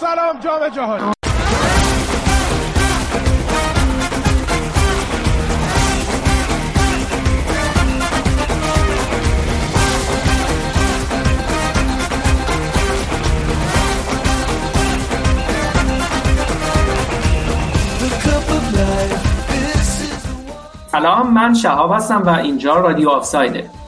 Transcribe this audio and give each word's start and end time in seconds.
سلام 0.00 0.40
جام 0.40 0.68
جهانی 0.68 1.12
سلام 20.92 21.32
من 21.34 21.54
شهاب 21.54 21.92
هستم 21.92 22.22
و 22.22 22.28
اینجا 22.28 22.74
رادیو 22.76 23.08
آفسایده. 23.10 23.81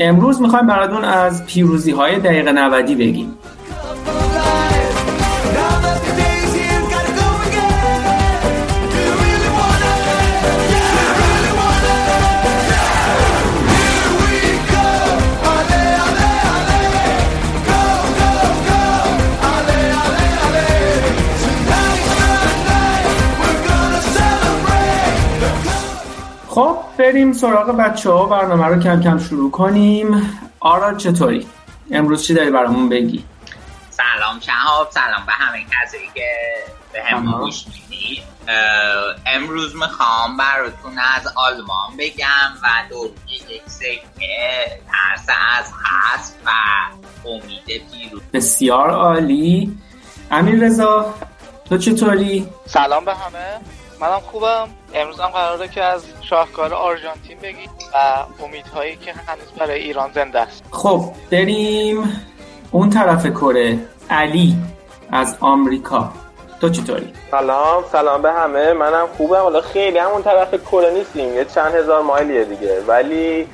امروز 0.00 0.42
می‌خوایم 0.42 0.66
براتون 0.66 1.04
از 1.04 1.46
پیروزی 1.46 1.90
های 1.90 2.18
دقیقه 2.18 2.52
90 2.52 2.84
بگیم. 2.84 3.34
بریم 27.12 27.32
سراغ 27.32 27.76
بچه 27.76 28.10
ها 28.10 28.26
برنامه 28.26 28.66
رو 28.66 28.82
کم 28.82 29.00
کم 29.00 29.18
شروع 29.18 29.50
کنیم 29.50 30.38
آراد 30.60 30.96
چطوری؟ 30.96 31.46
امروز 31.90 32.26
چی 32.26 32.34
داری 32.34 32.50
برامون 32.50 32.88
بگی؟ 32.88 33.24
سلام 33.90 34.40
شهاب 34.40 34.90
سلام 34.90 35.26
به 35.26 35.32
همه 35.32 35.58
کسایی 35.64 36.10
که 36.14 36.30
به 36.92 37.02
هم 37.02 37.40
گوش 37.40 37.64
می‌دید 37.66 38.22
امروز 39.26 39.76
می‌خوام 39.76 40.36
براتون 40.36 40.92
از 41.16 41.26
آلمان 41.36 41.96
بگم 41.98 42.52
و 42.62 42.68
دور 42.90 43.10
یک 43.28 43.62
سکه 43.66 44.80
ترس 44.86 45.26
از 45.58 45.72
خصف 45.72 46.34
و 46.46 46.50
امید 47.28 47.64
پیروز 47.92 48.22
بسیار 48.32 48.90
عالی 48.90 49.78
امیر 50.30 50.64
رضا 50.64 51.14
تو 51.68 51.78
چطوری؟ 51.78 52.48
سلام 52.66 53.04
به 53.04 53.14
همه 53.14 53.60
منم 54.00 54.20
خوبم. 54.20 54.68
امروز 54.94 55.20
هم 55.20 55.26
قراره 55.28 55.68
که 55.68 55.82
از 55.82 56.04
شاهکار 56.20 56.74
آرژانتین 56.74 57.38
بگیم 57.38 57.70
و 57.94 58.24
امیدهایی 58.44 58.96
که 58.96 59.12
هنوز 59.12 59.48
برای 59.58 59.80
ایران 59.82 60.10
زنده 60.14 60.40
است. 60.40 60.62
خب 60.70 61.12
بریم 61.30 62.22
اون 62.70 62.90
طرف 62.90 63.26
کره. 63.26 63.78
علی 64.10 64.56
از 65.12 65.36
آمریکا. 65.40 66.12
تو 66.60 66.68
چطوری؟ 66.68 67.12
سلام 67.30 67.84
سلام 67.92 68.22
به 68.22 68.32
همه. 68.32 68.72
منم 68.72 69.06
خوبم. 69.16 69.36
حالا 69.36 69.60
خیلی 69.60 69.98
همون 69.98 70.22
طرف 70.22 70.54
کره 70.54 70.90
نیستیم. 70.90 71.34
یه 71.34 71.44
چند 71.44 71.74
هزار 71.74 72.02
مایلیه 72.02 72.44
دیگه. 72.44 72.80
ولی 72.86 73.46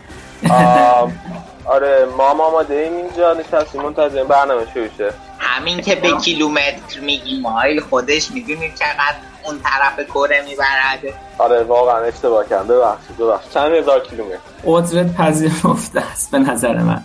آره 1.75 2.07
ما 2.17 2.35
ما 2.35 2.45
آماده 2.45 2.75
ایم 2.75 2.97
اینجا. 2.97 3.35
نشستیم 3.35 3.83
منتظر 3.83 4.25
برنامه 4.25 4.67
شروع 4.75 4.89
شه. 4.99 5.13
همین 5.39 5.81
که 5.81 5.95
به 5.95 6.13
کیلومتر 6.13 7.01
میگی 7.03 7.41
مایل 7.41 7.81
خودش 7.81 8.31
می‌دونیم 8.31 8.75
چقدر 8.75 9.17
اون 9.47 9.59
طرف 9.59 10.07
کره 10.07 10.45
میبرده 10.49 11.15
آره 11.39 11.65
واقعا 11.65 11.99
اشتباه 11.99 12.49
کردم. 12.49 12.69
ببخشید 12.69 13.17
ببخشید. 13.17 13.53
چند 13.53 13.73
هزار 13.73 14.01
کیلومتر. 14.01 14.39
عذرت 14.65 15.15
پذیرفته 15.15 16.01
است 16.01 16.31
به 16.31 16.39
نظر 16.39 16.79
من. 16.79 17.03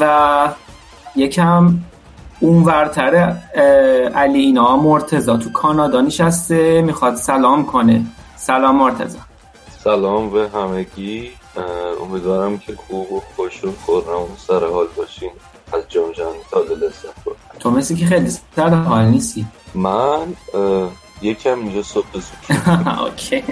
و 0.00 0.48
یکم 1.16 1.74
اون 2.40 2.64
ورتر 2.64 3.36
علی 4.14 4.40
اینا 4.40 4.76
مرتزا 4.76 5.36
تو 5.36 5.52
کانادا 5.52 6.00
نشسته 6.00 6.82
می‌خواد 6.82 7.14
سلام 7.14 7.66
کنه. 7.66 8.02
سلام 8.36 8.76
مرتزا 8.76 9.18
سلام 9.84 10.30
به 10.30 10.48
همگی. 10.54 11.30
امیدوارم 12.02 12.58
که 12.58 12.74
خوب 12.86 13.12
و 13.12 13.22
خوش 13.36 13.64
و 13.64 13.72
خورم 13.86 14.22
و 14.22 14.28
سر 14.46 14.66
حال 14.72 14.86
باشین. 14.96 15.30
از 15.72 15.82
جام 15.88 16.12
جهانی 16.12 16.38
تازه 16.50 16.74
لذت 16.74 17.16
تو 17.60 17.70
مثل 17.70 17.96
که 17.96 18.06
خیلی 18.06 18.30
سر 18.56 18.68
حال 18.68 19.04
نیستی. 19.04 19.46
من 19.74 20.34
یکم 21.22 21.58
اینجا 21.58 21.82
صبح 21.82 22.06
زود 22.12 22.68
اوکی. 23.04 23.42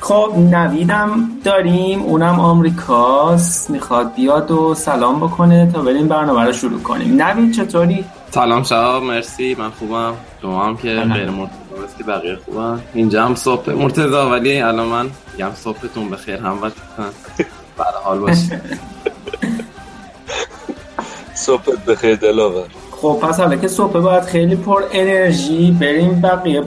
خب 0.00 0.32
نویدم 0.36 1.28
داریم. 1.44 2.02
اونم 2.02 2.40
آمریکاست. 2.40 3.70
می‌خواد 3.70 4.14
بیاد 4.14 4.50
و 4.50 4.74
سلام 4.74 5.20
بکنه 5.20 5.70
تا 5.72 5.82
بریم 5.82 6.08
برنامه 6.08 6.44
رو 6.44 6.52
شروع 6.52 6.80
کنیم. 6.82 7.22
نوید 7.22 7.52
چطوری؟ 7.56 8.04
سلام 8.30 8.62
شهاب 8.62 9.02
مرسی. 9.02 9.54
من 9.58 9.70
خوبم. 9.70 10.14
شما 10.42 10.64
هم 10.64 10.76
که 10.76 10.88
غیر 10.88 11.30
مرتضی 11.30 11.56
که 11.98 12.04
بقیه 12.04 12.36
خوبم 12.44 12.80
اینجا 12.94 13.24
هم 13.24 13.34
صبح 13.34 13.72
مرتضی 13.72 14.14
ولی 14.14 14.60
الان 14.60 14.86
من 14.86 15.10
میگم 15.32 15.50
صبحتون 15.54 16.10
بخیر. 16.10 16.36
هم 16.36 16.62
وقت 16.62 16.72
برای 17.76 18.02
حال 18.04 18.18
باشی 18.18 18.50
صبحت 21.34 21.84
بخیر 21.84 22.14
دلاور. 22.16 22.66
خب 23.02 23.18
پس 23.22 23.40
حالا 23.40 23.56
که 23.56 23.68
صبح 23.68 24.00
باید 24.00 24.22
خیلی 24.22 24.56
پر 24.56 24.82
انرژی 24.92 25.70
بریم 25.80 26.20
بقیه 26.20 26.62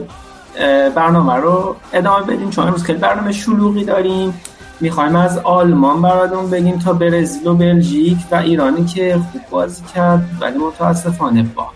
برنامه 0.94 1.34
رو 1.34 1.76
ادامه 1.92 2.26
بدیم 2.26 2.50
چون 2.50 2.66
امروز 2.66 2.82
خیلی 2.82 2.98
برنامه 2.98 3.32
شلوغی 3.32 3.84
داریم. 3.84 4.40
می‌خوایم 4.80 5.16
از 5.16 5.38
آلمان 5.38 6.02
براتون 6.02 6.50
بگیم 6.50 6.78
تا 6.78 6.92
برزیل 6.92 7.46
و 7.46 7.54
بلژیک 7.54 8.18
و 8.30 8.34
ایرانی 8.34 8.84
که 8.84 9.20
خوب 9.32 9.42
بازی 9.50 9.82
کرد 9.94 10.24
ولی 10.40 10.58
متاسفانه 10.58 11.42
با. 11.42 11.66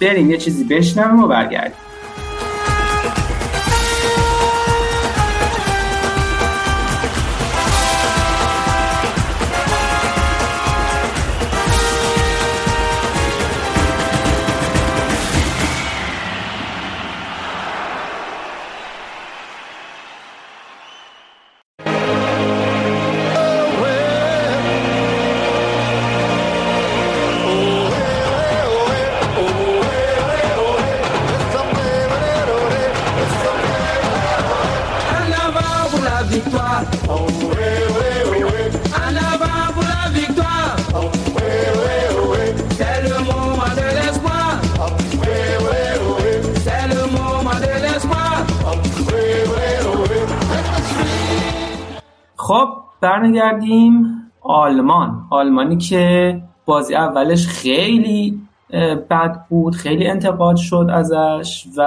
بریم 0.00 0.30
یه 0.30 0.36
چیزی 0.36 0.64
بشنویم 0.64 1.24
و 1.24 1.26
برگردیم. 1.26 1.76
آلمانی 55.64 55.80
که 55.80 56.42
بازی 56.64 56.94
اولش 56.94 57.46
خیلی 57.46 58.40
بد 59.10 59.46
بود 59.48 59.74
خیلی 59.74 60.06
انتقاد 60.06 60.56
شد 60.56 60.86
ازش 60.92 61.64
و 61.76 61.82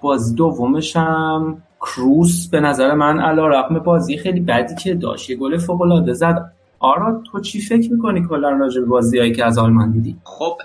بازی 0.00 0.34
دومش 0.34 0.96
هم 0.96 1.62
کروس 1.80 2.48
به 2.48 2.60
نظر 2.60 2.94
من 2.94 3.20
علا 3.20 3.46
رقم 3.46 3.78
بازی 3.78 4.18
خیلی 4.18 4.40
بدی 4.40 4.74
که 4.74 4.94
داشت. 4.94 5.30
یه 5.30 5.36
گل 5.36 5.58
فوق 5.58 5.82
العاده 5.82 6.12
زد. 6.12 6.52
آرا 6.78 7.22
تو 7.32 7.40
چی 7.40 7.60
فکر 7.60 7.92
می‌کنی 7.92 8.26
کلا 8.28 8.50
راجع 8.50 8.80
به 8.80 8.86
بازیایی 8.86 9.32
که 9.32 9.44
از 9.44 9.58
آلمان 9.58 9.92
دیدی؟ 9.92 10.16
خب 10.24 10.58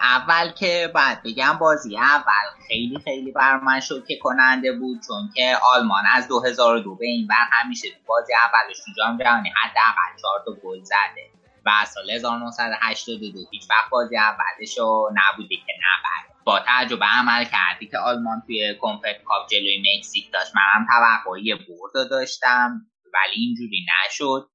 اول 0.00 0.50
که 0.58 0.90
باید 0.94 1.18
بگم 1.24 1.58
بازی 1.60 1.96
اول 1.96 2.64
خیلی 2.68 2.98
خیلی 3.04 3.32
بر 3.32 3.60
من 3.60 3.80
شوکه 3.80 4.14
کننده 4.22 4.72
بود 4.72 4.98
چون 5.06 5.30
که 5.34 5.52
آلمان 5.74 6.04
از 6.16 6.28
2002 6.28 6.94
به 6.94 7.06
این 7.06 7.26
بر 7.26 7.46
همیشه 7.52 7.88
بازی 8.06 8.32
اولش 8.32 8.76
تو 8.78 8.92
جام 8.98 9.18
جهانی 9.18 9.48
حداقل 9.48 10.20
4 10.22 10.42
تا 10.46 10.68
گل 10.68 10.82
زده. 10.82 11.43
و 11.66 11.70
سال 11.94 12.10
1982 12.10 13.38
هیچ 13.50 13.62
وقت 13.70 13.90
بازی 13.90 14.16
اولش 14.16 14.78
رو 14.78 15.10
نبوده 15.14 15.56
که 15.56 15.72
نبره 15.78 16.34
با 16.44 16.60
تعجب 16.60 17.04
عمل 17.04 17.44
کردی 17.44 17.86
که 17.86 17.98
آلمان 17.98 18.42
توی 18.46 18.74
کنفرت 18.80 19.22
کاپ 19.24 19.48
جلوی 19.50 19.82
مکزیک 19.96 20.32
داشت 20.32 20.52
منم 20.56 20.86
توقعی 20.86 21.54
برد 21.54 22.10
داشتم 22.10 22.80
ولی 23.14 23.42
اینجوری 23.42 23.86
نشد. 24.06 24.50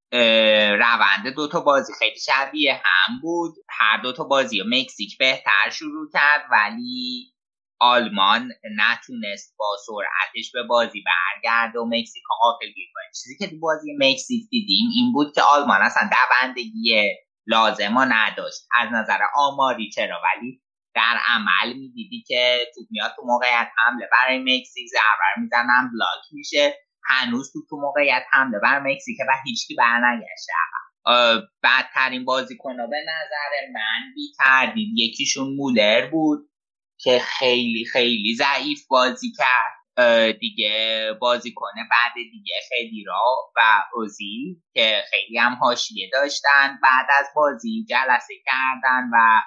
روند 0.79 1.35
دوتا 1.35 1.61
بازی 1.61 1.93
خیلی 1.99 2.19
شبیه 2.19 2.81
هم 2.85 3.19
بود. 3.21 3.53
هر 3.69 3.97
دوتا 3.97 4.23
بازی 4.23 4.63
مکزیک 4.67 5.17
بهتر 5.17 5.69
شروع 5.71 6.09
کرد 6.13 6.45
ولی 6.51 7.33
آلمان 7.79 8.51
نتونست 8.77 9.55
با 9.59 9.77
سرعتش 9.85 10.51
به 10.53 10.63
بازی 10.63 11.03
برگرد 11.05 11.75
و 11.75 11.85
مکزیک 11.85 12.23
غافل 12.41 12.65
گیر 12.65 12.87
کنه. 12.93 13.11
چیزی 13.23 13.37
که 13.39 13.47
تو 13.47 13.59
بازی 13.59 13.95
مکزیک 13.99 14.49
دیدیم 14.49 14.89
این 14.95 15.11
بود 15.13 15.35
که 15.35 15.41
آلمان 15.41 15.81
اصلا 15.81 16.09
دوندگی 16.09 17.15
لازم 17.47 17.93
ها 17.93 18.05
نداشت. 18.05 18.61
از 18.79 18.89
نظر 18.91 19.19
آماری 19.35 19.89
چرا؟ 19.89 20.21
ولی 20.23 20.61
در 20.95 21.17
عمل 21.27 21.73
می‌دیدی 21.73 22.23
که 22.27 22.57
توپ 22.75 22.87
میاد 22.91 23.11
تو 23.15 23.21
موقعیت 23.25 23.67
حمله 23.77 24.09
برای 24.11 24.39
مکزیک 24.39 24.87
زربر 24.87 25.41
می‌زنن 25.41 25.91
بلاک 25.93 26.25
میشه. 26.31 26.77
هنوز 27.05 27.53
تو 27.53 27.59
تو 27.69 27.77
موقعیت 27.77 28.23
حمله 28.31 28.59
بر 28.63 28.79
مکزیک 28.79 29.17
و 29.27 29.31
هیچکی 29.45 29.75
برنگشته. 29.75 30.53
بدترین 31.63 32.25
بازیکن 32.25 32.77
به 32.77 32.97
نظر 33.01 33.71
من 33.73 34.13
بی 34.15 34.33
تردید 34.37 34.89
یکیشون 34.97 35.55
مولر 35.55 36.09
بود. 36.11 36.48
که 37.01 37.19
خیلی 37.19 37.85
خیلی 37.85 38.35
ضعیف 38.35 38.87
بازی 38.87 39.31
کرد 39.37 39.79
دیگه 40.39 41.05
بازی 41.21 41.53
کنه 41.53 41.87
بعد 41.91 42.13
دیگه 42.31 42.53
خیلی 42.69 43.03
را 43.07 43.35
و 43.55 43.83
اوزی 43.93 44.61
که 44.73 45.03
خیلی 45.09 45.37
هم 45.37 45.53
حاشیه 45.53 46.09
داشتن. 46.13 46.79
بعد 46.83 47.05
از 47.19 47.27
بازی 47.35 47.85
جلسه 47.89 48.33
کردن 48.45 49.09
و 49.13 49.41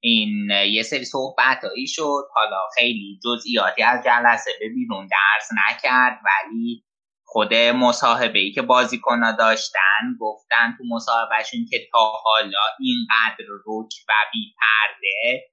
این 0.00 0.50
یه 0.50 0.82
سری 0.82 1.04
صحبت 1.04 1.64
هایی 1.64 1.86
شد. 1.86 2.24
حالا 2.34 2.60
خیلی 2.78 3.20
جزئیاتی 3.24 3.82
از 3.82 4.04
جلسه 4.04 4.50
به 4.60 4.68
بیرون 4.68 5.06
درس 5.06 5.48
نکرد 5.68 6.20
ولی 6.24 6.84
خود 7.24 7.54
مصاحبه 7.54 8.38
ای 8.38 8.52
که 8.52 8.62
بازیکن 8.62 9.36
داشتن 9.38 10.16
گفتن 10.20 10.74
تو 10.78 10.84
مصاحبهشون 10.90 11.66
که 11.70 11.78
تا 11.92 11.98
حالا 11.98 12.62
اینقدر 12.80 13.44
رک 13.66 13.92
و 14.08 14.12
بیپرده 14.32 15.51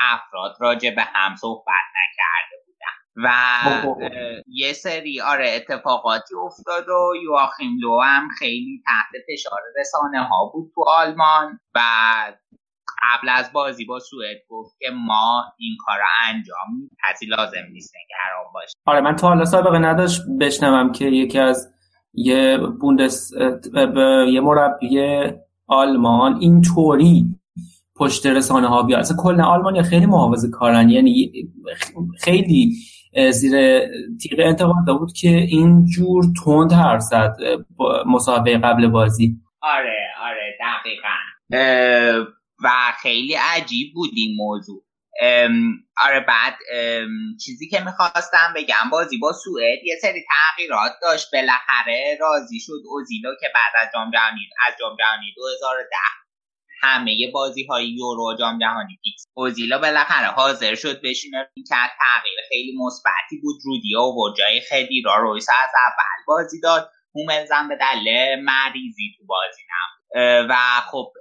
افراد 0.00 0.56
راجع 0.60 0.94
به 0.94 1.02
هم 1.02 1.36
صحبت 1.36 1.84
نکرده 1.96 2.64
بودن. 2.66 2.74
و 3.16 3.30
یه 4.46 4.72
سری 4.72 5.20
آره 5.20 5.50
اتفاقاتی 5.56 6.34
افتاد 6.46 6.88
و 6.88 7.12
یواخیم 7.22 7.76
لو 7.80 8.00
هم 8.00 8.28
خیلی 8.38 8.82
تحت 8.86 9.22
فشار 9.28 9.60
رسانه 9.80 10.22
ها 10.22 10.50
بود 10.52 10.72
تو 10.74 10.84
آلمان 10.88 11.58
و 11.74 11.80
قبل 13.02 13.28
از 13.28 13.52
بازی 13.52 13.84
با 13.84 13.98
سوئد 13.98 14.36
گفت 14.48 14.76
که 14.78 14.90
ما 14.90 15.44
این 15.58 15.76
کار 15.86 15.96
رو 15.98 16.04
انجام 16.28 16.90
کسی 17.08 17.26
لازم 17.26 17.66
نیست 17.72 17.94
نگران 17.96 18.52
باشه 18.54 18.74
آره 18.86 19.00
من 19.00 19.16
تا 19.16 19.28
حالا 19.28 19.44
سابقه 19.44 19.78
نداشت 19.78 20.20
بشنوم 20.40 20.92
که 20.92 21.04
یکی 21.04 21.38
از 21.38 21.74
یه 22.14 22.58
بوندس 22.80 23.30
یه 24.28 24.40
مربی 24.40 24.98
آلمان 25.66 26.36
اینطوری 26.40 27.40
پشت 27.96 28.26
رسانه 28.26 28.68
ها 28.68 28.82
بیاد. 28.82 29.00
اصلا 29.00 29.16
کل 29.22 29.40
آلمانیا 29.40 29.82
خیلی 29.82 30.06
محافظه 30.06 30.50
کارن. 30.50 30.88
یعنی 30.88 31.32
خیلی 32.20 32.72
زیر 33.30 33.80
تیغ 34.22 34.38
انتقاد 34.38 34.98
بود 34.98 35.12
که 35.12 35.28
اینجور 35.28 36.24
تند 36.44 36.72
حرف 36.72 37.00
زد 37.00 37.36
مصاحبه 38.06 38.58
قبل 38.58 38.88
بازی. 38.88 39.36
آره 39.60 40.06
آره 40.20 40.58
دقیقا. 40.60 41.16
و 42.64 42.70
خیلی 43.02 43.34
عجیب 43.34 43.94
بود 43.94 44.10
این 44.14 44.36
موضوع. 44.36 44.84
آره 46.04 46.20
بعد 46.28 46.54
چیزی 47.44 47.68
که 47.68 47.80
می‌خواستم 47.80 48.52
بگم 48.56 48.90
بازی 48.92 49.18
با 49.18 49.32
سوئد 49.32 49.78
یه 49.84 49.96
سری 50.02 50.24
تغییرات 50.28 50.92
داشت. 51.02 51.26
بالاخره 51.32 52.18
راضی 52.20 52.60
شد 52.60 52.82
اوزیلو 52.90 53.30
که 53.40 53.46
بعد 53.54 53.86
از 53.86 53.88
جام 53.94 54.10
جهانی 54.10 54.40
از 54.68 54.74
جام 54.80 54.96
جهانی 54.98 55.26
2010 55.36 55.96
همه 56.84 57.16
بازی 57.34 57.64
های 57.64 57.86
یورو 57.88 58.36
جام 58.38 58.58
جهانی 58.58 58.98
فیکس. 59.02 59.26
اوزیلا 59.34 59.78
بالاخره 59.78 60.26
حاضر 60.26 60.74
شد 60.74 61.00
بشینه 61.02 61.50
که 61.54 61.74
تغییر 61.98 62.38
خیلی 62.48 62.72
مثبتی 62.86 63.40
بود. 63.42 63.56
رودیا 63.64 64.02
و 64.02 64.34
جای 64.38 64.60
را 65.04 65.16
رویس 65.16 65.48
از 65.48 65.70
اول 65.86 66.24
بازی 66.26 66.60
داد. 66.60 66.90
هوملزن 67.14 67.68
به 67.68 67.76
دلیل 67.76 68.40
مریضی 68.44 69.14
تو 69.18 69.26
بازی 69.26 69.62
نبود. 69.62 70.50
و 70.50 70.56
خب 70.90 71.12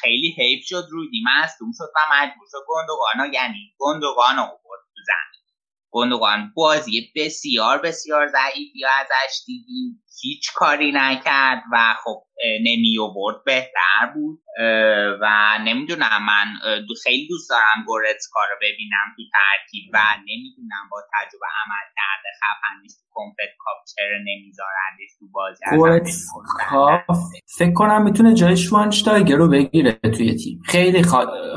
خیلی 0.00 0.34
حیف 0.38 0.64
شد. 0.66 0.84
رودی 0.90 1.22
مصدوم 1.26 1.72
شد 1.78 1.90
و 1.96 2.00
مجبور 2.14 2.46
شد 2.50 2.64
گندوگانا 2.68 3.26
یعنی 3.34 3.74
گندوگانا 3.78 4.46
بود 4.46 4.80
تو 4.94 5.02
زمین. 5.06 5.39
گندوگان 5.90 6.52
بازی 6.54 7.12
بسیار 7.16 7.78
بسیار 7.78 8.28
ضعیفی 8.28 8.84
ازش 9.00 9.34
دیدیم. 9.46 10.02
هیچ 10.22 10.52
کاری 10.54 10.92
نکرد 10.94 11.62
و 11.72 11.94
خب 12.04 12.22
نمی 12.60 12.98
برد 13.14 13.44
بهتر 13.44 14.12
بود. 14.14 14.40
و 15.22 15.58
نمی‌دونم 15.64 16.26
من 16.26 16.46
خیلی 17.04 17.28
دوست 17.28 17.50
دارم 17.50 17.84
گورتسکا 17.86 18.40
رو 18.50 18.56
ببینم 18.62 19.14
تو 19.16 19.22
ترکیب 19.32 19.90
و 19.94 19.98
نمی‌دونم 20.20 20.88
با 20.90 21.02
تجربه 21.12 21.46
عمل 21.64 21.86
کرده 21.96 22.28
خفنش 22.40 22.90
تو 22.90 23.06
کمپلت 23.10 23.56
کاپ 23.58 23.76
چرا 23.96 24.18
نمیذارندش 24.18 25.10
تو 25.18 25.26
بازی. 25.32 25.64
گورتسکا 25.70 27.04
فکر 27.58 27.72
کنم 27.72 28.02
می‌تونه 28.02 28.34
جای 28.34 28.56
شوانشتایگر 28.56 29.36
رو 29.36 29.48
بگیره 29.48 29.92
توی 29.92 30.34
تیم. 30.34 30.62
خیلی 30.66 31.02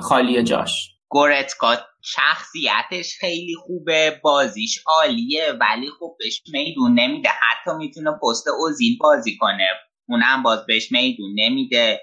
خالیه 0.01 0.43
جاش. 0.43 0.89
گورتسکا 1.09 1.75
شخصیتش 2.05 3.17
خیلی 3.19 3.55
خوبه 3.55 4.19
بازیش 4.23 4.83
عالیه 4.87 5.51
ولی 5.51 5.89
خب 5.99 6.15
بهش 6.19 6.41
میدون 6.53 6.99
نمیده. 6.99 7.29
حتی 7.29 7.71
می‌تونه 7.77 8.11
پست 8.23 8.47
اوزیل 8.47 8.97
بازی 8.99 9.37
کنه. 9.37 9.67
اونم 10.09 10.43
باز 10.43 10.65
بهش 10.65 10.91
میدون 10.91 11.31
نمیده. 11.35 12.01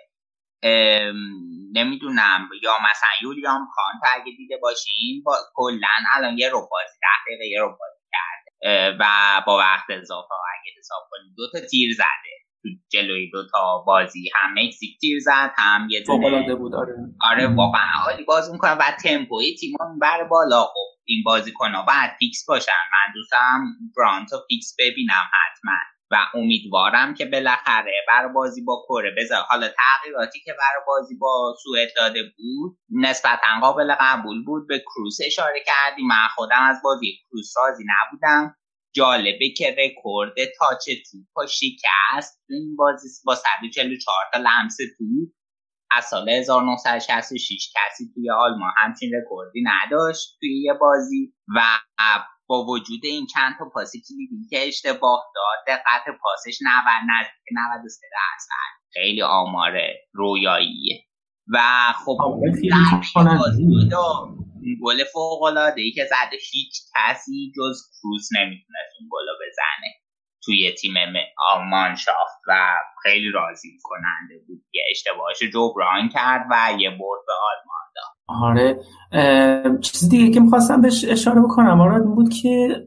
نمی‌دونم. 1.73 2.49
یا 2.63 2.73
مثلا 2.79 3.09
یولیام 3.23 3.69
تا 4.03 4.09
اگه 4.15 4.33
دیده 4.37 4.57
باشین 4.63 5.23
با 5.25 5.37
کلا 5.55 5.89
الان 6.15 6.39
یه 6.39 6.49
رو 6.49 6.61
بازی 6.71 6.99
ده 7.03 7.09
دقیقه 7.27 7.47
یه 7.47 7.61
رو 7.61 7.69
بازی 7.69 8.05
کرده. 8.13 8.97
و 9.01 9.05
با 9.47 9.59
وقت 9.59 9.91
اضافه 9.91 10.35
اگه 10.61 10.73
حساب 10.79 11.03
کنیم 11.11 11.35
دو 11.37 11.51
تا 11.53 11.67
تیر 11.67 11.95
زده. 11.95 12.40
تو 12.63 12.69
جلوی 12.93 13.31
دو 13.31 13.39
تا 13.53 13.85
بازی 13.87 14.31
هم 14.35 14.55
مکزیک 14.55 14.99
تیر 15.01 15.19
زد 15.21 15.53
هم 15.57 15.89
یه 15.91 16.05
دونه 16.07 16.55
بود 16.55 16.75
آره. 16.75 16.95
آره 17.31 17.47
واقعا 17.57 18.05
عالی 18.07 18.25
بازی 18.25 18.53
می‌کنه 18.53 18.73
و 18.73 18.83
تمپوی 19.05 19.55
تیم 19.61 19.77
و 20.01 20.07
برد 20.07 20.25
بالا. 20.25 20.63
خب 20.65 20.91
این 21.05 21.23
بازیکنا 21.25 21.85
باید 21.87 22.11
فیکس 22.19 22.45
باشن. 22.49 22.73
من 22.93 23.13
دوستم 23.15 23.65
برانتو 23.97 24.37
فیکس 24.49 24.75
ببینم 24.79 25.25
حتما. 25.33 25.73
و 26.13 26.17
امیدوارم 26.35 27.15
که 27.15 27.27
بالاخره 27.27 27.93
بر 28.09 28.29
بازی 28.29 28.65
با 28.65 28.85
کره 28.89 29.15
بذار 29.19 29.43
حالا 29.49 29.69
تغییراتی 29.69 30.41
که 30.45 30.53
بر 30.53 30.85
بازی 30.87 31.15
با 31.19 31.55
سوئد 31.63 31.89
داده 31.97 32.23
بود 32.23 32.79
نسبتا 32.91 33.61
قابل 33.61 33.95
قبول 34.01 34.45
بود. 34.45 34.69
به 34.69 34.79
کروس 34.79 35.19
اشاره 35.27 35.65
کردیم 35.67 36.07
من 36.07 36.29
خودم 36.35 36.63
از 36.63 36.77
بازی 36.85 37.13
کروس 37.31 37.55
راضی 37.57 37.85
نبودم. 37.89 38.57
جالبه 38.95 39.51
که 39.57 39.77
رکورد 39.79 40.35
touch 40.35 40.85
توپ 41.11 41.47
شکست 41.47 42.43
تو 42.47 42.55
این 42.55 42.77
بازی 42.77 43.09
با 43.25 43.35
144 43.35 44.17
تا 44.33 44.39
لمس 44.41 44.77
توپ. 44.99 45.29
از 45.91 46.05
سال 46.05 46.29
1966 46.29 47.73
کسی 47.77 48.11
توی 48.15 48.31
آلمان 48.31 48.73
همچین 48.77 49.11
رکوردی 49.15 49.65
نداشت 49.65 50.37
توی 50.41 50.63
یه 50.63 50.75
بازی 50.75 51.35
و 51.57 51.61
با 52.47 52.65
وجود 52.65 53.01
این 53.05 53.27
چند 53.27 53.55
تا 53.59 53.65
پاس 53.75 53.93
کلیدی 53.93 54.49
که 54.51 54.69
اشتباه 54.69 55.25
داد 55.35 55.77
دقت 55.77 56.05
پاسش 56.23 56.59
90 56.63 56.85
نزدیک 57.11 57.47
93 57.53 58.07
درصد. 58.13 58.93
خیلی 58.93 59.23
آمار 59.23 59.73
رویاییه. 60.13 61.05
و 61.53 61.59
خب 62.05 62.19
گل 64.83 65.05
فوق 65.13 65.43
العاده 65.43 65.81
ای 65.81 65.93
که 65.93 66.05
زده 66.05 66.37
هیچ 66.53 66.75
کسی 66.95 67.53
جز 67.57 67.83
کروز 68.03 68.29
نمی‌تونست 68.39 68.93
اون 69.01 69.09
گل 69.13 69.27
بزنه 69.47 69.91
توی 70.45 70.75
تیم 70.81 70.95
آلمان 71.53 71.97
شافت 71.97 72.41
و 72.49 72.75
خیلی 73.03 73.31
راضی 73.31 73.69
کننده 73.83 74.45
بود. 74.47 74.65
یه 74.75 74.83
اشتباهش 74.91 75.43
جبران 75.53 76.09
کرد 76.09 76.47
و 76.51 76.81
یه 76.81 76.91
برد 76.91 77.21
به 77.27 77.33
آلمان 77.51 77.87
داد 77.97 78.11
آره 78.43 78.81
چیزی 79.81 80.09
دیگه 80.09 80.35
که 80.35 80.41
می‌خواستم 80.41 80.81
بهش 80.81 81.05
اشاره 81.09 81.41
بکنم 81.41 81.81
آره 81.81 82.01
بود 82.01 82.33
که 82.43 82.85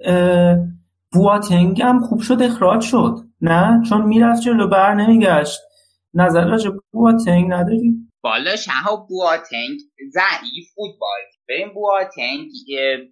بواتنگ 1.12 1.82
هم 1.82 2.00
خوب 2.00 2.22
شد 2.22 2.42
اخراج 2.42 2.82
شد. 2.82 3.16
نه؟ 3.42 3.82
چون 3.90 4.02
می‌رفت 4.02 4.42
جلو 4.42 4.68
بر 4.68 4.94
نمیگشت. 4.94 5.60
نظر 6.14 6.46
راجع 6.46 6.70
بواتنگ 6.92 7.54
نداری؟ 7.54 7.94
بالا 8.24 8.56
شهاب 8.56 9.08
بواتنگ 9.10 9.80
ضعیف 10.14 10.74
بود 10.76 10.92
بازی. 11.00 11.33
ببین 11.50 11.74
بواتنگ 11.74 12.50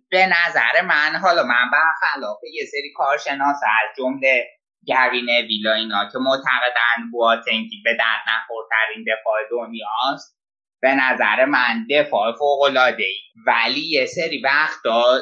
به 0.10 0.26
نظر 0.26 0.82
من 0.86 1.20
حالا 1.22 1.44
من 1.44 1.72
برخلاف 1.72 2.38
یه 2.54 2.66
سری 2.66 2.94
کارشناس 2.96 3.58
از 3.64 3.98
جمله 3.98 4.48
گرین 4.88 5.30
ویلا 5.48 5.74
اینا 5.74 6.10
که 6.12 6.18
معتقدن 6.20 7.12
بواتنگی 7.12 7.82
به 7.84 7.94
درد 7.94 8.24
نخورترین 8.28 9.06
دفاع 9.08 9.40
دنیاست 9.52 10.42
به 10.82 10.96
نظر 10.96 11.46
من 11.46 11.88
دفاع 11.90 12.32
فوق 12.38 12.62
العاده 12.62 13.04
ای 13.04 13.20
ولی 13.48 13.80
یه 13.80 14.06
سری 14.06 14.42
وقتا 14.42 15.20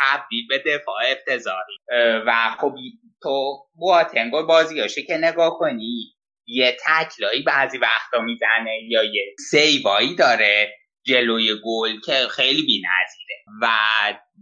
تبدیل 0.00 0.46
به 0.48 0.58
دفاع 0.58 1.02
افتضاحی. 1.10 1.76
و 2.26 2.32
خب 2.60 2.74
تو 3.22 3.58
بواتنگ 3.74 4.32
بازیاشه 4.32 5.02
که 5.02 5.16
نگاه 5.16 5.58
کنی 5.58 6.12
یه 6.46 6.76
تکلایی 6.86 7.42
بعضی 7.42 7.78
وقتا 7.78 8.20
می‌زنه 8.20 8.78
یا 8.88 9.04
یه 9.04 9.34
سیوایی 9.50 10.14
داره 10.14 10.76
جلوی 11.06 11.54
گل 11.64 12.00
که 12.00 12.28
خیلی 12.30 12.62
بی‌نظیره. 12.62 13.36
و 13.62 13.68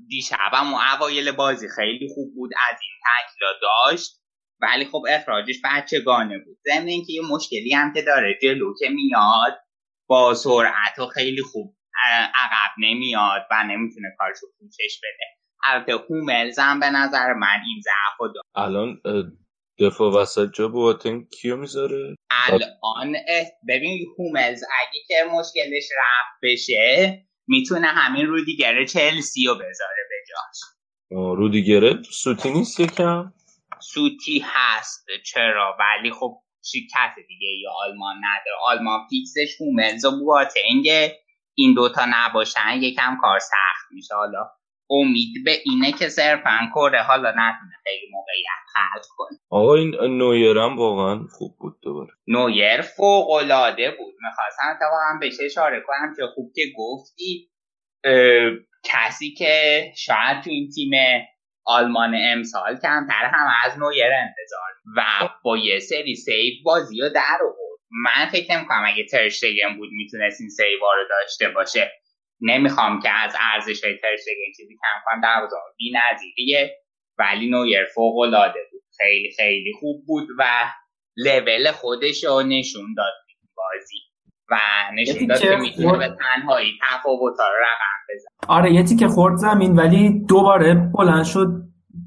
دیشبم 0.08 0.74
و 0.74 0.78
اوایل 0.94 1.32
بازی 1.32 1.68
خیلی 1.76 2.08
خوب 2.14 2.34
بود 2.34 2.50
از 2.70 2.78
این 2.82 2.92
تکلا 3.04 3.48
داشت. 3.62 4.10
ولی 4.60 4.84
خب 4.84 5.04
اخراجش 5.08 5.56
بچگانه 5.64 6.38
بود. 6.38 6.58
ضمن 6.64 6.86
اینکه 6.86 7.12
یه 7.12 7.22
مشکلی 7.30 7.74
هم 7.74 7.92
که 7.92 8.02
داره 8.02 8.38
جلو 8.42 8.74
که 8.78 8.88
میاد 8.88 9.58
با 10.08 10.34
سرعت 10.34 10.98
و 10.98 11.06
خیلی 11.06 11.42
خوب 11.42 11.76
عقب 12.34 12.70
نمیاد 12.78 13.46
و 13.50 13.64
نمی‌تونه 13.64 14.08
کارشو 14.18 14.46
پوشش 14.58 15.00
بده. 15.02 15.24
البته 15.64 15.92
هوملز 15.92 16.58
هم 16.58 16.80
به 16.80 16.90
نظر 16.90 17.32
من 17.32 17.60
این 17.66 17.82
ضعف 17.84 18.44
الان 18.54 19.00
دفاع 19.78 20.12
وسط 20.12 20.48
جا 20.54 20.68
بواتنگ 20.68 21.28
کیو 21.28 21.56
می‌ذاره؟ 21.56 22.16
الان 22.30 23.16
ببین 23.68 24.06
هوملز 24.18 24.62
اگه 24.62 25.00
که 25.08 25.14
مشکلش 25.30 25.88
رفت 25.98 26.40
بشه 26.42 27.24
می‌تونه 27.48 27.86
همین 27.86 28.26
رودیگر 28.26 28.84
چلسی 28.84 29.46
رو 29.46 29.54
بذاره 29.54 30.02
به 30.10 30.16
جاش. 30.28 30.60
رودیگره 31.10 32.02
سوتی 32.02 32.50
نیست 32.50 32.80
یکم؟ 32.80 33.32
سوتی 33.80 34.44
هست 34.44 35.06
چرا؟ 35.26 35.76
ولی 35.78 36.10
خب 36.10 36.40
شرکت 36.64 37.14
دیگه 37.28 37.48
یا 37.48 37.70
آلمان 37.70 38.16
نداره. 38.16 38.56
آلمان 38.66 39.00
فیکسش 39.10 39.60
هوملز 39.60 40.04
و 40.04 40.10
بواتنگه 40.10 41.20
این 41.54 41.74
دوتا 41.74 42.04
نباشن 42.08 42.82
یکم 42.82 43.16
کار 43.20 43.38
سخت 43.38 43.92
میشه. 43.92 44.14
حالا 44.14 44.50
امید 44.90 45.44
به 45.44 45.50
اینه 45.64 45.92
که 45.92 46.08
صرفا 46.08 46.58
کره 46.74 47.02
حالا 47.02 47.30
نتونه 47.30 47.76
خیلی 47.84 48.06
موقعیت 48.12 48.64
خلق 48.74 49.04
کنه. 49.16 49.38
آقا 49.50 49.74
این 49.74 49.94
نویرم 49.94 50.76
واقعا 50.76 51.26
خوب 51.30 51.56
بود 51.58 51.76
دوباره. 51.82 52.10
نویر 52.26 52.80
فوق 52.80 53.30
العاده 53.30 53.90
بود. 53.90 54.14
می‌خواستم 54.22 54.78
هم 55.10 55.18
بهش 55.18 55.36
اشاره 55.44 55.82
کنم 55.86 56.14
که 56.16 56.22
خوب 56.34 56.52
که 56.54 56.62
گفتی 56.76 57.50
کسی 58.84 59.34
که 59.34 59.82
شاید 59.96 60.42
تو 60.44 60.50
این 60.50 60.68
تیم 60.74 60.90
آلمان 61.66 62.14
امسال 62.20 62.76
کمتر 62.76 63.30
هم 63.32 63.46
از 63.64 63.78
نویر 63.78 64.12
انتظار 64.12 64.70
و 64.96 65.28
با 65.44 65.56
یه 65.56 65.78
سری 65.78 66.14
save 66.14 66.54
بازی 66.64 67.00
رو 67.00 67.08
در 67.08 67.38
آورد. 67.40 67.80
من 67.90 68.26
فکر 68.32 68.56
نمی‌کنم 68.56 68.84
اگه 68.86 69.04
ترشتگن 69.04 69.76
بود 69.76 69.88
می‌تونست 69.92 70.40
این 70.40 70.50
save 70.50 70.84
ا 70.84 70.92
رو 70.92 71.04
داشته 71.10 71.48
باشه. 71.48 71.92
نمی‌خوام 72.44 73.00
که 73.00 73.10
از 73.10 73.36
ارزش 73.52 73.84
های 73.84 73.96
ترشتگن 74.02 74.52
چیزی 74.56 74.74
کم 74.74 75.00
کنم. 75.04 75.20
در 75.20 75.48
بی 75.76 75.92
نظیریه 75.92 76.76
ولی 77.18 77.50
نویر 77.50 77.84
فوق 77.94 78.18
العاده 78.18 78.60
بود. 78.72 78.82
خیلی 78.98 79.30
خیلی 79.36 79.72
خوب 79.80 80.06
بود 80.06 80.28
و 80.38 80.44
لول 81.16 81.70
خودش 81.72 82.24
رو 82.24 82.42
نشون 82.42 82.94
داد 82.96 83.14
بازی. 83.56 83.98
و 84.50 84.56
نشون 84.94 85.26
داد 85.26 85.40
که 85.40 85.56
می‌تونه 85.56 85.98
به 85.98 86.16
تنهایی 86.20 86.72
تفاوت 86.82 87.34
رو 87.38 87.44
رقم 87.44 88.14
بزن 88.14 88.28
آره 88.48 88.72
یه 88.72 88.82
تیکه 88.82 89.08
خورد 89.08 89.36
زمین 89.36 89.72
ولی 89.76 90.24
دوباره 90.28 90.74
بلند 90.98 91.24
شد 91.24 91.46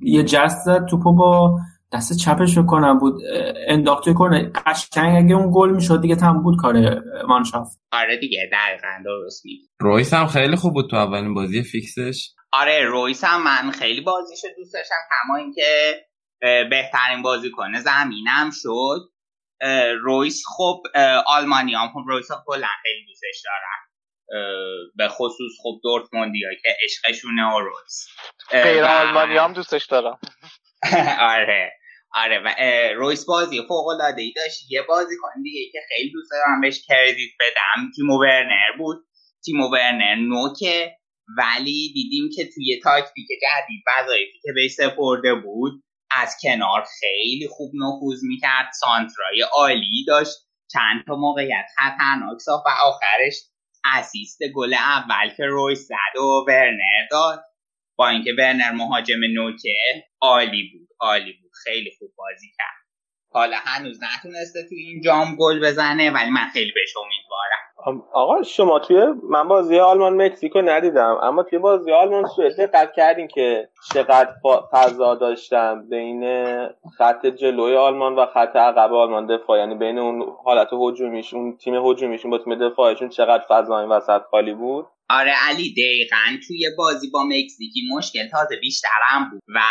یه 0.02 0.24
جست 0.24 0.66
زد 0.66 0.86
توپو 0.90 1.16
با 1.16 1.60
دست 1.94 2.18
چپش 2.18 2.58
کنم 2.68 3.00
بود 3.00 3.22
انداخته 3.68 4.14
کنه. 4.14 4.52
قشنگ 4.66 5.26
اگه 5.26 5.36
اون 5.36 5.52
گل 5.56 5.70
می‌شد 5.70 6.02
دیگه 6.02 6.16
تم 6.16 6.44
بود 6.44 6.58
کار 6.62 7.02
مانشافت 7.28 7.80
آره 7.92 8.18
دیگه 8.18 8.50
دقیقا 8.52 9.04
درست 9.06 9.44
رویس 9.80 10.14
هم 10.14 10.28
خیلی 10.28 10.56
خوب 10.56 10.74
بود 10.74 10.90
تو 10.90 10.96
اولین 10.96 11.34
بازی 11.34 11.64
فیکسش. 11.64 12.30
آره 12.52 12.86
رویس 12.86 13.24
هم 13.24 13.44
من 13.44 13.72
خیلی 13.72 14.02
بازیش 14.02 14.42
دوست 14.58 14.74
داشتم 14.74 14.96
کما 15.10 15.36
اینکه 15.36 15.96
بهترین 16.42 17.22
بازی 17.22 17.52
کنه 17.52 17.80
زمینم 17.80 18.50
شد. 18.54 19.00
رویس 20.02 20.44
خب 20.58 20.82
آلمانی 21.28 21.76
هم 21.76 21.88
خب 21.88 22.04
رویس 22.08 22.32
هم 22.32 22.44
کلا 22.46 22.68
خیلی 22.84 23.06
دوستش 23.08 23.44
دارن. 23.46 23.88
به 24.96 25.08
خصوص 25.08 25.52
خب 25.64 25.80
دورتموندی 25.84 26.40
که 26.64 26.70
عشقشونه 26.84 27.54
و 27.54 27.60
رویس. 27.60 28.08
غیر 28.52 28.84
آلمانی 28.84 29.38
هم 29.38 29.54
دوستش 29.54 29.86
دارم. 29.86 30.20
آره. 31.36 31.72
آره 32.14 32.40
و 32.46 32.50
رویس 32.96 33.26
بازی 33.26 33.62
فوق 33.68 33.88
العاده 33.88 34.22
ای 34.22 34.34
داشت. 34.36 34.72
یه 34.72 34.82
بازیکن 34.82 35.42
دیگه 35.44 35.72
که 35.72 35.80
خیلی 35.90 36.12
دوست 36.12 36.32
دارم 36.32 36.62
بهش 36.62 36.82
credit 36.88 37.32
بدم. 37.40 37.92
تیمو 37.96 38.20
ورنر 38.22 38.78
بود. 38.78 38.98
تیمو 39.46 39.68
ورنر 39.70 40.16
نوکه. 40.16 40.98
ولی 41.38 41.92
دیدیم 41.94 42.30
که 42.36 42.50
توی 42.56 42.80
تاکتیک 42.84 43.28
جدید 43.28 43.84
وظایفی 43.88 44.40
که 44.44 44.52
بهش 44.56 44.72
سپرده 44.72 45.34
بود 45.36 45.84
از 46.12 46.36
کنار 46.44 46.86
خیلی 47.00 47.48
خوب 47.48 47.72
نفوذ 47.76 48.20
می‌کرد. 48.24 48.72
سانترای 48.80 49.42
عالی 49.54 50.06
داشت. 50.08 50.36
چند 50.72 51.04
تا 51.08 51.16
موقعیت 51.16 51.66
خطرناک 51.78 52.40
ساخت 52.40 52.66
و 52.66 52.70
آخرش 52.86 53.34
assist 53.96 54.40
گل 54.56 54.74
اول 54.74 55.30
که 55.38 55.44
رویس 55.46 55.88
زد 55.88 56.20
و 56.20 56.46
ورنر 56.48 57.08
داد. 57.12 57.44
با 57.98 58.10
اینکه 58.10 58.32
ورنر 58.38 58.72
مهاجم 58.72 59.20
نوکه 59.34 59.76
عالی 60.22 60.72
بود. 60.74 60.88
عالی 61.00 61.34
بود. 61.42 61.52
خیلی 61.64 61.92
خوب 62.00 62.10
بازی 62.18 62.48
کرد. 62.58 62.88
حالا 63.32 63.58
هنوز 63.60 64.00
نتونسته 64.04 64.60
توی 64.70 64.78
این 64.78 65.02
جام 65.02 65.36
گل 65.40 65.60
بزنه 65.60 66.12
ولی 66.12 66.30
من 66.30 66.48
خیلی 66.54 66.72
بهش 66.72 66.94
امیدوارم. 66.98 68.04
آقا 68.14 68.44
شما 68.44 68.80
توی 68.80 69.06
من 69.30 69.48
بازی 69.48 69.80
آلمان 69.80 70.22
مکزیکو 70.22 70.62
ندیدم 70.62 71.20
اما 71.22 71.44
توی 71.44 71.60
بازی 71.60 71.92
آلمان 71.92 72.26
سوئد 72.26 72.56
دقت 72.56 72.94
کردین 72.94 73.28
که 73.28 73.70
چقدر 73.94 74.34
فضا 74.72 75.16
داشتن 75.16 75.90
بین 75.90 76.24
خط 76.98 77.26
جلوی 77.26 77.76
آلمان 77.76 78.16
و 78.16 78.26
خط 78.26 78.56
عقب 78.56 78.94
آلمان 78.94 79.26
دفاع. 79.26 79.60
یعنی 79.60 79.76
بین 79.76 80.00
اون 80.00 80.36
حالت 80.46 80.70
هجومیش 80.72 81.34
اون 81.34 81.58
تیم 81.58 81.76
هجومیشون 81.86 82.32
با 82.32 82.38
تیم 82.38 82.56
دفاعشون 82.70 83.10
چقدر 83.10 83.44
فضا 83.50 83.80
این 83.80 83.90
وسط 83.90 84.22
خالی 84.22 84.54
بود. 84.54 84.86
آره 85.10 85.32
علی 85.32 85.74
دقیقا. 85.74 86.38
توی 86.48 86.70
بازی 86.78 87.10
با 87.10 87.24
مکزیکی 87.24 87.82
مشکل 87.92 88.28
تازه 88.28 88.56
بیشترم 88.56 89.30
بود. 89.32 89.42
و 89.48 89.62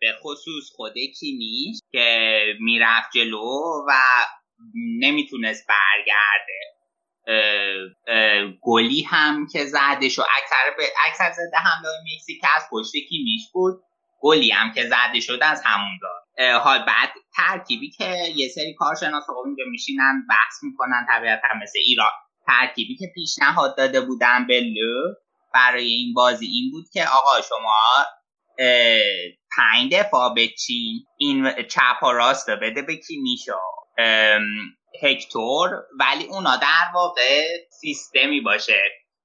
به 0.00 0.12
خصوص 0.22 0.70
خود 0.76 0.94
کیمیش 1.20 1.78
که 1.92 2.44
می‌رفت 2.60 3.10
جلو 3.14 3.84
و 3.88 3.92
نمی‌تونست 5.00 5.66
برگرده. 5.68 6.60
گلی 8.62 9.02
هم 9.02 9.46
که 9.52 9.64
زده 9.64 10.08
شو 10.08 10.22
اکثر 10.22 10.70
ب... 10.78 10.82
اکثر 11.08 11.32
زده 11.32 11.56
حمله 11.56 11.88
مکزیک 12.14 12.40
از 12.56 12.62
پشت 12.70 12.92
کیمیش 13.08 13.42
بود. 13.52 13.82
گلی 14.20 14.50
هم 14.50 14.72
که 14.72 14.86
زده 14.86 15.20
شده 15.20 15.46
از 15.46 15.62
همون 15.64 15.98
داد. 16.02 16.20
حال 16.60 16.78
بعد 16.78 17.12
ترکیبی 17.36 17.90
که 17.90 18.16
یه 18.36 18.48
سری 18.48 18.74
کارشناس 18.74 19.24
اینجا 19.46 19.64
میشینن 19.70 20.26
بحث 20.28 20.62
می‌کنن 20.62 21.06
طبیعتا 21.08 21.48
مثل 21.62 21.78
ایران. 21.86 22.12
ترکیبی 22.50 22.96
که 22.96 23.06
پیشنهاد 23.14 23.76
داده 23.76 24.00
بودن 24.00 24.46
به 24.46 24.60
لو 24.60 25.14
برای 25.54 25.86
این 25.86 26.14
بازی 26.14 26.46
این 26.46 26.70
بود 26.70 26.84
که 26.92 27.04
آقا 27.04 27.40
شما 27.48 28.06
پنج 29.56 29.94
دفاع 29.94 30.34
بچین 30.34 31.04
این 31.18 31.52
چپ 31.68 32.02
و 32.02 32.06
راست 32.06 32.50
بده 32.50 32.82
به 32.82 32.96
کی 32.96 33.16
میشه؟ 33.16 33.52
هکتور. 35.02 35.70
ولی 36.00 36.24
اونا 36.24 36.56
در 36.56 36.90
واقع 36.94 37.46
سیستمی 37.80 38.40
باشه. 38.40 38.82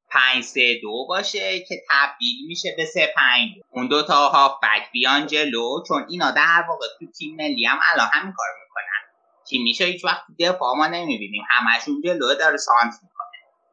پنج 0.10 0.44
سه 0.44 0.80
دو 0.82 1.06
باشه 1.10 1.60
که 1.60 1.76
تبدیل 1.92 2.48
میشه 2.48 2.74
به 2.78 2.86
سه 2.86 3.14
پنج. 3.16 3.50
اون 3.72 3.88
دو 3.88 4.04
تا 4.04 4.60
بک 4.64 4.92
بیان 4.94 5.28
جلو 5.28 5.84
چون 5.88 6.06
اینا 6.10 6.32
در 6.32 6.66
واقع 6.70 6.86
تو 7.00 7.06
تیم 7.20 7.36
ملی 7.36 7.66
هم 7.66 7.80
الان 7.94 8.10
همین 8.14 8.34
کار 8.38 8.48
می‌کنن. 8.64 9.02
تیم 9.48 9.64
میشه؟ 9.64 9.86
هیچ 9.86 10.06
وقت 10.06 10.24
دفاع 10.40 10.76
ما 10.78 10.88
نمی‌بینیم. 10.88 11.44
همشون 11.50 12.02
جلو 12.06 12.36
داره 12.36 12.58
سانت 12.58 12.94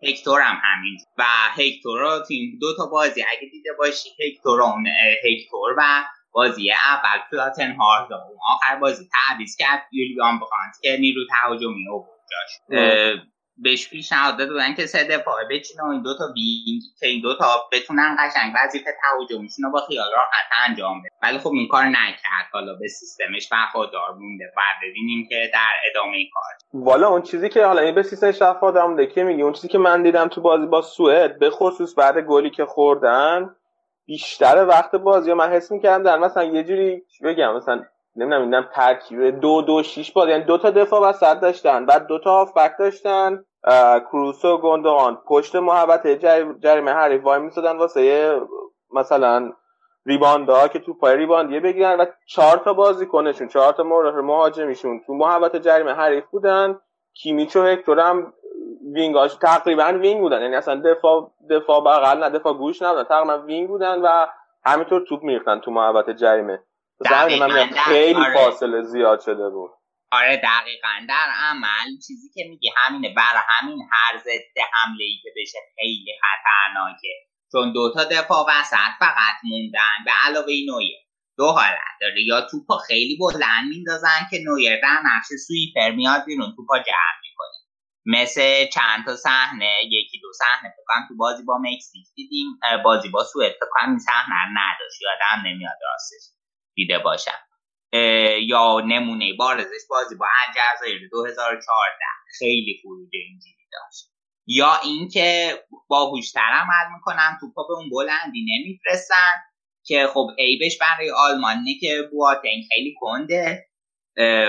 هکتور 0.03 0.41
هم 0.41 0.61
همین. 0.65 0.99
و 1.19 1.25
هکتور 1.57 2.01
رو 2.01 2.25
تیم 2.29 2.59
دو 2.61 2.77
تا 2.77 2.87
بازی 2.87 3.23
اگه 3.23 3.49
دیده 3.53 3.71
باشی 3.79 4.09
هکتور 4.27 4.63
اون 4.63 4.87
هکتور 5.25 5.75
و 5.79 6.05
بازی 6.33 6.73
اول 6.73 7.21
پلاتن 7.31 7.77
هارد 7.77 8.13
اون 8.13 8.39
آخر 8.51 8.77
بازی 8.77 9.09
تعویض 9.13 9.57
کرد. 9.57 9.89
یولیان 9.93 10.37
بخانت 10.37 10.75
که 10.83 10.97
نیرو 11.01 11.23
تهاجمی 11.31 11.89
او 11.89 12.07
جاش. 12.31 12.79
بهش 13.57 13.91
پیشنهاد 13.91 14.39
دادن 14.39 14.75
که 14.75 14.87
سه 14.87 15.05
دفاعه 15.05 15.45
بچینه 15.51 15.83
و 15.83 15.87
این 15.87 16.03
دوتا 16.03 16.25
وینگ 16.25 16.83
که 17.01 17.07
این 17.07 17.21
دوتا 17.23 17.69
بتونن 17.73 18.17
قشنگ 18.19 18.53
وظیفه 18.57 18.91
تهاجمیشون 19.03 19.65
رو 19.65 19.71
با 19.71 19.81
خیال 19.81 20.11
راحت 20.13 20.69
انجام 20.69 21.01
بده 21.01 21.09
ولی 21.23 21.39
خب 21.39 21.51
این 21.53 21.69
کار 21.69 21.85
نکرد. 21.85 22.47
حالا 22.53 22.75
به 22.75 22.89
سیستمش 22.89 23.49
وفادار 23.53 24.15
مونده. 24.15 24.45
بعد 24.57 24.91
ببینیم 24.91 25.27
که 25.29 25.51
در 25.53 25.73
ادامه 25.91 26.19
کار. 26.35 26.83
والا 26.85 27.09
اون 27.09 27.23
چیزی 27.23 27.49
که 27.49 27.65
حالا 27.65 27.83
این 27.83 27.95
به 27.95 28.03
سیستمش 28.03 28.43
وفادار 28.43 28.87
مونده 28.87 29.07
که 29.07 29.25
میگه؟ 29.25 29.45
اون 29.45 29.53
چیزی 29.53 29.69
که 29.69 29.79
من 29.79 30.03
دیدم 30.03 30.29
تو 30.29 30.41
بازی 30.41 30.67
با 30.67 30.83
سوئد 30.83 31.39
به 31.39 31.51
خصوص 31.51 31.99
بعد 31.99 32.19
گلی 32.19 32.51
که 32.51 32.65
خوردن 32.65 33.57
بیشتر 34.07 34.67
وقت 34.67 34.97
بازی 34.97 35.33
من 35.33 35.53
حس 35.53 35.73
می‌کردم 35.73 36.03
در 36.05 36.19
مثلا 36.19 36.45
یه 36.45 36.65
جوری 36.65 37.03
بگم 37.25 37.57
مثلا 37.57 37.85
نمی‌دونم 38.17 38.43
اینا 38.43 38.63
ترکیب 38.75 39.41
دو 39.41 39.63
دو 39.63 39.83
شیش 39.83 40.13
باد 40.13 40.29
یعنی 40.29 40.45
دو 40.45 40.59
تا 40.59 40.71
دفاع 40.71 41.01
وسط 41.09 41.41
داشتن. 41.41 41.87
بعد 41.87 42.07
دو 42.07 42.19
تا 42.19 42.31
هافبک 42.31 42.73
داشتن. 42.79 43.45
کروسو 44.13 44.49
و 44.49 44.59
گندوان 44.59 45.19
پشت 45.29 45.57
محبت 45.57 46.07
جریمه 46.63 46.91
حریف 46.93 47.25
وای 47.25 47.41
میسادن 47.41 47.77
واسه 47.77 48.41
مثلا 48.95 49.53
ریباندا 50.07 50.69
که 50.69 50.79
تو 50.79 50.95
پای 50.95 51.17
ریباندیه 51.17 51.61
بگیرن 51.61 52.01
و 52.01 52.07
چهار 52.27 52.57
تا 52.57 52.73
بازیکنشون 52.73 53.49
چهار 53.49 53.73
تا 53.73 53.83
مهاجمشون 54.23 55.01
تو 55.07 55.15
محوطه 55.15 55.59
جریمه 55.59 55.93
حریف 55.93 56.25
بودن. 56.25 56.81
کیمیچ 57.15 57.57
و 57.57 57.63
هکتور 57.63 58.01
هم 58.01 58.33
وینگاش 58.95 59.35
تقریبا 59.35 59.99
وینگ 60.01 60.21
بودن. 60.21 60.43
یعنی 60.43 60.55
اصلا 60.55 60.83
دفاع 60.85 61.31
دفاع 61.51 61.81
بغل 61.81 62.19
نه 62.19 62.31
دفاع 62.31 62.55
گوش 62.55 62.83
نبودن. 62.83 63.05
تقریبا 63.05 63.39
وینگ 63.39 63.69
بودن 63.69 64.03
و 64.03 64.27
همینطور 64.65 65.05
توپ 65.09 65.23
میریختن 65.23 65.61
تو 65.61 65.71
محوطه 65.71 66.15
جریمه. 66.15 66.63
زمین 67.11 67.47
من 67.47 67.71
خیلی 67.71 68.21
آره. 68.21 68.35
فاصله 68.35 68.83
زیاد 68.83 69.21
شده 69.21 69.49
بود. 69.51 69.71
آره 70.13 70.37
دقیقا. 70.37 70.89
در 71.09 71.29
عمل 71.35 71.99
چیزی 72.07 72.31
که 72.35 72.45
میگی 72.49 72.71
همینه. 72.77 73.15
بر 73.15 73.43
همین 73.49 73.89
هر 73.93 74.19
ضد 74.19 74.59
حمله 74.73 75.05
ای 75.05 75.19
که 75.23 75.29
بشه 75.37 75.59
خیلی 75.77 76.13
خطرناکه. 76.23 77.15
چون 77.53 77.73
دوتا 77.73 78.05
دفاع 78.05 78.47
وسط 78.49 78.93
فقط 78.99 79.37
موندن. 79.45 80.05
به 80.05 80.11
علاوه 80.25 80.53
نویر. 80.69 80.97
دو 81.39 81.47
حالت 81.47 81.95
داره. 82.01 82.23
یا 82.27 82.41
توپا 82.41 82.77
خیلی 82.77 83.19
بلند 83.21 83.69
میندازن 83.69 84.27
که 84.31 84.39
نویر 84.45 84.81
در 84.81 84.99
نقش 85.05 85.27
سویپر 85.47 85.91
میاد 85.91 86.25
بیرون. 86.25 86.53
توپا 86.57 86.79
جمع 86.79 87.19
می‌کنه. 87.23 87.59
مثل 88.07 88.67
چند 88.75 89.05
تا 89.05 89.17
صحنه. 89.17 89.73
یکی 89.85 90.21
دو 90.23 90.29
صحنه 90.39 90.71
فکر 90.77 91.09
تو 91.09 91.17
بازی 91.17 91.43
با 91.45 91.59
مکزیک 91.59 92.07
دیدیم. 92.15 92.47
بازی 92.85 93.09
با 93.09 93.25
سوئد 93.25 93.53
فکر 93.53 93.89
این 93.89 93.99
صحنه 93.99 94.35
نداشت. 94.51 95.03
یادم 95.03 95.49
نمیاد 95.49 95.79
راستش. 95.83 96.42
دیده 96.75 96.99
باشم. 96.99 97.39
یا 98.43 98.81
نمونه 98.87 99.33
بارزش 99.39 99.87
بازی 99.91 100.15
با 100.15 100.27
الجزایر 100.47 101.09
2014 101.11 101.67
خیلی 102.39 102.81
خروج 102.83 103.11
اینجوری 103.13 103.69
داشت. 103.73 104.13
یا 104.47 104.81
اینکه 104.85 105.59
باهوشتر 105.89 106.41
عمل 106.41 106.95
می‌کنن 106.95 107.39
توپا 107.41 107.63
به 107.69 107.75
اون 107.75 107.91
بلندی 107.91 108.47
نمیفرستن 108.49 109.33
که 109.87 110.07
خب 110.15 110.27
عیبش 110.39 110.79
برای 110.79 111.11
آلمانه 111.11 111.75
که 111.81 112.09
بواتنگ 112.13 112.65
خیلی 112.73 112.95
کنده 113.01 113.69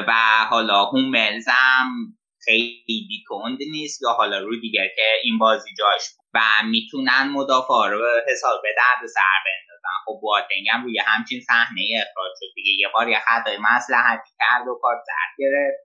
و 0.07 0.13
حالا 0.49 0.85
هوملز 0.85 1.45
هم 1.47 2.17
خیلی 2.45 3.23
کند 3.27 3.57
نیست 3.71 4.01
یا 4.01 4.09
حالا 4.09 4.39
رو 4.39 4.59
دیگر 4.61 4.87
که 4.95 5.05
این 5.23 5.37
بازی 5.37 5.69
جاش 5.77 6.01
و 6.33 6.39
می‌تونن 6.65 7.29
مدافع 7.33 7.89
رو 7.89 8.05
حساب 8.31 8.61
به 8.63 8.69
درد 8.77 9.07
سر 9.07 9.39
بندازن 9.83 10.03
خب 10.05 10.19
بواتنگ 10.21 10.65
هم 10.73 10.83
روی 10.83 10.99
همچین 11.05 11.41
صحنه 11.41 11.81
اخراج 11.95 12.31
شد 12.39 12.53
دیگه. 12.55 12.71
یه 12.79 12.87
بار 12.93 13.09
یه 13.09 13.19
خطای 13.27 13.57
مسلحتی 13.57 14.31
کرد 14.39 14.67
و 14.67 14.79
کارت 14.81 15.01
زرد 15.07 15.33
گرفت 15.39 15.83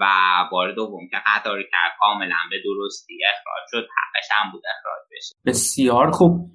و 0.00 0.06
بار 0.52 0.72
دوم 0.72 1.08
که 1.10 1.16
خطا 1.16 1.54
رو 1.54 1.62
کرد. 1.62 1.92
کاملا 2.00 2.36
به 2.50 2.56
درستی 2.64 3.18
اخراج 3.24 3.64
شد. 3.70 3.88
حقش 3.96 4.28
هم 4.32 4.52
بود 4.52 4.62
اخراج 4.78 5.02
بشه. 5.12 5.34
بسیار 5.46 6.10
خوب. 6.10 6.50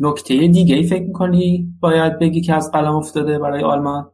نکته 0.00 0.34
دیگه 0.34 0.74
ای 0.76 0.86
فکر 0.86 1.02
می‌کنی 1.02 1.66
باید 1.80 2.18
بگی 2.18 2.40
که 2.40 2.54
از 2.54 2.70
قلم 2.72 2.96
افتاده 2.96 3.38
برای 3.38 3.64
آلمان؟ 3.64 4.12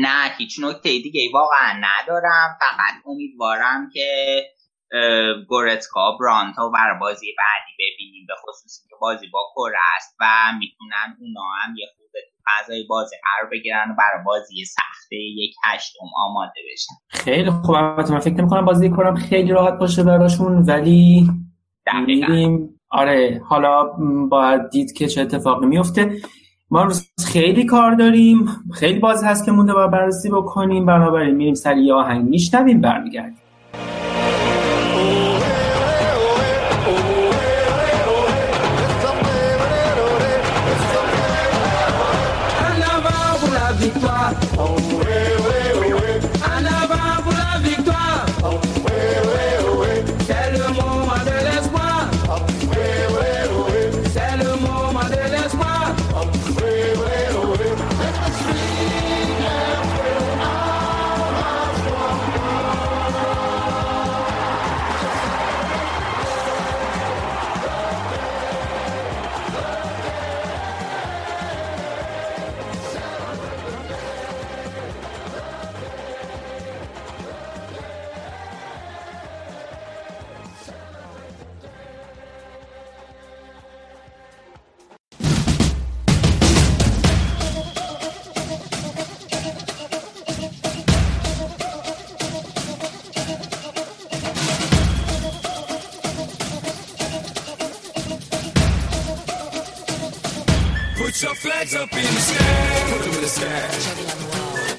نه 0.00 0.34
هیچ 0.38 0.60
نکته 0.62 0.88
دیگه 0.88 1.20
ای 1.20 1.32
واقعا 1.32 1.72
ندارم. 1.72 2.58
فقط 2.60 2.94
امیدوارم 3.06 3.90
که 3.92 4.06
گورتکا 5.48 6.16
برانتو 6.20 6.70
برای 6.70 6.98
بازی 7.00 7.26
بعدی 7.38 7.72
ببینیم 7.78 8.26
به 8.28 8.34
خصوصی 8.42 8.88
که 8.88 8.94
بازی 9.00 9.26
با 9.32 9.40
کره 9.56 9.78
است 9.96 10.16
و 10.20 10.24
می‌تونن 10.58 11.16
اونا 11.20 11.46
هم 11.62 11.76
یه 11.76 11.86
خود 11.96 12.08
فضای 12.46 12.86
بازی 12.88 13.16
قرار 13.22 13.50
بگیرن 13.50 13.90
و 13.90 13.94
برای 13.98 14.24
بازی 14.24 14.64
سخته 14.64 15.16
یک 15.16 15.54
هشتم 15.64 16.06
آماده 16.16 16.60
بشن. 16.72 16.94
خیلی 17.08 17.50
خوب. 17.50 17.70
البته 17.70 18.12
من 18.12 18.18
فکر 18.18 18.34
نمی‌کنم 18.34 18.64
بازی 18.64 18.90
کنم 18.90 19.14
خیلی 19.14 19.52
راحت 19.52 19.78
باشه 19.78 20.02
براشون 20.02 20.62
ولی 20.62 21.30
میریم 22.06 22.80
آره 22.90 23.42
حالا 23.44 23.84
باید 24.28 24.70
دید 24.70 24.92
که 24.92 25.06
چه 25.06 25.20
اتفاقی 25.20 25.66
میفته 25.66 26.20
ما 26.70 26.82
روز 26.82 27.10
خیلی 27.32 27.64
کار 27.64 27.94
داریم. 27.94 28.46
خیلی 28.74 28.98
بازی 28.98 29.26
هست 29.26 29.44
که 29.44 29.52
مونده 29.52 29.74
باید 29.74 29.90
بررسی 29.90 30.30
بکنیم. 30.30 30.86
بنابراین 30.86 31.34
میریم 31.34 31.54
سریع 31.54 31.84
یه 31.84 31.94
آهنگ 31.94 32.24
میشنویم 32.28 32.80
برمیگردیم. 32.80 33.38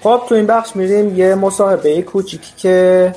خب 0.09 0.21
تو 0.29 0.35
این 0.35 0.45
بخش 0.47 0.75
میریم 0.75 1.17
یه 1.17 1.35
مصاحبه 1.35 2.01
کوچیکی 2.01 2.53
که 2.57 3.15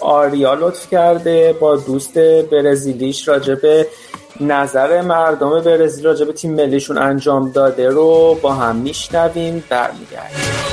آریا 0.00 0.54
لطف 0.54 0.90
کرده 0.90 1.52
با 1.52 1.76
دوست 1.76 2.18
برزیلیش 2.52 3.28
راجبه 3.28 3.86
نظر 4.40 5.00
مردم 5.00 5.60
برزیل 5.60 6.04
راجب 6.04 6.32
تیم 6.32 6.54
ملیشون 6.54 6.98
انجام 6.98 7.50
داده 7.50 7.90
رو 7.90 8.38
با 8.42 8.52
هم 8.52 8.76
میشنویم. 8.76 9.64
برمیگردیم. 9.68 10.71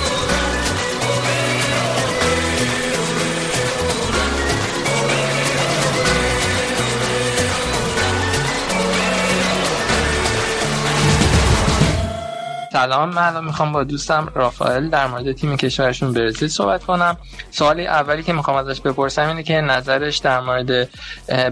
سلام 12.79 13.09
من 13.09 13.27
الان 13.27 13.45
می‌خوام 13.45 13.71
با 13.71 13.83
دوستم 13.83 14.31
رافائل 14.35 14.89
در 14.89 15.07
مورد 15.07 15.31
تیم 15.31 15.57
کشورشون 15.57 16.13
برزیل 16.13 16.47
صحبت 16.47 16.83
کنم. 16.83 17.17
سوالی 17.51 17.87
اولی 17.87 18.23
که 18.23 18.33
می‌خوام 18.33 18.57
ازش 18.57 18.81
بپرسم 18.81 19.27
اینه 19.27 19.43
که 19.43 19.53
نظرش 19.53 20.17
در 20.17 20.39
مورد 20.39 20.89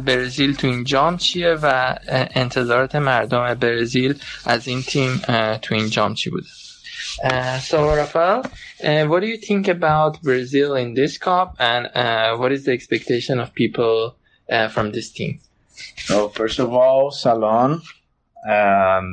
برزیل 0.05 0.55
تو 0.55 0.67
این 0.67 0.83
جام 0.83 1.17
چیه 1.17 1.57
و 1.61 1.95
انتظارات 2.35 2.95
مردم 2.95 3.53
برزیل 3.53 4.15
از 4.45 4.67
این 4.67 4.81
تیم 4.81 5.21
تو 5.61 5.75
این 5.75 5.89
جام 5.89 6.13
چی 6.13 6.29
بوده؟ 6.29 6.47
Uh, 7.23 7.59
so 7.69 7.77
Rafael, 8.01 8.39
uh, 8.43 9.03
what 9.09 9.19
do 9.23 9.27
you 9.33 9.39
think 9.49 9.67
about 9.77 10.21
Brazil 10.21 10.69
in 10.83 10.93
this 10.99 11.13
cup, 11.17 11.49
and 11.71 11.83
uh, 12.03 12.37
what 12.39 12.51
is 12.55 12.61
the 12.65 12.73
expectation 12.77 13.35
of 13.43 13.47
people 13.61 13.95
from 14.73 14.85
this 14.95 15.07
team? 15.17 15.33
So 16.07 16.15
first 16.39 16.57
of 16.65 16.69
all, 16.79 17.01
Salon, 17.23 17.71
um, 18.55 19.05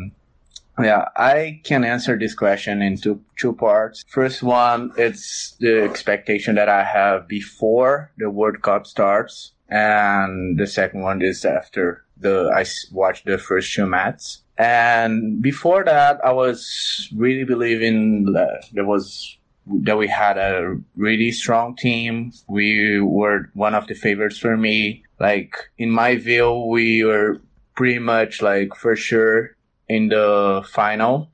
Yeah, 0.78 1.08
I 1.16 1.60
can 1.62 1.84
answer 1.84 2.18
this 2.18 2.34
question 2.34 2.82
in 2.82 2.96
two 2.96 3.20
two 3.36 3.52
parts. 3.52 4.04
First 4.08 4.42
one, 4.42 4.92
it's 4.96 5.56
the 5.60 5.82
expectation 5.82 6.56
that 6.56 6.68
I 6.68 6.82
have 6.82 7.28
before 7.28 8.10
the 8.18 8.28
World 8.28 8.62
Cup 8.62 8.86
starts, 8.86 9.52
and 9.68 10.58
the 10.58 10.66
second 10.66 11.02
one 11.02 11.22
is 11.22 11.44
after 11.44 12.04
the 12.16 12.50
I 12.54 12.64
watched 12.92 13.24
the 13.24 13.38
first 13.38 13.72
two 13.72 13.86
matches. 13.86 14.42
And 14.58 15.42
before 15.42 15.84
that, 15.84 16.20
I 16.24 16.32
was 16.32 17.08
really 17.14 17.44
believing 17.44 18.32
that 18.32 18.66
there 18.72 18.84
was 18.86 19.36
that 19.66 19.96
we 19.96 20.08
had 20.08 20.38
a 20.38 20.76
really 20.96 21.30
strong 21.30 21.76
team. 21.76 22.32
We 22.48 23.00
were 23.00 23.50
one 23.54 23.74
of 23.74 23.86
the 23.86 23.94
favorites 23.94 24.38
for 24.38 24.56
me. 24.56 25.04
Like 25.20 25.54
in 25.78 25.90
my 25.90 26.16
view, 26.16 26.66
we 26.68 27.04
were 27.04 27.40
pretty 27.76 28.00
much 28.00 28.42
like 28.42 28.74
for 28.74 28.96
sure 28.96 29.56
in 29.93 30.09
the 30.09 30.63
final, 30.71 31.29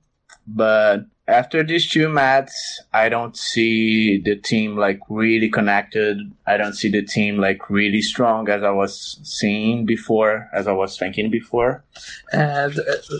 but 0.47 1.05
after 1.27 1.63
these 1.63 1.89
two 1.89 2.07
mats, 2.07 2.81
I 2.93 3.09
don't 3.09 3.35
see 3.35 4.21
the 4.23 4.35
team 4.35 4.77
like 4.77 4.99
really 5.09 5.49
connected. 5.49 6.17
I 6.45 6.57
don't 6.57 6.73
see 6.73 6.91
the 6.91 7.01
team 7.01 7.37
like 7.37 7.67
really 7.69 8.01
strong 8.01 8.47
as 8.47 8.61
I 8.61 8.69
was 8.69 9.19
seeing 9.23 9.85
before, 9.85 10.49
as 10.53 10.67
I 10.67 10.73
was 10.73 10.97
thinking 10.97 11.31
before. 11.31 11.83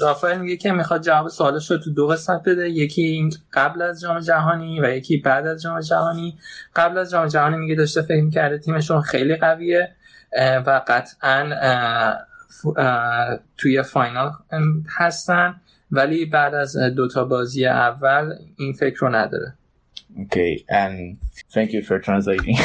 رافائل 0.02 0.38
میگه 0.38 0.58
که 0.58 0.72
میخواد 0.72 1.02
جواب 1.04 1.28
سوالش 1.28 1.72
رو 1.72 1.78
تو 1.78 1.94
دو 1.94 2.08
قسمت 2.08 2.44
بده 2.46 2.70
یکی 2.70 3.30
قبل 3.54 3.82
از 3.82 4.02
جام 4.02 4.20
جهانی 4.20 4.82
و 4.82 4.96
یکی 4.96 5.18
بعد 5.18 5.48
از 5.48 5.62
جام 5.62 5.80
جهانی 5.80 6.38
قبل 6.76 6.98
از 6.98 7.12
جام 7.12 7.28
جهانی 7.28 7.58
میگه 7.58 7.76
داشته 7.76 8.02
فکر 8.02 8.22
میکرده 8.22 8.58
تیمشون 8.58 9.02
خیلی 9.02 9.36
قویه 9.36 9.96
و 10.40 10.82
قطعا 10.88 11.44
توی 13.58 13.84
فاینال 13.84 14.32
هستن 14.98 15.56
ولی 15.92 16.26
بعد 16.26 16.54
از 16.54 16.78
دوتا 16.78 17.26
بازی 17.26 17.66
اول 17.66 18.34
این 18.58 18.74
فکر 18.74 18.98
رو 19.00 19.16
نداره 19.16 19.54
Okay, 20.18 20.64
and 20.70 21.18
thank 21.52 21.74
you 21.74 21.82
for 21.82 22.00
translating. 22.00 22.58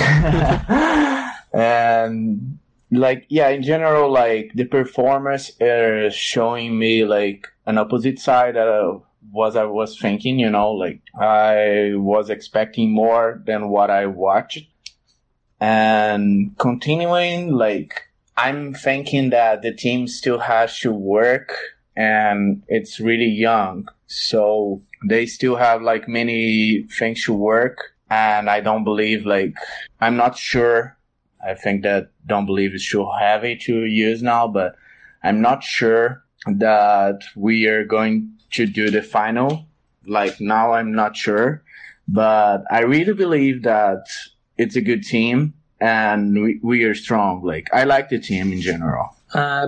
and 1.52 2.58
like, 2.92 3.26
yeah, 3.28 3.48
in 3.48 3.62
general, 3.62 4.10
like 4.10 4.52
the 4.54 4.64
performance 4.64 5.50
are 5.60 6.10
showing 6.10 6.78
me 6.78 7.04
like 7.04 7.48
an 7.66 7.76
opposite 7.78 8.20
side 8.20 8.56
of 8.56 9.02
what 9.32 9.56
I 9.56 9.64
was 9.64 9.98
thinking. 9.98 10.38
You 10.38 10.50
know, 10.50 10.70
like 10.72 11.00
I 11.20 11.92
was 11.94 12.30
expecting 12.30 12.92
more 12.92 13.42
than 13.44 13.68
what 13.68 13.90
I 13.90 14.06
watched, 14.06 14.66
and 15.60 16.56
continuing 16.58 17.52
like 17.52 17.94
I'm 18.37 18.73
thinking 18.73 19.29
that 19.29 19.61
the 19.61 19.73
team 19.73 20.07
still 20.07 20.39
has 20.39 20.79
to 20.79 20.91
work 20.91 21.55
and 21.95 22.63
it's 22.67 22.99
really 22.99 23.29
young. 23.29 23.87
So 24.07 24.81
they 25.07 25.25
still 25.25 25.55
have 25.55 25.81
like 25.81 26.07
many 26.07 26.83
things 26.97 27.23
to 27.25 27.33
work. 27.33 27.77
And 28.09 28.49
I 28.49 28.59
don't 28.59 28.83
believe 28.83 29.25
like, 29.25 29.53
I'm 30.01 30.17
not 30.17 30.37
sure. 30.37 30.97
I 31.45 31.53
think 31.53 31.83
that 31.83 32.11
don't 32.25 32.45
believe 32.45 32.73
is 32.73 32.87
too 32.87 33.07
heavy 33.19 33.55
to 33.57 33.85
use 33.85 34.21
now, 34.21 34.47
but 34.47 34.75
I'm 35.23 35.41
not 35.41 35.63
sure 35.63 36.23
that 36.47 37.21
we 37.35 37.67
are 37.67 37.85
going 37.85 38.31
to 38.51 38.65
do 38.65 38.89
the 38.89 39.01
final. 39.01 39.65
Like 40.05 40.39
now 40.41 40.73
I'm 40.73 40.93
not 40.93 41.15
sure, 41.15 41.63
but 42.07 42.63
I 42.69 42.81
really 42.81 43.13
believe 43.13 43.63
that 43.63 44.05
it's 44.57 44.75
a 44.75 44.81
good 44.81 45.03
team 45.03 45.53
and 45.85 46.33
we, 46.43 46.59
we 46.71 46.83
are 46.83 46.95
strong. 46.95 47.43
Like 47.51 47.67
I 47.79 47.83
like 47.93 48.07
the 48.09 48.19
team 48.19 48.45
in 48.55 48.61
general. 48.61 49.07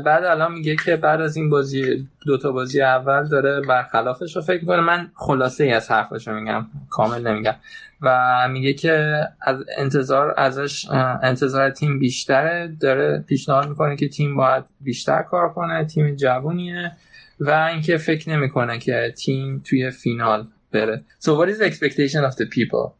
بعد 0.05 0.23
الان 0.23 0.51
میگه 0.51 0.75
که 0.75 0.95
بعد 0.95 1.21
از 1.21 1.37
این 1.37 1.49
بازی 1.49 2.07
دوتا 2.25 2.51
بازی 2.51 2.81
اول 2.81 3.27
داره 3.27 3.61
برخلافش 3.61 4.35
رو 4.35 4.41
فکر 4.41 4.65
کنه 4.65 4.81
من 4.81 5.11
خلاصه 5.15 5.63
ای 5.63 5.71
از 5.71 5.91
حرفش 5.91 6.27
رو 6.27 6.39
میگم 6.39 6.65
کامل 6.89 7.27
نمیگم 7.27 7.55
و 8.01 8.47
میگه 8.51 8.73
که 8.73 9.23
از 9.41 9.57
انتظار 9.77 10.33
ازش 10.37 10.89
انتظار 11.23 11.69
تیم 11.69 11.99
بیشتره 11.99 12.75
داره 12.79 13.23
پیشنهاد 13.27 13.69
می‌کنه 13.69 13.95
که 13.95 14.07
تیم 14.07 14.35
باید 14.35 14.63
بیشتر 14.81 15.21
کار 15.21 15.53
کنه 15.53 15.85
تیم 15.85 16.15
جوونیه 16.15 16.91
و 17.39 17.49
اینکه 17.51 17.97
فکر 17.97 18.29
نمی‌کنه 18.29 18.79
که 18.79 19.13
تیم 19.17 19.61
توی 19.65 19.91
فینال 19.91 20.47
بره 20.71 21.03
So 21.19 21.27
what 21.27 21.49
is 21.49 21.57
the 21.57 21.65
expectation 21.65 22.23
of 22.23 22.35
the 22.35 22.45
people? 22.45 22.93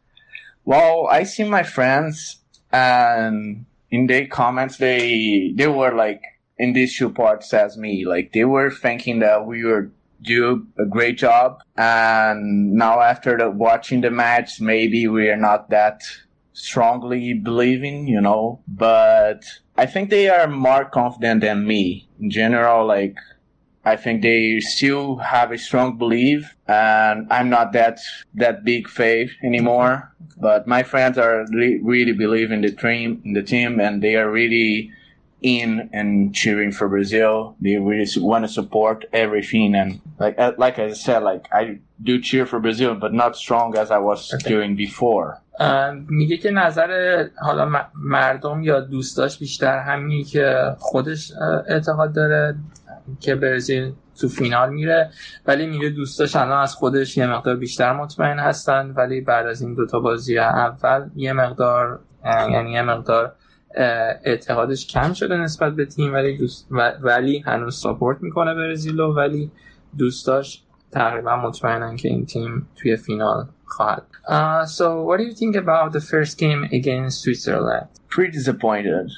Well, 0.66 1.08
I 1.20 1.24
see 1.24 1.46
my 1.58 1.64
friends 1.64 2.16
and 2.78 3.66
in 3.90 4.08
their 4.08 4.28
comments 4.28 4.78
they 4.78 5.54
they 5.56 5.68
were 5.68 5.94
like 5.94 6.22
in 6.58 6.74
these 6.74 6.98
two 6.98 7.10
parts 7.10 7.54
as 7.54 7.78
me. 7.78 8.06
Like 8.06 8.34
they 8.34 8.46
were 8.46 8.72
thinking 8.72 9.20
that 9.20 9.46
we 9.46 9.64
were 9.64 9.92
do 10.22 10.66
a 10.80 10.86
great 10.86 11.18
job, 11.18 11.60
and 11.78 12.74
now 12.74 13.02
after 13.02 13.38
the, 13.38 13.52
watching 13.52 14.02
the 14.02 14.10
match, 14.10 14.60
maybe 14.60 15.08
we 15.08 15.30
are 15.30 15.38
not 15.38 15.70
that 15.70 16.02
strongly 16.54 17.34
believing, 17.34 18.08
you 18.08 18.20
know. 18.20 18.60
But 18.68 19.46
I 19.78 19.86
think 19.86 20.10
they 20.10 20.28
are 20.28 20.48
more 20.48 20.86
confident 20.86 21.42
than 21.42 21.68
me 21.68 22.10
in 22.20 22.32
general. 22.32 22.88
Like 22.88 23.16
I 23.87 23.97
think 23.97 24.23
they 24.23 24.61
still 24.61 25.17
have 25.17 25.51
a 25.51 25.59
strong 25.59 25.99
belief, 25.99 26.55
and 26.69 27.27
I'm 27.33 27.51
not 27.51 27.73
that 27.73 27.99
that 28.35 28.65
big 28.65 28.89
faith 28.89 29.33
anymore. 29.43 30.13
But 30.37 30.67
my 30.67 30.83
friends 30.85 31.19
are 31.19 31.47
re- 31.51 31.81
really 31.83 32.13
believe 32.13 32.53
in 32.53 32.61
the 32.61 32.71
team, 32.71 33.21
in 33.25 33.33
the 33.33 33.43
team, 33.43 33.81
and 33.81 34.01
they 34.01 34.15
are 34.15 34.31
really 34.31 34.93
in 35.43 35.91
and 35.93 36.33
cheering 36.33 36.71
for 36.71 36.89
Brazil. 36.89 37.57
They 37.61 37.77
really 37.77 38.07
want 38.19 38.45
to 38.45 38.49
support 38.49 39.05
everything, 39.13 39.75
and 39.75 40.01
like 40.21 40.39
uh, 40.39 40.53
like 40.59 40.79
I 40.79 40.93
said, 40.93 41.25
like 41.25 41.47
I 41.53 41.81
do 42.01 42.21
cheer 42.21 42.47
for 42.47 42.61
Brazil, 42.61 42.95
but 42.95 43.13
not 43.13 43.37
strong 43.37 43.77
as 43.77 43.91
I 43.91 43.99
was 43.99 44.33
okay. 44.33 44.49
doing 44.49 44.77
before. 44.77 45.39
میگه 46.09 46.37
که 46.37 46.51
نظر 46.51 47.25
حالا 47.43 47.87
مردم 47.95 48.63
یا 48.63 48.81
دوستاش 48.81 49.39
بیشتر 49.39 49.79
همینی 49.79 50.25
که 50.25 50.77
خودش 50.79 51.33
اعتقاد 51.69 52.13
داره 52.13 52.55
که 53.20 53.36
برزیل 53.36 53.94
تو 54.20 54.28
فینال 54.28 54.70
میره 54.70 55.10
ولی 55.46 55.68
میگه 55.68 55.90
دوستاش 55.90 56.36
الان 56.36 56.62
از 56.62 56.76
خودش 56.76 57.18
یه 57.18 57.28
مقدار 57.28 57.56
بیشتر 57.56 57.94
مطمئن 57.94 58.40
هستن 58.40 58.94
ولی 58.98 59.22
بعد 59.22 59.46
از 59.46 59.62
این 59.62 59.74
دوتا 59.74 60.00
بازی 60.00 60.38
اول 60.38 61.10
یه 61.16 61.34
مقدار 61.34 62.00
یعنی 62.26 62.72
یه 62.72 62.82
مقدار 62.82 63.36
اعتقادش 64.24 64.88
کم 64.88 65.14
شده 65.14 65.38
نسبت 65.38 65.74
به 65.74 65.86
تیم 65.86 66.14
ولی 66.14 66.38
دوست 66.38 66.68
ولی 67.02 67.40
هنوز 67.40 67.76
ساپورت 67.76 68.18
می‌کنه 68.22 68.54
برزیلو 68.54 69.14
ولی 69.14 69.52
دوستاش 69.98 70.64
تقریبا 70.92 71.36
مطمئنن 71.36 71.96
که 71.96 72.10
این 72.10 72.26
تیم 72.26 72.68
توی 72.76 72.96
فینال 72.96 73.48
خواهد 73.66 74.04
uh, 74.28 74.66
so 74.66 75.04
what 75.04 75.18
do 75.18 75.24
you 75.24 75.34
think 75.34 75.56
about 75.56 75.94
the 75.94 76.02
first 76.02 76.38
game 76.38 76.64
against 76.80 77.22
Switzerland? 77.22 77.88
Pretty 78.10 78.32
disappointed. 78.32 79.10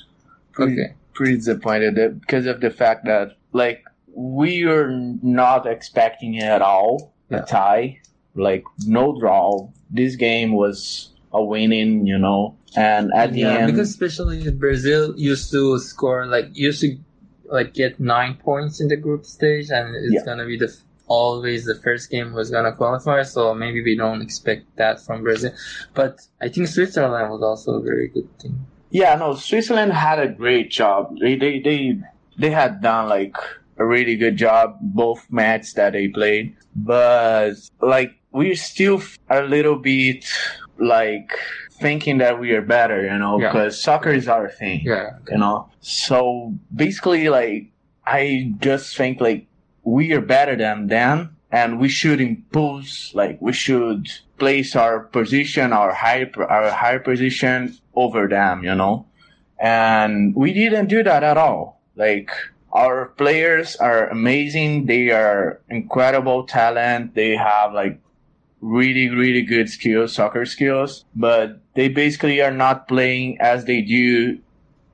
Pretty, 0.53 0.73
okay. 0.73 0.95
Pretty 1.13 1.35
disappointed 1.35 2.19
because 2.21 2.45
of 2.45 2.61
the 2.61 2.69
fact 2.69 3.05
that 3.05 3.27
like 3.51 3.83
we 4.13 4.63
are 4.65 4.89
not 5.21 5.65
expecting 5.67 6.35
it 6.35 6.43
at 6.43 6.61
all 6.61 7.13
a 7.29 7.41
tie. 7.41 7.99
Like 8.35 8.63
no 8.85 9.19
draw. 9.19 9.69
This 9.89 10.15
game 10.15 10.53
was 10.53 11.09
a 11.33 11.43
winning 11.43 12.05
you 12.07 12.17
know? 12.17 12.55
And 12.75 13.11
at 13.13 13.33
the 13.33 13.39
yeah, 13.41 13.57
end 13.59 13.71
because 13.71 13.89
especially 13.89 14.49
Brazil 14.51 15.13
used 15.17 15.51
to 15.51 15.79
score 15.79 16.25
like 16.25 16.49
used 16.53 16.81
to 16.81 16.97
like 17.45 17.73
get 17.73 17.99
nine 17.99 18.35
points 18.35 18.79
in 18.79 18.87
the 18.87 18.95
group 18.97 19.25
stage 19.25 19.69
and 19.71 19.95
it's 19.95 20.13
Yeah. 20.13 20.25
gonna 20.25 20.45
be 20.45 20.57
the 20.57 20.71
always 21.07 21.65
the 21.65 21.73
first 21.73 22.11
game 22.11 22.33
was 22.33 22.51
gonna 22.51 22.71
qualify 22.71 23.23
so 23.23 23.55
maybe 23.55 23.81
we 23.83 23.95
don't 23.97 24.21
expect 24.21 24.63
that 24.77 24.99
from 25.01 25.23
Brazil. 25.23 25.51
But 25.95 26.21
I 26.39 26.49
think 26.49 26.67
Switzerland 26.67 27.31
was 27.31 27.41
also 27.41 27.73
a 27.79 27.81
very 27.81 28.07
good 28.09 28.29
team. 28.39 28.67
Yeah 28.91 29.15
no 29.15 29.33
switzerland 29.35 29.93
had 29.93 30.19
a 30.19 30.27
great 30.27 30.69
job. 30.71 31.17
They 31.19 31.35
they 31.35 31.59
they, 31.59 31.97
they 32.39 32.49
had 32.49 32.81
done 32.81 33.09
like 33.09 33.35
a 33.77 33.85
really 33.85 34.15
good 34.15 34.37
job 34.37 34.77
both 34.81 35.25
matches 35.29 35.73
that 35.73 35.93
they 35.93 36.07
played 36.07 36.55
but 36.75 37.53
like 37.81 38.11
we're 38.31 38.55
still 38.55 39.01
a 39.29 39.41
little 39.41 39.77
bit 39.77 40.25
like 40.79 41.31
thinking 41.79 42.17
that 42.17 42.39
we 42.39 42.51
are 42.51 42.61
better 42.61 43.03
you 43.05 43.17
know 43.17 43.39
Yeah. 43.39 43.51
because 43.51 43.81
soccer 43.81 44.11
is 44.11 44.27
our 44.27 44.49
thing 44.49 44.81
yeah. 44.83 45.11
you 45.29 45.37
know? 45.37 45.69
So 45.81 46.53
basically 46.75 47.29
like 47.29 47.71
i 48.05 48.51
just 48.59 48.95
think 48.97 49.21
like 49.21 49.45
we 49.83 50.11
are 50.13 50.21
better 50.21 50.55
than 50.55 50.87
them 50.87 51.35
and 51.51 51.79
we 51.79 51.89
should 51.89 52.19
impose 52.21 53.11
like 53.13 53.37
we 53.41 53.53
should 53.53 54.07
place 54.37 54.75
our 54.75 54.99
position 55.01 55.71
our 55.73 55.93
high 55.93 56.29
our 56.37 56.69
higher 56.71 56.99
position 56.99 57.75
over 57.95 58.27
them 58.27 58.63
you 58.63 58.75
know? 58.75 59.05
And 59.61 60.33
we 60.35 60.53
didn't 60.53 60.87
do 60.87 61.03
that 61.03 61.23
at 61.23 61.37
all 61.37 61.78
like 61.99 62.31
our 62.71 63.07
players 63.17 63.75
are 63.75 64.07
amazing. 64.07 64.85
They 64.85 65.11
are 65.11 65.61
incredible 65.69 66.45
talent. 66.45 67.13
They 67.13 67.35
have 67.35 67.73
like 67.73 67.99
really 68.61 69.09
really 69.09 69.41
good 69.43 69.69
skills 69.69 70.13
soccer 70.13 70.45
skills. 70.45 71.05
But 71.15 71.59
they 71.75 71.89
basically 71.89 72.41
are 72.41 72.51
not 72.51 72.87
playing 72.87 73.39
as 73.41 73.65
they 73.65 73.81
do 73.81 74.39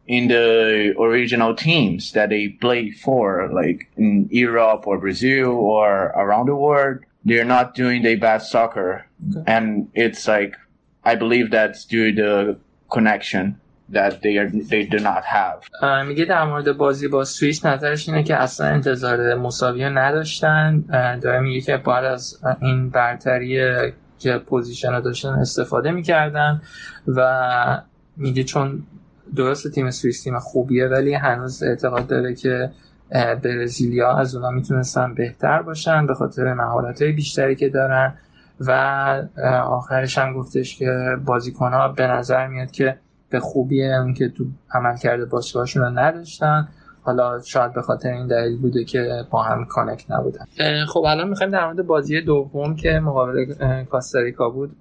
in 0.08 0.28
the 0.28 0.94
original 1.00 1.56
teams 1.56 2.12
that 2.12 2.30
they 2.30 2.50
play 2.50 2.92
for, 2.92 3.50
like 3.54 3.88
in 3.98 4.28
Europe 4.32 4.86
or 4.86 4.98
Brazil 4.98 5.50
or 5.52 6.08
around 6.16 6.48
the 6.48 6.56
world. 6.56 7.00
They're 7.24 7.46
not 7.46 7.74
doing 7.74 8.04
their 8.04 8.18
best 8.18 8.52
soccer. 8.52 9.08
And 9.48 9.90
it's 9.96 10.28
like, 10.28 10.56
I 11.04 11.16
believe 11.16 11.50
that's 11.50 11.86
due 11.86 12.14
to 12.14 12.22
the 12.22 12.60
connection 12.92 13.60
that 13.92 14.22
they 14.22 14.38
are, 14.38 14.50
they 14.50 14.84
do 14.84 15.00
not 15.00 15.24
have. 15.24 15.60
میگه 16.08 16.26
در 16.26 16.44
مورد 16.46 16.78
بازی 16.78 17.08
با 17.08 17.24
سوئیس 17.24 17.66
نظرش 17.66 18.10
اینه 18.10 18.24
که 18.24 18.36
اصلا 18.36 18.68
انتظار 18.68 19.36
مساوی 19.36 19.90
نداشتن 19.90 20.84
داره 21.22 21.40
میگه 21.40 21.62
که 21.62 21.78
باید 21.78 22.06
از 22.06 22.40
این 22.62 22.90
برتری 22.90 23.60
که 24.20 24.38
possession 24.38 25.00
داشتن 25.00 25.30
استفاده 25.30 25.92
می‌کردن 25.92 26.62
و 27.08 27.82
میگه 28.18 28.44
چون 28.44 28.84
درست 29.36 29.72
تیم 29.72 29.92
سوئیس 29.92 30.24
تیم 30.24 30.40
خوبیه 30.40 30.88
ولی 30.88 31.14
هنوز 31.14 31.64
اعتقاد 31.64 32.08
داره 32.08 32.36
که 32.36 32.72
برزیلیا 33.44 34.18
از 34.18 34.36
اونا 34.36 34.50
می‌تونستن 34.50 35.14
بهتر 35.14 35.62
باشن 35.62 36.08
به 36.08 36.14
خاطر 36.14 36.54
مهارت 36.54 37.04
بیشتری 37.04 37.56
که 37.56 37.70
دارن 37.70 38.14
و 38.60 38.72
آخرش 39.64 40.18
هم 40.18 40.34
گفتش 40.34 40.78
که 40.78 41.18
بازیکن 41.26 41.74
ها 41.74 41.88
به 41.88 42.08
نظر 42.08 42.48
میاد 42.48 42.72
که 42.72 42.98
به 43.30 43.40
خوبی 43.40 43.86
اون 43.86 44.14
که 44.14 44.30
تو 44.30 44.46
عمل 44.74 44.98
کرده 44.98 45.26
باشگاهشون 45.26 45.84
رو 45.84 45.90
نداشتن. 45.90 46.68
حالا 47.02 47.42
شاید 47.42 47.74
به 47.74 47.82
خاطر 47.82 48.10
این 48.10 48.28
دلیل 48.28 48.58
بوده 48.58 48.84
که 48.84 49.24
با 49.30 49.44
هم 49.44 49.66
کانکت 49.66 50.12
نبودن. 50.12 50.46
خب 50.88 51.04
الان 51.08 51.30
می‌خوایم 51.30 51.52
در 51.52 51.66
مورد 51.66 51.88
بازی 51.88 52.22
دوم 52.22 52.76
که 52.76 53.00
مقابل 53.00 53.46
کاستاریکا 53.84 54.50
بود 54.50 54.80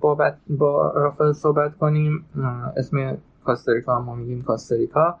با, 0.00 0.34
با 0.48 0.92
رافل 0.96 1.32
صحبت 1.32 1.76
کنیم. 1.76 2.24
اسم 2.76 3.18
کاستاریکا 3.44 3.96
هم 3.96 4.18
میگیم 4.18 4.42
کاستاریکا. 4.42 5.18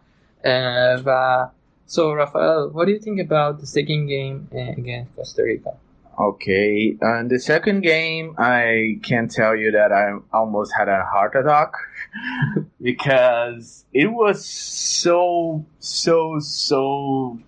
و 1.06 1.48
So 1.88 2.02
Rafael, 2.14 2.70
what 2.74 2.86
do 2.86 2.90
you 2.90 2.98
think 2.98 3.20
about 3.20 3.60
the 3.60 3.66
second 3.66 4.08
game 4.08 4.48
against 4.52 5.14
Costa 5.14 5.42
Rica? 5.44 5.72
Okay, 6.18 6.96
and 7.00 7.30
the 7.30 7.38
second 7.38 7.82
game, 7.82 8.34
I 8.38 8.98
can 9.08 9.28
tell 9.28 9.54
you 9.54 9.70
that 9.70 9.92
I 9.92 10.04
almost 10.32 10.72
had 10.78 10.88
a 10.88 11.04
heart 11.12 11.34
attack. 11.36 11.70
because 12.80 13.84
it 13.92 14.06
was 14.06 14.44
so, 14.44 15.64
so, 15.78 16.38
so 16.40 17.38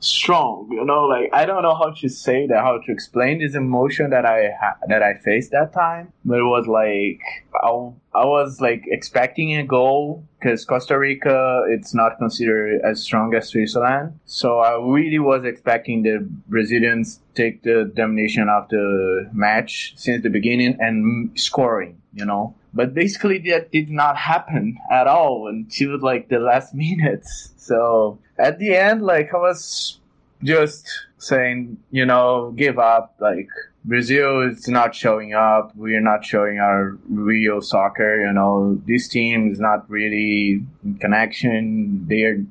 strong. 0.00 0.68
You 0.70 0.84
know, 0.84 1.04
like 1.04 1.30
I 1.32 1.46
don't 1.46 1.62
know 1.62 1.74
how 1.74 1.90
to 1.90 2.08
say 2.08 2.46
that, 2.46 2.62
how 2.62 2.78
to 2.78 2.92
explain 2.92 3.38
this 3.38 3.54
emotion 3.54 4.10
that 4.10 4.26
I 4.26 4.50
ha- 4.60 4.76
that 4.88 5.02
I 5.02 5.14
faced 5.14 5.52
that 5.52 5.72
time. 5.72 6.12
But 6.24 6.38
it 6.38 6.44
was 6.44 6.66
like 6.66 7.20
I, 7.54 7.68
I 8.14 8.24
was 8.24 8.60
like 8.60 8.84
expecting 8.86 9.54
a 9.56 9.64
goal 9.64 10.26
because 10.38 10.64
Costa 10.64 10.98
Rica 10.98 11.62
it's 11.68 11.94
not 11.94 12.18
considered 12.18 12.80
as 12.82 13.02
strong 13.02 13.34
as 13.34 13.48
Switzerland. 13.48 14.18
So 14.24 14.58
I 14.58 14.80
really 14.82 15.18
was 15.18 15.44
expecting 15.44 16.02
the 16.02 16.26
Brazilians 16.48 17.20
take 17.34 17.62
the 17.62 17.90
domination 17.94 18.48
of 18.48 18.68
the 18.68 19.30
match 19.32 19.94
since 19.96 20.22
the 20.22 20.30
beginning 20.30 20.76
and 20.80 21.38
scoring. 21.38 22.00
You 22.12 22.24
know, 22.24 22.56
but 22.72 22.94
basically 22.94 23.38
that 23.38 23.72
did 23.72 23.90
not 23.90 24.16
happen 24.16 24.78
at 24.90 25.06
all 25.06 25.48
until 25.48 25.98
like 26.00 26.28
the 26.28 26.38
last 26.38 26.74
minutes. 26.86 27.52
So 27.56 28.18
at 28.38 28.58
the 28.58 28.74
end, 28.76 29.02
like 29.02 29.34
I 29.34 29.38
was 29.38 29.98
just 30.42 30.88
saying, 31.18 31.78
you 31.90 32.06
know, 32.06 32.52
give 32.56 32.78
up. 32.78 33.16
Like 33.20 33.48
Brazil 33.84 34.42
is 34.42 34.68
not 34.68 34.94
showing 34.94 35.34
up. 35.34 35.72
We're 35.76 36.00
not 36.00 36.24
showing 36.24 36.58
our 36.58 36.96
real 37.08 37.60
soccer. 37.60 38.20
You 38.26 38.32
know, 38.32 38.80
this 38.86 39.08
team 39.08 39.50
is 39.50 39.58
not 39.58 39.88
really 39.90 40.64
in 40.84 40.98
connection. 41.00 42.06
They're 42.06 42.44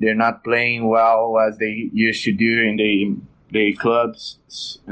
they're 0.00 0.14
not 0.14 0.44
playing 0.44 0.88
well 0.88 1.38
as 1.38 1.58
they 1.58 1.90
used 1.92 2.24
to 2.24 2.32
do 2.32 2.60
in 2.60 2.76
the 2.76 3.16
the 3.50 3.72
clubs. 3.74 4.38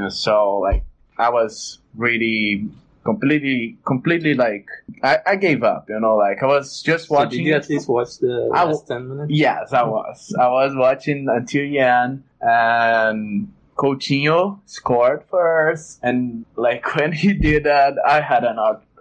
So 0.09 0.59
like 0.59 0.85
I 1.18 1.31
was 1.31 1.79
really 1.94 2.68
completely, 3.06 3.78
completely 3.86 4.34
like 4.34 4.66
I, 5.02 5.18
I 5.26 5.36
gave 5.36 5.62
up. 5.62 5.88
You 5.88 6.00
know, 6.00 6.16
like 6.16 6.42
I 6.42 6.46
was 6.46 6.82
just 6.82 7.08
watching. 7.08 7.30
So 7.30 7.36
did 7.36 7.46
you 7.46 7.54
at 7.54 7.68
least 7.70 7.88
watch 7.88 8.18
the 8.18 8.50
I 8.52 8.64
last 8.64 8.86
ten 8.86 9.08
minutes? 9.08 9.30
Yes, 9.30 9.72
I 9.72 9.84
was. 9.84 10.34
I 10.38 10.48
was 10.48 10.72
watching 10.74 11.26
until 11.30 11.62
the 11.62 11.78
end, 11.78 12.24
and 12.40 13.52
Coutinho 13.76 14.58
scored 14.66 15.24
first, 15.30 16.00
and 16.02 16.44
like 16.56 16.94
when 16.96 17.12
he 17.12 17.32
did 17.32 17.64
that, 17.64 17.94
I 18.06 18.20
had 18.20 18.44
an 18.44 18.58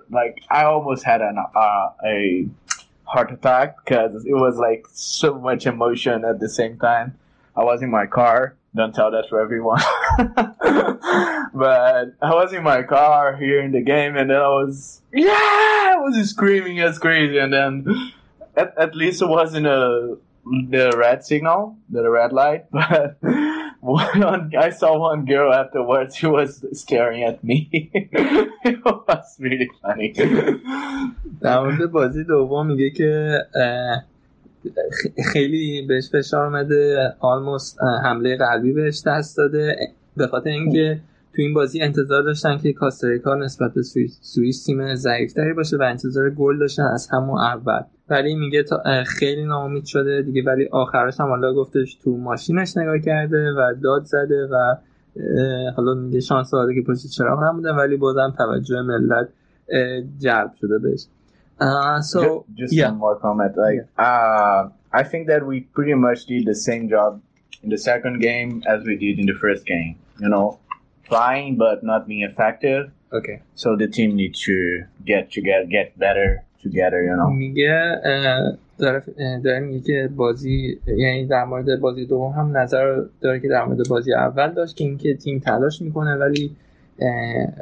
like 0.10 0.44
I 0.50 0.64
almost 0.66 1.04
had 1.04 1.22
an 1.22 1.38
uh, 1.38 1.90
a 2.06 2.48
heart 3.06 3.32
attack 3.32 3.84
because 3.84 4.26
it 4.26 4.34
was 4.34 4.58
like 4.58 4.86
so 4.94 5.40
much 5.40 5.66
emotion 5.66 6.24
at 6.24 6.40
the 6.40 6.50
same 6.50 6.78
time. 6.78 7.18
I 7.58 7.64
was 7.64 7.82
in 7.82 7.90
my 7.90 8.06
car 8.06 8.56
don't 8.75 8.95
tell 8.95 9.11
that 9.11 9.29
to 9.29 9.37
everyone. 9.37 9.81
but 11.55 12.15
I 12.23 12.35
was 12.35 12.53
in 12.53 12.63
my 12.63 12.83
car 12.83 13.37
here 13.37 13.61
in 13.61 13.73
the 13.73 13.83
game, 13.83 14.17
and 14.17 14.31
then 14.31 14.37
I 14.37 14.49
was 14.49 15.03
yeah, 15.13 15.29
I 15.33 15.97
was 15.99 16.31
screaming 16.31 16.81
as 16.81 16.99
crazy, 16.99 17.39
and 17.39 17.53
then 17.53 18.13
at, 18.57 18.77
at 18.79 18.95
least 18.95 19.23
it 19.23 19.29
wasn't 19.29 19.67
a 19.67 20.17
the 20.45 20.93
red 20.97 21.25
signal, 21.25 21.77
the 21.91 22.09
red 22.09 22.33
light, 22.33 22.71
but 22.71 23.19
one, 23.81 24.53
I 24.57 24.71
saw 24.71 24.99
one 24.99 25.25
girl 25.25 25.53
afterwards 25.53 26.17
who 26.17 26.31
was 26.31 26.65
staring 26.73 27.23
at 27.25 27.43
me. 27.45 27.69
it 27.73 28.85
was 28.85 29.37
really 29.39 29.71
funny. 29.83 30.13
در 31.41 31.61
مورد 31.61 31.93
بازی 31.93 32.25
دوم 32.25 32.67
میگه 32.67 32.91
که 32.91 33.39
خیلی 35.34 35.86
بهش 35.88 36.10
فشار 36.12 36.46
اومده. 36.46 37.14
آلموست 37.20 37.78
حمله 38.04 38.38
قلبی 38.38 38.74
بهش 38.74 39.02
دست 39.08 39.38
داده. 39.38 39.76
به 40.18 40.28
خاطر 40.28 40.50
اینکه 40.50 41.00
تو 41.36 41.42
این 41.42 41.54
بازی 41.54 41.82
انتظار 41.82 42.24
داشتن 42.24 42.58
که 42.58 42.74
کاستاریکا 42.74 43.36
نسبت 43.36 43.74
به 43.74 43.82
سوئیس, 44.22 44.66
تیم 44.66 44.96
ضعیفتری 44.96 45.54
باشه 45.54 45.78
و 45.78 45.82
انتظار 45.82 46.30
گل 46.30 46.60
داشتن 46.60 46.84
از 46.84 47.08
همون 47.12 47.40
اول. 47.40 47.82
ولی 48.10 48.36
میگه 48.36 48.64
تا 48.64 48.84
خیلی 49.06 49.46
ناامید 49.46 49.86
شده 49.86 50.22
دیگه. 50.22 50.44
ولی 50.44 50.68
آخرش 50.72 51.20
هم 51.20 51.28
حالا 51.28 51.54
گفتش 51.54 51.96
تو 51.96 52.18
ماشینش 52.18 52.78
نگاه 52.78 53.00
کرده 53.00 53.52
و 53.52 53.74
داد 53.84 54.04
زده 54.04 54.48
و 54.52 54.76
حالا 55.76 55.94
میگه 55.94 56.20
شانس 56.20 56.52
داده 56.52 56.76
که 56.76 56.82
پشت 56.82 57.08
چراغ 57.08 57.44
نموده 57.44 57.72
ولی 57.72 57.98
بازم 57.98 58.34
توجه 58.38 58.82
ملت 58.82 59.28
جلب 60.20 60.52
شده 60.62 60.80
بهش. 60.80 61.06
Uh, 61.61 62.01
so 62.01 62.47
just, 62.55 62.61
just 62.61 62.73
yeah. 62.73 62.89
one 62.89 62.99
more 62.99 63.17
comment. 63.17 63.57
Like, 63.57 63.87
uh, 63.99 64.69
I 64.93 65.03
think 65.03 65.29
that 65.29 65.47
we 65.47 65.61
pretty 65.61 65.95
much 65.95 66.27
did 66.27 66.47
the 66.47 66.55
same 66.55 66.89
job 66.89 67.21
in 67.63 67.69
the 67.69 67.79
second 67.79 68.21
game 68.21 68.63
as 68.67 68.83
we 68.85 68.97
did 68.97 69.19
in 69.19 69.27
the 69.27 69.35
first 69.35 69.67
game. 69.67 69.99
You 70.19 70.29
know, 70.29 70.59
trying 71.05 71.57
but 71.57 71.83
not 71.83 72.09
being 72.09 72.23
effective. 72.23 72.91
Okay. 73.13 73.43
So 73.55 73.77
the 73.77 73.89
team 73.89 74.17
needs 74.17 74.41
to 74.43 74.85
get 75.05 75.33
to 75.33 75.41
get 75.41 75.69
get 75.69 75.99
better 75.99 76.45
together. 76.63 77.03
You 77.03 77.17
know. 77.17 77.31
میگه 77.31 78.01
داره 78.79 79.03
داره 79.45 79.61
میگه 79.61 79.81
که 79.81 80.11
بازی 80.17 80.81
یعنی 80.87 81.27
در 81.27 81.45
مورد 81.45 81.81
بازی 81.81 82.07
دوم 82.07 82.33
هم 82.33 82.57
نظر 82.57 83.03
داره 83.21 83.41
که 83.41 83.49
در 83.49 83.65
مورد 83.65 83.89
بازی 83.89 84.15
اول 84.15 84.53
داشت 84.53 84.77
که 84.77 84.85
اینکه 84.85 85.15
تیم 85.15 85.39
تلاش 85.39 85.83
میکنه 85.83 86.15
ولی 86.15 86.57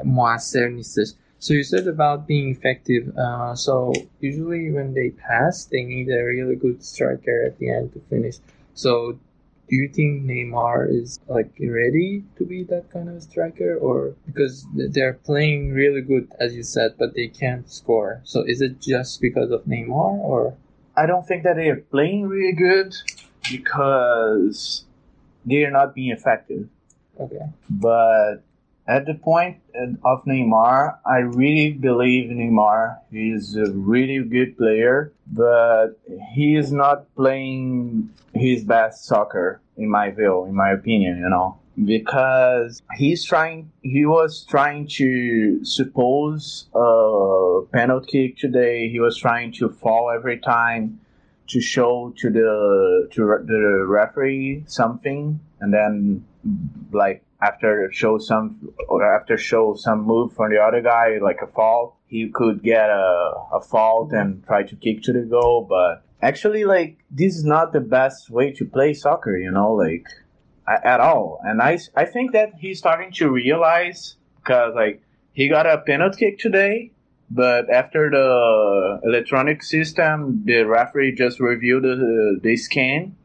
موثر 0.05 0.68
نیستش 0.68 1.12
so 1.43 1.53
you 1.53 1.65
said 1.65 1.88
about 1.88 2.25
being 2.25 2.51
effective. 2.51 3.13
Uh, 3.17 3.53
so 3.53 3.91
usually 4.21 4.71
when 4.71 4.93
they 4.93 5.10
pass, 5.10 5.65
they 5.65 5.84
need 5.84 6.08
a 6.08 6.23
really 6.23 6.56
good 6.56 6.82
striker 6.82 7.43
at 7.45 7.60
the 7.60 7.69
end 7.69 7.91
to 7.93 7.99
finish. 8.10 8.38
So 8.75 9.19
do 9.67 9.75
you 9.75 9.89
think 9.89 10.23
Neymar 10.23 10.89
is 10.89 11.19
like 11.27 11.51
ready 11.60 12.23
to 12.38 12.45
be 12.45 12.63
that 12.71 12.89
kind 12.93 13.10
of 13.10 13.21
striker, 13.21 13.75
or 13.75 14.15
because 14.25 14.65
they're 14.73 15.19
playing 15.25 15.73
really 15.73 15.99
good 15.99 16.32
as 16.39 16.56
you 16.56 16.63
said, 16.63 16.95
but 16.97 17.13
they 17.13 17.27
can't 17.27 17.69
score? 17.69 18.21
So 18.23 18.43
is 18.43 18.62
it 18.62 18.79
just 18.79 19.19
because 19.19 19.51
of 19.51 19.65
Neymar, 19.65 20.23
or? 20.23 20.56
I 20.95 21.06
don't 21.08 21.27
think 21.27 21.43
that 21.43 21.58
they 21.58 21.67
are 21.67 21.84
playing 21.91 22.25
really 22.29 22.53
good 22.53 22.95
because 23.51 24.86
they 25.45 25.65
are 25.65 25.71
not 25.71 25.93
being 25.93 26.13
effective. 26.13 26.69
Okay. 27.19 27.47
But 27.69 28.43
at 28.88 29.06
the 29.06 29.13
point 29.13 29.58
uh, 29.76 29.93
of 30.04 30.26
Neymar, 30.26 30.98
I 31.06 31.19
really 31.19 31.72
believe 31.72 32.30
Neymar. 32.30 33.00
He 33.12 33.32
is 33.32 33.56
a 33.56 33.72
really 33.72 34.24
good 34.24 34.58
player, 34.58 35.13
but 35.28 36.00
he 36.34 36.56
is 36.56 36.72
not 36.72 37.13
playing 37.15 38.10
his 38.34 38.63
best 38.63 39.06
soccer, 39.06 39.62
in 39.78 39.89
my 39.89 40.12
view, 40.12 40.46
in 40.46 40.56
my 40.56 40.72
opinion, 40.72 41.19
you 41.19 41.30
know. 41.30 41.60
Because 41.86 42.84
he's 42.96 43.24
trying, 43.24 43.72
he 43.82 44.06
was 44.06 44.46
trying 44.48 44.88
to 44.89 45.65
suppose 45.65 46.67
a 46.76 47.62
penalty 47.72 48.28
kick 48.28 48.38
today. 48.38 48.89
He 48.89 49.00
was 49.00 49.17
trying 49.17 49.54
to 49.54 49.69
fall 49.69 50.12
every 50.12 50.38
time 50.38 51.00
to 51.48 51.60
show 51.60 52.13
to 52.17 52.30
the 52.30 53.10
to 53.13 53.22
the 53.46 53.86
referee 53.88 54.65
something, 54.67 55.39
and 55.62 55.74
then 55.74 56.26
like 56.91 57.23
after 57.43 57.89
show 57.91 58.17
some 58.17 58.73
or 58.88 59.03
after 59.15 59.38
show 59.38 59.75
some 59.75 60.01
move 60.06 60.34
from 60.34 60.51
the 60.51 60.60
other 60.60 60.82
guy 60.82 61.17
like 61.21 61.39
a 61.41 61.47
fault 61.47 61.95
he 62.13 62.29
could 62.29 62.62
get 62.62 62.89
a, 62.89 63.34
a 63.53 63.60
fault 63.60 64.12
and 64.13 64.45
try 64.45 64.62
to 64.62 64.75
kick 64.75 65.01
to 65.01 65.12
the 65.12 65.21
goal. 65.21 65.65
But 65.67 66.03
actually 66.21 66.63
like 66.63 66.99
this 67.10 67.36
is 67.36 67.43
not 67.43 67.73
the 67.73 67.82
best 67.82 68.29
way 68.29 68.51
to 68.53 68.65
play 68.65 68.93
soccer 68.93 69.36
you 69.36 69.51
know 69.51 69.73
like 69.73 70.06
at 70.67 70.99
all. 70.99 71.39
And 71.43 71.62
i 71.62 71.77
i 71.95 72.06
think 72.06 72.32
that 72.34 72.49
he's 72.60 72.77
starting 72.79 73.12
to 73.13 73.29
realize 73.29 74.15
because 74.38 74.73
like 74.75 75.01
he 75.34 75.49
got 75.49 75.65
a 75.65 75.79
penalty 75.79 76.17
kick 76.19 76.39
today 76.39 76.91
but 77.32 77.69
after 77.69 78.12
the 78.12 78.99
electronic 79.03 79.63
system 79.63 80.43
the 80.45 80.63
referee 80.63 81.15
just 81.15 81.39
reviewed 81.39 81.84
uh, 81.86 81.95
the, 81.95 82.39
the 82.43 82.56
scan. 82.56 83.15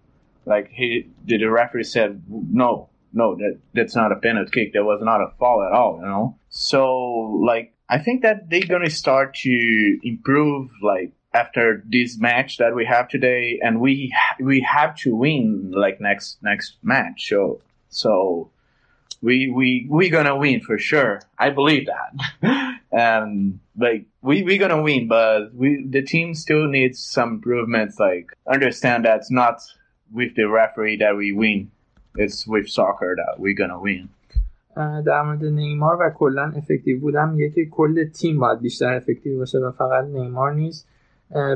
Like 0.47 0.71
he 0.71 1.11
the 1.27 1.45
referee 1.45 1.85
said 1.85 2.23
no 2.29 2.89
no, 3.13 3.37
that 3.37 3.59
that's 3.75 3.97
not 3.97 4.13
a 4.13 4.17
penalty 4.17 4.51
kick. 4.53 4.73
That 4.75 4.85
was 4.85 5.01
not 5.03 5.21
a 5.21 5.33
foul 5.39 5.63
at 5.63 5.73
all, 5.73 5.99
you 6.01 6.07
know. 6.07 6.39
So 6.49 7.41
like 7.45 7.75
I 7.89 7.99
think 7.99 8.23
that 8.23 8.51
they're 8.51 8.67
gonna 8.67 8.91
start 8.91 9.35
to 9.43 9.99
improve 10.03 10.71
like 10.83 11.13
after 11.35 11.83
this 11.87 12.19
match 12.19 12.59
that 12.59 12.75
we 12.75 12.85
have 12.85 13.09
today, 13.09 13.61
and 13.63 13.81
we 13.81 14.15
we 14.41 14.61
have 14.61 14.97
to 14.97 15.15
win 15.15 15.73
like 15.75 16.01
next 16.01 16.39
next 16.43 16.77
match. 16.83 17.29
So 17.29 17.61
so 17.89 18.51
we 19.21 19.51
we 19.51 19.87
we 19.89 20.11
gonna 20.11 20.37
win 20.37 20.61
for 20.61 20.79
sure. 20.79 21.23
I 21.39 21.51
believe 21.51 21.87
that. 21.87 22.79
and 22.93 23.61
like 23.77 24.07
we 24.23 24.43
we 24.43 24.59
gonna 24.59 24.83
win, 24.83 25.09
but 25.09 25.55
we 25.55 25.85
the 25.89 26.03
team 26.03 26.35
still 26.35 26.69
needs 26.69 27.05
some 27.05 27.35
improvements. 27.35 27.99
Like 27.99 28.31
understand 28.51 29.05
that's 29.05 29.31
not 29.31 29.61
with 30.13 30.35
the 30.37 30.49
referee 30.49 30.99
that 30.99 31.17
we 31.17 31.33
win. 31.33 31.71
It's 32.25 32.49
with 32.53 32.69
soccer 32.69 33.15
that 33.21 33.35
we 33.39 33.55
gonna 33.55 33.81
win. 33.87 34.09
در 35.07 35.23
مورد 35.23 35.45
نیمار 35.45 35.97
و 36.01 36.11
کلا 36.11 36.53
افکتیو 36.57 37.01
بودن 37.01 37.29
میگه 37.29 37.51
که 37.51 37.67
کل 37.67 38.05
تیم 38.05 38.39
باید 38.39 38.61
بیشتر 38.61 38.95
افکتیو 38.95 39.39
باشه 39.39 39.59
و 39.59 39.71
فقط 39.71 40.05
نیمار 40.05 40.55
نیست 40.55 40.87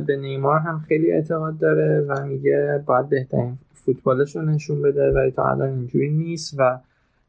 به 0.07 0.16
نیمار 0.16 0.59
هم 0.59 0.79
خیلی 0.88 1.12
اعتقاد 1.12 1.59
داره 1.59 2.01
و 2.09 2.27
میگه 2.27 2.83
باید 2.87 3.09
بهترین 3.09 3.59
فوتبالش 3.75 4.37
رو 4.37 4.42
نشون 4.42 4.83
بده 4.83 5.12
ولی 5.12 5.31
تا 5.31 5.51
الان 5.51 5.68
اینجوری 5.68 6.11
نیست 6.11 6.55
و 6.59 6.79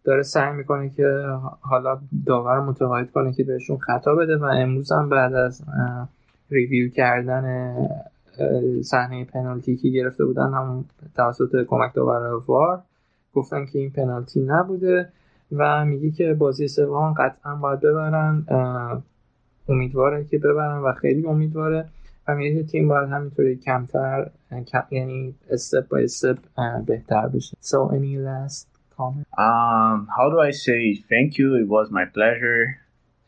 داره 0.03 0.23
سعی 0.23 0.53
می‌کنه 0.53 0.89
که 0.89 1.25
حالا 1.61 1.99
داور 2.25 2.59
متقاعد 2.59 3.11
کنه 3.11 3.33
که 3.33 3.43
بهشون 3.43 3.77
خطا 3.77 4.15
بده 4.15 4.37
و 4.37 4.43
امروز 4.43 4.91
هم 4.91 5.09
بعد 5.09 5.33
از 5.33 5.63
ریویو 6.51 6.89
کردن 6.89 7.75
صحنه 8.83 9.25
پنالتی 9.25 9.75
که 9.77 9.89
گرفته 9.89 10.25
بودن 10.25 10.53
هم 10.53 10.85
توسط 11.15 11.65
کمک 11.67 11.93
داور 11.93 12.43
وار 12.47 12.83
گفتن 13.33 13.65
که 13.65 13.79
این 13.79 13.91
پنالتی 13.91 14.41
نبوده 14.41 15.09
و 15.51 15.85
میگه 15.85 16.11
که 16.11 16.33
بازی 16.33 16.67
سوم 16.67 17.13
قطعا 17.13 17.55
باید 17.55 17.79
ببرن 17.79 18.45
امیدواره 19.69 20.25
که 20.25 20.37
ببرن 20.37 20.77
و 20.77 20.93
خیلی 20.93 21.25
امیدواره 21.25 21.85
و 22.27 22.35
میگه 22.35 22.63
تیم 22.63 22.87
باید 22.87 23.09
همینطوری 23.09 23.55
کمتر 23.55 24.29
یعنی 24.91 25.35
استپ 25.49 25.87
بای 25.87 26.03
استپ 26.03 26.37
بهتر 26.85 27.27
بشه. 27.27 27.57
So 27.61 27.91
any 27.91 28.17
last 28.17 28.67
comment? 28.97 29.25
Um 29.37 30.07
how 30.17 30.27
do 30.33 30.37
I 30.49 30.51
say 30.51 30.79
thank 31.11 31.37
you? 31.37 31.47
It 31.61 31.67
was 31.67 31.87
my 31.91 32.05
pleasure. 32.05 32.63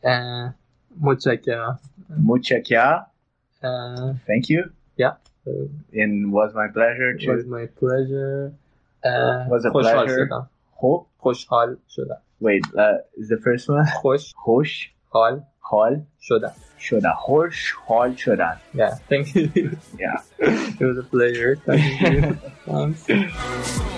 uh, 0.04 0.52
متشکرم. 1.00 1.78
متشکرم. 2.24 3.06
uh, 3.62 4.14
thank 4.26 4.48
you. 4.48 4.62
Yeah. 4.98 5.14
It 5.92 6.10
was 6.38 6.50
my 6.54 6.68
pleasure 6.76 7.10
it 7.16 7.28
was 7.34 7.46
my 7.46 7.66
pleasure. 7.80 8.52
uh, 8.52 8.65
was 9.49 9.65
a 9.65 9.69
خوشحال 9.69 10.07
pleasure 10.07 10.27
شدم 10.27 10.49
خوب 10.71 11.07
خوشحال 11.17 11.77
شدم 11.87 12.17
wait 12.41 12.65
uh, 12.75 13.21
is 13.21 13.29
the 13.29 13.37
first 13.37 13.69
one 13.69 13.85
خوش 14.01 14.33
خوش 14.35 14.91
حال 15.09 15.41
حال 15.59 16.01
شدم 16.19 16.53
شدن 16.77 17.11
خوش 17.11 17.75
حال 17.87 18.15
شدن 18.15 18.57
yeah 18.73 18.95
thank 19.09 19.35
you 19.35 19.49
yeah 19.97 20.21
it 20.79 20.85
was 20.89 20.97
a 20.97 21.07
pleasure 21.13 21.55
thank 21.65 23.07
you 23.09 23.94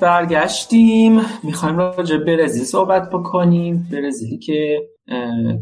برگشتیم. 0.00 1.20
می‌خوایم 1.42 1.78
راجع 1.78 2.16
به 2.16 2.24
برزیل 2.24 2.64
صحبت 2.64 3.10
بکنیم. 3.10 3.88
برزیلی 3.92 4.38
که 4.38 4.88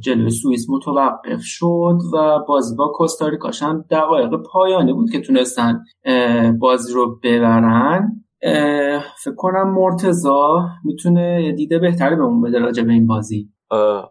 جلوی 0.00 0.30
سوئیس 0.30 0.66
متوقف 0.70 1.40
شد 1.42 1.98
و 2.14 2.38
بازی 2.48 2.76
با 2.76 2.92
کوستاریکاش 2.94 3.62
هم 3.62 3.84
دقایق 3.90 4.30
پایانی 4.52 4.92
بود 4.92 5.10
که 5.10 5.20
تونستن 5.20 5.84
بازی 6.60 6.92
رو 6.92 7.18
ببرن. 7.22 8.24
فکر 9.24 9.34
کنم 9.36 9.74
مرتزا 9.74 10.66
می‌تونه 10.84 11.52
دیده 11.52 11.78
بهتری 11.78 12.16
بهمون 12.16 12.42
بده 12.42 12.58
راجع 12.58 12.82
به 12.82 12.92
این 12.92 13.06
بازی. 13.06 13.48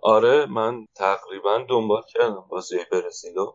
آره 0.04 0.46
من 0.46 0.86
تقریبا 0.96 1.58
دنبال 1.70 2.02
کردم 2.14 2.44
بازی 2.52 2.76
برزیلو 2.92 3.46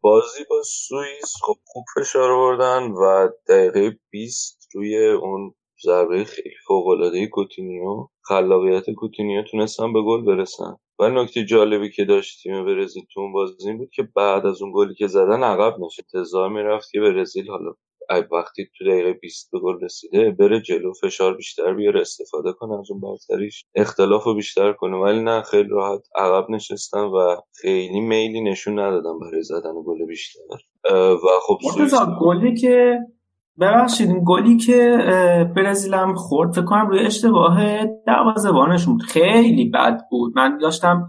بازی 0.00 0.44
با 0.50 0.56
سوئیس 0.64 1.34
خب 1.42 1.54
خوب 1.66 1.84
فشار 1.96 2.30
آوردن 2.30 2.90
و 2.90 3.28
دقیقه 3.48 3.98
20 4.10 4.68
روی 4.74 5.08
اون 5.08 5.54
ضربه 5.82 6.24
خیلی 6.24 6.54
فوق‌العاده 6.66 7.26
کوتینیو. 7.26 8.06
خلاقیت 8.22 8.90
کوتینیو 8.90 9.42
تونستن 9.42 9.92
به 9.92 10.02
گل 10.02 10.24
برسن. 10.24 10.76
و 10.98 11.08
نکته 11.08 11.44
جالبی 11.44 11.90
که 11.90 12.04
داشت 12.04 12.42
تیم 12.42 12.64
برزیل 12.64 13.02
تو 13.14 13.20
اون 13.20 13.32
بازی 13.32 13.68
این 13.68 13.78
بود 13.78 13.90
که 13.90 14.08
بعد 14.16 14.46
از 14.46 14.62
اون 14.62 14.72
گلی 14.74 14.94
که 14.94 15.06
زدن 15.06 15.42
عقب 15.42 15.76
نشد 15.80 16.02
انتظار 16.14 16.48
می‌رفت 16.48 16.90
که 16.90 17.00
برزیل 17.00 17.48
حالا 17.48 17.72
ای 18.10 18.22
وقتی 18.32 18.66
تو 18.78 18.84
دقیقه 18.84 19.12
20 19.12 19.50
به 19.52 19.60
گل 19.60 19.84
رسیده 19.84 20.30
بره 20.30 20.60
جلو 20.60 20.92
فشار 20.92 21.34
بیشتر 21.34 21.74
بیاره 21.74 22.00
استفاده 22.00 22.52
کنه 22.52 22.78
از 22.78 22.90
اون 22.90 23.00
برتریش. 23.00 23.64
اختلاف 23.74 24.24
رو 24.24 24.34
بیشتر 24.34 24.72
کنه. 24.72 24.96
ولی 24.96 25.20
نه 25.20 25.42
خیلی 25.42 25.68
راحت 25.68 26.08
عقب 26.14 26.50
نشستن 26.50 27.00
و 27.00 27.36
خیلی 27.62 28.00
میلی 28.00 28.40
نشون 28.40 28.78
ندادن 28.78 29.18
برای 29.18 29.42
زدن 29.42 29.74
گل 29.86 30.06
بیشتر. 30.06 30.40
و 30.94 31.28
خب 31.46 31.58
گلی 32.20 32.54
که 32.54 32.98
ببخشید 33.60 34.08
این 34.08 34.22
گلی 34.26 34.56
که 34.56 34.98
اه، 35.00 35.44
برزیل 35.44 35.94
هم 35.94 36.14
خورد 36.14 36.52
فکر 36.52 36.64
کنم 36.64 36.86
روی 36.88 37.00
اشتباه 37.00 37.84
دروازه‌بانشون 38.06 38.92
بود. 38.92 39.02
خیلی 39.02 39.64
بد 39.70 40.00
بود. 40.10 40.32
من 40.36 40.58
داشتم 40.58 41.06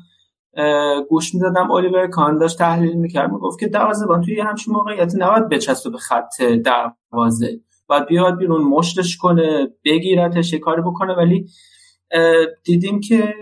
گوش 1.09 1.35
می‌دادم 1.35 1.71
الیور 1.71 2.07
کان 2.07 2.38
داشت 2.38 2.57
تحلیل 2.57 2.93
می‌کرد 2.95 3.31
می‌گفت 3.31 3.59
که 3.59 3.67
دروازه‌بان 3.67 4.21
توی 4.21 4.39
همچین 4.39 4.73
موقعیتی 4.73 5.17
نباید 5.17 5.49
بچسبه 5.49 5.89
به 5.89 5.97
خط 5.97 6.41
دروازه. 6.41 7.59
باید 7.88 8.05
بیاد 8.05 8.38
بیرون 8.38 8.62
مشتش 8.62 9.17
کنه 9.17 9.67
بگیرتش 9.85 10.53
کاری 10.53 10.81
بکنه. 10.81 11.13
ولی 11.13 11.45
دیدیم 12.63 12.99
که 12.99 13.33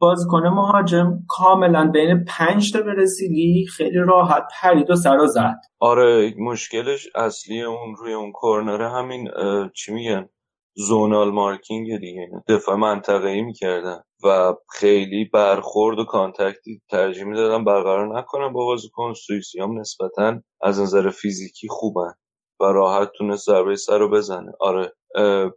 بازیکن 0.00 0.46
مهاجم 0.46 1.18
کاملا 1.28 1.90
بین 1.94 2.24
پنج 2.24 2.72
تا 2.72 2.82
برزیلی 2.82 3.66
خیلی 3.66 3.98
راحت 3.98 4.42
پرید 4.60 4.90
و 4.90 4.96
سر 4.96 5.18
و 5.18 5.26
زد. 5.26 5.60
آره 5.80 6.34
مشکلش 6.38 7.08
اصلی 7.14 7.62
اون 7.62 7.96
روی 7.96 8.12
اون 8.12 8.32
کورنره 8.32 8.90
همین 8.90 9.28
چی 9.74 9.92
میگن؟ 9.92 10.28
زونال 10.74 11.30
مارکینگ 11.30 11.98
دیگه 11.98 12.28
دفاع 12.48 12.76
منطقه‌ای 12.76 13.42
می‌کردن 13.42 14.00
و 14.24 14.54
خیلی 14.70 15.24
برخورد 15.24 15.98
و 15.98 16.04
کانتکتی 16.04 16.80
ترجیح 16.90 17.24
می‌دادن 17.24 17.64
برقرار 17.64 18.18
نکنن 18.18 18.52
با 18.52 18.64
بازیکن. 18.64 19.12
سوئیسی 19.14 19.60
هم 19.60 19.78
نسبتا 19.80 20.40
از 20.62 20.80
نظر 20.80 21.10
فیزیکی 21.10 21.68
خوبن 21.70 22.12
و 22.60 22.64
راحت 22.64 23.10
تونست 23.18 23.46
ضربه 23.46 23.76
سر 23.76 23.98
رو 23.98 24.10
بزنه. 24.10 24.52
آره. 24.60 24.92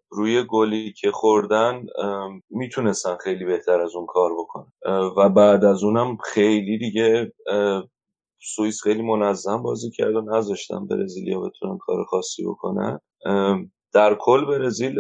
روی 0.10 0.44
گلی 0.50 0.94
که 0.94 1.12
خوردن 1.12 1.86
می‌تونستن 2.50 3.16
خیلی 3.16 3.46
بهتر 3.46 3.82
از 3.82 3.96
اون 3.96 4.06
کار 4.06 4.32
بکنن. 4.34 4.72
و 5.18 5.30
بعد 5.30 5.66
از 5.66 5.84
اونم 5.84 6.18
خیلی 6.18 6.78
دیگه 6.78 7.34
سوئیس 8.42 8.82
خیلی 8.84 9.02
منظم 9.02 9.64
بازی 9.64 9.92
کرد 9.92 10.16
و 10.16 10.22
نذاشتن 10.22 10.88
برزیلیا 10.88 11.40
بتونن 11.40 11.78
کار 11.78 12.04
خاصی 12.04 12.44
بکنن. 12.46 13.00
در 13.94 14.16
کل 14.20 14.46
برزیل 14.46 15.00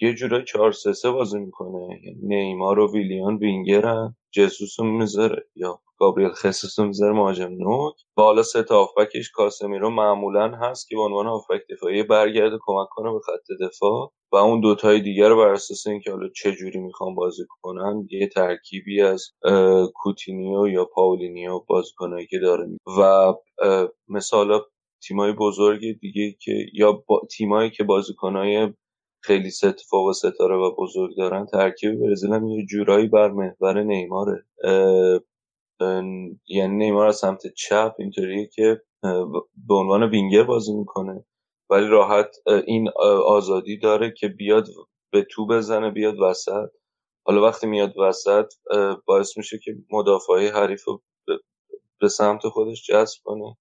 یه 0.00 0.14
جورای 0.14 0.44
4 0.44 0.72
3 0.72 0.92
3 0.92 1.10
بازی 1.10 1.38
می‌کنه. 1.38 2.00
یعنی 2.04 2.18
نیمار 2.22 2.78
و 2.78 2.92
ویلیان 2.92 3.36
وینگرن. 3.36 4.16
جسوس 4.32 4.80
رو 4.80 4.86
می‌ذاره 4.86 5.46
یا 5.56 5.80
گابریل 5.98 6.28
خصوص 6.28 6.78
رو 6.78 6.86
می‌ذاره 6.86 7.12
مهاجم 7.12 7.52
نوک. 7.52 7.94
و 8.16 8.22
حالا 8.22 8.42
سه 8.42 8.64
هافبکش 8.70 9.30
کاسمیرو 9.30 9.90
معمولا 9.90 10.48
هست 10.48 10.88
که 10.88 10.96
به 10.96 11.02
عنوان 11.02 11.26
هافبک 11.26 11.60
دفاعی 11.70 12.02
برگرده 12.02 12.58
کمک 12.60 12.88
کنه 12.90 13.12
به 13.12 13.20
خط 13.20 13.66
دفاع. 13.66 14.12
و 14.32 14.36
اون 14.36 14.60
دوتای 14.60 15.00
دیگر 15.00 15.28
رو 15.28 15.36
بر 15.36 15.48
اساس 15.48 15.86
اینکه 15.86 16.10
حالا 16.10 16.28
چه 16.36 16.52
جوری 16.52 16.78
می‌خوان 16.78 17.14
بازی 17.14 17.42
کنن 17.62 18.08
یه 18.10 18.28
ترکیبی 18.28 19.02
از 19.02 19.32
کوتینیو 19.94 20.68
یا 20.68 20.84
پاولینیو 20.84 21.60
بازیکنایی 21.68 22.26
که 22.26 22.38
داره. 22.38 22.66
و 22.98 23.32
مثلا 24.08 24.60
تیمای 25.02 25.32
بزرگ 25.32 25.80
دیگه 26.00 26.36
که 26.42 26.52
یا 26.74 26.92
با 26.92 27.20
تیمایی 27.36 27.70
که 27.70 27.84
بازیکنای 27.84 28.68
خیلی 29.22 29.50
ست 29.50 29.80
فوق 29.80 30.12
ستاره 30.12 30.56
و 30.56 30.74
بزرگ 30.78 31.16
دارن. 31.16 31.46
ترکیب 31.46 32.00
برزیل 32.00 32.32
هم 32.32 32.48
یه 32.48 32.66
جورایی 32.66 33.06
بر 33.06 33.30
محور 33.30 33.82
نیماره. 33.82 34.44
یعنی 36.46 36.76
نیمار 36.76 37.06
از 37.06 37.16
سمت 37.16 37.46
چپ 37.46 37.94
اینطوریه 37.98 38.46
که 38.46 38.82
به 39.68 39.74
عنوان 39.74 40.02
وینگر 40.10 40.42
بازی 40.42 40.72
می‌کنه. 40.74 41.24
ولی 41.70 41.86
راحت 41.86 42.36
این 42.66 42.88
آزادی 43.26 43.78
داره 43.78 44.14
که 44.16 44.28
بیاد 44.28 44.66
به 45.12 45.22
تو 45.30 45.46
بزنه 45.46 45.90
بیاد 45.90 46.20
وسط. 46.20 46.70
حالا 47.26 47.42
وقتی 47.42 47.66
میاد 47.66 47.98
وسط 47.98 48.52
باعث 49.06 49.36
میشه 49.36 49.58
که 49.58 49.76
مدافعی 49.90 50.46
حریف 50.46 50.84
رو 50.84 51.02
به 52.00 52.08
سمت 52.08 52.48
خودش 52.48 52.86
جذب 52.86 53.18
کنه 53.24 53.56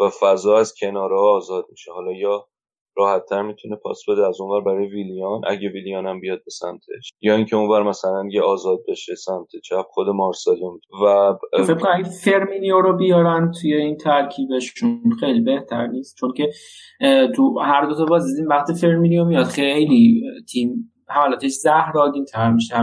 و 0.00 0.10
فضا 0.20 0.58
از 0.58 0.74
کنارها 0.80 1.36
آزاد 1.36 1.66
میشه. 1.70 1.92
حالا 1.92 2.12
یا 2.12 2.48
راحت 2.96 3.24
تر 3.24 3.42
می‌تونه 3.42 3.76
پاس 3.76 4.02
بده 4.08 4.26
از 4.26 4.40
اونور 4.40 4.60
برای 4.60 4.86
ویلیان 4.86 5.40
اگه 5.46 5.68
ویلیان 5.68 6.06
هم 6.06 6.20
بیاد 6.20 6.38
به 6.44 6.50
سمتش. 6.50 7.12
یا 7.20 7.34
اینکه 7.34 7.56
اونور 7.56 7.82
مثلا 7.82 8.28
یه 8.30 8.42
آزاد 8.42 8.78
بشه 8.88 9.14
سمت 9.14 9.48
چپ 9.64 9.84
خود 9.90 10.08
مارسلو 10.08 10.78
و 11.04 11.34
فکر 11.64 11.74
کنم 11.74 12.02
فرمینیو 12.02 12.80
رو 12.80 12.96
بیارن 12.96 13.52
توی 13.60 13.74
این 13.74 13.96
ترکیبشون 13.96 15.02
خیلی 15.20 15.40
بهتر 15.40 15.86
نیست 15.86 16.16
چون 16.20 16.32
که 16.32 16.50
تو 17.36 17.58
هر 17.58 17.86
دو 17.86 17.94
تا 17.94 18.04
بازی 18.04 18.34
دیدیم 18.34 18.48
وقتی 18.48 18.74
فرمینیو 18.74 19.24
میاد. 19.24 19.44
خیلی 19.44 20.22
تیم 20.52 20.92
حالتش 21.08 21.50
زهرآگین‌تر 21.50 22.50
میشه 22.50 22.74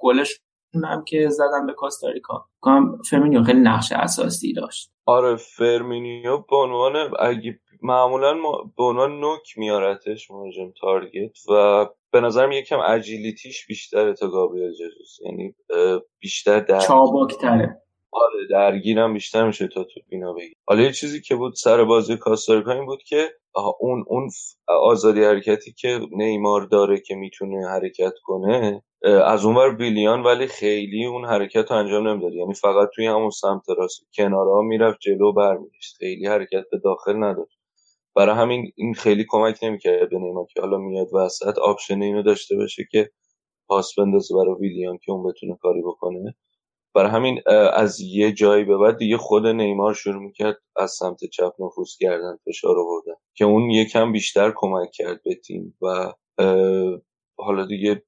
گلش 0.00 0.40
هم 0.84 1.04
که 1.04 1.28
زدن 1.28 1.66
به 1.66 1.72
کاستاریکا. 1.72 2.44
کنم 2.60 2.98
فرمینیو 3.10 3.42
خیلی 3.42 3.60
نقش 3.60 3.92
اساسی 3.92 4.52
داشت. 4.52 4.90
آره 5.06 5.36
فرمینیو 5.36 6.38
به 6.50 6.56
عنوان 6.56 6.92
اگه 7.18 7.60
معمولا 7.82 8.34
به 8.76 8.84
عنوان 8.84 9.20
نوک 9.20 9.58
میارتش 9.58 10.30
مهاجم 10.30 10.72
target 10.80 11.48
و 11.48 11.86
به 12.10 12.20
نظرم 12.20 12.52
یکم 12.52 12.80
agility 12.80 13.47
ش 13.47 13.66
بیشتره 13.66 14.14
تا 14.14 14.28
گابریل 14.28 14.72
جزوس 14.72 15.20
یعنی 15.24 15.54
بیشتر 16.18 16.60
در 16.60 16.80
چابک 16.80 17.34
تره 17.40 17.82
آره 18.12 18.46
درگیرم 18.50 19.14
بیشتر 19.14 19.46
میشه 19.46 19.68
تا 19.68 19.84
تو 19.84 20.00
بینا 20.08 20.32
بگی. 20.32 20.54
حالا 20.66 20.82
یه 20.82 20.92
چیزی 20.92 21.20
که 21.20 21.36
بود 21.36 21.54
سر 21.54 21.84
بازی 21.84 22.16
کاستاریکا 22.16 22.72
این 22.72 22.86
بود 22.86 23.02
که 23.02 23.30
اون 23.80 24.04
اون 24.08 24.30
آزادی 24.66 25.24
حرکتی 25.24 25.72
که 25.72 26.00
نیمار 26.10 26.62
داره 26.62 27.00
که 27.00 27.14
می‌تونه 27.14 27.68
حرکت 27.68 28.14
کنه 28.24 28.82
از 29.24 29.44
اونور 29.44 29.74
ویلیان 29.74 30.22
ولی 30.22 30.46
خیلی 30.46 31.06
اون 31.06 31.24
حرکت 31.24 31.70
رو 31.70 31.76
انجام 31.76 32.08
نمی‌داد. 32.08 32.32
یعنی 32.32 32.54
فقط 32.54 32.88
توی 32.94 33.06
همون 33.06 33.30
سمت 33.30 33.70
راست 33.78 34.06
کنارها 34.16 34.62
می‌رفت 34.62 34.98
جلو 35.00 35.32
برمیگشت. 35.32 35.96
خیلی 35.98 36.26
حرکت 36.26 36.64
به 36.70 36.78
داخل 36.78 37.24
نداشت 37.24 37.61
برای 38.16 38.36
همین 38.36 38.72
این 38.76 38.94
خیلی 38.94 39.24
کمک 39.28 39.58
نمی‌کرد 39.64 40.10
به 40.10 40.18
نیمار 40.18 40.46
که 40.54 40.60
حالا 40.60 40.78
میاد 40.78 41.08
وسط. 41.14 41.58
option 41.58 42.02
اینو 42.02 42.22
داشته 42.22 42.56
باشه 42.56 42.88
که 42.90 43.10
پاس 43.68 43.94
بندازه 43.98 44.34
برای 44.34 44.54
ویلیان 44.60 44.98
که 44.98 45.12
اون 45.12 45.30
بتونه 45.30 45.56
کاری 45.62 45.82
بکنه. 45.82 46.34
برای 46.94 47.10
همین 47.10 47.40
از 47.72 48.00
یه 48.00 48.32
جایی 48.32 48.64
به 48.64 48.78
بعد 48.78 48.98
دیگه 48.98 49.16
خود 49.16 49.46
نیمار 49.46 49.94
شروع 49.94 50.22
می‌کرد 50.22 50.58
از 50.76 50.90
سمت 50.92 51.24
چپ 51.24 51.52
نفوذ 51.58 51.88
کردن 52.00 52.38
فشار 52.46 52.78
آوردن 52.78 53.14
که 53.34 53.44
اون 53.44 53.70
یکم 53.70 54.12
بیشتر 54.12 54.52
کمک 54.56 54.90
کرد 54.94 55.20
به 55.24 55.34
تیم 55.34 55.78
و 55.82 56.12
حالا 57.38 57.66
دیگه 57.66 58.02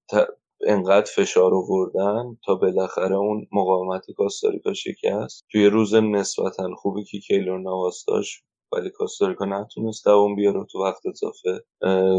انقدر 0.67 1.11
فشار 1.17 1.55
آوردن 1.55 2.39
تا 2.47 2.55
بالاخره 2.55 3.17
اون 3.17 3.47
مقاومت 3.53 4.07
کاستاریکا 4.17 4.73
شکست. 4.75 5.45
توی 5.53 5.67
روز 5.67 5.95
نسبتا 5.95 6.75
خوبی 6.77 7.05
که 7.05 7.19
کیلور 7.19 7.61
نواس 7.61 8.05
داشت 8.09 8.45
ولی 8.75 8.91
کاستاریکا 8.91 9.45
نتونست 9.45 10.05
دوام 10.05 10.35
بیاره 10.37 10.65
تو 10.73 10.85
وقت 10.85 11.03
اضافه. 11.07 11.65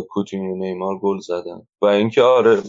کوتینیو 0.10 0.56
نیمار 0.56 1.00
گل 1.00 1.18
زدن. 1.20 1.68
و 1.82 1.86
اینکه 1.86 2.22
آره 2.22 2.62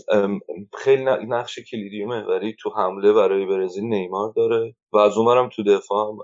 خیلی 0.79 1.05
نقش 1.05 1.59
کلیدی 1.59 2.05
محوری 2.05 2.57
تو 2.61 2.71
حمله 2.71 3.13
برای 3.13 3.47
برزیل 3.47 3.85
نیمار 3.85 4.33
داره. 4.37 4.75
و 4.93 4.97
از 4.99 5.19
اونورم 5.19 5.49
تو 5.49 5.63
دفاع 5.63 6.17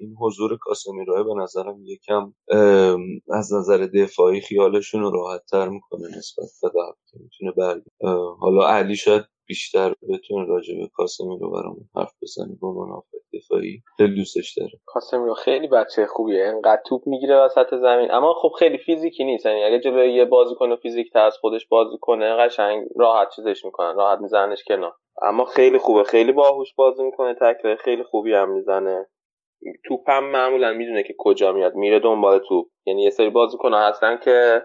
این 0.00 0.16
حضور 0.20 0.58
کاسمیرو 0.60 1.24
به 1.24 1.42
نظرم 1.42 1.82
یکم 1.84 2.34
از 3.30 3.52
نظر 3.52 3.78
دفاعی 3.78 4.40
خیالشون 4.40 5.00
رو 5.02 5.10
راحت 5.10 5.42
تر 5.50 5.68
می‌کنه 5.68 6.08
نسبت 6.18 6.46
به 6.62 6.70
که 7.10 7.18
می‌تونه 7.20 7.52
برگ 7.52 7.82
حالا 8.40 8.66
علی 8.68 8.96
شاید 8.96 9.22
بیشتر 9.46 9.94
بتونه 10.08 10.46
راجع 10.46 10.74
به 10.74 10.88
کاسمیرو 10.94 11.50
برامون 11.50 11.88
حرف 11.96 12.12
بزنه 12.22 12.56
با 12.60 12.72
منافع 12.72 13.18
دفاعی. 13.52 13.82
خیلی 13.96 14.14
دوستش 14.14 14.58
داره. 14.58 14.72
کاسمیرو 14.86 15.34
خیلی 15.34 15.68
بچه 15.68 16.06
خوبیه. 16.06 16.44
انقدر 16.44 16.82
توپ 16.86 17.02
می‌گیره 17.06 17.36
وسط 17.44 17.74
زمین. 17.74 18.10
اما 18.10 18.34
خب 18.34 18.52
خیلی 18.58 18.78
فیزیکی 18.78 19.24
نیست. 19.24 19.46
یعنی 19.46 19.64
اگه 19.64 19.80
جلوی 19.80 20.12
یه 20.12 20.24
بازیکن 20.24 20.76
فیزیک 20.76 21.12
تر 21.12 21.24
از 21.26 21.36
خودش 21.36 21.68
بازی 21.68 21.96
کنه 22.00 22.36
قشنگ 22.36 22.88
راحت 22.96 23.28
چیزش 23.36 23.64
می‌کنن. 23.64 23.96
راحت 23.96 24.18
میزنش 24.20 24.64
کنار. 24.66 24.92
اما 25.22 25.44
خیلی 25.44 25.78
خوبه. 25.78 26.04
خیلی 26.04 26.32
باهوش 26.32 26.74
بازی 26.74 27.02
می‌کنه. 27.02 27.34
تکل 27.34 27.76
خیلی 27.76 28.02
خوبی 28.02 28.34
هم 28.34 28.50
می‌زنه. 28.50 29.06
توپ 29.84 30.10
هم 30.10 30.24
معمولا 30.24 30.72
می‌دونه 30.72 31.02
که 31.02 31.14
کجا 31.18 31.52
میاد 31.52 31.74
میره 31.74 31.98
دنبال 31.98 32.38
توپ. 32.48 32.66
یعنی 32.86 33.02
یه 33.02 33.10
سری 33.10 33.30
بازیکن 33.30 33.74
هستن 33.74 34.16
که 34.24 34.62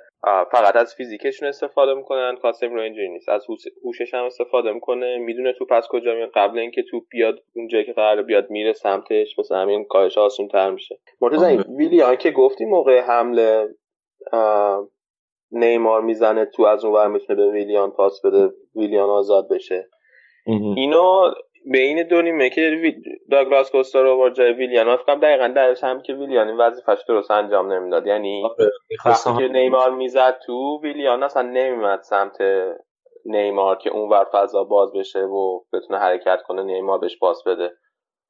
فقط 0.52 0.76
از 0.76 0.96
فیزیکشون 0.96 1.48
استفاده 1.48 1.94
می‌کنن 1.94 2.36
کاسم 2.42 2.74
رو 2.74 2.82
اینجوری 2.82 3.10
نیست. 3.10 3.30
از 3.30 3.46
هوشش 3.86 4.14
هم 4.14 4.26
استفاده 4.26 4.72
می‌کنه 4.72 5.18
می‌دونه 5.18 5.54
توپ 5.54 5.72
از 5.72 5.88
کجا 5.88 6.14
میاد. 6.14 6.32
قبل 6.36 6.60
اینکه 6.60 6.84
توپ 6.92 7.04
بیاد 7.10 7.40
اونجایی 7.56 7.86
که 7.86 7.94
قرار 7.94 8.22
بیاد 8.22 8.50
میره 8.50 8.74
سمتش 8.74 9.40
مثلا 9.40 9.58
همین 9.58 9.86
کارش 9.86 10.18
آسون 10.18 10.48
تر 10.48 10.72
میشه. 10.72 11.00
مرتضی 11.22 11.64
ویلیان 11.78 12.16
که 12.16 12.32
گفتی 12.32 12.66
موقع 12.66 13.00
حمله 13.00 13.68
نیمار 15.52 16.02
می‌زنه 16.02 16.46
تو 16.46 16.64
از 16.64 16.86
اون 16.86 16.94
ور 16.94 17.08
می‌تونه 17.08 17.46
به 17.46 17.52
ویلیان 17.52 17.92
پاس 17.92 18.22
بده 18.26 18.50
ویلیان 18.76 19.10
آزاد 19.10 19.48
بشه. 19.52 19.90
اینو 20.76 21.32
بین 21.72 22.04
دو 22.04 22.22
نیمه 22.22 22.50
که 22.50 22.94
داگلاس 23.32 23.72
کوستا 23.72 24.02
رو 24.02 24.18
با 24.18 24.30
جای 24.30 24.54
ویلیان. 24.54 24.98
فکر 24.98 25.16
دقیقا 25.16 25.48
درش 25.48 25.84
هم 25.84 26.02
که 26.02 26.14
ویلیان 26.14 26.48
این 26.48 26.58
وظیفش 26.58 27.04
درست 27.08 27.32
انجام 27.32 27.74
نمی‌داد. 27.74 28.08
یعنی 28.08 28.44
که 29.40 29.48
نیمار 29.48 29.92
می‌زد 29.92 30.40
تو 30.46 30.80
ویلیان 30.84 31.24
اصلا 31.24 31.42
نمیمد 31.42 32.02
سمت 32.02 32.38
نیمار 33.26 33.78
که 33.78 33.90
اونور 33.90 34.26
فضا 34.34 34.64
باز 34.64 34.94
بشه 34.94 35.20
و 35.20 35.60
بتونه 35.74 36.00
حرکت 36.00 36.42
کنه 36.48 36.64
نیمار 36.64 37.00
بهش 37.00 37.18
باز 37.18 37.44
بده. 37.46 37.72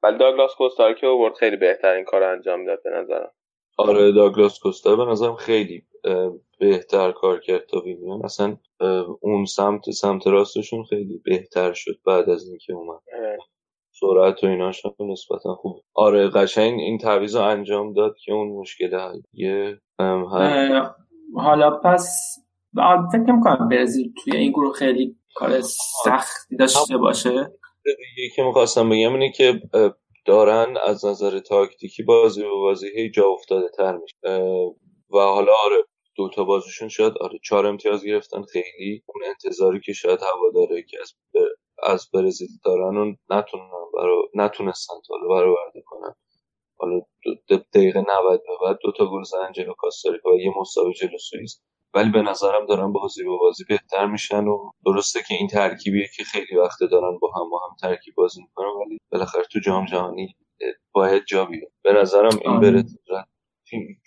ولی 0.02 0.18
داگلاس 0.18 0.54
کوستا 0.54 0.92
که 0.92 1.06
اوورد 1.06 1.34
خیلی 1.34 1.56
بهترین 1.56 2.04
کار 2.04 2.22
انجام 2.22 2.64
داد 2.66 2.82
به 2.84 2.90
نظرم. 2.90 3.32
آره 3.78 4.12
داگلاس 4.12 4.58
کوستا 4.58 4.96
به 4.96 5.04
نظرم 5.04 5.36
خیلی 5.36 5.82
بهتر 6.60 7.12
کار 7.12 7.40
کرد 7.40 7.66
تا 7.66 7.80
ویلیان 7.80 8.24
اصلا 8.24 8.56
اون 9.20 9.44
سمت 9.44 9.90
سمت 9.90 10.26
راستشون 10.26 10.84
خیلی 10.84 11.20
بهتر 11.24 11.72
شد 11.72 11.98
بعد 12.06 12.30
از 12.30 12.48
اینکه 12.48 12.72
اومد. 12.72 13.00
سرعت 14.00 14.44
و 14.44 14.46
ایناش 14.46 14.86
هم 14.86 14.92
نسبتا 15.10 15.54
خوب. 15.54 15.82
آره 15.94 16.28
قشنگ 16.28 16.80
این 16.80 16.98
تعویض 16.98 17.36
رو 17.36 17.42
انجام 17.42 17.92
داد 17.92 18.16
که 18.24 18.32
اون 18.32 18.48
مشکل 18.48 18.94
حل 18.94 19.20
یه 19.32 19.80
حالا 21.34 21.70
پس 21.70 22.36
فکر 23.12 23.40
کنم 23.44 23.68
برزیل 23.68 24.12
توی 24.24 24.36
این 24.36 24.50
گروه 24.50 24.74
خیلی 24.74 25.16
کار 25.34 25.60
سختی 26.04 26.56
داشته 26.56 26.96
باشه. 26.96 27.30
دیگه 27.84 28.34
که 28.36 28.42
می‌خواستم 28.42 28.88
بگم 28.88 29.12
اینه 29.12 29.32
که 29.32 29.60
دارن 30.28 30.76
از 30.84 31.04
نظر 31.06 31.38
تاکتیکی 31.38 32.02
بازی 32.02 32.42
و 32.44 32.58
بازی 32.60 32.88
هی 32.96 33.10
جا 33.10 33.28
افتاده 33.28 33.68
تر 33.76 33.96
میشه. 33.96 34.16
و 35.10 35.18
حالا 35.18 35.52
آره 35.64 35.84
دو 36.16 36.28
تا 36.34 36.44
بازیشون 36.44 36.88
شاید 36.88 37.18
آره 37.20 37.38
چهار 37.44 37.66
امتیاز 37.66 38.04
گرفتن. 38.04 38.42
خیلی 38.42 39.02
اون 39.06 39.24
انتظاری 39.26 39.80
که 39.80 39.92
شاید 39.92 40.20
هوا 40.22 40.50
داره 40.54 40.82
که 40.82 40.98
از 41.00 41.14
از 41.82 42.08
برزیل 42.14 42.48
دارن 42.64 42.96
و 42.96 43.14
نتونن 43.30 43.70
برا... 43.94 44.22
نتونستن 44.34 44.94
تا 45.08 45.14
برآورده 45.30 45.82
کنن. 45.86 46.14
حالا 46.78 47.00
دقیقه 47.74 48.00
90 48.00 48.42
به 48.46 48.52
بعد 48.66 48.78
دو 48.82 48.92
تا 48.92 49.06
گل 49.10 49.22
زدن 49.22 49.52
جلو 49.52 49.74
کاستاریکا 49.78 50.30
و 50.30 50.40
یه 50.40 50.52
مساوی 50.60 50.94
جلو 50.94 51.18
سوئیس. 51.18 51.62
ولی 51.94 52.10
به 52.10 52.22
نظرم 52.22 52.66
دارن 52.66 52.92
بازی 52.92 53.24
با 53.24 53.36
بازی 53.36 53.64
بهتر 53.68 54.06
میشن 54.06 54.44
و 54.44 54.70
درسته 54.86 55.20
که 55.28 55.34
این 55.34 55.48
ترکیبیه 55.48 56.08
که 56.16 56.24
خیلی 56.24 56.56
وقت 56.56 56.78
دارن 56.90 57.18
با 57.18 57.30
هم 57.36 57.50
با 57.50 57.58
هم 57.58 57.76
ترکیب 57.80 58.14
بازی 58.14 58.42
می‌کنن 58.42 58.68
ولی 58.86 58.98
بالاخره 59.12 59.42
تو 59.52 59.60
جام 59.60 59.84
جهانی 59.84 60.36
باید 60.92 61.24
جا 61.24 61.44
بیاد. 61.44 61.70
به 61.82 61.92
نظرم 61.92 62.38
این 62.44 62.60
بره 62.60 62.84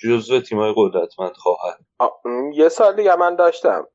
جزو 0.03 0.41
تیمای 0.41 0.73
قدرتمند 0.77 1.33
خواهد. 1.35 1.79
یه 2.53 2.69
سال 2.69 2.95
دیگه 2.95 3.15
من 3.15 3.35
داشتم. 3.35 3.87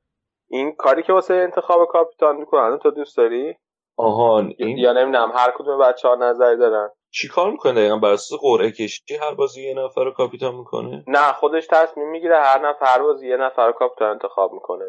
این 0.49 0.73
کاری 0.73 1.03
که 1.03 1.13
واسه 1.13 1.35
انتخاب 1.35 1.89
کاپیتان 1.89 2.37
می‌کنن 2.37 2.79
تو 2.79 2.91
دوست 2.91 3.17
داری؟ 3.17 3.55
آهان 3.97 4.55
این 4.59 4.79
یا 4.79 4.93
نمی‌دونم 4.93 5.33
هر 5.35 5.53
کدوم 5.59 5.79
بچه 5.79 6.09
ها 6.09 6.15
نظری 6.15 6.57
دارن؟ 6.57 6.91
چی 7.11 7.29
کار 7.29 7.51
می‌کنه؟ 7.51 7.75
دقیقا 7.75 7.97
بر 7.97 8.13
اساس 8.13 8.39
قرعه 8.41 8.71
کشی 8.71 9.03
هر 9.21 9.35
بازی 9.35 9.69
یه 9.69 9.75
نفر 9.75 10.05
رو 10.05 10.11
کاپیتان 10.11 10.55
می‌کنه؟ 10.55 11.05
نه 11.07 11.33
خودش 11.33 11.67
تصمیم 11.67 12.11
می‌گیره 12.11 12.41
هر 12.41 12.69
نفر 12.69 12.87
هر 12.87 13.03
بازی 13.03 13.29
یه 13.29 13.37
نفر 13.37 13.67
رو 13.67 13.73
کاپیتان 13.73 14.11
انتخاب 14.11 14.53
می‌کنه. 14.53 14.85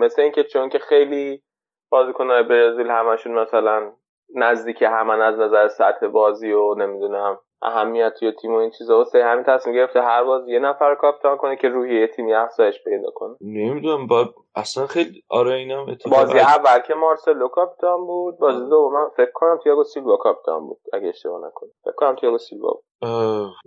مثل 0.00 0.22
اینکه 0.22 0.44
چون 0.44 0.68
که 0.68 0.78
خیلی 0.78 1.42
بازیکنهای 1.90 2.42
برزیل 2.42 2.90
همشون 2.90 3.32
مثلا 3.32 3.92
نزدیک 4.34 4.82
همن 4.82 5.20
از 5.20 5.38
نظر 5.38 5.68
سطح 5.68 6.06
بازی 6.06 6.52
و 6.52 6.74
نمی‌دونم 6.74 7.38
اهمیت 7.62 8.12
توی 8.18 8.32
تیم 8.32 8.54
و 8.54 8.56
این 8.56 8.70
چیزا. 8.70 8.96
واسه 8.96 9.24
همین 9.24 9.44
تصمیم 9.44 9.76
گرفته 9.76 10.02
هر 10.02 10.24
باز 10.24 10.48
یه 10.48 10.58
نفر 10.58 10.94
کاپیتان 10.94 11.36
کنه 11.36 11.56
که 11.56 11.68
روحیه 11.68 12.06
تیمی 12.06 12.34
افزایش 12.34 12.84
پیدا 12.84 13.10
کنه. 13.14 13.36
نمی‌دونم 13.40 14.06
با 14.06 14.34
اصلا 14.54 14.86
خیلی 14.86 15.22
آره 15.28 15.52
اینم 15.54 15.86
بازی 16.10 16.38
اول 16.38 16.78
که 16.78 16.94
مارسلو 16.94 17.48
کاپیتان 17.48 18.06
بود 18.06 18.38
بازی 18.38 18.68
دوم 18.70 18.94
من 18.94 19.08
فکر 19.16 19.30
کنم 19.34 19.58
تییاگو 19.62 19.84
سیلوا 19.84 20.16
کاپیتان 20.16 20.66
بود 20.66 20.78
اگه 20.92 21.08
اشتباه 21.08 21.38
نکنم. 21.46 21.70
فکر 21.84 21.94
کنم 21.96 22.14
تییاگو 22.14 22.38
سیلوا 22.38 22.70
بود. 22.70 22.84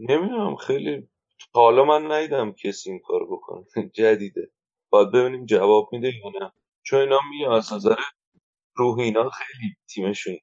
نمی‌دونم 0.10 0.56
خیلی 0.56 1.08
حالا 1.54 1.84
من 1.84 2.12
ندیدم 2.12 2.52
کسی 2.52 2.90
این 2.92 3.00
کار 3.00 3.26
بکنه. 3.32 3.66
جدیده. 3.98 4.52
باید 4.92 5.12
ببینیم 5.12 5.46
جواب 5.46 5.90
میده 5.92 6.08
یا 6.08 6.40
نه. 6.42 6.52
چون 6.84 7.00
اینا 7.00 7.20
میگم 7.32 7.52
از 7.52 7.74
نظر 7.74 7.96
روح 8.76 9.00
اینا 9.00 9.30
خیلی 9.30 9.70
تیمشون 9.94 10.38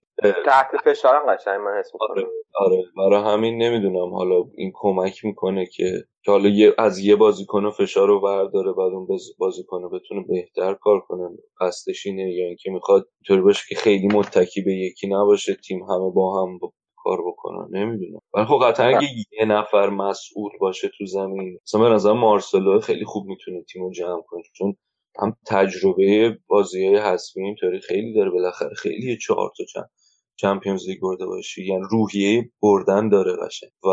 تحت 0.45 0.77
فشارم 0.85 1.35
قشنگ 1.35 1.61
من 1.61 1.79
حس 1.79 1.91
آره 2.11 2.27
آره. 2.61 2.85
برای 2.97 3.35
همین 3.35 3.63
نمی‌دونم 3.63 4.15
حالا 4.15 4.45
این 4.57 4.73
کمک 4.75 5.25
می‌کنه 5.25 5.67
که 5.67 6.05
که 6.25 6.31
حالا 6.31 6.49
یه 6.49 6.75
از 6.79 6.99
یه 6.99 7.17
بازیکن 7.17 7.71
فشار 7.71 8.09
رو 8.09 8.21
برداره 8.21 8.73
بعد 8.73 8.93
اون 8.93 9.07
بازیکن 9.39 9.91
بتونه 9.91 10.25
بهتر 10.29 10.75
کار 10.75 11.01
کنه. 11.01 11.29
قصدش 11.61 12.07
اینه 12.07 12.33
یا 12.35 12.47
اینکه 12.47 12.71
می‌خواد 12.71 13.09
اینطوری 13.19 13.41
باشه 13.41 13.63
که 13.69 13.75
خیلی 13.75 14.09
متکی 14.09 14.63
به 14.63 14.73
یکی 14.75 15.09
نباشه 15.09 15.55
تیم 15.55 15.83
همه 15.83 16.11
با 16.11 16.43
هم 16.43 16.59
با 16.59 16.73
کار 16.97 17.19
بکنن. 17.27 17.69
نمی‌دونم. 17.71 18.21
ولی 18.35 18.45
خب 18.47 18.59
قطعا 18.63 18.87
اگه 18.87 19.09
یه 19.41 19.45
نفر 19.45 19.91
مسئول 19.91 20.51
باشه 20.61 20.91
تو 20.99 21.07
زمین 21.07 21.59
مثلا 21.63 21.81
به 21.81 21.89
نظر 21.89 22.13
مارسلو 22.13 22.81
خیلی 22.81 23.05
خوب 23.05 23.27
می‌تونه 23.27 23.63
تیمو 23.73 23.91
جمع 23.93 24.23
کنه. 24.29 24.43
چون 24.57 24.77
هم 25.23 25.37
تجربه 25.47 26.39
بازی 26.47 26.87
های 26.87 26.97
حذفی 26.97 27.41
اینطوری 27.41 27.81
خیلی 27.81 28.15
داره. 28.15 28.31
بالاخره 28.31 28.75
خیلی 28.75 29.19
چهار 29.19 29.51
تا 29.59 29.65
چند 29.65 29.91
چمپیونز 30.37 30.89
لیگ 30.89 31.01
برده 31.03 31.27
باشی. 31.27 31.67
یعنی 31.67 31.83
روحیه 31.91 32.51
بردن 32.63 33.09
داره 33.09 33.33
قشنگ. 33.47 33.71
و 33.85 33.89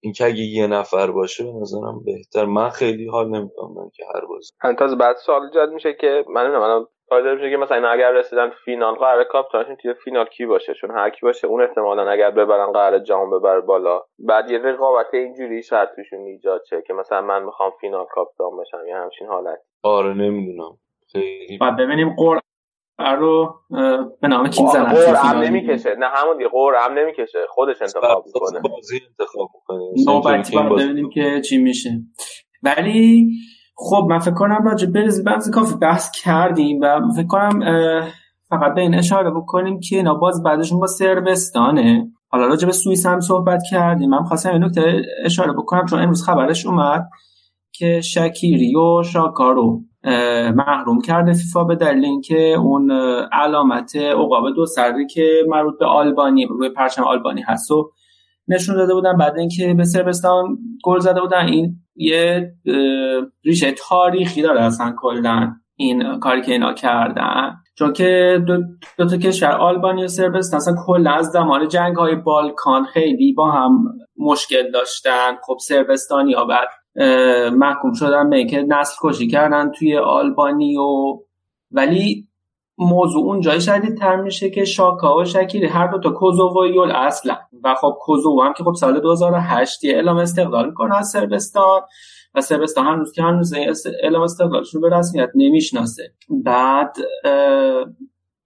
اینکه 0.00 0.24
اگه 0.24 0.42
یه 0.42 0.66
نفر 0.66 1.10
باشه 1.10 1.44
به 1.44 1.52
نظرم 1.52 2.04
بهتر. 2.04 2.44
من 2.44 2.70
خیلی 2.70 3.08
حال 3.08 3.28
نمی‌کنم 3.28 3.90
که 3.94 4.04
هر 4.14 4.26
بازی 4.26 4.52
تازه 4.78 4.96
بعد 4.96 5.16
سوال 5.26 5.42
ایجاد 5.42 5.70
میشه 5.70 5.96
که 6.00 6.24
من 6.28 6.42
نمی‌دونم 6.42 6.86
من 7.20 7.34
میشه 7.34 7.50
که 7.50 7.56
مثلا 7.56 7.76
اینا 7.76 7.88
اگر 7.90 8.12
رسیدن 8.12 8.50
فینال 8.64 8.94
قرار 8.94 9.24
کاپیتانشون 9.24 9.76
توی 9.76 9.94
فینال 9.94 10.26
کی 10.26 10.46
باشه؟ 10.46 10.74
چون 10.74 10.90
هر 10.90 11.10
کی 11.10 11.20
باشه 11.22 11.46
اون 11.46 11.62
احتمالا 11.62 12.10
اگر 12.10 12.30
ببرن 12.30 12.72
قرار 12.72 12.98
جام 12.98 13.30
ببر 13.30 13.60
بالا. 13.60 14.00
بعد 14.18 14.50
یه 14.50 14.58
رقابت 14.58 15.14
اینجوری 15.14 15.62
شاید 15.62 15.88
توشون 15.96 16.20
ایجاد 16.20 16.62
شه 16.70 16.82
که 16.86 16.92
مثلا 16.92 17.20
من 17.20 17.42
می‌خوام 17.44 17.70
فینال 17.80 18.06
کاپیتان 18.10 18.50
بشم 18.60 18.86
یا 18.88 19.02
همچین 19.02 19.26
حالت 19.26 19.58
آره 19.82 20.14
نمی‌دونم. 20.14 20.78
خیلی. 21.12 21.58
بعد 21.58 21.76
ببینیم 21.76 22.16
قرعه 22.18 23.16
رو 23.18 23.54
به 24.20 24.28
نام 24.28 24.48
کی 24.48 24.66
زنن 24.72 24.84
قرعه 24.84 25.50
نمی‌کشه. 25.50 25.94
نه 25.94 26.06
همون 26.06 26.36
دیگه. 26.36 26.48
قرعه 26.48 26.80
هم 26.80 26.92
نمی‌کشه. 26.92 27.46
خودش 27.48 27.82
انتخاب 27.82 28.24
می‌کنه. 28.26 28.60
بازی 28.60 29.00
انتخاب 29.10 29.48
می‌کنه. 29.54 30.14
نوبتی 30.14 30.56
باید 30.56 30.72
ببینیم 30.72 31.10
که 31.10 31.40
چی 31.40 31.58
میشه. 31.58 31.90
ولی 32.62 33.28
خب 33.74 34.06
من 34.10 34.18
فکر 34.18 34.34
کنم 34.34 34.64
راجع 34.64 34.86
برزیل 34.86 35.24
بحث 35.24 35.50
کافی 35.50 35.74
بحث 35.74 36.10
کردیم 36.10 36.80
و 36.82 37.00
فکر 37.16 37.26
کنم 37.26 37.60
فقط 38.48 38.74
به 38.74 38.80
این 38.80 38.94
اشاره 38.94 39.30
بکنیم 39.30 39.80
که 39.80 39.96
اینا 39.96 40.14
باز 40.14 40.42
بعدشون 40.42 40.80
با 40.80 40.86
سربستانه 40.86 42.12
حالا 42.28 42.46
راجع 42.46 42.66
به 42.66 42.72
سوئیس 42.72 43.06
هم 43.06 43.20
صحبت 43.20 43.62
کردیم. 43.70 44.10
من 44.10 44.24
خواستم 44.24 44.52
این 44.52 44.64
نکته 44.64 45.02
اشاره 45.24 45.52
بکنم 45.52 45.86
چون 45.86 46.00
امروز 46.02 46.24
خبرش 46.24 46.66
اومد 46.66 47.08
که 47.72 48.00
شکیری 48.00 48.76
و 48.76 49.02
شاکارو 49.02 49.80
محروم 50.54 51.00
کرده 51.00 51.32
فیفا 51.32 51.64
به 51.64 51.76
دلیل 51.76 52.04
اینکه 52.04 52.54
اون 52.58 52.90
علامت 53.32 53.96
عقاب 53.96 54.54
دو 54.56 54.66
سری 54.66 55.06
که 55.06 55.28
مربوط 55.48 55.78
به 55.78 55.86
آلبانی 55.86 56.46
روی 56.46 56.68
پرچم 56.68 57.04
آلبانی 57.04 57.42
هست 57.42 57.70
و 57.70 57.90
نشون 58.48 58.76
داده 58.76 58.94
بودن 58.94 59.16
بعد 59.16 59.38
اینکه 59.38 59.74
به 59.74 59.84
سربستان 59.84 60.58
گل 60.84 60.98
زده 60.98 61.20
بودن 61.20 61.46
این 61.46 61.81
یه 61.94 62.52
ریشه 63.44 63.72
تاریخی 63.88 64.42
داره 64.42 64.62
اصلا 64.62 64.94
کلا 64.98 65.52
این 65.76 66.18
کاری 66.18 66.42
که 66.42 66.52
اینا 66.52 66.72
کردن. 66.72 67.56
چون 67.78 67.92
که 67.92 68.38
دو, 68.46 68.58
دو 68.98 69.06
تا 69.06 69.16
کشور 69.16 69.52
آلبانی 69.52 70.04
و 70.04 70.08
سربستان 70.08 70.56
اصلا 70.56 70.74
کلا 70.86 71.10
از 71.10 71.26
زمان 71.26 71.68
جنگ 71.68 71.96
های 71.96 72.14
بالکان 72.14 72.84
خیلی 72.84 73.32
با 73.32 73.50
هم 73.50 73.84
مشکل 74.16 74.70
داشتن. 74.70 75.36
خب 75.46 75.56
سربستانی 75.60 76.32
ها 76.32 76.44
بعد 76.44 76.68
محکوم 77.52 77.92
شدن 77.92 78.30
به 78.30 78.36
اینکه 78.36 78.62
نسل 78.68 78.94
کشی 79.02 79.28
کردن 79.28 79.70
توی 79.70 79.96
آلبانی 79.96 80.76
و 80.76 81.18
ولی 81.70 82.28
موضوع 82.78 83.24
اون 83.24 83.40
جای 83.40 83.60
شدید 83.60 83.98
تر 83.98 84.16
میشه 84.16 84.50
که 84.50 84.64
شاکا 84.64 85.16
و 85.16 85.24
شکیری 85.24 85.66
هر 85.66 85.86
دو 85.86 85.98
تا 85.98 86.10
کوزوویول 86.10 86.90
اصلا. 86.90 87.36
و 87.64 87.74
خب 87.74 87.94
کوزوو 88.00 88.42
هم 88.42 88.52
که 88.52 88.64
خب 88.64 88.74
سال 88.74 89.00
2008 89.00 89.80
اعلام 89.84 90.16
استقلال 90.16 90.66
می‌کنه. 90.66 90.96
از 90.96 91.08
سربستان. 91.08 91.80
و 92.34 92.40
سربستان 92.40 92.86
هنوز 92.86 93.12
که 93.12 93.22
هنوز 93.22 93.54
اعلام 94.02 94.22
استقلالش 94.22 94.74
رو 94.74 94.80
به 94.80 94.96
رسمیت 94.96 95.28
نمی‌شناسه. 95.34 96.02
بعد 96.44 96.96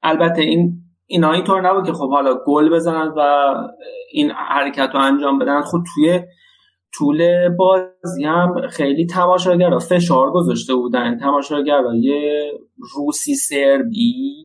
البته 0.03 0.43
این 0.43 0.73
اینا 1.07 1.33
اینطور 1.33 1.61
نبود 1.61 1.87
که 1.87 1.93
خب 1.93 2.11
حالا 2.11 2.35
گل 2.47 2.71
بزنن 2.71 3.13
و 3.17 3.21
این 4.13 4.31
حرکت 4.31 4.91
رو 4.95 5.01
انجام 5.01 5.39
بدن. 5.39 5.61
خود 5.61 5.83
توی 5.95 6.21
طول 6.99 7.49
بازی 7.49 8.25
هم 8.25 8.69
خیلی 8.69 9.07
تماشاگرها 9.07 9.79
فشار 9.79 10.31
گذاشته 10.33 10.75
بودن. 10.75 11.19
تماشاگرای 11.19 12.33
روسی 12.95 13.35
سربی 13.35 14.45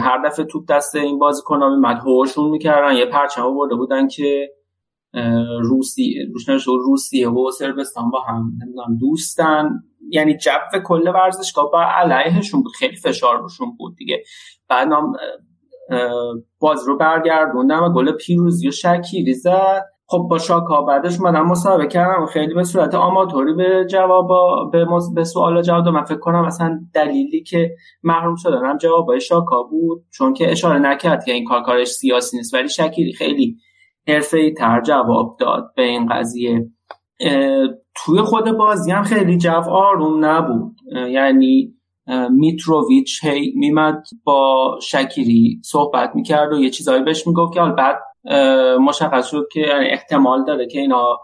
هر 0.00 0.22
دفعه 0.24 0.46
توپ 0.46 0.64
دست 0.68 0.96
این 0.96 1.18
بازیکنان 1.18 1.72
میمد 1.72 1.96
هوشون 1.96 2.50
می‌کردن. 2.50 2.96
یه 2.96 3.06
پرچم 3.06 3.42
آورده 3.42 3.74
بودن 3.74 4.08
که 4.08 4.50
روسی 5.62 6.14
روش 6.32 6.66
روسیه 6.66 7.30
و 7.30 7.50
سربستان 7.50 8.10
با 8.10 8.20
هم 8.20 8.52
نمی‌دونم 8.62 8.98
دوستن. 9.00 9.70
یعنی 10.10 10.36
جو 10.36 10.78
کل 10.84 11.08
ورزشگاه 11.08 11.70
با 11.70 11.82
علیهشون 11.82 12.62
بود. 12.62 12.72
خیلی 12.78 12.96
فشار 12.96 13.38
روشون 13.38 13.76
بود 13.78 13.96
دیگه. 13.96 14.22
بعد 14.68 14.88
باز 16.60 16.88
رو 16.88 16.96
برگردوندن 16.98 17.78
و 17.78 17.92
گل 17.92 18.12
پیروزی 18.12 18.68
و 18.68 18.70
شکیری 18.70 19.34
زد. 19.34 19.84
خب 20.12 20.26
با 20.30 20.38
شاکا 20.38 20.82
بعدش 20.82 21.20
اومدم 21.20 21.46
مصاحبه 21.46 21.86
کردم 21.86 22.26
خیلی 22.26 22.54
به 22.54 22.64
صورت 22.64 22.94
آماتوری 22.94 23.54
به 23.54 23.86
جواب 23.90 24.28
به, 24.72 24.86
به 25.14 25.24
سوال 25.24 25.62
جواب 25.62 25.88
من 25.88 26.04
فکر 26.04 26.18
کنم 26.18 26.46
مثلا 26.46 26.80
دلیلی 26.94 27.42
که 27.42 27.70
محروم 28.02 28.34
شدنم 28.36 28.78
جوابای 28.78 29.20
شاکا 29.20 29.62
بود 29.62 30.04
چون 30.10 30.34
که 30.34 30.52
اشاره 30.52 30.78
نکرد 30.78 31.24
که 31.24 31.32
این 31.32 31.44
کار 31.44 31.62
کارش 31.62 31.88
سیاسی 31.88 32.36
نیست. 32.36 32.54
ولی 32.54 32.68
شکیری 32.68 33.12
خیلی 33.12 33.56
حرفه 34.08 34.54
تر 34.54 34.80
جواب 34.80 35.36
داد 35.40 35.72
به 35.76 35.82
این 35.82 36.06
قضیه. 36.06 36.70
توی 37.94 38.18
خود 38.18 38.50
بازی 38.50 38.90
هم 38.90 39.02
خیلی 39.02 39.38
جو 39.38 39.70
آروم 39.70 40.24
نبود. 40.24 40.76
یعنی 41.10 41.74
میتروویچ 42.30 43.24
هی 43.24 43.52
میمد 43.56 44.02
با 44.24 44.78
شکیری 44.82 45.60
صحبت 45.64 46.10
می‌کرد 46.14 46.52
و 46.52 46.56
یه 46.56 46.70
چیزایی 46.70 47.02
بهش 47.02 47.26
می‌گفت 47.26 47.54
که 47.54 47.60
حال 47.60 47.72
بعد 47.72 47.96
مشخص 48.80 49.26
شد 49.30 49.48
که 49.52 49.60
یعنی 49.60 49.86
احتمال 49.86 50.44
داره 50.44 50.66
که 50.66 50.78
اینا 50.78 51.18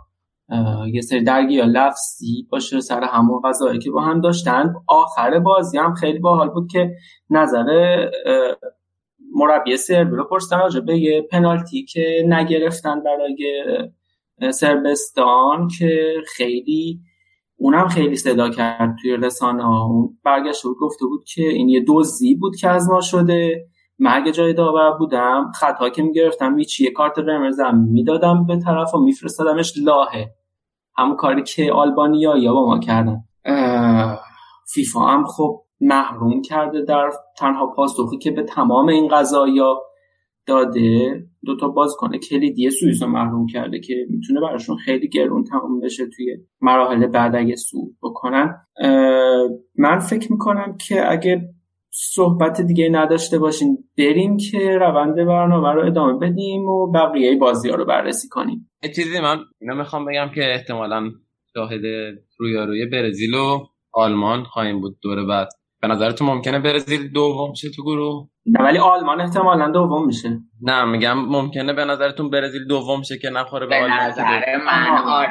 یه 0.92 1.00
سری 1.00 1.22
درگی 1.22 1.54
یا 1.54 1.64
لفظی 1.64 2.46
باشه 2.50 2.80
سر 2.80 3.04
همون 3.04 3.40
غذایی 3.44 3.78
که 3.78 3.90
با 3.90 4.00
هم 4.00 4.20
داشتن. 4.20 4.74
آخر 4.86 5.38
بازی 5.38 5.78
هم 5.78 5.94
خیلی 5.94 6.18
باحال 6.18 6.48
بود 6.48 6.70
که 6.72 6.94
نظر 7.30 7.98
مربی 9.34 9.76
سربی 9.76 10.16
رو 10.16 10.28
راجع 10.50 10.80
به 10.80 10.98
یه 10.98 11.22
پنالتی 11.22 11.84
که 11.84 12.24
نگرفتن 12.28 13.02
برای 13.02 13.64
سربستان 14.50 15.68
که 15.78 16.14
خیلی 16.36 17.00
اونم 17.56 17.88
خیلی 17.88 18.16
صدا 18.16 18.50
کرد 18.50 18.96
توی 19.02 19.16
رسانه 19.16 19.62
ها 19.62 20.10
برگشت 20.24 20.62
بود 20.62 20.76
گفته 20.80 21.06
بود 21.06 21.24
که 21.24 21.42
این 21.42 21.68
یه 21.68 21.80
دوزی 21.80 22.34
بود 22.34 22.56
که 22.56 22.68
از 22.68 22.88
ما 22.88 23.00
شده. 23.00 23.68
اگه 24.06 24.32
جای 24.32 24.54
داور 24.54 24.90
بودم 24.98 25.50
خطا 25.54 25.88
که 25.88 26.02
می‌گرفتم 26.02 26.52
میچی 26.52 26.84
یه 26.84 26.90
کارت 26.90 27.18
قرمزم 27.18 27.88
می‌دادم 27.92 28.46
به 28.46 28.58
طرف 28.58 28.94
و 28.94 28.98
میفرستادمش 28.98 29.72
لاهه. 29.84 30.30
همون 30.96 31.16
کاری 31.16 31.42
که 31.42 31.72
آلبانیا 31.72 32.36
یا 32.36 32.52
با 32.52 32.66
ما 32.66 32.78
کردن. 32.78 33.16
فیفا 34.74 35.00
هم 35.00 35.24
خب 35.24 35.62
محروم 35.80 36.42
کرده 36.42 36.84
در 36.84 37.10
تنها 37.38 37.66
پاسخی 37.66 38.18
که 38.18 38.30
به 38.30 38.42
تمام 38.42 38.88
این 38.88 39.08
قضایا 39.08 39.82
داده 40.46 41.20
دو 41.44 41.56
تا 41.56 41.74
کنه 41.98 42.18
کلیدی 42.18 42.70
سوئیس 42.70 43.02
رو 43.02 43.08
محروم 43.08 43.46
کرده 43.46 43.80
که 43.80 43.94
می‌تونه 44.10 44.40
براشون 44.40 44.76
خیلی 44.76 45.08
گرون 45.08 45.44
تمام 45.44 45.80
بشه 45.80 46.06
توی 46.16 46.36
مراحل 46.60 47.06
بعد 47.06 47.36
اگه 47.36 47.56
سود 47.56 47.96
بکنن. 48.02 48.56
من 49.78 49.98
فکر 49.98 50.32
می‌کنم 50.32 50.76
که 50.88 51.12
اگه 51.12 51.48
صحبت 52.00 52.60
دیگه 52.60 52.88
نداشته 52.88 53.38
باشیم 53.38 53.78
بریم 53.98 54.36
که 54.36 54.78
روند 54.78 55.14
برنامه 55.14 55.72
رو 55.72 55.86
ادامه 55.86 56.18
بدیم 56.18 56.62
و 56.62 56.92
بقیه 56.92 57.36
بازی 57.38 57.70
ها 57.70 57.76
رو 57.76 57.84
بررسی 57.84 58.28
کنیم. 58.28 58.70
یه 58.82 58.92
چیزی 58.92 59.20
من 59.20 59.38
اینا 59.60 59.74
می‌خوام 59.74 60.04
بگم 60.04 60.28
که 60.34 60.52
احتمالا 60.54 61.10
شاهد 61.54 61.80
رویاروی 62.38 62.86
برزیل 62.86 63.34
و 63.34 63.66
آلمان 63.92 64.44
خواهیم 64.44 64.80
بود 64.80 64.98
دور 65.02 65.26
بعد. 65.26 65.48
به 65.82 65.88
نظرتون 65.88 66.26
ممکنه 66.28 66.58
برزیل 66.58 67.12
دوم 67.12 67.54
شه 67.54 67.70
تو 67.70 67.82
گروه؟ 67.82 68.28
نه 68.46 68.64
ولی 68.64 68.78
آلمان 68.78 69.20
احتمالا 69.20 69.70
دوم 69.70 70.06
میشه. 70.06 70.38
نه 70.62 70.84
میگم 70.84 71.18
ممکنه 71.18 71.72
به 71.72 71.84
نظرتون 71.84 72.30
برزیل 72.30 72.66
دوم 72.68 73.02
شه 73.02 73.18
که 73.18 73.30
نخوره 73.30 73.66
به, 73.66 73.70
به 73.70 73.84
آلمان؟ 73.84 74.00
نظر 74.00 74.56
من 74.66 74.98
آره. 75.06 75.28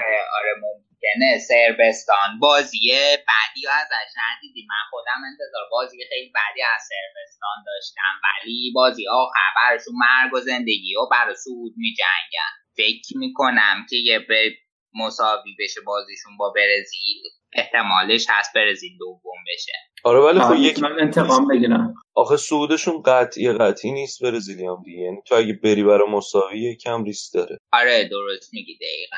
ممکنه 1.08 1.40
سربستان 1.40 2.40
بازی 2.40 2.90
بعدی 3.28 3.62
رو 3.66 3.72
ازش 3.72 4.12
ندیدیم 4.18 4.68
من 4.70 4.90
خودم 4.90 5.22
انتظار 5.32 5.62
بازی 5.72 5.98
خیلی 6.10 6.32
بعدی 6.36 6.62
از 6.76 6.82
سربستان 6.90 7.64
داشتم 7.66 8.14
ولی 8.24 8.72
بازی 8.76 9.08
آخر 9.08 9.50
براشون 9.56 9.94
مرگ 9.98 10.34
و 10.34 10.40
زندگی 10.40 10.96
و 10.96 11.06
برای 11.12 11.36
سعود 11.36 11.74
می 11.78 11.94
جنگن 11.94 12.54
فکر 12.78 13.18
می‌کنم 13.18 13.86
که 13.90 13.96
یه 13.96 14.20
به 14.20 14.52
مساوی 14.94 15.56
بشه 15.60 15.82
بازیشون 15.82 16.38
با 16.38 16.54
برزیل. 16.56 17.24
احتمالش 17.54 18.26
هست 18.30 18.54
برزیل 18.56 18.98
دوم 18.98 19.44
بشه. 19.48 19.72
آره 20.04 20.20
ولی 20.20 20.40
خب 20.40 20.56
یک 20.56 20.80
من 20.80 21.00
انتقام 21.00 21.48
بگیرم. 21.48 21.94
آخه 22.16 22.38
صعودشون 22.38 23.02
قطعی 23.02 23.54
قطعی 23.54 23.92
نیست 23.92 24.24
برزیلی 24.24 24.66
هم 24.66 24.84
دیگه. 24.86 25.00
یعنی 25.00 25.18
تو 25.28 25.36
اگه 25.36 25.54
بری 25.54 25.84
برای 25.84 26.10
مساوی 26.10 26.76
کم 26.76 27.04
ریسک 27.04 27.34
داره. 27.34 27.58
آره 27.72 28.10
درست 28.10 28.54
میگی 28.54 28.78
دقیقا. 28.78 29.18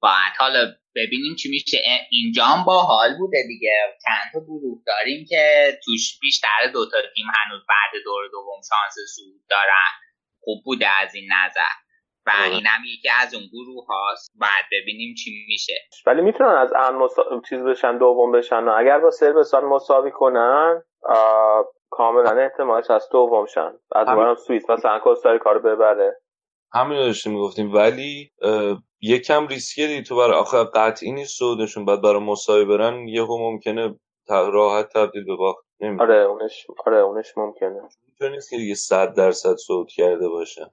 باید 0.00 0.32
حالا 0.38 0.74
ببینیم 0.96 1.34
چی 1.34 1.48
میشه. 1.50 1.78
اینجا 2.10 2.44
هم 2.44 2.64
با 2.64 2.82
حال 2.82 3.18
بوده 3.18 3.38
دیگه. 3.48 3.72
چند 4.04 4.32
تا 4.32 4.40
گروه 4.40 4.82
داریم 4.86 5.26
که 5.28 5.72
توش 5.84 6.18
بیشتر 6.20 6.70
دوتا 6.72 6.98
تیم 7.14 7.26
هنوز 7.34 7.62
بعد 7.68 8.02
دور 8.04 8.22
دوم 8.32 8.60
شانس 8.68 8.94
صعود 9.16 9.42
دارن. 9.50 9.92
خوب 10.40 10.64
بوده 10.64 10.88
از 10.88 11.14
این 11.14 11.28
نظر. 11.32 11.74
و 12.26 12.30
آره. 12.30 12.54
اینم 12.54 12.80
یکی 12.86 13.08
از 13.22 13.34
اون 13.34 13.44
گروه 13.52 13.86
هاست. 13.86 14.32
بعد 14.40 14.64
ببینیم 14.72 15.14
چی 15.14 15.44
میشه. 15.48 15.74
ولی 16.06 16.20
می‌تونن 16.20 16.50
از 16.50 16.72
امن 16.76 16.98
مسا... 16.98 17.42
چیز 17.48 17.58
بشن 17.58 17.98
دوم 17.98 18.32
بشن. 18.32 18.64
و 18.64 18.74
اگر 18.78 18.98
با 18.98 19.10
سربستان 19.10 19.64
مساوی 19.64 20.10
کنن 20.10 20.82
آه... 21.02 21.66
کاملا 21.90 22.42
احتمالش 22.42 22.90
از 22.90 23.08
دوم 23.12 23.46
شن. 23.46 23.72
از. 23.92 24.08
اونورم 24.08 24.34
سوئیس 24.34 24.70
مثلا 24.70 25.00
رو 25.44 25.60
ببره. 25.60 26.20
همین 26.72 26.98
داشتیم 26.98 27.32
می‌گفتیم. 27.32 27.74
ولی 27.74 28.30
یکم 29.06 29.46
ریسکیه 29.46 29.86
دیگه 29.86 30.02
تو 30.02 30.16
برای 30.16 30.38
آخه 30.38 30.64
قطعی 30.64 31.12
نیست 31.12 31.38
صعودشون 31.38 31.84
بعد 31.84 32.02
برای 32.02 32.22
مساوی 32.22 32.64
برن 32.64 33.08
یهو 33.08 33.38
ممکنه 33.38 33.94
راحت 34.28 34.88
تبدیل 34.88 35.24
به 35.24 35.36
باخت. 35.36 35.64
نمی‌دونم. 35.80 36.10
آره 36.10 36.22
اونش 36.24 36.66
آره 36.86 36.98
اونش 36.98 37.32
ممکنه. 37.36 37.80
اینطور 38.08 38.30
نیست 38.30 38.50
که 38.50 38.56
دیگه 38.56 38.74
صد 38.74 39.14
درصد 39.14 39.54
صعود 39.54 39.88
کرده 39.88 40.28
باشه. 40.28 40.70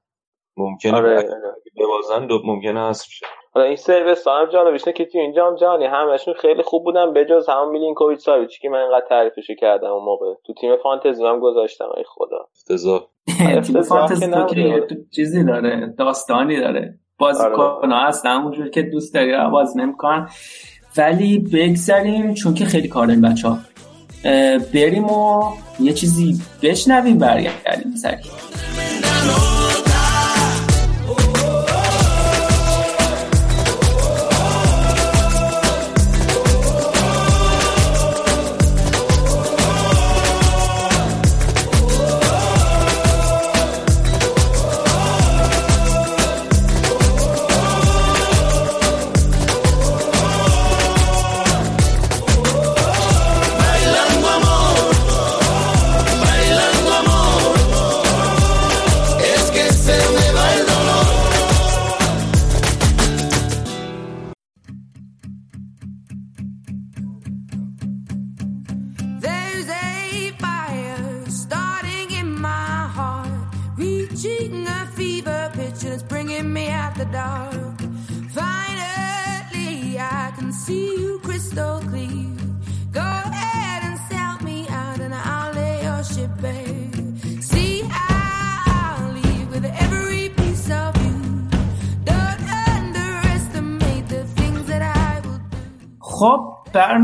ممکنه 0.57 0.97
آره 0.97 1.19
اگه 1.19 1.85
ببازن 1.85 2.27
دو 2.27 2.41
ممکنه 2.45 2.89
حذف 2.89 3.07
شه. 3.09 3.25
حالا 3.53 3.65
این 3.67 3.75
سربستان 3.75 4.41
هم 4.41 4.51
جالبش 4.51 4.87
اینه 4.87 4.97
که 4.97 5.05
تو 5.05 5.17
این 5.17 5.33
جام 5.33 5.55
جهانی 5.55 5.85
همشون 5.85 6.33
خیلی 6.33 6.63
خوب 6.63 6.83
بودن 6.83 7.13
بجز 7.13 7.49
همون 7.49 7.69
میلینکوویچ 7.69 8.19
ساویچ 8.19 8.59
که 8.61 8.69
من 8.69 8.79
اینقدر 8.79 9.05
تعریفشو 9.09 9.53
کردم 9.55 9.87
اون 9.87 10.03
موقع. 10.03 10.33
تو 10.45 10.53
تیم 10.53 10.77
فانتزی 10.77 11.25
هم 11.25 11.39
گذاشتم 11.39 11.89
ای 11.97 12.03
خدا. 12.07 12.47
افتضاح. 12.55 13.07
تیم 13.37 13.57
افتضاح 13.57 14.07
فانتزی 14.07 14.31
تو 14.89 14.95
چیزی 15.15 15.43
داره 15.43 15.93
داستانی 15.97 16.59
داره. 16.59 16.99
بازیکن 17.21 17.91
ها 17.91 18.07
هستن 18.07 18.29
اونجور 18.29 18.69
که 18.69 18.81
دوست 18.81 19.13
داری 19.13 19.31
رو 19.31 19.49
بازی 19.49 19.79
نمی‌کنن. 19.79 20.29
ولی 20.97 21.39
بگذریم 21.39 22.33
چون 22.33 22.53
که 22.53 22.65
خیلی 22.65 22.87
کار 22.87 23.07
داریم 23.07 23.21
بچه 23.21 23.47
ها 23.47 23.59
بریم 24.73 25.05
و 25.05 25.43
یه 25.79 25.93
چیزی 25.93 26.41
بشنویم 26.61 27.17
برگردیم 27.17 27.95
سریع 27.95 28.17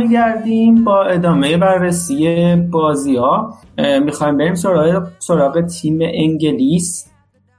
برمیگردیم 0.07 0.83
با 0.83 1.03
ادامه 1.03 1.57
بررسی 1.57 2.55
بازی 2.55 3.15
ها 3.15 3.53
می‌خوایم 3.77 4.37
بریم 4.37 4.55
سراغ, 4.55 5.07
سراغ 5.19 5.61
تیم 5.61 5.99
انگلیس. 6.01 7.11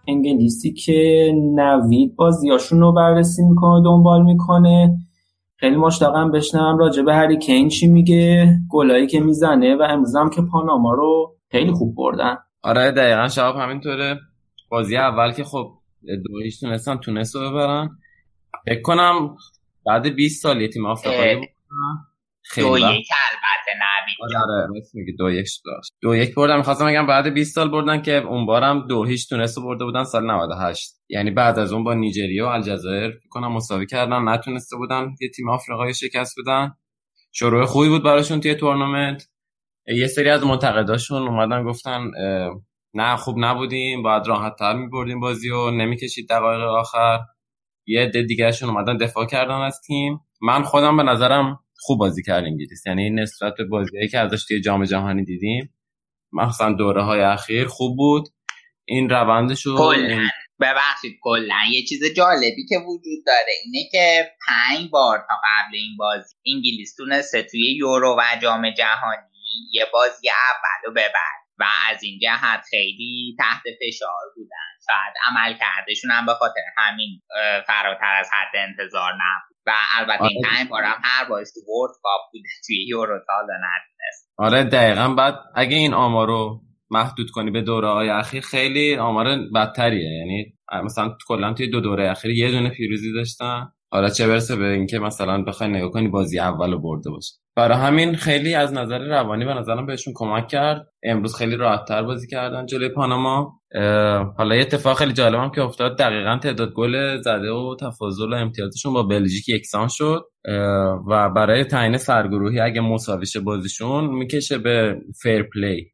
انگلیسی 0.08 0.72
که 0.72 1.32
نوید 1.54 2.16
بازیاشون 2.16 2.80
رو 2.80 2.92
بررسی 2.92 3.42
می‌کنه 3.42 3.70
و 3.70 3.82
دنبال 3.84 4.22
می‌کنه. 4.22 4.98
خیلی 5.56 5.76
مشتاقم 5.76 6.30
بشنوم 6.30 6.78
راجع 6.78 7.02
به 7.02 7.14
هری 7.14 7.38
کین 7.38 7.68
چی 7.68 7.86
میگه 7.86 8.58
گلایی 8.70 9.06
که 9.06 9.20
می‌زنه 9.20 9.76
و 9.76 9.82
امروز 9.82 10.16
هم 10.16 10.30
که 10.30 10.42
پاناما 10.42 10.92
رو 10.92 11.36
خیلی 11.50 11.72
خوب 11.72 11.94
بردن. 11.96 12.36
آره 12.62 12.90
دقیقا 12.90 13.28
شباب 13.28 13.56
همینطوره. 13.56 14.18
بازی 14.70 14.96
اول 14.96 15.32
که 15.32 15.44
خب 15.44 15.70
دویش 16.24 16.60
تونستن 16.60 16.96
تونست 16.96 17.34
رو 17.34 17.50
ببرن. 17.50 17.90
فکر 18.66 18.82
کنم 18.82 19.36
بعد 19.86 20.06
20 20.06 20.42
سال 20.42 20.60
یه 20.60 20.68
تیم 20.68 20.86
آفریقایی 20.86 21.48
بودن 22.54 22.68
دو 22.68 22.74
خیلی 22.74 22.84
وقت. 22.84 22.94
یک 22.94 23.08
البته 23.30 23.78
نوید. 23.78 24.16
آره 24.36 24.62
آره 24.62 24.82
میگی 24.94 25.12
دو 25.12 25.30
یک 25.30 25.46
شد. 25.48 25.62
دو 26.02 26.16
یک 26.16 26.34
بردن 26.34 26.56
می‌خواستم 26.56 26.86
بگم 26.86 27.06
بعد 27.06 27.34
20 27.34 27.54
سال 27.54 27.70
بردن 27.70 28.02
که 28.02 28.14
اون 28.16 28.46
بارم 28.46 28.86
دو 28.86 29.04
هیچ 29.04 29.28
تونست 29.28 29.56
رو 29.56 29.62
برده 29.64 29.84
بودن 29.84 30.04
سال 30.04 30.30
98 30.30 30.94
یعنی 31.08 31.30
بعد 31.30 31.58
از 31.58 31.72
اون 31.72 31.84
با 31.84 31.94
نیجریه 31.94 32.44
و 32.44 32.46
الجزایر 32.46 33.12
کنم 33.30 33.52
مساوی 33.52 33.86
کردن 33.86 34.28
نتونسته 34.28 34.76
بودن 34.76 35.14
یه 35.20 35.28
تیم 35.28 35.50
آفریقایی 35.50 35.94
شکست 35.94 36.34
بدن. 36.40 36.74
شروع 37.32 37.64
خوبی 37.64 37.88
بود 37.88 38.02
براشون 38.02 38.40
توی 38.40 38.54
تورنمنت. 38.54 39.28
یه 39.86 40.06
سری 40.06 40.30
از 40.30 40.44
منتقداشون 40.44 41.28
اومدن 41.28 41.64
گفتن 41.64 42.10
نه 42.94 43.16
خوب 43.16 43.36
نبودیم 43.38 44.02
باید 44.02 44.26
راحت 44.26 44.56
تر 44.58 44.76
میبردیم 44.76 45.20
بازی 45.20 45.50
و 45.50 45.70
نمی‌کشید 45.70 46.28
دقایق 46.28 46.60
آخر. 46.60 47.18
یه 47.86 48.00
عده 48.00 48.22
دیگرشون 48.22 48.68
اومدن 48.68 48.96
دفاع 48.96 49.26
کردن 49.26 49.54
از 49.54 49.80
تیم. 49.86 50.20
من 50.42 50.62
خودم 50.62 50.96
به 50.96 51.02
نظرم 51.02 51.60
خوب 51.78 51.98
بازی 51.98 52.22
کرد 52.22 52.44
انگلیس. 52.44 52.86
یعنی 52.86 53.10
نسبت 53.10 53.54
به 53.58 53.64
بازیهایی 53.64 54.08
که 54.08 54.18
ازش 54.18 54.44
توی 54.44 54.60
جام 54.60 54.84
جهانی 54.84 55.24
دیدیم 55.24 55.74
مخصوصا 56.32 56.72
دوره 56.72 57.02
های 57.02 57.20
اخیر 57.20 57.66
خوب 57.66 57.96
بود. 57.96 58.28
این 58.84 59.10
روندش 59.10 59.66
رو 59.66 59.94
ببخشید 60.60 61.18
کلا. 61.22 61.56
یه 61.70 61.82
چیز 61.82 62.04
جالبی 62.16 62.66
که 62.68 62.76
وجود 62.78 63.26
داره 63.26 63.52
اینه 63.64 63.88
که 63.92 64.30
پنج 64.48 64.90
بار 64.90 65.18
تا 65.18 65.34
قبل 65.34 65.76
این 65.76 65.96
بازی 65.98 66.34
انگلیس 66.46 66.94
تونسته 66.96 67.42
توی 67.42 67.76
یورو 67.76 68.16
و 68.18 68.22
جام 68.42 68.70
جهانی 68.70 69.70
یه 69.72 69.86
بازی 69.92 70.28
اول 70.28 70.86
رو 70.86 70.92
ببر 70.92 71.38
و 71.58 71.64
از 71.90 72.02
این 72.02 72.18
جهت 72.22 72.64
خیلی 72.70 73.36
تحت 73.38 73.62
فشار 73.62 74.24
بودن. 74.36 74.68
شاید 74.86 75.14
عمل 75.26 75.58
کردشون 75.58 76.10
هم 76.10 76.26
به 76.26 76.32
خاطر 76.34 76.60
همین 76.76 77.22
فراتر 77.66 78.14
از 78.20 78.28
حد 78.32 78.56
انتظار 78.56 79.12
نبود. 79.12 79.47
و 79.68 79.72
البته 79.98 80.24
این 80.24 80.46
آره. 80.46 80.56
پنج 80.56 80.68
بار 80.68 80.82
هم 80.82 81.00
هر 81.04 81.24
تو 81.26 81.60
ورد 81.60 81.92
کاپ 82.02 82.20
بوده 82.32 82.48
توی 82.66 82.86
یورو 82.88 83.18
تا 83.26 83.34
نتونست 83.42 84.28
آره 84.38 84.64
دقیقا. 84.64 85.14
بعد 85.14 85.34
اگه 85.54 85.76
این 85.76 85.94
آمار 85.94 86.26
رو 86.26 86.60
محدود 86.90 87.30
کنی 87.30 87.50
به 87.50 87.62
دوره 87.62 87.88
های 87.88 88.08
اخیر 88.08 88.42
خیلی 88.42 88.96
آمار 88.96 89.38
بدتریه. 89.54 90.18
یعنی 90.18 90.54
مثلا 90.84 91.16
کلا 91.26 91.52
توی 91.52 91.70
دو 91.70 91.80
دوره 91.80 92.10
اخیر 92.10 92.30
یه 92.30 92.50
دونه 92.50 92.70
پیروزی 92.70 93.12
داشتن. 93.12 93.68
حالا 93.92 94.08
چه 94.08 94.26
برسه 94.26 94.56
به 94.56 94.68
اینکه 94.72 94.98
مثلا 94.98 95.42
بخوای 95.42 95.70
نگاه 95.70 95.90
کنی 95.90 96.08
بازی 96.08 96.38
اول 96.38 96.72
رو 96.72 96.78
برده 96.80 97.10
باشه. 97.10 97.32
برای 97.56 97.78
همین 97.78 98.16
خیلی 98.16 98.54
از 98.54 98.72
نظر 98.72 98.98
روانی 98.98 99.44
به 99.44 99.54
نظرم 99.54 99.86
بهشون 99.86 100.14
کمک 100.16 100.48
کرد. 100.48 100.86
امروز 101.02 101.36
خیلی 101.36 101.56
راحتتر 101.56 102.02
بازی 102.02 102.26
کردن 102.28 102.66
جلوی 102.66 102.88
پاناما. 102.88 103.57
حالا 104.36 104.54
یه 104.54 104.60
اتفاق 104.60 104.98
خیلی 104.98 105.12
جالبم 105.12 105.50
که 105.50 105.62
افتاد 105.62 105.98
دقیقا 105.98 106.38
تعداد 106.42 106.72
گل 106.72 107.20
زده 107.20 107.50
و 107.50 107.76
تفاضل 107.80 108.32
و 108.32 108.36
امتیازشون 108.36 108.92
با 108.92 109.02
بلژیک 109.02 109.48
یکسان 109.48 109.88
شد 109.88 110.24
و 111.08 111.30
برای 111.30 111.64
تعیین 111.64 111.96
سرگروهی 111.96 112.60
اگه 112.60 112.80
مساوی 112.80 113.12
شه 113.12 113.36
بازیشون 113.36 114.04
می‌کشه 114.04 114.58
به 114.58 114.96
fair 115.22 115.42
play 115.42 115.92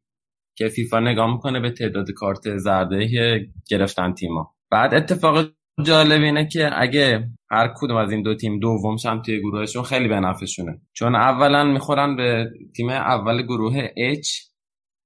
که 0.57 0.67
فیفا 0.67 0.99
نگاه 0.99 1.33
می‌کنه 1.33 1.59
به 1.59 1.71
تعداد 1.71 2.11
کارت 2.11 2.57
زرده 2.57 3.07
گرفتن 3.69 4.13
تیما 4.13 4.55
بعد 4.71 4.93
اتفاق 4.93 5.45
جالب 5.83 6.21
اینه 6.21 6.47
که 6.47 6.69
اگه 6.73 7.29
هر 7.51 7.73
کدوم 7.75 7.97
از 7.97 8.11
این 8.11 8.23
دو 8.23 8.35
تیم 8.35 8.59
دوم 8.59 8.97
شن 8.97 9.21
توی 9.21 9.39
گروهشون 9.39 9.83
خیلی 9.83 10.07
به 10.07 10.19
نفعشونه. 10.19 10.81
چون 10.93 11.15
اولا 11.15 11.63
می‌خورن 11.63 12.15
به 12.15 12.49
تیم 12.75 12.89
اول 12.89 13.41
گروه 13.41 13.87
H 13.87 14.54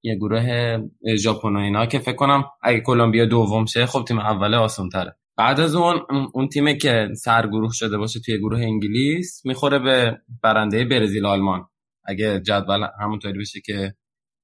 یه 0.02 0.14
گروه 0.14 0.78
ژاپن 1.16 1.56
اینا 1.56 1.86
که 1.86 1.98
فکر 1.98 2.16
کنم 2.16 2.44
اگه 2.62 2.80
کلمبیا 2.80 3.26
دوم 3.26 3.66
شه 3.66 3.86
خب 3.86 4.04
تیم 4.08 4.18
اول 4.18 4.54
آسان 4.54 4.88
تره 4.88 5.16
بعد 5.36 5.60
از 5.60 5.74
اون 5.74 6.00
اون 6.34 6.48
تیمی 6.48 6.78
که 6.78 7.08
سرگروه 7.16 7.72
شده 7.72 7.98
باشه 7.98 8.20
توی 8.20 8.38
گروه 8.38 8.60
انگلیس 8.60 9.42
می‌خوره 9.44 9.78
به 9.78 10.18
برنده 10.42 10.84
برزیل 10.84 11.26
آلمان. 11.26 11.66
اگه 12.04 12.40
جدول 12.40 12.86
همونطوری 13.00 13.38
بشه 13.38 13.60
که 13.60 13.94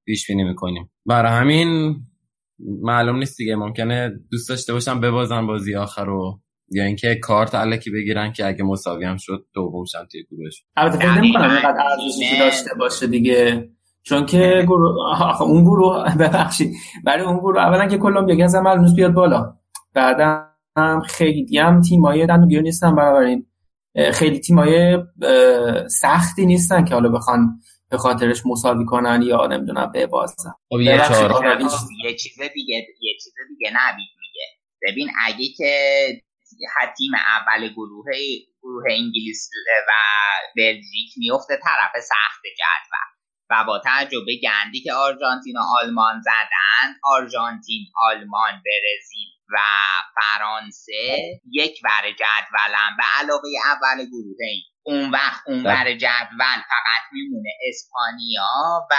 پیش 0.07 0.27
بینی 0.27 0.45
می‌کنیم. 0.45 0.91
برای 1.07 1.33
همین 1.33 1.97
معلوم 2.59 3.17
نیست 3.17 3.37
دیگه 3.39 3.57
ممکنه 3.57 4.11
دوست 4.31 4.49
داشته 4.49 4.73
باشم 4.73 5.01
ببازن 5.01 5.47
بازی 5.47 5.75
آخر 5.75 6.05
رو 6.05 6.41
یا 6.71 6.85
اینکه 6.85 7.15
کارت 7.15 7.55
علکی 7.55 7.91
بگیرن 7.91 8.33
که 8.33 8.47
اگه 8.47 8.65
مساوی 8.65 9.05
هم 9.05 9.17
شد 9.17 9.47
دوم 9.55 9.85
شن 9.85 10.05
توی 10.13 10.25
گروهش. 10.31 10.65
البته 10.77 10.99
فکر 10.99 11.11
نمی‌کنم 11.11 11.51
اینقدر 11.51 11.81
ارزشی 11.81 12.39
داشته 12.39 12.71
باشه 12.79 13.07
دیگه. 13.07 13.71
چون 14.07 14.27
که 14.27 14.63
گروه 14.67 14.95
آخه 15.13 15.43
اون 15.43 15.65
گروه 15.65 16.05
ببخشید. 16.21 16.77
برای 17.05 17.25
اون 17.25 17.39
گروه 17.39 17.59
اولا 17.63 17.87
که 17.89 17.99
کلمبیا 17.99 18.37
گنز 18.37 18.55
معلوم 18.55 18.95
بیاد 18.95 19.13
بالا. 19.13 19.55
بعدا 19.95 20.47
هم 20.77 21.01
خیلی 21.01 21.59
هم 21.59 21.81
تیمای 21.81 22.27
دنوبیا 22.27 22.61
نیستن 22.61 22.95
بنابراین. 22.95 23.47
خیلی 24.15 24.39
تیمای 24.41 24.99
سختی 25.89 26.47
نیستن 26.47 26.85
که 26.85 26.95
حالا 26.95 27.09
بخوان 27.09 27.61
به 27.91 27.99
خاطرش 27.99 28.43
مساوی 28.47 28.85
کنن 28.85 29.23
یا 29.23 29.47
نمی‌دونم 29.47 29.93
ببازن 29.95 30.51
خب 30.69 30.81
یه 30.81 30.99
چهار 30.99 31.61
یه 32.05 32.15
چیز 32.17 32.41
دیگه 32.55 32.75
یه 33.01 33.15
چیز 33.25 33.33
دیگه 33.49 33.71
نبید 33.75 34.11
میگه. 34.21 34.47
ببین 34.83 35.09
اگه 35.27 35.45
که 35.57 35.73
تیم 36.99 37.13
اول 37.15 37.69
گروه 37.69 38.07
گروه 38.63 38.85
انگلیس 38.91 39.51
و 39.89 39.93
بلژیک 40.57 41.11
میفته 41.17 41.59
طرف 41.63 42.03
سخت 42.03 42.43
جدول 42.59 43.16
و 43.51 43.65
با 43.67 43.79
تعجب 43.79 44.27
گندی 44.43 44.81
که 44.81 44.93
آرژانتین 44.93 45.57
و 45.57 45.61
آلمان 45.83 46.21
زدن 46.21 46.99
آرژانتین 47.05 47.87
آلمان 47.97 48.53
برزیل 48.53 49.29
و 49.53 49.59
فرانسه 50.15 51.19
یک 51.53 51.83
بر 51.83 52.11
جدولن. 52.11 52.97
به 52.99 53.05
علاوه 53.19 53.49
اول 53.65 54.05
گروه 54.05 54.37
این. 54.41 54.63
اون 54.83 55.11
وقت 55.11 55.43
اون 55.47 55.63
بر 55.63 55.95
جدول 55.95 56.61
فقط 56.69 57.03
میمونه 57.13 57.51
اسپانیا 57.69 58.87
و 58.91 58.95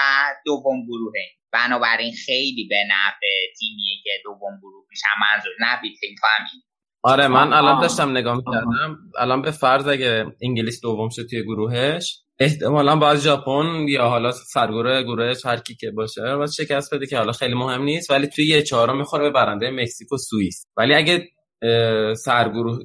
دوم 0.45 0.85
گروه 0.85 1.13
بنابراین 1.51 2.13
خیلی 2.25 2.67
به 2.69 2.83
نفع 2.89 3.27
تیمیه 3.59 3.95
که 4.03 4.11
دوم 4.23 4.59
گروه 4.61 4.85
میشن. 4.89 5.07
منظور 5.21 5.53
نبید 5.59 5.97
فکر 6.01 6.15
فهمید 6.21 6.63
آره 7.03 7.27
من 7.27 7.53
الان 7.53 7.81
داشتم 7.81 8.17
نگاه 8.17 8.37
می‌کردم. 8.37 8.97
الان 9.19 9.41
به 9.41 9.51
فرض 9.51 9.87
اگه 9.87 10.25
انگلیس 10.41 10.81
دوم 10.81 11.09
شد 11.09 11.21
توی 11.29 11.43
گروهش 11.43 12.21
احتمالا 12.39 12.95
باید 12.95 13.19
ژاپن 13.19 13.87
یا 13.87 14.09
حالا 14.09 14.31
سرگروه 14.31 15.03
گروهش 15.03 15.45
هر 15.45 15.57
کی 15.57 15.75
که 15.75 15.91
باشه 15.91 16.35
باید 16.35 16.49
شکست 16.49 16.93
بده 16.93 17.05
که 17.07 17.17
حالا 17.17 17.31
خیلی 17.31 17.53
مهم 17.53 17.83
نیست 17.83 18.11
ولی 18.11 18.27
توی 18.27 18.47
یه 18.47 18.61
چهارم 18.61 18.97
می‌خوره 18.97 19.23
به 19.23 19.29
برنده 19.29 19.71
مکزیک 19.71 20.11
و 20.11 20.17
سوئیس. 20.17 20.65
ولی 20.77 20.93
اگه 20.93 21.27
سرگروه 22.15 22.79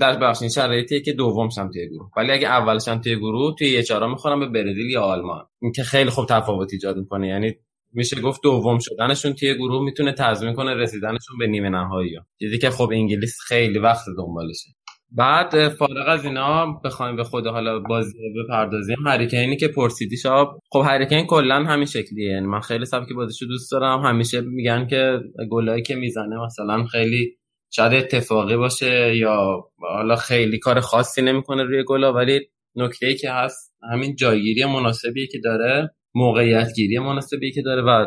در 0.00 0.18
بخش 0.18 0.42
این 0.42 0.50
شرایطیه 0.50 1.00
که 1.00 1.12
دوم 1.12 1.48
شم 1.48 1.70
توی 1.70 1.88
گروه. 1.88 2.10
ولی 2.16 2.32
اگه 2.32 2.48
اولشم 2.48 3.00
توی 3.00 3.16
گروه 3.16 3.54
توی 3.58 3.68
یه 3.68 3.82
چهارم 3.82 4.10
می‌خورم 4.10 4.40
به 4.40 4.46
برزیل 4.46 4.90
یا 4.90 5.02
آلمان. 5.02 5.44
این 5.62 5.72
که 5.72 5.82
خیلی 5.82 6.10
خوب 6.10 6.26
تفاوت 6.26 6.72
ایجاد 6.72 6.96
می‌کنه. 6.96 7.28
یعنی 7.28 7.54
میشه 7.92 8.20
گفت 8.20 8.40
دوم 8.42 8.78
شدنشون 8.78 9.32
توی 9.32 9.54
گروه 9.54 9.84
می‌تونه 9.84 10.12
تضمین 10.12 10.54
کنه 10.54 10.74
رسیدنشون 10.74 11.38
به 11.38 11.46
نیمه 11.46 11.68
نهایی. 11.68 12.18
چیزی 12.38 12.58
که 12.58 12.70
خب 12.70 12.90
انگلیس 12.92 13.36
خیلی 13.46 13.78
وقت 13.78 14.04
دنبالشه. 14.18 14.68
بعد 15.12 15.68
فارغ 15.68 16.08
از 16.08 16.24
اینا 16.24 16.66
بخوایم 16.84 17.16
به 17.16 17.24
خود 17.24 17.46
حالا 17.46 17.78
بازی 17.78 18.18
بپردازیم. 18.44 18.96
هریکینی 19.06 19.56
که 19.56 19.68
پرسیدی 19.68 20.16
شاب 20.16 20.58
خب 20.72 20.82
هریکین 20.86 21.26
کلا 21.26 21.54
همین 21.54 21.86
شکلیه. 21.86 22.30
یعنی 22.30 22.46
من 22.46 22.60
خیلی 22.60 22.84
سبک 22.84 23.12
بازیشو 23.12 23.46
دوست 23.46 23.72
دارم. 23.72 24.00
همیشه 24.00 24.40
میگن 24.40 24.86
که 24.86 25.20
گلایی 25.50 25.82
که 25.82 25.94
می‌زنه 25.94 26.44
مثلا 26.44 26.84
خیلی 26.84 27.36
شاید 27.72 27.94
اتفاقی 27.94 28.56
باشه 28.56 29.16
یا 29.16 29.64
حالا 29.78 30.16
خیلی 30.16 30.58
کار 30.58 30.80
خاصی 30.80 31.22
نمی‌کنه 31.22 31.62
روی 31.62 31.84
گلا 31.84 32.12
ولی 32.12 32.40
نکته 32.76 33.06
ای 33.06 33.14
که 33.14 33.30
هست 33.30 33.74
همین 33.92 34.16
جایگیری 34.16 34.64
مناسبی 34.64 35.26
که 35.26 35.38
داره 35.44 35.90
موقعیت 36.14 36.68
گیری 36.76 36.98
مناسبی 36.98 37.52
که 37.52 37.62
داره 37.62 37.82
و 37.82 38.06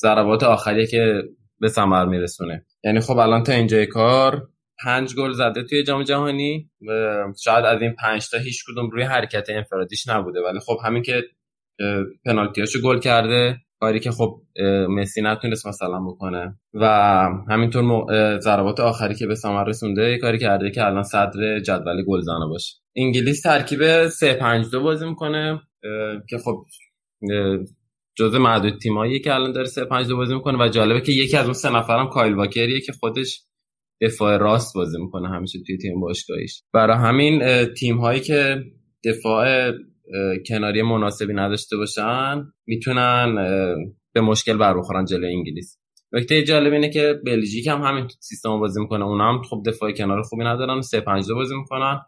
ضربات 0.00 0.42
آخری 0.42 0.86
که 0.86 1.22
به 1.60 1.68
ثمر 1.68 2.06
میرسونه. 2.06 2.66
یعنی 2.84 3.00
خب 3.00 3.18
الان 3.18 3.42
تا 3.42 3.52
اینجای 3.52 3.86
کار 3.86 4.48
پنج 4.84 5.14
گل 5.14 5.32
زده 5.32 5.62
توی 5.62 5.82
جام 5.82 6.02
جهانی. 6.02 6.70
شاید 7.44 7.64
از 7.64 7.82
این 7.82 7.94
پنج 8.02 8.30
تا 8.30 8.38
هیچ 8.38 8.64
کدوم 8.68 8.90
روی 8.90 9.02
حرکت 9.02 9.50
انفرادیش 9.50 10.08
نبوده. 10.08 10.40
ولی 10.40 10.60
خب 10.60 10.76
همین 10.84 11.02
که 11.02 11.22
پنالتیاشو 12.24 12.80
گل 12.80 12.98
کرده 12.98 13.56
کاری 13.80 14.00
که 14.00 14.10
خب 14.10 14.40
مسی 14.88 15.22
نتونست 15.22 15.66
مثلا 15.66 16.00
بکنه. 16.00 16.58
و 16.74 16.86
همینطور 17.50 18.38
ضربات 18.38 18.80
آخری 18.80 19.14
که 19.14 19.26
به 19.26 19.34
ثمر 19.34 19.64
رسونده 19.64 20.18
کاری 20.18 20.38
کرده 20.38 20.70
که 20.70 20.86
الان 20.86 21.02
صدر 21.02 21.60
جدول 21.60 22.04
گلزنه 22.04 22.46
باشه. 22.48 22.74
انگلیس 22.96 23.42
ترکیب 23.42 24.08
3 24.08 24.34
5 24.34 24.70
2 24.70 24.82
بازی 24.82 25.06
می‌کنه 25.06 25.60
که 26.28 26.38
خب 26.38 26.64
جزء 28.18 28.38
معدود 28.38 28.78
تیمایی 28.78 29.20
که 29.20 29.34
الان 29.34 29.52
داره 29.52 29.66
3 29.66 29.84
5 29.84 30.08
2 30.08 30.16
بازی 30.16 30.34
می‌کنه. 30.34 30.64
و 30.64 30.68
جالبه 30.68 31.00
که 31.00 31.12
یکی 31.12 31.36
از 31.36 31.44
اون 31.44 31.54
سه 31.54 31.76
نفرم 31.76 32.08
کایل 32.08 32.34
واکریه 32.34 32.80
که 32.80 32.92
خودش 32.92 33.40
دفاع 34.04 34.36
راست 34.36 34.74
بازی 34.74 34.98
می‌کنه 34.98 35.28
همیشه 35.28 35.58
توی 35.66 35.78
تیم 35.78 36.00
باشگاهیش. 36.00 36.62
برای 36.72 36.96
همین 36.96 37.64
تیم 37.64 37.98
هایی 37.98 38.20
که 38.20 38.64
دفاع 39.04 39.72
کناری 40.48 40.82
مناسبی 40.82 41.34
نداشته 41.34 41.76
باشن 41.76 42.44
می‌تونن 42.66 43.34
به 44.12 44.20
مشکل 44.20 44.56
بر 44.56 44.78
بخورن 44.78 45.04
جلوی 45.04 45.34
انگلیس. 45.34 45.78
نکته 46.12 46.42
جالب 46.42 46.72
اینه 46.72 46.90
که 46.90 47.20
بلژیک 47.26 47.66
هم 47.66 47.82
همین 47.82 48.08
سیستم 48.20 48.60
بازی 48.60 48.80
می‌کنه. 48.80 49.04
اونا 49.04 49.32
هم 49.32 49.42
خب 49.42 49.62
دفاع 49.66 49.92
کنار 49.92 50.22
خوبی 50.22 50.44
ندارن 50.44 50.80
3 50.80 51.00
5 51.00 51.32
بازی 51.32 51.56
می‌کنن. 51.56 52.00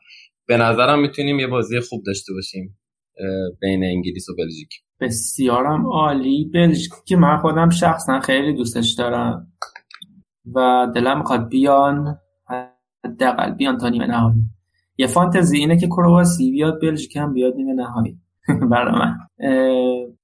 به 0.46 0.56
نظرم 0.56 1.00
می‌تونیم 1.00 1.38
یه 1.38 1.46
بازی 1.46 1.80
خوب 1.80 2.02
داشته 2.06 2.32
باشیم 2.32 2.78
بین 3.60 3.84
انگلیس 3.84 4.28
و 4.28 4.34
بلژیک. 4.38 4.68
بسیارم 5.00 5.86
عالی. 5.86 6.50
بلژیک 6.54 6.92
که 7.06 7.16
من 7.16 7.38
خودم 7.38 7.70
شخصا 7.70 8.20
خیلی 8.20 8.54
دوستش 8.54 8.94
دارم. 8.98 9.52
و 10.54 10.86
دلم 10.94 11.18
می‌خواد 11.18 11.48
بیان 11.48 12.18
حداقل 13.04 13.50
بیان 13.50 13.78
تا 13.78 13.88
نیمه 13.88 14.06
نهایی. 14.06 14.42
یه 14.98 15.06
فانتزی 15.06 15.58
اینه 15.58 15.76
که 15.76 15.86
کرواسی 15.86 16.50
بیاد 16.50 16.80
بلژیک 16.82 17.16
هم 17.16 17.32
بیاد 17.32 17.54
نیمه 17.56 17.72
نهایی. 17.72 18.18
برای 18.70 18.94
من. 18.94 19.16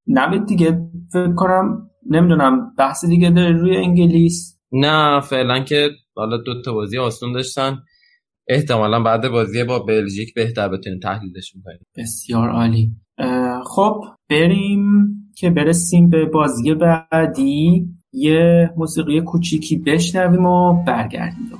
نمید 0.06 0.46
دیگه 0.46 0.80
فکر 1.12 1.34
کنم 1.34 1.90
نمی‌دونم 2.10 2.74
بحث 2.78 3.04
دیگه 3.04 3.30
داره 3.30 3.52
روی 3.52 3.76
انگلیس. 3.76 4.58
نه 4.72 5.20
فعلا 5.20 5.60
که 5.60 5.90
حالا 6.16 6.36
دو 6.36 6.62
تا 6.62 6.72
بازی 6.72 6.98
آسون 6.98 7.32
داشتن. 7.32 7.78
احتمالا 8.48 9.02
بعد 9.02 9.28
بازی 9.28 9.64
با 9.64 9.78
بلژیک 9.78 10.34
بهتر 10.34 10.68
بتونیم 10.68 10.98
تحلیلش 10.98 11.52
کنیم 11.64 11.78
بسیار 11.96 12.50
عالی. 12.50 12.92
خب 13.66 14.04
بریم 14.30 15.08
که 15.36 15.50
برسیم 15.50 16.10
به 16.10 16.24
بازی 16.26 16.74
بعدی. 16.74 17.88
یه 18.12 18.70
موسیقی 18.76 19.20
کوچیکی 19.20 19.76
بشنویم 19.76 20.46
و 20.46 20.84
برگردیم. 20.84 21.52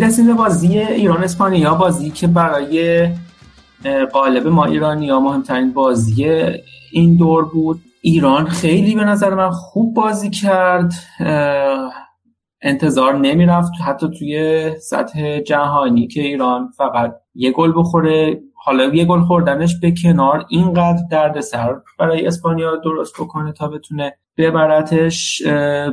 می‌رسیم 0.00 0.26
به 0.26 0.32
بازی 0.32 0.78
ایران 0.78 1.24
اسپانیا 1.24 1.74
بازی 1.74 2.10
که 2.10 2.26
برای 2.26 3.08
قالب 4.12 4.46
ما 4.46 4.64
ایرانی 4.64 5.10
ها 5.10 5.20
مهمترین 5.20 5.72
بازی 5.72 6.24
این 6.92 7.16
دور 7.16 7.44
بود. 7.44 7.80
ایران 8.02 8.44
خیلی 8.44 8.94
به 8.94 9.04
نظر 9.04 9.34
من 9.34 9.50
خوب 9.50 9.94
بازی 9.94 10.30
کرد. 10.30 10.92
انتظار 12.62 13.18
نمی‌رفت. 13.18 13.70
حتی 13.86 14.06
توی 14.18 14.70
سطح 14.78 15.40
جهانی 15.40 16.06
که 16.06 16.20
ایران 16.20 16.70
فقط 16.76 17.14
یه 17.34 17.50
گل 17.50 17.72
بخوره 17.76 18.40
حالا 18.62 18.84
یه 18.84 19.04
گل 19.04 19.20
خوردنش 19.20 19.74
به 19.82 19.94
کنار 20.02 20.46
اینقدر 20.48 21.02
دردسر 21.10 21.74
برای 21.98 22.26
اسپانیا 22.26 22.76
درست 22.76 23.14
بکنه 23.20 23.52
تا 23.52 23.68
بتونه 23.68 24.18
ببرتش 24.36 25.42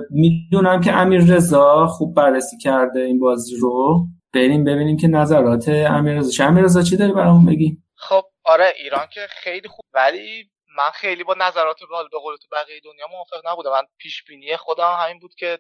می‌دونم 0.10 0.82
که 0.82 0.94
امیر 0.94 1.22
رضا 1.22 1.88
خوب 1.88 2.16
بررسی 2.16 2.58
کرده 2.58 3.00
این 3.00 3.20
بازی 3.20 3.56
رو. 3.56 4.08
بریم 4.34 4.64
ببینیم 4.64 4.98
که 4.98 5.08
نظرات 5.08 5.70
امیر 5.70 6.18
رضا 6.18 6.46
امیر 6.46 6.64
رضا 6.64 6.82
چی 6.82 6.98
داری 6.98 7.14
برامون 7.14 7.46
بگی؟ 7.46 7.78
خب 7.96 8.24
آره 8.44 8.74
ایران 8.84 9.08
که 9.14 9.22
خیلی 9.30 9.68
خوب 9.68 9.86
ولی 9.94 10.50
من 10.78 10.90
خیلی 10.94 11.24
با 11.24 11.36
نظرات 11.40 11.80
بال 11.92 12.08
به 12.12 12.18
قول 12.20 12.36
تو 12.36 12.48
بقیه 12.52 12.80
دنیا 12.84 13.06
موافق 13.12 13.52
نبودم. 13.52 13.72
من 13.72 13.84
پیش 13.98 14.24
بینی 14.24 14.58
خودم 14.58 14.98
همین 15.00 15.20
بود 15.20 15.36
که 15.36 15.60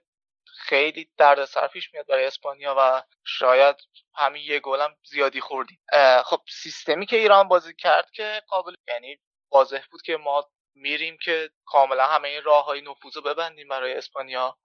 خیلی 0.57 1.09
دردسر 1.17 1.67
پیش 1.67 1.93
میاد 1.93 2.07
برای 2.07 2.25
اسپانیا 2.25 2.75
و 2.77 3.03
شاید 3.23 3.75
همین 4.15 4.43
یه 4.43 4.59
گلم 4.59 4.95
زیادی 5.03 5.41
خوردیم. 5.41 5.79
خب 6.25 6.41
سیستمی 6.49 7.05
که 7.05 7.15
ایران 7.17 7.47
بازی 7.47 7.73
کرد 7.73 8.11
که 8.11 8.41
قابل 8.47 8.73
یعنی 8.87 9.17
واضح 9.51 9.81
بود 9.91 10.01
که 10.01 10.17
ما 10.17 10.49
میریم 10.75 11.17
که 11.17 11.49
کاملا 11.65 12.07
همه 12.07 12.27
این 12.27 12.43
راه 12.43 12.65
های 12.65 12.81
نفوذ 12.81 13.17
ببندیم 13.17 13.67
برای 13.67 13.93
اسپانیا 13.93 14.57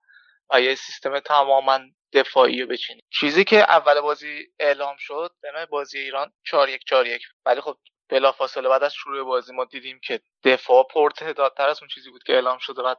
و 0.50 0.60
یه 0.60 0.74
سیستم 0.74 1.20
تماما 1.20 1.80
دفاعی 2.12 2.62
رو 2.62 2.68
بچینیم. 2.68 3.02
چیزی 3.10 3.44
که 3.44 3.58
اول 3.58 4.00
بازی 4.00 4.46
اعلام 4.58 4.96
شد 4.98 5.30
به 5.40 5.66
بازی 5.66 5.98
ایران 5.98 6.32
4 6.44 6.68
1 6.68 6.84
4 6.84 7.06
1 7.06 7.22
ولی 7.46 7.60
خب 7.60 7.78
بلافاصله 8.08 8.68
بعد 8.68 8.82
از 8.82 8.94
شروع 8.94 9.24
بازی 9.24 9.52
ما 9.52 9.64
دیدیم 9.64 10.00
که 10.04 10.20
دفاع 10.44 10.86
پرتعدادتر 10.90 11.68
از 11.68 11.82
اون 11.82 11.88
چیزی 11.88 12.10
بود 12.10 12.22
که 12.22 12.32
اعلام 12.32 12.58
شده 12.58 12.82
بعد 12.82 12.98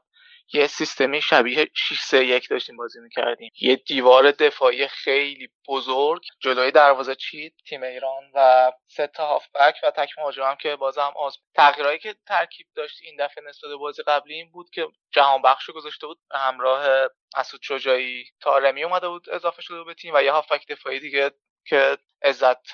یه 0.53 0.67
سیستمی 0.67 1.21
شبیه 1.21 1.67
6 1.73 1.99
3 1.99 2.25
1 2.25 2.49
داشتیم 2.49 2.77
بازی 2.77 2.99
می‌کردیم. 2.99 3.51
یه 3.61 3.75
دیوار 3.75 4.31
دفاعی 4.31 4.87
خیلی 4.87 5.49
بزرگ 5.67 6.21
جلوی 6.39 6.71
دروازه 6.71 7.15
چید 7.15 7.55
تیم 7.69 7.83
ایران 7.83 8.23
و 8.33 8.71
سه 8.87 9.07
تا 9.07 9.27
هافبک 9.27 9.75
و 9.83 9.91
تک 9.91 10.09
مهاجم 10.17 10.55
که 10.61 10.75
بازم 10.75 11.13
آز 11.15 11.37
تغییرایی 11.55 11.99
که 11.99 12.15
ترکیب 12.27 12.67
داشت 12.75 12.99
این 13.03 13.15
دفعه 13.19 13.43
نسبت 13.43 13.69
به 13.69 13.75
بازی 13.75 14.03
قبلی 14.03 14.33
این 14.33 14.51
بود 14.51 14.69
که 14.69 14.87
جهان 15.11 15.41
بخش 15.41 15.69
گذاشته 15.69 16.07
بود. 16.07 16.19
همراه 16.31 17.09
مسعود 17.37 17.61
شجاعی 17.63 18.25
تارمی 18.41 18.83
اومده 18.83 19.07
بود 19.07 19.29
اضافه 19.29 19.61
شده 19.61 19.77
بود 19.77 19.87
به 19.87 19.93
تیم 19.93 20.15
و 20.15 20.23
یه 20.23 20.31
هافبک 20.31 20.67
دفاعی 20.67 20.99
دیگه 20.99 21.31
که 21.67 21.97
عزت 22.21 22.67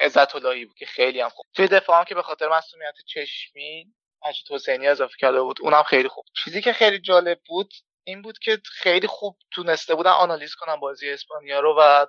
عزت 0.00 0.32
بود 0.32 0.74
که 0.76 0.86
خیلی 0.86 1.20
هم 1.20 1.28
خوب. 1.28 1.46
توی 1.54 1.68
دفاع 1.68 1.98
هم 1.98 2.04
که 2.04 2.14
به 2.14 2.22
خاطر 2.22 2.48
مسئولیت 2.48 2.94
چشمی 3.06 3.94
مجید 4.26 4.46
حسینی 4.50 4.88
اضافه 4.88 5.14
کرده 5.18 5.40
بود 5.40 5.58
اونم 5.60 5.82
خیلی 5.82 6.08
خوب. 6.08 6.24
چیزی 6.44 6.62
که 6.62 6.72
خیلی 6.72 6.98
جالب 6.98 7.40
بود 7.46 7.74
این 8.04 8.22
بود 8.22 8.38
که 8.38 8.60
خیلی 8.64 9.06
خوب 9.06 9.38
تونسته 9.50 9.94
بودن 9.94 10.10
آنالیز 10.10 10.54
کنن 10.54 10.76
بازی 10.76 11.10
اسپانیا 11.10 11.60
رو 11.60 11.76
و 11.78 12.06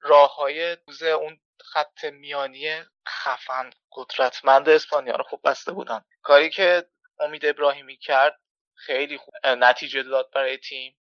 راه 0.00 0.34
های 0.36 0.76
اون 1.02 1.40
خط 1.60 2.04
میانی 2.04 2.82
خفن 3.08 3.70
قدرتمند 3.92 4.68
اسپانیا 4.68 5.16
رو 5.16 5.24
خوب 5.24 5.40
بسته 5.44 5.72
بودن. 5.72 6.04
کاری 6.22 6.50
که 6.50 6.88
امید 7.20 7.46
ابراهیمی 7.46 7.96
کرد 7.96 8.40
خیلی 8.74 9.18
خوب 9.18 9.34
نتیجه 9.46 10.02
داد 10.02 10.30
برای 10.34 10.58
تیم 10.58 10.96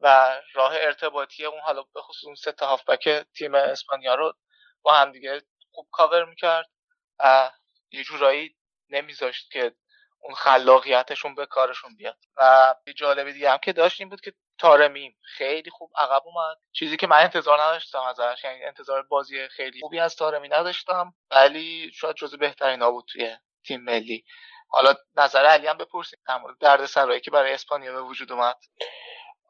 و 0.00 0.40
راه 0.54 0.72
ارتباطی 0.74 1.44
اون 1.44 1.60
حالا 1.60 1.82
به 1.82 2.00
خصوص 2.02 2.24
اون 2.24 2.34
سه 2.34 2.52
تا 2.52 2.66
هافبک 2.66 3.08
تیم 3.34 3.54
اسپانیا 3.54 4.14
رو 4.14 4.34
با 4.82 4.94
هم 4.94 5.12
دیگه 5.12 5.42
خوب 5.72 5.88
کاور 5.92 6.24
می‌کرد 6.24 6.70
و 7.18 7.50
یه 7.92 8.04
جورایی 8.04 8.56
نمیذاشت 8.90 9.50
که 9.50 9.74
اون 10.22 10.34
خلاقیتشون 10.34 11.34
به 11.34 11.46
کارشون 11.46 11.96
بیاد. 11.96 12.16
و 12.36 12.74
یه 12.86 12.92
جالب 12.92 13.30
دیگه 13.30 13.50
هم 13.50 13.58
که 13.58 13.72
داشت 13.72 14.00
این 14.00 14.08
بود 14.10 14.20
که 14.20 14.32
تارمیم 14.58 15.16
خیلی 15.22 15.70
خوب 15.70 15.90
عقب 15.96 16.22
اومد. 16.24 16.56
چیزی 16.72 16.96
که 16.96 17.06
من 17.06 17.16
انتظار 17.16 17.62
نداشتم 17.62 18.00
ازش 18.00 18.44
یعنی 18.44 18.64
انتظار 18.64 19.02
بازی 19.02 19.48
خیلی 19.48 19.80
خوبی 19.80 19.98
از 20.00 20.16
تارمی 20.16 20.48
نداشتم 20.48 21.14
ولی 21.30 21.90
شاید 21.94 22.16
جزو 22.16 22.36
بهترین 22.36 22.82
ها 22.82 22.90
بود 22.90 23.04
توی 23.12 23.36
تیم 23.66 23.80
ملی. 23.80 24.24
حالا 24.68 24.94
نظر 25.16 25.44
علی 25.44 25.66
هم 25.66 25.78
بپرسیم 25.78 26.18
در 26.28 26.38
مورد 26.38 26.58
درد 26.60 26.86
سرایی 26.86 27.20
که 27.20 27.30
برای 27.30 27.52
اسپانیا 27.52 27.92
به 27.92 28.02
وجود 28.02 28.32
اومد. 28.32 28.56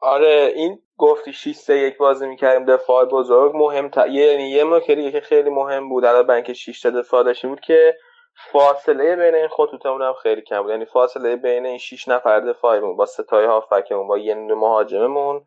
آره 0.01 0.53
این 0.55 0.79
گفتی 0.97 1.33
6 1.33 1.55
3 1.55 1.73
1 1.73 1.97
بازی 1.97 2.27
می‌کردیم 2.27 2.65
دفاع 2.65 3.05
بزرگ 3.05 3.51
مهم 3.55 3.89
تا... 3.89 4.07
یعنی 4.07 4.49
یه 4.49 4.63
نکته 4.63 5.11
که 5.11 5.21
خیلی 5.21 5.49
مهم 5.49 5.89
بود 5.89 6.05
علاوه 6.05 6.23
بر 6.23 6.35
اینکه 6.35 6.53
6 6.53 6.81
تا 6.81 6.89
دفاع 6.89 7.23
داشتیم 7.23 7.49
بود 7.49 7.59
که 7.59 7.97
فاصله 8.35 9.15
بین 9.15 9.35
این 9.35 9.47
خطوطمون 9.47 10.01
هم 10.01 10.13
خیلی 10.13 10.41
کم 10.41 10.61
بود. 10.61 10.71
یعنی 10.71 10.85
فاصله 10.85 11.35
بین 11.35 11.65
این 11.65 11.77
6 11.77 12.07
نفر 12.07 12.39
دفاعیمون 12.39 12.95
با 12.95 13.05
ستای 13.05 13.45
هافکمون 13.45 14.07
با 14.07 14.17
یه 14.17 14.35
مهاجممون 14.35 15.45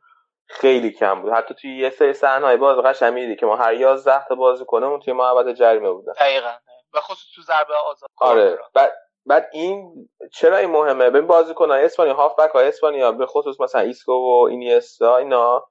خیلی 0.49 0.91
کم 0.91 1.23
بود. 1.23 1.33
حتی 1.33 1.55
توی 1.55 1.79
یه 1.79 1.91
سری 1.91 2.13
صحنه‌های 2.13 2.57
باز 2.57 2.79
قشنگ 2.79 3.15
می‌دیدی 3.15 3.37
که 3.37 3.47
ما 3.47 3.57
هر 3.57 3.75
11 3.75 4.25
تا 4.25 4.35
بازیکنمون 4.35 5.01
توی 5.01 5.13
محوطه 5.13 5.55
جریمه 5.55 5.91
بودن. 5.91 6.13
دقیقاً. 6.13 6.53
و 6.95 7.01
خصوص 7.01 7.35
تو 7.35 7.43
ضربه 7.43 7.75
آزاد. 7.75 8.09
آره. 8.21 8.59
بعد 8.75 8.93
بعد 9.27 9.49
این 9.53 10.09
چرا 10.33 10.57
این 10.57 10.71
مهمه؟ 10.71 11.11
ببین 11.11 11.27
بازیکن‌های 11.27 11.85
اسپانیا 11.85 12.15
هافبک 12.15 12.51
های 12.51 12.69
اسپانیا 12.69 13.13
به 13.13 13.27
خصوص 13.27 13.61
مثلا 13.61 13.81
ایسکو 13.81 14.13
و 14.13 14.47
اینیستا 14.51 15.17
اینا 15.17 15.67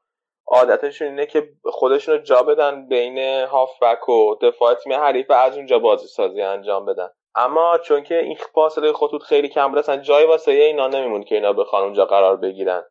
عادتشون 0.47 1.07
اینه 1.07 1.25
که 1.25 1.49
خودشون 1.63 2.15
رو 2.15 2.21
جا 2.21 2.43
بدن 2.43 2.87
بین 2.87 3.17
هافبک 3.45 4.09
و 4.09 4.35
دفاع 4.41 4.73
تیم 4.73 4.93
حریف 4.93 5.29
و 5.29 5.33
از 5.33 5.57
اونجا 5.57 5.79
بازی 5.79 6.07
سازی 6.07 6.41
انجام 6.41 6.85
بدن. 6.85 7.09
اما 7.35 7.77
چون 7.77 8.03
که 8.03 8.19
این 8.19 8.37
فاصله 8.53 8.93
خطوط 8.93 9.23
خیلی 9.23 9.49
کم 9.49 9.67
بود 9.67 9.77
اصلا 9.77 9.97
جای 9.97 10.25
واسه 10.25 10.51
اینا 10.51 10.87
نمیمون 10.87 11.23
که 11.23 11.35
اینا 11.35 11.53
بخوان 11.53 11.83
اونجا 11.83 12.05
قرار 12.05 12.37
بگیرن. 12.37 12.83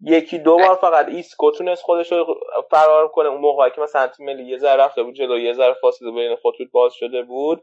یکی 0.00 0.38
دو 0.38 0.56
بار 0.56 0.74
فقط 0.74 1.08
ایسکو 1.08 1.50
تونست 1.50 1.82
خودش 1.82 2.12
رو 2.12 2.34
فرار 2.70 3.08
کنه. 3.08 3.28
اون 3.28 3.40
موقعی 3.40 3.70
که 3.70 3.80
مثلا 3.80 4.06
تیم 4.06 4.26
ملی 4.26 4.44
یه 4.44 4.58
ذره 4.58 4.82
رفته 4.82 5.02
بود 5.02 5.14
جلو 5.14 5.38
یه 5.38 5.52
ذره 5.52 5.72
فاصله 5.72 6.10
بین 6.10 6.36
خطوط 6.36 6.68
باز 6.72 6.94
شده 6.94 7.22
بود. 7.22 7.62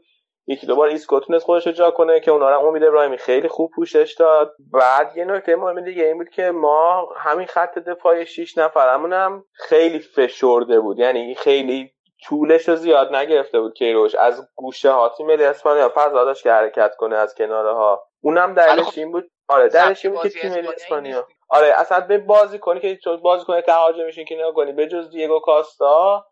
یکی 0.50 0.66
دو 0.66 0.76
بار 0.76 0.88
ایسکو 0.88 1.20
تونست 1.20 1.44
خودش 1.44 1.66
رو 1.66 1.72
جا 1.72 1.90
کنه 1.90 2.20
که 2.20 2.30
اونا 2.30 2.50
رو 2.50 2.66
امید 2.66 2.84
ابراهیمی. 2.84 3.18
خیلی 3.18 3.48
خوب 3.48 3.70
پوشش 3.74 4.14
داد. 4.18 4.54
بعد 4.72 5.16
یه 5.16 5.24
نکته 5.24 5.56
مهم 5.56 5.80
دیگه 5.80 6.04
این 6.04 6.18
بود 6.18 6.28
که 6.28 6.50
ما 6.50 7.08
همین 7.16 7.46
خط 7.46 7.78
دفاعی 7.78 8.26
6 8.26 8.58
نفرمون 8.58 9.12
هم 9.12 9.44
خیلی 9.52 9.98
فشرده 9.98 10.80
بود. 10.80 10.98
یعنی 10.98 11.34
خیلی 11.34 11.92
طولش 12.24 12.68
رو 12.68 12.76
زیاد 12.76 13.14
نگرفته 13.14 13.60
بود 13.60 13.74
کیروش. 13.74 14.14
از 14.14 14.48
گوشه 14.54 14.90
ها 14.90 15.08
تیم 15.08 15.26
ملی 15.26 15.44
اسپانیا 15.44 15.92
فضا 15.94 16.24
داشت 16.24 16.42
که 16.42 16.52
حرکت 16.52 16.96
کنه 16.96 17.16
از 17.16 17.34
کناره 17.34 17.72
ها. 17.72 18.02
اونم 18.20 18.54
دلیلش 18.54 18.98
این 18.98 19.12
بود. 19.12 19.30
آره 19.48 19.68
دلیلش 19.68 20.04
این 20.04 20.14
بود 20.14 20.22
که 20.22 20.28
تیم 20.28 20.50
ملی 20.50 20.68
اسپانیا. 20.68 21.26
آره 21.48 21.72
اصلا 21.76 22.00
به 22.00 22.18
بازی 22.18 22.58
کنی 22.58 22.80
که 22.80 22.98
بازی 23.22 23.44
کنی 23.44 23.60
تهاجم 23.60 24.04
میشین 24.04 24.24
که 24.24 24.34
نگاه 24.34 24.52
کنی. 24.52 24.72
به 24.72 24.86
جز 24.86 25.10
دیگو 25.10 25.40
کاستا 25.40 26.26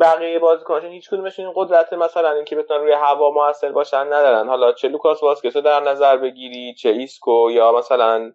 بقیه 0.00 0.38
بازیکناشون 0.38 0.90
هیچ 0.90 1.10
کدومشون 1.10 1.44
این 1.44 1.54
قدرت 1.56 1.92
مثلا 1.92 2.32
اینکه 2.32 2.56
بتونن 2.56 2.80
روی 2.80 2.92
هوا 2.92 3.30
موثر 3.30 3.72
باشن 3.72 4.06
ندارن. 4.06 4.48
حالا 4.48 4.72
چه 4.72 4.88
لوکاس 4.88 5.22
واسکس 5.22 5.56
در 5.56 5.80
نظر 5.80 6.16
بگیری 6.16 6.74
چه 6.74 6.88
ایسکو 6.88 7.50
یا 7.50 7.72
مثلا 7.72 8.32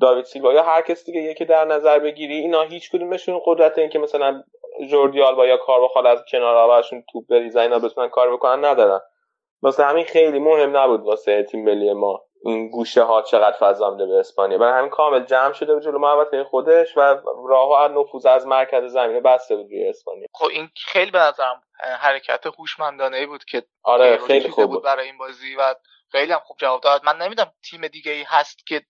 داوید 0.00 0.24
سیلوا 0.24 0.52
یا 0.52 0.62
هر 0.62 0.82
کس 0.82 1.04
دیگه 1.04 1.34
که 1.34 1.44
در 1.44 1.64
نظر 1.64 1.98
بگیری 1.98 2.34
اینا 2.34 2.62
هیچ 2.62 2.90
کدومشون 2.90 3.40
قدرت 3.46 3.78
اینکه 3.78 3.98
مثلا 3.98 4.42
جوردی 4.90 5.22
آلبا 5.22 5.46
یا 5.46 5.56
کارواخال 5.56 6.06
از 6.06 6.24
کنار 6.30 6.56
براشون 6.56 7.04
توپ 7.12 7.26
بریزن 7.26 7.60
اینا 7.60 7.78
بتونن 7.78 8.08
کار 8.08 8.32
بکنن 8.32 8.64
ندارن. 8.64 9.00
واسه 9.62 9.84
همین 9.84 10.04
خیلی 10.04 10.38
مهم 10.38 10.76
نبود 10.76 11.00
واسه 11.00 11.42
تیم 11.42 11.64
ملی 11.64 11.92
ما. 11.92 12.27
این 12.44 12.68
گوشه 12.68 13.02
ها 13.02 13.22
چقدر 13.22 13.56
فضا 13.60 13.90
میده 13.90 14.06
به 14.06 14.14
اسپانیا. 14.14 14.58
برای 14.58 14.78
همین 14.78 14.90
کامل 14.90 15.24
جمع 15.24 15.52
شده 15.52 15.74
بود 15.74 15.82
جلو 15.82 15.98
محوطه 15.98 16.44
خودش 16.44 16.96
و 16.96 17.00
راه 17.48 17.88
نفوذ 17.88 18.26
از 18.26 18.46
مرکز 18.46 18.84
زمین 18.84 19.22
بسته 19.22 19.56
بود 19.56 19.66
روی 19.66 19.88
اسپانیا. 19.88 20.26
خب 20.34 20.48
این 20.52 20.68
خیلی 20.76 21.10
به 21.10 21.18
نظرم 21.18 21.62
حرکت 22.00 22.46
هوشمندانه 22.58 23.16
ای 23.16 23.26
بود 23.26 23.44
که 23.44 23.62
آره 23.82 24.16
خیلی 24.16 24.48
خوب 24.48 24.64
بود 24.64 24.74
بود. 24.74 24.84
برای 24.84 25.06
این 25.06 25.18
بازی 25.18 25.56
و 25.56 25.74
خیلی 26.12 26.32
هم 26.32 26.40
خوب 26.44 26.56
جواب 26.60 26.80
داد. 26.80 27.04
من 27.04 27.16
نمی‌دونم 27.16 27.52
تیم 27.70 27.88
دیگه 27.88 28.12
ای 28.12 28.22
هست 28.22 28.66
که 28.66 28.82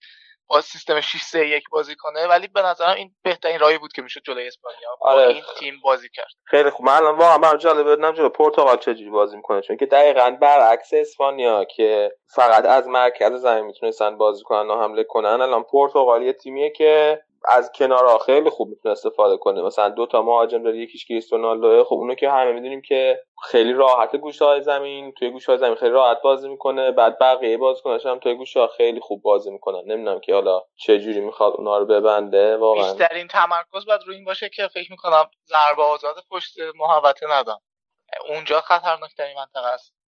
با 0.49 0.61
سیستم 0.61 1.01
6 1.01 1.21
3 1.21 1.47
1 1.47 1.63
بازی 1.71 1.95
کنه. 1.95 2.27
ولی 2.27 2.47
به 2.47 2.61
نظرم 2.61 2.95
این 2.95 3.15
بهترین 3.23 3.59
راهی 3.59 3.77
بود 3.77 3.93
که 3.93 4.01
می‌شد 4.01 4.21
جلوی 4.25 4.47
اسپانیا 4.47 4.89
با 5.01 5.09
آره. 5.09 5.27
این 5.27 5.43
تیم 5.59 5.79
بازی 5.83 6.09
کرد. 6.09 6.31
خیلی 6.45 6.69
خوب. 6.69 6.85
من 6.85 6.93
الان 6.93 7.17
واقعا 7.17 7.37
برام 7.37 7.57
جالبه 7.57 7.83
بدونم 7.83 8.11
جلو 8.11 8.29
پرتغال 8.29 8.77
چجوری 8.77 9.09
بازی 9.09 9.35
می‌کنه 9.35 9.61
چون 9.61 9.77
که 9.77 9.85
دقیقا 9.85 10.37
برعکس 10.41 10.89
اسپانیا 10.93 11.65
که 11.65 12.11
فقط 12.27 12.65
از 12.65 12.87
مرکز 12.87 13.33
زمین 13.33 13.65
می‌تونستن 13.65 14.17
بازی 14.17 14.43
کنن 14.43 14.69
و 14.69 14.81
حمله 14.81 15.03
کنن. 15.03 15.41
الان 15.41 15.63
پرتغال 15.63 16.23
یه 16.23 16.33
تیمیه 16.33 16.69
که 16.69 17.21
از 17.45 17.71
کنارها 17.71 18.17
خیلی 18.17 18.49
خوب 18.49 18.69
می‌تونه 18.69 18.91
استفاده 18.91 19.37
کنه. 19.37 19.61
مثلا 19.61 19.89
دو 19.89 20.05
تا 20.05 20.21
مهاجم 20.21 20.63
داره 20.63 20.77
یکیش 20.77 21.05
کریستیانو 21.05 21.83
خب 21.83 21.95
اونو 21.95 22.15
که 22.15 22.29
همه 22.29 22.51
می‌دونیم 22.51 22.81
که 22.81 23.19
خیلی 23.43 23.73
راحت 23.73 24.15
گوشه 24.15 24.45
های 24.45 24.61
زمین 24.61 25.11
توی 25.11 25.29
گوشه 25.29 25.51
های 25.51 25.57
زمین 25.57 25.75
خیلی 25.75 25.91
راحت 25.91 26.21
بازی 26.21 26.49
می‌کنه. 26.49 26.91
بعد 26.91 27.19
بقیه 27.19 27.57
بازیکناش 27.57 28.05
هم 28.05 28.19
توی 28.19 28.35
گوشه 28.35 28.59
ها 28.59 28.67
خیلی 28.67 28.99
خوب 28.99 29.21
بازی 29.21 29.51
می‌کنن. 29.51 29.81
نمی‌دونم 29.85 30.19
که 30.19 30.33
حالا 30.33 30.61
چه 30.75 30.99
جوری 30.99 31.19
می‌خواد 31.19 31.53
اونا 31.53 31.77
رو 31.77 31.85
ببنده. 31.85 32.57
واقعا. 32.57 32.93
بیشترین 32.93 33.27
تمرکز 33.27 33.85
باید 33.87 34.01
روی 34.05 34.15
این 34.15 34.25
باشه 34.25 34.49
که 34.49 34.67
فکر 34.67 34.91
می‌کنم 34.91 35.29
ضربه 35.47 35.83
آزاد 35.83 36.15
پشت 36.31 36.55
محوطه 36.75 37.27
ندم 37.29 37.59
اونجا 38.29 38.61
خطرناکترین 38.61 39.37
منطقه 39.37 39.67
است. 39.67 39.98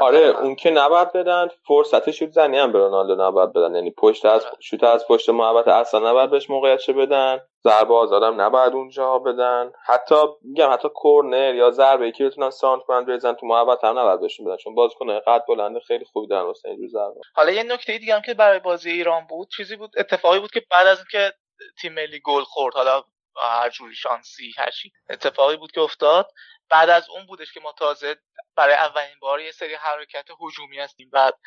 آره. 0.00 0.18
اون 0.18 0.54
که 0.54 0.70
نباید 0.70 1.12
بدن 1.12 1.48
فرصت 1.66 2.10
شوت 2.10 2.30
زنی 2.30 2.58
هم 2.58 2.72
به 2.72 2.78
رونالدو 2.78 3.22
نباید 3.22 3.52
بدن. 3.52 3.74
یعنی 3.74 3.90
پشت 3.90 4.24
از 4.26 4.44
آره. 4.44 4.56
شوت 4.60 4.84
از 4.84 5.06
پشت 5.08 5.28
محوطه 5.28 5.72
اصلا 5.72 6.10
نباید 6.10 6.30
بهش 6.30 6.50
موقعیتش 6.50 6.90
بدن. 6.90 7.40
ضربه 7.64 7.94
آزادم 7.94 8.40
نباید 8.40 8.72
اونجا 8.72 9.18
بدن. 9.18 9.72
حتی 9.86 10.14
میگم 10.42 10.72
حتی 10.72 10.88
کورنر 10.88 11.54
یا 11.54 11.70
ضربه 11.70 12.12
که 12.12 12.24
بتونن 12.24 12.50
سانت 12.50 12.82
کنن 12.82 13.04
بریزن 13.04 13.32
تو 13.32 13.46
محوطه 13.46 13.86
هم 13.86 13.98
نباید 13.98 14.20
بهشون 14.20 14.46
بدن. 14.46 14.56
چون 14.56 14.74
بازیکن 14.74 15.18
قد 15.18 15.44
بلند 15.48 15.78
خیلی 15.78 16.04
خوبی 16.04 16.26
دارن 16.26 16.46
واسه 16.46 16.68
اینجور 16.68 16.88
ضربه. 16.88 17.20
حالا 17.34 17.50
یه 17.50 17.62
نکته 17.62 17.98
دیگه 17.98 18.14
هم 18.14 18.22
که 18.22 18.34
برای 18.34 18.58
بازی 18.58 18.90
ایران 18.90 19.26
بود 19.26 19.48
چیزی 19.56 19.76
بود 19.76 19.90
اتفاقی 19.96 20.38
بود 20.38 20.50
که 20.50 20.62
بعد 20.70 20.86
از 20.86 20.98
اینکه 20.98 21.32
تیم 21.80 21.92
ملی 21.92 22.20
گل 22.24 22.42
خورد 22.42 22.74
حالا 22.74 23.02
هر 23.36 23.70
جوری 23.70 23.94
شانسی 23.94 24.52
هر 24.58 24.70
چی 24.70 24.92
اتفاقی 25.10 25.56
بود 25.56 25.72
که 25.72 25.80
افتاد. 25.80 26.26
بعد 26.70 26.90
از 26.90 27.08
اون 27.08 27.26
بودش 27.26 27.52
که 27.52 27.60
ما 27.60 27.72
تازه 27.72 28.16
برای 28.56 28.74
اولین 28.74 29.18
بار 29.20 29.40
یه 29.40 29.50
سری 29.50 29.74
حرکت 29.74 30.28
هجومی 30.40 30.78
هستیم 30.78 31.10
بعد 31.10 31.38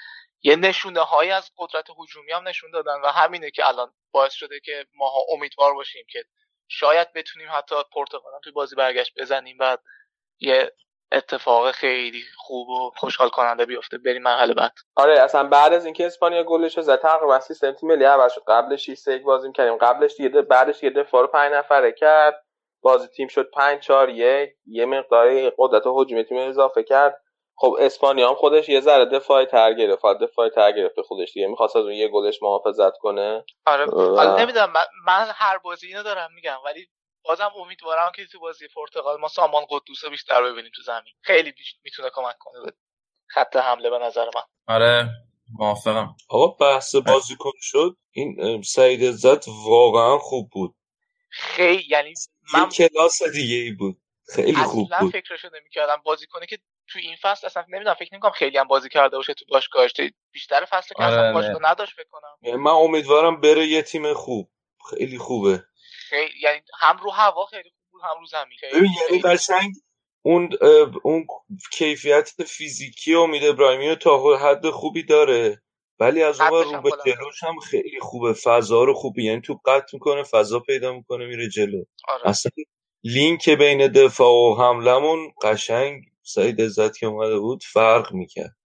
یه 0.41 0.55
نشونه 0.55 0.99
های 0.99 1.31
از 1.31 1.51
قدرت 1.57 1.85
هجومی 1.99 2.31
هم 2.31 2.47
نشون 2.47 2.71
دادن 2.71 3.01
و 3.03 3.07
همینه 3.07 3.51
که 3.51 3.67
الان 3.67 3.93
باعث 4.11 4.33
شده 4.33 4.59
که 4.59 4.85
ماها 4.95 5.19
امیدوار 5.29 5.73
باشیم 5.73 6.05
که 6.09 6.23
شاید 6.67 7.13
بتونیم 7.13 7.49
حتی 7.51 7.75
پرتغال 7.93 8.31
توی 8.43 8.51
بازی 8.51 8.75
برگشت 8.75 9.13
بزنیم 9.19 9.57
بعد 9.57 9.79
یه 10.39 10.71
اتفاق 11.11 11.71
خیلی 11.71 12.23
خوب 12.37 12.69
و 12.69 12.91
خوشحال 12.95 13.29
کننده 13.29 13.65
بیفته. 13.65 13.97
بریم 13.97 14.21
مرحله 14.21 14.53
بعد. 14.53 14.73
آره 14.95 15.19
اصلا 15.19 15.43
بعد 15.43 15.73
از 15.73 15.85
اینکه 15.85 16.05
اسپانیا 16.05 16.43
گلش 16.43 16.77
رو 16.77 16.83
زد 16.83 17.01
تقریبا 17.01 17.39
سیستم 17.39 17.71
تیم 17.71 17.89
ملی 17.89 18.03
عوض 18.03 18.33
شد. 18.33 18.43
قبلش 18.47 18.85
6 18.85 18.97
3 18.97 19.17
بازی 19.17 19.51
کردیم 19.51 19.77
قبلش 19.77 20.15
دیگه 20.15 20.41
بعدش 20.41 20.79
دیگه 20.79 20.89
دفاع 20.89 21.21
رو 21.21 21.27
5 21.27 21.53
نفره 21.53 21.91
کرد. 21.91 22.46
بازی 22.81 23.07
تیم 23.07 23.27
شد 23.27 23.49
5 23.51 23.79
4 23.81 24.09
1 24.09 24.49
یه 24.67 24.85
مقداری 24.85 25.51
قدرت 25.57 25.83
هجومی 25.87 26.23
تیم 26.23 26.37
اضافه 26.37 26.83
کرد. 26.83 27.23
خب 27.55 27.77
اسپانیا 27.79 28.29
هم 28.29 28.35
خودش 28.35 28.69
یه 28.69 28.81
ذره 28.81 29.05
دفاعی 29.05 29.45
تر 29.45 29.73
گرفت. 29.73 30.01
فقط 30.01 30.17
دفاعی 30.19 30.49
تر 30.49 30.71
گرفت 30.71 31.01
خودش 31.01 31.33
دیگه. 31.33 31.47
می‌خواست 31.47 31.75
از 31.75 31.83
اون 31.83 31.93
یه 31.93 32.07
گلش 32.07 32.43
محافظت 32.43 32.97
کنه. 32.97 33.45
آره. 33.65 33.85
و- 33.85 34.15
حالا 34.17 34.35
نمی‌دونم. 34.39 34.71
من, 34.71 34.83
من 35.05 35.27
هر 35.35 35.57
بازی 35.57 35.87
اینو 35.87 36.03
دارم 36.03 36.29
میگم. 36.35 36.57
ولی 36.65 36.87
بازم 37.25 37.51
امیدوارم 37.61 38.11
که 38.15 38.25
تو 38.25 38.39
بازی 38.39 38.67
پرتغال 38.75 39.19
ما 39.19 39.27
سامان 39.27 39.65
قدوس 39.69 40.03
رو 40.03 40.09
بیشتر 40.09 40.43
ببینیم 40.43 40.71
تو 40.75 40.81
زمین. 40.81 41.13
خیلی 41.21 41.51
بیش 41.51 41.75
می‌تونه 41.83 42.09
کمک 42.13 42.35
کنه 42.39 42.61
به 42.65 42.73
خط 43.29 43.55
حمله 43.55 43.89
به 43.89 43.99
نظر 43.99 44.25
من. 44.35 44.43
آره. 44.75 45.09
موافقم. 45.59 46.15
آقا 46.29 46.47
بحث 46.47 46.95
بازیکن 46.95 47.51
شد. 47.61 47.97
این 48.11 48.61
سعید 48.63 49.03
عزت 49.03 49.45
واقعا 49.67 50.17
خوب 50.17 50.49
بود. 50.51 50.75
خیلی 51.31 51.83
یعنی 51.89 52.13
من 52.53 52.69
کلاس 52.69 53.23
دیگه 53.23 53.55
ای 53.55 53.71
بود. 53.71 53.97
خیلی 54.35 54.55
خوب 54.55 54.85
اصلا 54.85 54.99
بود 54.99 55.11
فکرشو 55.11 55.49
نمی‌کردم. 55.55 56.01
بازیکنه 56.05 56.45
که 56.45 56.57
تو 56.87 56.99
این 56.99 57.15
فصل 57.21 57.47
اصلا 57.47 57.65
نمی‌دونم 57.69 57.93
فکر 57.93 58.09
نمی‌کنم 58.13 58.31
خیلی 58.31 58.57
هم 58.57 58.67
بازی 58.67 58.89
کرده 58.89 59.17
باشه 59.17 59.33
تو 59.33 59.45
باشگاهش. 59.49 59.93
تو 59.93 60.09
بیشتر 60.31 60.65
فصل 60.65 60.95
که 60.95 61.03
آره، 61.03 61.13
اصلا. 61.13 61.33
باشگاه 61.33 61.71
نداشت 61.71 61.93
فکر 61.93 62.09
کنم. 62.11 62.37
یعنی 62.41 62.57
من 62.57 62.71
امیدوارم 62.71 63.41
بره 63.41 63.65
یه 63.65 63.81
تیم 63.81 64.13
خوب. 64.13 64.49
خیلی 64.89 65.17
خوبه. 65.17 65.63
خیلی 66.09 66.33
یعنی 66.41 66.61
هم 66.79 66.97
رو 66.97 67.11
هوا 67.11 67.45
خیلی 67.45 67.69
خوب 67.69 67.87
بود 67.91 68.01
هم 68.03 68.19
رو 68.19 68.25
زمین 68.25 68.57
خیلی 68.57 68.79
ببین 68.79 68.91
یعنی 69.09 69.21
قشنگ 69.21 69.73
اون 70.21 70.49
اون 71.03 71.27
کیفیت 71.71 72.29
فیزیکی 72.47 73.15
امید 73.15 73.43
ابراهیمی 73.43 73.89
رو 73.89 73.95
تا 73.95 74.37
حد 74.37 74.69
خوبی 74.69 75.03
داره. 75.03 75.61
ولی 75.99 76.23
از 76.23 76.41
اون 76.41 76.63
رو 76.73 76.81
به. 76.81 76.89
جلوش 77.05 77.43
هم 77.43 77.59
خیلی 77.59 77.99
خوبه. 77.99 78.33
فضا 78.33 78.83
رو 78.83 78.93
خوبی 78.93 79.25
یعنی 79.25 79.41
تو 79.41 79.61
قطع 79.65 79.87
می‌کنه 79.93 80.23
فضا 80.23 80.59
پیدا 80.59 80.93
می‌کنه 80.93 81.25
میره 81.25 81.49
جلو. 81.49 81.83
آره. 82.07 82.29
اصلا 82.29 82.51
لینک 83.03 83.49
بین 83.49 83.87
دفاع 83.87 84.31
و 84.31 84.55
حملمون 84.55 85.33
قشنگ 85.41 86.03
سعید 86.23 86.61
عزت 86.61 86.97
که 86.97 87.05
اومده 87.05 87.39
بود 87.39 87.63
فرق 87.63 88.13
می‌کرد. 88.13 88.55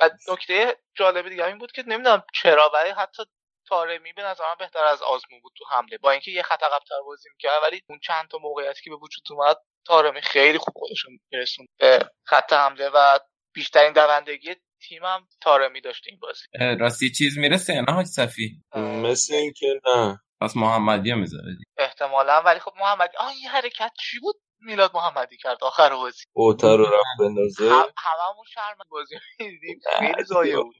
و 0.00 0.10
نکته 0.32 0.76
جالب 0.94 1.28
دیگه 1.28 1.46
این 1.46 1.58
بود 1.58 1.72
که 1.72 1.84
نمی‌دونم 1.86 2.22
چرا 2.42 2.70
ولی 2.74 2.90
حتی 2.90 3.22
تارمی 3.68 4.12
به 4.12 4.22
نظر 4.22 4.44
من 4.44 4.54
بهتر 4.58 4.84
از 4.84 5.02
آزمون 5.02 5.40
بود 5.42 5.52
تو 5.58 5.64
حمله. 5.70 5.98
با 5.98 6.10
اینکه 6.10 6.30
یه 6.30 6.42
خط 6.42 6.62
عقب‌تر 6.62 6.94
بازی 7.06 7.28
می‌کرد 7.28 7.62
ولی 7.62 7.82
اون 7.88 7.98
چند 8.02 8.28
تا 8.28 8.38
موقعیتی 8.38 8.82
که 8.84 8.90
به 8.90 8.96
وجود 8.96 9.24
اومد 9.30 9.56
تارمی 9.86 10.22
خیلی 10.22 10.58
خوب 10.58 10.74
خودشون 10.76 11.18
میرسون 11.32 11.66
به 11.78 12.10
خط 12.24 12.52
حمله 12.52 12.88
و 12.88 13.18
بیشترین 13.54 13.92
دوندگی 13.92 14.54
تیمم 14.80 15.28
تارمی 15.40 15.80
داشته 15.80 16.10
این 16.10 16.20
بازی. 16.20 16.44
راستی 16.80 17.10
چیز 17.10 17.38
می‌رسه 17.38 17.80
نه 17.88 17.94
حاج 17.94 18.06
صفی؟ 18.06 18.62
مثل 18.76 19.34
اینکه 19.34 19.80
نه. 19.86 20.20
پس 20.40 20.56
محمدی 20.56 21.10
رو 21.10 21.18
می‌ذاره 21.18 21.56
احتمالا 21.78 22.42
ولی 22.44 22.60
خب 22.60 22.72
محمدی 22.80 23.16
آه 23.16 23.32
یه 23.42 23.50
حرکت 23.50 23.92
چی 24.00 24.20
بود؟ 24.20 24.36
میلاد 24.60 24.90
محمدی 24.94 25.36
کرد 25.36 25.64
آخر 25.64 25.90
بازی. 25.90 26.24
اوتر 26.32 26.76
رو 26.76 26.84
رفت 26.84 27.20
بندازه. 27.20 27.70
هم 27.70 27.86
هممون 27.96 28.44
شرم 28.54 28.76
بازی 28.90 29.14
رو 29.14 29.20
می‌دیدیم. 29.40 29.80
خیلی 29.98 30.24
زایه 30.24 30.56
بود. 30.56 30.76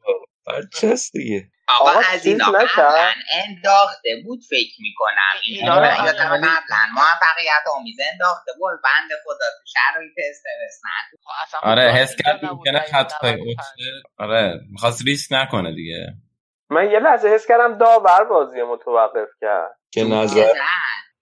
بچه 0.49 0.89
هست 0.89 1.13
دیگه 1.13 1.49
آقا 1.69 1.91
آقا 1.91 2.01
از 2.13 2.27
نکرد؟ 2.27 2.67
قبلا 2.79 3.13
انداخته 3.33 4.11
بود 4.25 4.41
فکر 4.51 4.75
می‌کنم 4.81 5.41
این 5.45 5.59
اینا 5.61 5.75
رو 5.75 5.81
موقعیت 5.85 6.15
اصلا- 6.15 6.25
قبلا 6.37 6.79
موفقیت 6.95 7.65
آمیز 7.77 7.97
انداخته 8.13 8.53
بود 8.59 8.71
بنده 8.85 9.15
خدا 9.25 9.35
تو 9.59 9.65
شرایط 9.75 10.13
استرس 10.31 10.81
نداشت. 10.85 11.53
خب 11.53 11.69
آره 11.69 11.83
حس 11.93 12.17
کرد. 12.17 12.45
ممکنه 12.45 12.79
دقیقه 12.79 12.93
خط 12.99 13.13
پای 13.21 13.31
95. 13.33 13.57
افته 13.59 13.83
آره 14.19 14.61
می‌خواست 14.73 15.03
ریسک 15.07 15.33
نکنه 15.33 15.75
دیگه 15.75 16.07
من 16.71 16.91
یه 16.91 16.99
لحظه 16.99 17.29
حس 17.29 17.47
کردم 17.47 17.79
داور 17.79 18.25
بازی 18.25 18.63
متوقف 18.63 19.29
کرد 19.41 19.77
که 19.93 20.05
نظر 20.05 20.53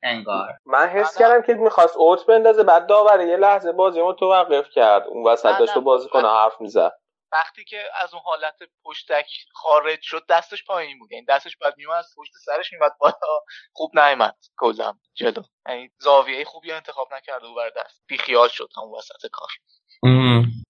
انگار 0.02 0.48
من 0.66 0.88
حس 0.88 1.20
نه. 1.20 1.26
کردم 1.26 1.42
که 1.42 1.54
می‌خواست 1.54 1.96
اوت 1.96 2.26
بندازه 2.26 2.62
بعد 2.62 2.86
داور 2.86 3.20
یه 3.20 3.36
لحظه 3.36 3.72
بازی 3.72 4.02
متوقف 4.02 4.70
کرد 4.74 5.02
اون 5.02 5.26
وسط 5.32 5.58
داشت 5.58 5.76
نه. 5.76 5.82
بازی 5.82 6.08
کنه 6.08 6.28
حرف 6.28 6.60
می‌زد 6.60 6.92
وقتی 7.34 7.64
که 7.64 7.82
از 8.02 8.14
اون 8.14 8.22
حالت 8.24 8.54
پشتک 8.84 9.26
خارج 9.52 9.98
شد 10.02 10.22
دستش 10.28 10.64
پایین 10.64 10.98
بود. 10.98 11.12
یعنی 11.12 11.26
دستش 11.28 11.56
بعد 11.56 11.74
میومد 11.76 11.98
از 11.98 12.14
پشت 12.16 12.32
سرش 12.46 12.72
میومد 12.72 12.92
بالا. 13.00 13.40
خوب 13.72 13.98
نیومد 13.98 14.36
کلا 14.56 14.94
جلو. 15.14 15.42
یعنی 15.68 15.90
زاویه 15.98 16.44
خوبی 16.44 16.72
انتخاب 16.72 17.08
نکرده 17.14 17.46
بود 17.46 17.56
بر 17.56 17.82
دست. 17.82 18.02
بیخیال 18.08 18.48
شد 18.48 18.68
همون 18.76 18.98
وسط 18.98 19.30
کار. 19.32 19.48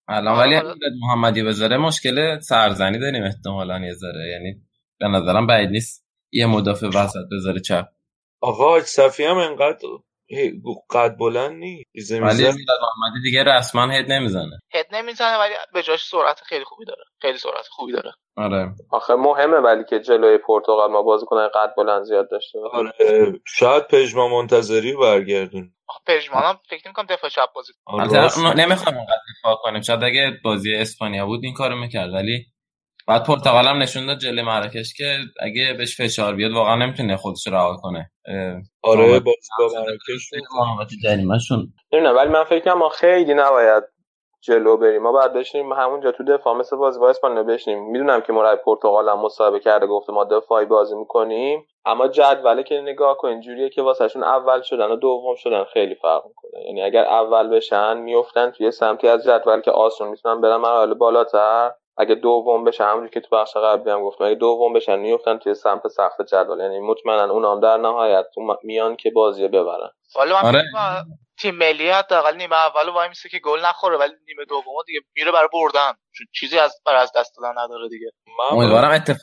الان 0.08 0.38
آره، 0.38 0.38
ولی 0.38 0.56
اگه 0.56 0.74
محمدی 1.00 1.42
بذاره 1.42 1.76
مشکل 1.76 2.40
سرزنی 2.40 2.98
داریم 2.98 3.24
احتمالا 3.24 3.78
یه 3.78 3.92
ذره. 3.92 4.28
یعنی 4.32 4.54
به 5.00 5.08
نظرم 5.08 5.46
بعید 5.46 5.70
نیست 5.70 6.06
یه 6.32 6.46
مدافع 6.46 6.86
وسط 6.86 7.24
بذاره 7.32 7.60
چپ. 7.60 7.88
آقا 8.40 8.80
صفی 8.80 9.24
هم 9.24 9.36
انقدر 9.36 9.88
قد 10.90 11.16
بلند 11.16 11.52
نیست 11.52 12.12
ولی 12.12 12.42
میلاد 12.42 12.78
محمدی 12.80 13.22
دیگه 13.24 13.44
رسما 13.44 13.82
هد 13.82 14.12
نمی‌زنه. 14.12 14.58
هد 14.74 14.86
نمی‌زنه 14.92 15.38
ولی 15.38 15.54
به 15.74 15.82
جاش 15.82 16.04
سرعت 16.04 16.40
خیلی 16.40 16.64
خوبی 16.64 16.84
داره. 16.84 17.04
خیلی 17.22 17.38
سرعت 17.38 17.66
خوبی 17.70 17.92
داره. 17.92 18.12
آره. 18.36 18.74
آخه 18.90 19.14
مهمه 19.14 19.56
ولی 19.56 19.84
که 19.84 20.00
جلوی 20.00 20.38
پرتغال 20.38 20.90
ما 20.90 21.02
بازی 21.02 21.26
کنن 21.26 21.48
قد 21.54 21.74
بلند 21.76 22.02
زیاد 22.02 22.30
داشته 22.30 22.58
باشه. 22.60 22.76
آره 22.76 22.92
شاید 23.46 23.88
پژمان 23.88 24.30
منتظری 24.30 24.92
رو 24.92 25.00
برگردون. 25.00 25.72
پژمان 26.06 26.42
هم 26.42 26.58
فکر 26.68 26.82
نمی‌کنم 26.86 27.06
دفاع 27.06 27.30
چپ 27.30 27.52
بازی 27.54 27.72
کنه. 27.84 28.02
آره، 28.02 28.54
نمی‌خوام 28.56 28.96
اونقدر 28.96 29.20
دفاع 29.38 29.56
کنیم. 29.62 29.82
شاید 29.82 30.04
اگه 30.04 30.30
بازی 30.44 30.74
اسپانیا 30.74 31.26
بود 31.26 31.40
این 31.44 31.54
کارو 31.54 31.76
می‌کرد 31.76 32.12
ولی 32.12 32.46
بعد 33.06 33.24
پرتغال 33.24 33.64
هم 33.64 33.82
نشون 33.82 34.06
داد 34.06 34.18
جلوی 34.18 34.42
مراکش 34.42 34.94
که 34.94 35.16
اگه 35.40 35.74
بهش 35.78 36.00
فشار 36.00 36.34
بیاد 36.34 36.52
واقعا 36.52 36.76
نمی‌تونه 36.76 37.16
خودش 37.16 37.46
رو 37.46 37.54
رها 37.54 37.76
کنه. 37.76 38.10
آره 38.82 39.20
با 39.20 39.32
مراکش 39.58 40.30
جریمه‌شون. 41.04 41.72
نمی‌دونم 41.92 42.16
ولی 42.16 42.28
من 42.28 42.44
فکر 42.44 42.64
کنم 42.64 42.78
ما 42.78 42.88
خیلی 42.88 43.34
نباید 43.34 43.84
جلو 44.40 44.76
بریم. 44.76 45.02
ما 45.02 45.12
باید 45.12 45.32
بشینیم 45.32 45.72
همونجا 45.72 46.12
تو 46.12 46.24
دفاع 46.24 46.56
مثل 46.56 46.76
بازی 46.76 47.00
با 47.00 47.10
اسپانیا 47.10 47.42
بشینیم. 47.42 47.90
می‌دونم 47.90 48.20
که 48.20 48.32
مربی 48.32 48.62
پرتغال 48.64 49.08
هم 49.08 49.20
مصاحبه 49.20 49.60
کرده 49.60 49.86
گفته 49.86 50.12
ما 50.12 50.24
دفاعی 50.24 50.66
بازی 50.66 50.94
می‌کنیم. 50.94 51.66
اما 51.84 52.08
جدوله 52.08 52.62
که 52.62 52.80
نگاه 52.80 53.16
کن 53.16 53.40
جوریه 53.40 53.68
که 53.68 53.82
واسهشون 53.82 54.22
اول 54.22 54.62
شدن 54.62 54.90
و 54.90 54.96
دوم 54.96 55.34
شدن 55.34 55.64
خیلی 55.64 55.94
فرق 55.94 56.22
می‌کنه. 56.26 56.66
یعنی 56.66 56.82
اگر 56.82 57.04
اول 57.04 57.48
بشن 57.48 57.96
میفتن 57.96 58.50
توی 58.50 58.70
سمتی 58.70 59.08
از 59.08 59.24
جدول 59.24 59.60
که 59.60 59.70
آسون 59.70 60.08
می‌تونن 60.08 60.40
برن 60.40 60.56
مراحل 60.56 60.94
بالاتر. 60.94 61.72
اگه 61.96 62.14
دوم 62.14 62.64
بشن 62.64 62.84
همونجوری 62.84 63.10
که 63.10 63.20
تو 63.20 63.36
بخش 63.36 63.56
قبلی 63.56 63.90
هم 63.90 64.02
گفتم 64.02 64.24
اگه 64.24 64.34
دوم 64.34 64.72
بشن 64.72 64.98
میفتن 64.98 65.38
توی 65.38 65.54
سمت 65.54 65.88
سخت 65.88 66.22
جدول. 66.22 66.60
یعنی 66.60 66.80
مطمئنا 66.80 67.32
اون 67.32 67.44
هم 67.44 67.60
در 67.60 67.76
نهایت 67.76 68.24
تو 68.34 68.56
میان 68.62 68.96
که 68.96 69.10
بازی 69.10 69.48
ببرن. 69.48 69.90
حالا 70.14 70.42
من 70.42 70.48
آره. 70.48 70.64
تیم 71.38 71.54
ملی 71.54 71.90
حداقل 71.90 72.36
نیمه 72.36 72.56
اول 72.56 72.88
وای 72.88 73.08
میسه 73.08 73.28
که 73.28 73.38
گل 73.38 73.60
نخوره 73.64 73.98
ولی 73.98 74.12
نیمه 74.28 74.44
دوم 74.48 74.74
دیگه 74.86 75.00
میره 75.16 75.32
برای 75.32 75.48
بردن. 75.52 75.92
چون 76.16 76.26
چیزی 76.34 76.58
از 76.58 76.72
برای 76.86 77.02
از 77.02 77.12
دست 77.16 77.32
دادن 77.36 77.58
نداره 77.58 77.88
دیگه. 77.88 78.10
من 78.38 78.58
امیدوارم 78.58 78.90
اتفاق 78.90 79.18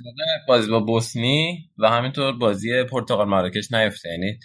بازی 0.47 0.71
با 0.71 0.79
بوسنی 0.79 1.57
و 1.77 1.89
همینطور 1.89 2.33
بازی 2.37 2.83
پرتغال 2.83 3.27
مراکش 3.27 3.71
نیفته. 3.71 4.09
یعنی 4.09 4.39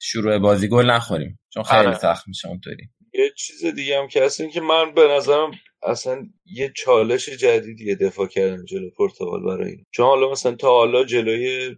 شروع 0.00 0.38
بازی 0.38 0.68
گل 0.68 0.90
نخوریم 0.90 1.38
چون 1.54 1.62
خیلی 1.62 1.86
آره. 1.86 1.94
سخت 1.94 2.28
میشه 2.28 2.48
اونطوری. 2.48 2.88
یه 3.14 3.30
چیز 3.36 3.64
دیگه 3.64 3.98
هم 3.98 4.08
که 4.08 4.24
هست 4.24 4.50
که 4.52 4.60
من 4.60 4.94
به 4.94 5.08
نظرم 5.08 5.50
اصلا 5.84 6.26
یه 6.46 6.72
چالش 6.76 7.28
جدیدیه 7.28 7.94
دفاع 7.94 8.26
کردن 8.26 8.64
جلو 8.64 8.90
پرتغال 8.98 9.42
برای 9.44 9.70
این. 9.70 9.84
چون 9.90 10.06
حالا 10.06 10.30
مثلا 10.30 10.54
تا 10.54 10.68
حالا 10.68 11.04
جلوی 11.04 11.76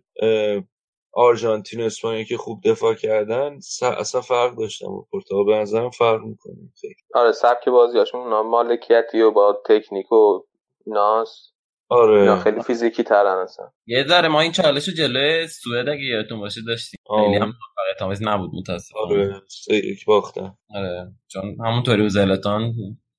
آرژانتین 1.13 1.81
و 1.81 1.85
اسپانیا 1.85 2.25
که 2.25 2.37
خوب 2.37 2.61
دفاع 2.65 2.95
کردن 2.95 3.59
اصلا 3.83 4.21
فرق 4.21 4.57
داشتن 4.59 4.87
با 4.87 5.07
پرتغال 5.13 5.45
به 5.45 5.57
نظرم 5.57 5.91
فرق 5.91 6.21
می‌کنه. 6.21 6.55
خیلی. 6.81 6.95
آره 7.15 7.33
سبک 7.33 7.69
بازیاشون 7.69 8.41
مالکیتی 8.41 9.21
و 9.21 9.31
با 9.31 9.63
تکنیک 9.67 10.13
و 10.13 10.43
ایناست 10.87 11.57
آره. 11.89 12.21
اینا 12.21 12.39
خیلی 12.39 12.63
فیزیکی 12.63 13.03
ترن 13.03 13.39
اصلا. 13.39 13.71
یه 13.87 14.05
ذره 14.09 14.29
ما 14.29 14.41
این 14.41 14.53
چالش 14.53 14.89
رو 14.89 14.95
جلوی 14.95 15.47
سوئد 15.49 15.89
اگه 15.89 16.03
یادتون 16.03 16.41
باشه 16.41 16.61
داشتیم. 16.67 17.01
خیلی 17.17 17.37
هم 17.37 17.53
آمیز 18.01 18.23
نبود 18.23 18.51
متاسفانه. 18.55 19.05
آره 19.05 19.43
سه 19.49 19.75
یک 19.75 20.05
باختن. 20.05 20.55
آره 20.75 21.13
چون 21.29 21.57
همونطوری 21.65 22.07
و 22.07 22.09
زلتان 22.09 22.73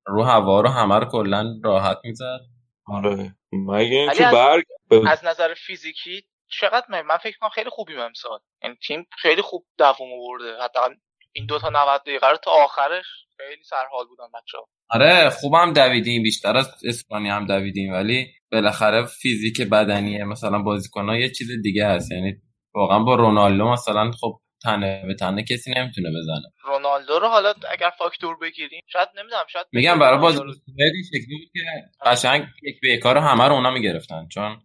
رو 0.08 0.24
هوا 0.24 0.62
رو 0.62 0.70
همه 0.70 1.00
رو 1.00 1.06
کلا 1.12 1.46
راحت 1.64 1.98
می‌زد. 2.04 2.40
آره. 2.88 3.36
مگه 3.52 3.98
اینکه 3.98 4.26
از- 4.26 4.34
برگ؟ 4.34 4.64
از 5.08 5.26
نظر 5.26 5.54
فیزیکی 5.54 6.22
چقدر 6.60 6.86
من, 6.90 7.02
من 7.02 7.18
فکر 7.18 7.38
کنم 7.38 7.50
خیلی 7.50 7.70
خوبیم 7.70 8.00
امسال. 8.00 8.40
یعنی 8.64 8.76
تیم 8.88 9.06
خیلی 9.22 9.42
خوب 9.42 9.66
دووم 9.78 10.08
آورده. 10.20 10.64
حداقل 10.64 10.94
این 11.34 11.46
دو 11.46 11.60
تا 11.60 11.70
90 11.70 12.02
دقیقه 12.02 12.28
رو 12.30 12.38
تا 12.38 12.52
آخرش 12.52 13.06
خیلی 13.38 13.64
سرحال 13.64 14.06
بودن 14.08 14.26
بچه‌ها. 14.34 14.68
آره 14.90 15.30
خوبم 15.30 15.74
دویدیم. 15.74 16.24
بیشتر 16.24 16.58
از 16.58 16.70
اسپانیا 16.86 17.36
هم 17.36 17.46
دویدیم. 17.46 17.94
ولی 17.94 18.28
بالاخره 18.52 19.06
فیزیک 19.06 19.62
بدنی 19.62 20.24
مثلا 20.24 20.62
بازیکن‌ها 20.62 21.16
یه 21.18 21.30
چیز 21.30 21.48
دیگه 21.64 21.88
هست. 21.88 22.12
یعنی 22.12 22.34
واقعا 22.76 23.00
با 23.00 23.16
رونالدو 23.16 23.70
مثلا 23.70 24.12
خب 24.12 24.40
تنه 24.64 25.04
به 25.08 25.14
تنه 25.14 25.44
کسی 25.44 25.72
نمی‌تونه 25.78 26.10
بزنه. 26.10 26.52
رونالدو 26.64 27.20
رو 27.20 27.28
حالا 27.28 27.54
اگر 27.72 27.90
فاکتور 27.98 28.38
بگیریم 28.42 28.82
شاید 28.88 29.08
نمی‌دونم 29.18 29.44
شاید 29.54 29.66
میگم 29.72 30.00
برای 30.00 30.34
سوئدی 30.34 31.04
شکلی 31.08 31.38
بود 31.40 31.52
که 31.54 31.60
قشنگ 32.06 32.46
یک 32.64 32.76
به 32.82 32.90
یک 32.90 33.04
رو 33.04 33.20
همه 33.20 33.44
رو 33.44 33.54
اونا 33.54 33.72
می‌گرفتن 33.72 34.28
چون 34.28 34.58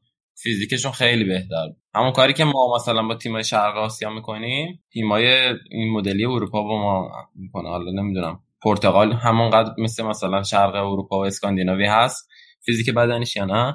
فیزیکشون 0.43 0.93
خیلی 0.93 1.25
بهتر 1.25 1.67
بود. 1.67 1.77
همون 1.95 2.13
کاری 2.13 2.33
که 2.33 2.45
ما 2.45 2.75
مثلا 2.77 3.03
با 3.03 3.15
تیمای 3.15 3.45
شرق 3.45 3.77
آسیا 3.77 4.11
می‌کنیم 4.11 4.85
تیمای 4.93 5.27
این 5.71 5.93
مدلی 5.93 6.25
اروپا 6.25 6.63
با 6.63 6.79
ما 6.79 7.11
می‌کنه. 7.35 7.69
حالا 7.69 8.03
نمی‌دونم 8.03 8.41
پرتغال 8.63 9.13
همونقدر 9.13 9.75
مثل 9.79 10.05
مثلا 10.05 10.43
شرق 10.43 10.75
اروپا 10.75 11.19
و 11.19 11.27
اسکاندیناوی 11.27 11.87
هست. 11.87 12.29
فیزیک 12.65 12.95
بدنیش 12.95 13.37
یا 13.37 13.45
نه 13.45 13.75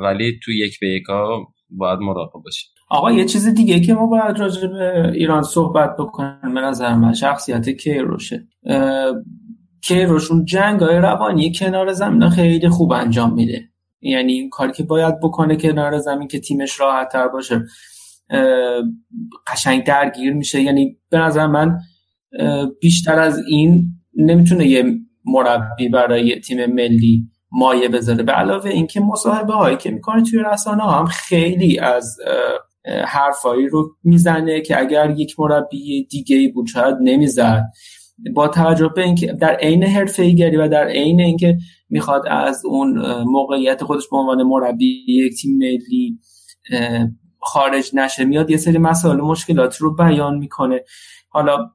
ولی 0.00 0.40
تو 0.44 0.52
یک 0.52 0.80
به 0.80 0.88
یکا 0.88 1.46
باید 1.70 1.98
مراقب 1.98 2.42
باشیم. 2.44 2.70
آقا 2.94 3.12
یه 3.12 3.24
چیز 3.24 3.48
دیگه 3.48 3.80
که 3.80 3.94
ما 3.94 4.06
باید 4.06 4.38
راجع 4.38 4.66
به 4.66 5.10
ایران 5.14 5.42
صحبت 5.42 5.96
بکنیم 5.98 6.54
به 6.54 6.60
نظر 6.60 6.94
من 6.94 7.14
شخصیت 7.14 7.68
کیروشه. 7.68 8.48
کیروش 9.82 10.30
اون 10.30 10.44
جنگ 10.44 10.80
های 10.80 10.96
روانی 10.96 11.52
کنار 11.52 11.92
زمین 11.92 12.28
خیلی 12.28 12.68
خوب 12.68 12.92
انجام 12.92 13.34
میده. 13.34 13.62
یعنی 14.00 14.32
این 14.32 14.50
کاری 14.50 14.72
که 14.72 14.82
باید 14.82 15.20
بکنه 15.20 15.56
کنار 15.56 15.98
زمین 15.98 16.28
که 16.28 16.40
تیمش 16.40 16.80
راحت 16.80 17.08
تر 17.12 17.28
باشه 17.28 17.64
قشنگ 19.46 19.84
درگیر 19.84 20.32
میشه. 20.32 20.62
یعنی 20.62 20.96
به 21.10 21.18
نظر 21.18 21.46
من 21.46 21.78
بیشتر 22.80 23.18
از 23.18 23.38
این 23.48 23.84
نمی‌تونه 24.16 24.66
یه 24.66 24.84
مربی 25.24 25.88
برای 25.88 26.40
تیم 26.40 26.66
ملی 26.66 27.28
مایه 27.52 27.88
بذاره. 27.88 28.22
به 28.22 28.32
علاوه 28.32 28.70
اینکه 28.70 29.00
مصاحبه 29.00 29.52
هایی 29.52 29.76
که 29.76 29.90
می‌کنه 29.90 30.22
توی 30.22 30.42
رسانه 30.52 30.82
ها 30.82 30.98
هم 30.98 31.06
خیلی 31.06 31.78
از 31.78 32.16
حرفایی 33.06 33.68
رو 33.68 33.96
می‌زنه 34.04 34.60
که 34.60 34.80
اگر 34.80 35.10
یک 35.10 35.34
مربی 35.38 36.06
دیگه 36.10 36.36
ای 36.36 36.48
بود 36.48 36.66
شاید 36.66 36.96
نمی‌زد. 37.00 37.64
با 38.34 38.48
توجه 38.48 38.88
به 38.96 39.02
اینکه 39.02 39.26
در 39.26 39.54
عین 39.54 39.84
حرفه‌ایگری 39.84 40.56
و 40.56 40.68
در 40.68 40.86
عین 40.86 41.20
اینکه 41.20 41.58
می‌خواد 41.90 42.22
از 42.26 42.64
اون 42.64 43.22
موقعیت 43.26 43.84
خودش 43.84 44.08
به 44.10 44.16
عنوان 44.16 44.42
مربی 44.42 45.04
یک 45.08 45.34
تیم 45.42 45.56
ملی 45.56 46.18
خارج 47.40 47.90
نشه 47.94 48.24
میاد 48.24 48.50
یه 48.50 48.56
سری 48.56 48.78
مسائل 48.78 49.20
و 49.20 49.26
مشکلات 49.26 49.76
رو 49.76 49.94
بیان 49.94 50.38
می‌کنه. 50.38 50.80
حالا 51.28 51.70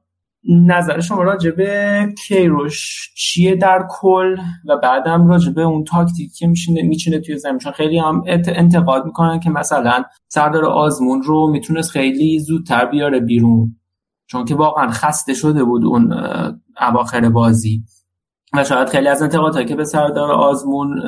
نظر 0.48 1.00
شما 1.00 1.22
راجع 1.22 1.50
به 1.50 1.98
کیروش 2.26 3.10
چیه 3.16 3.56
در 3.56 3.86
کل 3.90 4.36
و 4.68 4.76
بعدم 4.82 5.28
راجع 5.28 5.52
به 5.52 5.62
اون 5.62 5.84
تاکتیک 5.84 6.30
که 6.38 6.46
میشینه 6.46 6.82
میچینه 6.82 7.20
توی 7.20 7.38
زمین؟ 7.38 7.58
چون 7.58 7.72
خیلی 7.72 7.98
هم 7.98 8.24
انتقاد 8.26 9.04
می‌کنن 9.04 9.40
که 9.40 9.50
مثلا 9.50 10.04
سردار 10.28 10.64
آزمون 10.64 11.22
رو 11.22 11.50
می‌تونست 11.50 11.90
خیلی 11.90 12.38
زودتر 12.38 12.86
بیاره 12.86 13.20
بیرون. 13.20 13.76
چون 14.26 14.44
که 14.44 14.54
واقعا 14.54 14.90
خسته 14.90 15.34
شده 15.34 15.64
بود 15.64 15.84
اون 15.84 16.12
اواخر 16.80 17.28
بازی. 17.28 17.82
و 18.52 18.64
شاید 18.64 18.88
خیلی 18.88 19.08
از 19.08 19.22
انتقادهایی 19.22 19.66
که 19.66 19.76
به 19.76 19.84
سردار 19.84 20.32
آزمون 20.32 21.00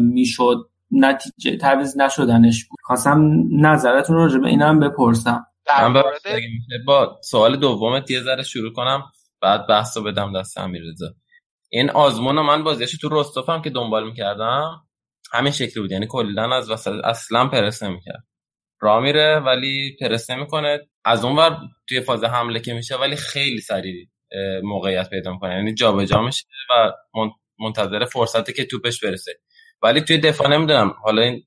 می‌شد 0.00 0.56
نتیجه 0.90 1.56
تعویض 1.56 1.96
نشدنش 1.96 2.64
بود. 2.64 2.78
خواستم 2.82 3.30
نظرتون 3.52 4.16
راجع 4.16 4.38
به 4.38 4.48
اینم 4.48 4.80
بپرسم. 4.80 5.46
در 5.66 5.88
من 5.88 6.00
مورد 6.00 6.26
میشه 6.26 6.84
با 6.86 7.20
سوال 7.24 7.56
دومت 7.56 8.10
یه 8.10 8.20
ذره 8.20 8.42
شروع 8.42 8.72
کنم 8.72 9.02
بعد 9.42 9.66
بحث 9.66 9.96
رو 9.96 10.02
بدم 10.02 10.40
دست 10.40 10.58
امیررضا. 10.58 11.06
این 11.70 11.90
آزمون 11.90 12.40
من 12.40 12.64
بازیش 12.64 12.98
تو 12.98 13.08
رستوفم 13.12 13.62
که 13.62 13.70
دنبال 13.70 14.06
می‌کردم 14.06 14.86
همین 15.32 15.52
شکلی 15.52 15.80
بود. 15.80 15.92
یعنی 15.92 16.06
کلا 16.10 16.56
از 16.56 16.70
وسط 16.70 16.92
اصلا 17.04 17.48
پرس 17.48 17.82
نمی‌کرد. 17.82 18.24
راه 18.80 19.02
میره 19.02 19.38
ولی 19.38 19.96
پرس 20.00 20.30
نمی‌کنه. 20.30 20.78
از 21.04 21.24
اون 21.24 21.36
ور 21.36 21.58
توی 21.88 22.00
فاز 22.00 22.24
حمله 22.24 22.60
که 22.60 22.74
میشه 22.74 22.96
ولی 22.96 23.16
خیلی 23.16 23.60
سریع 23.60 24.06
موقعیت 24.62 25.10
پیدا 25.10 25.32
می‌کنه. 25.32 25.54
یعنی 25.54 25.74
جابجا 25.74 26.22
میشه 26.22 26.44
و 26.70 26.92
من- 27.14 27.30
منتظر 27.58 28.04
فرصته 28.04 28.52
که 28.52 28.64
توپش 28.64 29.04
برسه. 29.04 29.32
ولی 29.82 30.00
توی 30.00 30.18
دفاع 30.18 30.48
نمی‌دونم. 30.48 30.94
حالا 31.04 31.22
این 31.22 31.42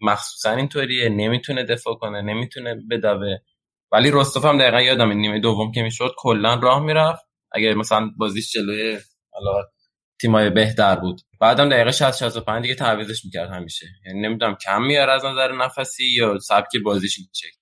مخصوصا 0.00 0.50
اینطوریه 0.50 1.08
نمی‌تونه 1.08 1.64
دفاع 1.64 1.94
کنه 1.94 2.22
نمی‌تونه 2.22 2.74
بدوه. 2.90 3.36
ولی 3.92 4.10
رستوف 4.12 4.44
هم 4.44 4.58
دقیقا 4.58 4.80
یادم 4.80 5.10
این 5.10 5.18
نیمه 5.18 5.40
دوم 5.40 5.72
که 5.72 5.82
می‌شد 5.82 6.14
کلا 6.16 6.54
راه 6.54 6.80
می‌رفت. 6.80 7.24
اگه 7.52 7.74
مثلا 7.74 8.10
بازیش 8.16 8.52
جلوی 8.52 8.98
تیمای 10.20 10.50
بهتر 10.50 10.96
بود. 10.96 11.20
بعدم 11.40 11.68
دقیقه 11.68 11.90
60 11.90 12.18
65 12.18 12.62
دیگه 12.62 12.74
تعویضش 12.74 13.24
می‌کرد 13.24 13.50
همیشه. 13.50 13.86
یعنی 14.06 14.20
نمی‌دونم 14.20 14.54
کم 14.54 14.82
میاره 14.82 15.12
از 15.12 15.24
نظر 15.24 15.52
نفسی 15.52 16.04
یا 16.16 16.38
سبک 16.38 16.76
بازیش 16.84 17.18
شکل 17.32 17.58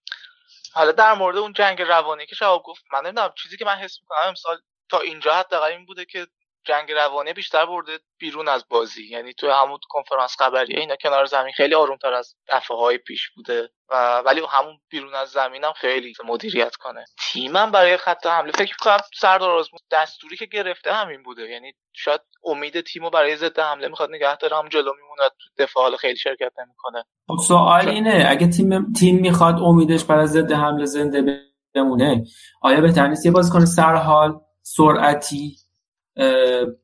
حالا 0.72 0.92
در 0.92 1.14
مورد 1.14 1.36
اون 1.36 1.52
جنگ 1.52 1.82
روانی 1.82 2.26
که 2.26 2.34
شباب 2.34 2.62
گفت 2.62 2.82
من 2.92 3.00
نمی‌دونم 3.06 3.32
چیزی 3.42 3.56
که 3.56 3.64
من 3.64 3.76
حس 3.76 3.98
می‌کنم 4.02 4.28
امسال 4.28 4.56
تا 4.90 5.00
اینجا 5.00 5.34
حداقل 5.34 5.66
این 5.66 5.86
بوده 5.86 6.04
که 6.04 6.26
جنگ 6.66 6.92
روانی 6.92 7.32
بیشتر 7.32 7.66
برده 7.66 7.98
بیرون 8.18 8.48
از 8.48 8.64
بازی. 8.70 9.10
یعنی 9.10 9.32
تو 9.32 9.50
همون 9.50 9.78
کنفرانس 9.88 10.36
خبری 10.38 10.76
اینا 10.76 10.96
کنار 10.96 11.24
زمین 11.24 11.52
خیلی 11.52 11.74
آرومتر 11.74 12.12
از 12.12 12.34
دفعه 12.48 12.76
های 12.76 12.98
پیش 12.98 13.30
بوده. 13.36 13.68
و 13.90 14.22
ولی 14.26 14.40
همون 14.50 14.78
بیرون 14.90 15.14
از 15.14 15.28
زمینم 15.28 15.72
خیلی 15.72 16.12
مدیریت 16.24 16.76
کنه. 16.76 17.04
تیمم 17.32 17.70
برای 17.70 17.96
خط 17.96 18.26
حمله 18.26 18.52
فکر 18.52 18.74
می‌کنم 18.80 18.98
سردار 19.20 19.50
آزمون 19.50 19.80
دستوری 19.90 20.36
که 20.36 20.46
گرفته 20.46 20.92
همین 20.92 21.22
بوده. 21.22 21.42
یعنی 21.42 21.72
شاید 21.92 22.20
امید 22.44 22.80
تیمو 22.80 23.10
برای 23.10 23.36
ضد 23.36 23.58
حمله 23.58 23.88
می‌خواد 23.88 24.10
نگه 24.10 24.36
داره 24.36 24.56
هم 24.56 24.68
جلو 24.68 24.92
میمونه 24.94 25.28
تو 25.38 25.64
دفاع 25.64 25.96
خیلی 25.96 26.16
شرکت 26.16 26.52
نمی‌کنه. 26.58 27.04
خب 27.28 27.36
سوال 27.48 27.88
اینه 27.88 28.26
اگه 28.28 28.46
تیم 28.46 28.92
تیم 28.92 29.20
می‌خواد 29.20 29.54
امیدش 29.58 30.04
برای 30.04 30.26
ضد 30.26 30.52
حمله 30.52 30.84
زنده 30.84 31.42
بمونه 31.74 32.24
آیا 32.62 32.80
بهتر 32.80 33.06
نیست 33.06 33.26
یه 33.26 33.32
بازیکن 33.32 33.64
سرحال 33.64 34.40
سرعتی 34.62 35.56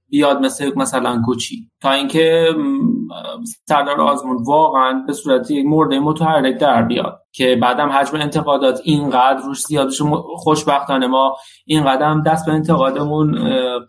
بیاد 0.09 0.41
مثل 0.41 0.73
مثلا 0.77 1.23
کوچی. 1.25 1.71
تا 1.81 1.91
اینکه 1.91 2.49
سردار 3.69 4.01
آزمون 4.01 4.37
واقعا 4.47 5.05
به 5.07 5.13
صورت 5.13 5.51
یک 5.51 5.67
مورد 5.67 5.95
متحرک 5.95 6.59
در 6.59 6.83
بیاد. 6.83 7.19
که 7.35 7.59
بعدم 7.63 7.89
حجم 7.89 8.17
انتقادات 8.17 8.81
اینقدر 8.85 9.41
روش 9.47 9.61
زیاد 9.61 9.87
بشه 9.89 10.05
خوشبختانه 10.37 11.07
ما 11.07 11.37
این 11.67 11.85
قدم 11.85 12.23
دست 12.23 12.47
به 12.47 12.53
انتقادمون 12.53 13.39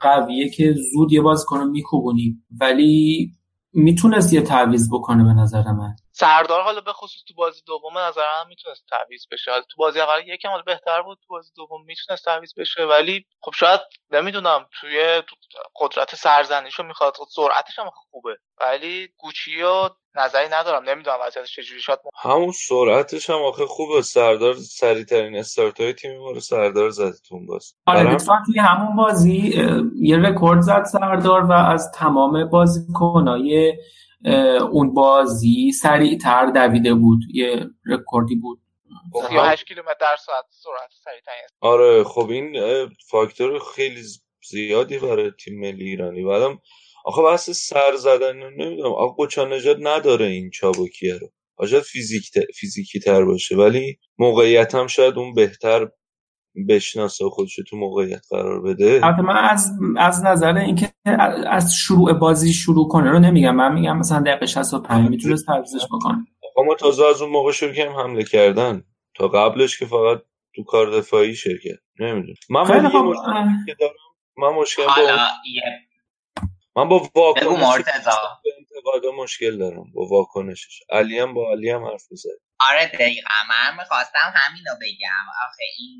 قویه 0.01 0.49
که 0.49 0.75
زود 0.93 1.13
یه 1.13 1.21
بازیکن 1.21 1.63
میکوبونیم. 1.63 2.45
ولی 2.61 3.29
می‌تونست 3.73 4.33
یه 4.33 4.41
تعویض 4.41 4.89
بکنه 4.93 5.23
به 5.23 5.41
نظر 5.41 5.71
من. 5.71 5.95
سردار 6.15 6.61
حالا 6.61 6.81
به 6.81 6.93
خصوص 6.93 7.23
تو 7.27 7.33
بازی 7.33 7.61
دوم 7.65 7.97
نظر 7.97 8.25
هم 8.41 8.47
می‌تونست 8.47 8.85
تعویض 8.89 9.25
بشه. 9.31 9.51
حالا 9.51 9.63
تو 9.63 9.75
بازی 9.77 9.99
اول 9.99 10.27
یکم 10.27 10.49
حالا 10.49 10.61
بهتر 10.61 11.01
بود 11.01 11.17
تو 11.27 11.33
بازی 11.33 11.51
دوم 11.55 11.85
می‌تونست 11.85 12.25
تعویض 12.25 12.53
بشه 12.57 12.83
ولی 12.83 13.25
خب 13.41 13.51
شاید 13.55 13.79
نمی‌دونم 14.11 14.65
توی 14.79 15.23
قدرت 15.75 16.15
سرزنیشو 16.15 16.83
می‌خواد 16.83 17.13
سرعتش 17.29 17.79
هم 17.79 17.89
خوبه 17.93 18.37
ولی 18.61 19.09
گوچیو 19.17 19.89
نظری 20.15 20.47
ندارم 20.49 20.89
نمی‌دونم 20.89 21.17
وضعیتش 21.21 21.55
چجوری 21.55 21.81
شاید 21.81 21.99
همون 22.21 22.51
سرعتش 22.51 23.29
هم 23.29 23.41
آخه 23.41 23.65
خوبه 23.65 24.01
سردار 24.01 24.53
سریع 24.53 25.03
ترین 25.03 25.35
استارت 25.35 25.81
های 25.81 25.93
تیم 25.93 26.17
ما 26.19 26.31
رو 26.31 26.39
سردار 26.39 26.89
زده 26.89 27.17
تو 27.27 27.35
اون 27.35 27.45
باز 27.45 27.73
آره 27.87 28.17
توی 28.45 28.59
همون 28.59 28.95
بازی 28.95 29.63
یه 30.01 30.17
رکورد 30.17 30.61
زد 30.61 30.83
سردار 30.83 31.41
و 31.41 31.51
از 31.51 31.91
تمام 31.91 32.49
بازیکنای 32.49 33.73
اون 34.71 34.93
بازی 34.93 35.71
سریعتر 35.71 36.45
دویده 36.45 36.93
بود. 36.93 37.19
یه 37.33 37.65
رکوردی 37.85 38.35
بود. 38.35 38.59
38 39.29 39.67
کیلومتر 39.67 39.95
در 40.01 40.15
ساعت 40.25 40.45
سرعت 40.49 40.91
سریعترین 41.03 41.47
آره 41.61 42.03
خب 42.03 42.29
این 42.29 42.55
فاکتور 43.09 43.59
خیلی 43.75 44.01
زیادی 44.49 44.99
برای 44.99 45.31
تیم 45.43 45.59
ملی 45.59 45.85
ایرانی. 45.85 46.23
بعدم 46.23 46.59
آخه 47.05 47.21
بحث 47.21 47.49
سر 47.49 47.95
زدن 47.95 48.35
نمی‌دونم. 48.37 48.93
آقا 48.93 49.25
قوچان‌نژاد 49.25 49.77
نداره 49.79 50.25
این 50.25 50.49
چابکیه 50.49 51.17
رو. 51.17 51.29
شاید 51.67 51.83
فیزیک 51.83 52.23
فیزیکی 52.55 52.99
تر 52.99 53.25
باشه. 53.25 53.55
ولی 53.55 53.99
موقعیت 54.17 54.75
هم 54.75 54.87
شاید 54.87 55.17
اون 55.17 55.33
بهتر 55.33 55.87
بشناسه 56.69 57.25
و 57.25 57.29
خودش 57.29 57.55
تو 57.69 57.77
موقعیت 57.77 58.21
قرار 58.29 58.61
بده؟ 58.61 59.01
البته 59.03 59.21
من 59.21 59.37
از 59.37 59.71
از 59.97 60.25
نظر 60.25 60.57
اینکه 60.57 60.93
از 61.47 61.73
شروع 61.73 62.13
بازی 62.13 62.53
شروع 62.53 62.87
کنه 62.87 63.11
رو 63.11 63.19
نمیگم. 63.19 63.55
من 63.55 63.73
میگم 63.73 63.97
مثلا 63.97 64.19
دقیقه 64.19 64.45
65 64.45 65.09
می‌تونست 65.09 65.45
تعویضش 65.45 65.85
بکنه. 65.85 66.27
آقا 66.51 66.63
ما 66.63 66.75
تازه 66.75 67.05
از 67.05 67.21
اون 67.21 67.31
موقع 67.31 67.51
شروع 67.51 67.73
کردیم 67.73 67.95
حمله 67.95 68.23
کردن. 68.23 68.83
تا 69.15 69.27
قبلش 69.27 69.79
که 69.79 69.85
فقط 69.85 70.21
تو 70.55 70.63
کار 70.63 70.97
دفاعی 70.97 71.35
شرکت. 71.35 71.79
نمی‌دونم. 71.99 72.35
من 72.49 72.65
خیلی 72.65 72.83
یه 72.83 72.89
خب 72.89 72.95
مشکلی 72.97 73.65
که 73.65 73.75
دارم 73.79 73.93
من 74.37 74.49
مشکل 74.49 74.85
با 74.85 74.91
حالا 74.91 75.17
یه 75.55 75.63
من 76.75 76.89
با 76.89 77.09
واکنش 77.15 77.83
انتقادا 78.85 79.11
مشکل 79.23 79.57
دارم 79.57 79.91
با 79.93 80.05
واکنشش. 80.05 80.79
علی 80.89 81.19
هم 81.19 81.33
با 81.33 81.51
علی 81.51 81.69
هم 81.69 81.85
حرف 81.85 82.03
می‌زد 82.11 82.29
آره 82.59 82.85
دقیقا. 82.85 83.29
من 83.49 83.77
می‌خواستم 83.77 84.33
همینو 84.35 84.71
بگم. 84.81 85.25
آخه 85.47 85.63
این 85.77 85.99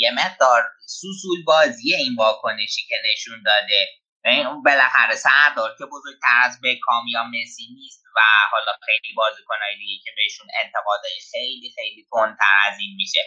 یه 0.00 0.10
مقدار 0.10 0.62
سوسول 0.86 1.44
بازی 1.46 1.94
این 1.94 2.14
واکنشی 2.18 2.82
که 2.88 2.96
نشون 3.12 3.42
داده. 3.44 3.88
این 4.24 4.46
اون 4.46 4.62
بالاخره 4.62 5.14
سردار 5.16 5.70
که 5.78 5.84
بزرگتر 5.84 6.36
از 6.44 6.60
بکام 6.64 7.04
یا 7.12 7.22
مسی 7.24 7.66
نیست 7.74 8.02
و 8.16 8.20
حالا 8.52 8.72
خیلی 8.86 9.14
بازیکنهای 9.16 9.76
دیگه 9.76 10.02
که 10.04 10.10
بهشون 10.16 10.46
انتقادای 10.64 11.18
خیلی 11.30 11.72
خیلی 11.74 12.06
تندتر 12.12 12.56
از 12.72 12.78
این 12.80 12.94
میشه 12.96 13.20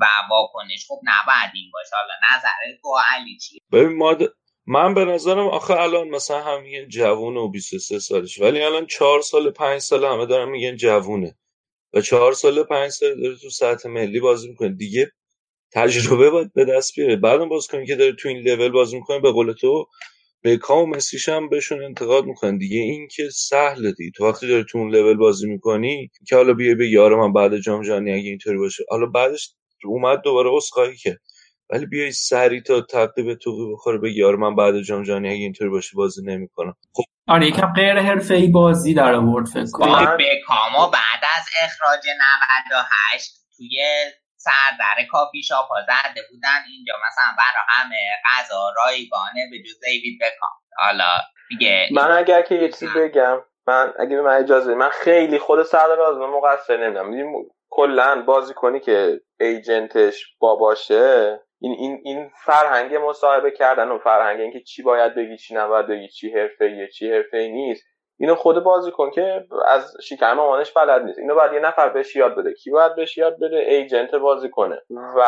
و 0.00 0.06
واکنش 0.30 0.84
خب 0.88 1.00
نباید 1.04 1.50
این 1.54 1.70
باشه. 1.72 1.90
حالا 1.96 2.14
نظر 2.30 2.78
تو 2.82 2.88
علی 3.14 3.38
چیه؟ 3.38 3.60
ببین 3.72 3.98
ما 3.98 4.14
د- 4.14 4.45
من 4.66 4.94
به 4.94 5.04
نظرم 5.04 5.48
آخه 5.48 5.74
الان 5.74 6.08
مثلا 6.08 6.42
هم 6.42 6.62
میگن 6.62 6.88
جوونه 6.88 7.40
و 7.40 7.48
23 7.48 7.98
سالش 7.98 8.40
ولی 8.40 8.62
الان 8.62 8.86
چهار 8.86 9.20
سال 9.20 9.50
پنج 9.50 9.80
سال 9.80 10.04
همه 10.04 10.26
دارن 10.26 10.48
میگن 10.48 10.76
جوونه 10.76 11.36
و 11.94 12.00
چهار 12.00 12.32
سال 12.32 12.62
پنج 12.62 12.90
سال 12.90 13.20
داره 13.22 13.36
تو 13.36 13.50
سطح 13.50 13.88
ملی 13.88 14.20
بازی 14.20 14.48
می‌کنه. 14.48 14.68
دیگه 14.68 15.12
تجربه 15.72 16.30
باید 16.30 16.52
به 16.54 16.64
دست 16.64 16.96
بیاره. 16.96 17.16
بعدم 17.16 17.48
باز 17.48 17.66
کنی 17.66 17.86
که 17.86 17.96
داره 17.96 18.12
تو 18.12 18.28
این 18.28 18.38
لول 18.38 18.68
بازی 18.70 18.96
می‌کنه 18.96 19.20
به 19.20 19.32
قول 19.32 19.52
تو 19.52 19.86
بکام 20.44 20.82
و 20.82 20.86
مسیش 20.96 21.28
هم 21.28 21.48
بهشون 21.48 21.84
انتقاد 21.84 22.24
می‌کنن. 22.24 22.58
دیگه 22.58 22.78
این 22.78 23.08
که 23.08 23.28
سهله 23.30 23.92
دیگه. 23.92 24.10
تو 24.16 24.26
وقتی 24.26 24.48
داری 24.48 24.64
تو 24.70 24.78
اون 24.78 24.96
لول 24.96 25.16
بازی 25.16 25.48
می‌کنی 25.48 26.10
که 26.28 26.36
حالا 26.36 26.54
بیای 26.54 26.74
به 26.74 26.90
یار 26.90 27.16
من 27.16 27.32
بعد 27.32 27.58
جام 27.58 27.82
جهانی 27.82 28.12
اگه 28.12 28.28
اینطوری 28.28 28.58
باشه. 28.58 28.84
حالا 28.90 29.06
بعدش 29.06 29.54
اومد 29.84 30.22
دوباره 30.22 30.50
عذرخواهی 30.52 30.96
که 30.96 31.18
ولی 31.70 31.86
بیای 31.86 32.12
سری 32.12 32.60
تا 32.60 32.74
به 33.16 33.34
توقی 33.34 33.72
بخوره 33.72 33.98
بگی 33.98 34.24
آره 34.24 34.36
من 34.36 34.56
بعد 34.56 34.80
جام 34.80 35.02
جهانی 35.02 35.28
اگه 35.28 35.38
اینطوری 35.38 35.70
باشه 35.70 35.90
بازی 35.96 36.22
نمی‌کنم. 36.24 36.74
خب. 36.92 37.02
آره 37.28 37.46
یکم 37.46 37.72
غیر 37.72 37.98
حرفه‌ای 37.98 38.46
بازی 38.46 38.94
در 38.94 39.14
آورد 39.14 39.46
فکر 39.46 39.70
کنم. 39.72 40.16
بعد 40.92 41.22
از 41.36 41.48
اخراج 41.62 42.06
98 42.70 43.32
توی 43.56 43.78
سردر 44.36 45.04
کافی 45.10 45.42
شاپ 45.42 45.66
ها 45.68 45.82
زده 45.82 46.22
بودن. 46.30 46.58
اینجا 46.70 46.94
مثلا 47.08 47.36
برای 47.38 47.64
همه 47.68 47.96
غذا 48.24 48.72
رایگانه 48.76 49.48
به 49.50 49.58
جز 49.58 49.80
دیوید 49.80 50.18
بکام. 50.20 50.50
حالا 50.78 51.18
دیگه 51.48 51.88
من 51.92 52.10
اگر 52.10 52.42
که 52.42 52.54
یه 52.54 52.68
چیزی 52.68 52.88
بگم 52.96 53.38
من 53.66 53.92
اگه 53.98 54.16
به 54.16 54.22
من 54.22 54.36
اجازه 54.36 54.74
من 54.74 54.90
خیلی 54.90 55.38
خود 55.38 55.62
سردار 55.62 56.00
آزمون 56.00 56.30
مقصر 56.30 56.76
نمی‌دونم. 56.76 57.32
کلا 57.70 58.22
بازی 58.22 58.54
کنی 58.54 58.80
که 58.80 59.20
ایجنتش 59.40 60.24
باباشه 60.38 61.40
این 61.60 61.72
این 61.78 62.00
این 62.04 62.30
فرهنگ 62.44 62.94
مصاحبه 62.94 63.50
کردن 63.50 63.88
و 63.88 63.98
فرهنگ 63.98 64.40
اینکه 64.40 64.60
چی 64.60 64.82
باید 64.82 65.14
بگی 65.14 65.36
چی 65.36 65.54
نباید 65.54 65.86
بگی 65.86 66.08
چی 66.08 66.30
حرفه‌ایه 66.32 66.88
چی 66.88 67.12
حرفه‌ای 67.12 67.48
نیست. 67.52 67.84
اینو 68.18 68.34
خود 68.34 68.64
بازیکن 68.64 69.10
که 69.10 69.44
از 69.66 69.96
شکم 70.02 70.32
مامانش 70.32 70.72
بلد 70.72 71.02
نیست. 71.02 71.18
اینو 71.18 71.34
باید 71.34 71.52
یه 71.52 71.58
نفر 71.60 71.88
بهش 71.88 72.16
یاد 72.16 72.36
بده. 72.36 72.52
کی 72.52 72.70
باید 72.70 72.94
بهش 72.94 73.18
یاد 73.18 73.36
بده؟ 73.40 73.56
ایجنت 73.56 74.14
بازی 74.14 74.50
کنه. 74.50 74.82
و 74.90 75.22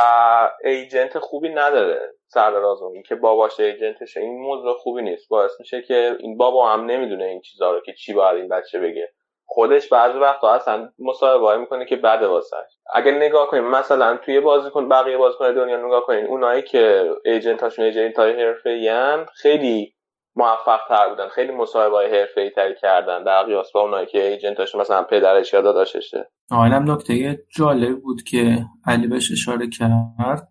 ایجنت 0.65 1.19
خوبی 1.19 1.49
نداره 1.49 2.01
سردار 2.27 2.77
این 2.93 3.03
که 3.03 3.15
باباش 3.15 3.61
ایجنتشه 3.61 4.21
این 4.21 4.41
موضوع 4.41 4.75
خوبی 4.75 5.03
نیست. 5.03 5.29
باعث 5.29 5.51
میشه 5.61 5.83
که 5.83 6.17
این 6.21 6.37
بابا 6.37 6.73
هم 6.73 6.85
نمی‌دونه 6.85 7.25
این 7.25 7.41
چیزا 7.41 7.73
رو 7.73 7.81
که 7.81 7.93
چی 7.93 8.13
باید 8.13 8.37
این 8.37 8.49
بچه 8.49 8.81
بگه. 8.81 9.13
خودش 9.51 9.89
بعضی 9.89 10.19
وقتا 10.19 10.51
اصلا 10.51 10.89
مصاحبه 10.99 11.61
می‌کنه 11.61 11.85
که 11.85 11.97
بده 11.97 12.27
واسش. 12.27 12.79
اگر 12.95 13.11
نگاه 13.11 13.47
کنیم 13.47 13.65
مثلا 13.65 14.17
توی 14.17 14.41
بازیکن 14.41 14.89
بقیه 14.89 15.17
بازیکن 15.17 15.55
دنیا 15.55 15.87
نگاه 15.87 16.07
کنین 16.07 16.27
اونایی 16.27 16.63
که 16.63 17.11
ایجنت 17.25 17.63
هاشون 17.63 17.85
ایجنت 17.85 18.19
های 18.19 18.45
حرفه‌ای 18.45 18.91
خیلی 19.35 19.95
موفق 20.37 20.81
تر 20.89 21.09
بودن 21.09 21.29
خیلی 21.29 21.53
مصاحبه 21.53 21.97
های 21.97 22.19
حرفه‌ای 22.19 22.51
تری 22.51 22.75
کردن 22.83 23.25
در 23.25 23.43
قیاس 23.43 23.73
با 23.73 23.81
اونایی 23.81 24.07
که 24.07 24.29
ایجنت 24.29 24.61
هاشون 24.61 24.81
مثلا 24.81 25.03
پدرش 25.03 25.53
یا 25.53 25.61
داداششه. 25.61 26.31
آینم 26.51 26.93
نکته 26.93 27.39
جالب 27.57 28.01
بود 28.01 28.23
که 28.23 28.59
علی 28.87 29.07
بهش 29.07 29.33
اشاره 29.33 29.69
کرد. 29.69 30.49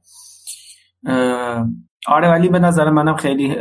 آره 2.07 2.32
ولی 2.32 2.49
به 2.49 2.60
نظر 2.60 2.90
منم 2.90 3.15
خیلی 3.15 3.56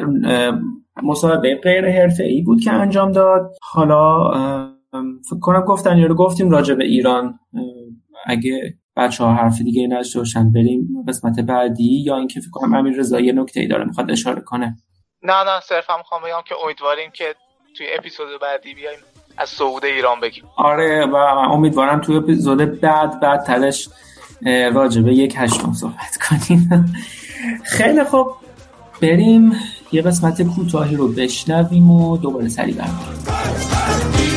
مسابقه 1.02 1.60
غیر 1.62 1.88
حرفه 1.88 2.24
ای 2.24 2.42
بود 2.42 2.60
که 2.64 2.72
انجام 2.72 3.12
داد. 3.12 3.50
حالا 3.72 4.30
فکر 5.30 5.40
کنم 5.40 5.60
گفتن 5.60 5.98
یا 5.98 6.06
رو 6.06 6.14
گفتیم 6.14 6.50
راجع 6.50 6.74
به 6.74 6.84
ایران. 6.84 7.38
اگه 8.26 8.74
بچه 8.96 9.24
ها 9.24 9.34
حرف 9.34 9.58
دیگه 9.58 9.86
نداشته 9.86 10.18
باشن 10.18 10.52
بریم 10.52 10.88
قسمت 11.08 11.40
بعدی 11.40 12.02
یا 12.06 12.16
اینکه 12.16 12.40
فکر 12.40 12.50
کنم 12.50 12.74
امیر 12.74 12.98
رضا 12.98 13.20
یه 13.20 13.32
نکته 13.32 13.60
ای 13.60 13.66
داره 13.66 13.84
می‌خواد 13.84 14.10
اشاره 14.10 14.40
کنه. 14.40 14.76
نه 15.22 15.44
نه 15.44 15.60
صرفا 15.60 15.96
می‌خوام 15.98 16.22
بگم 16.22 16.42
که 16.46 16.54
امیدواریم 16.64 17.10
که 17.10 17.34
توی 17.76 17.86
اپیزود 17.98 18.26
بعدی 18.42 18.74
بیایم 18.74 18.98
از 19.36 19.48
صعود 19.48 19.84
ایران 19.84 20.20
بگیم. 20.20 20.44
آره 20.56 21.06
و 21.06 21.14
امیدوارم 21.52 22.00
توی 22.00 22.16
اپیزود 22.16 22.80
بعد 22.80 23.20
بعد 23.20 23.42
تلش 23.44 23.88
راجع 24.74 25.02
به 25.02 25.14
یک 25.14 25.34
هشتم 25.38 25.72
صحبت 25.72 26.18
کنیم. 26.28 26.94
خیلی 27.76 28.04
خوب. 28.04 28.26
بریم 29.02 29.52
یه 29.92 30.02
قسمت 30.02 30.42
کوتاهی 30.42 30.96
رو 30.96 31.08
بشنویم 31.08 31.90
و 31.90 32.16
دوباره 32.16 32.48
سری 32.48 32.72
برمی‌گردیم. 32.72 34.35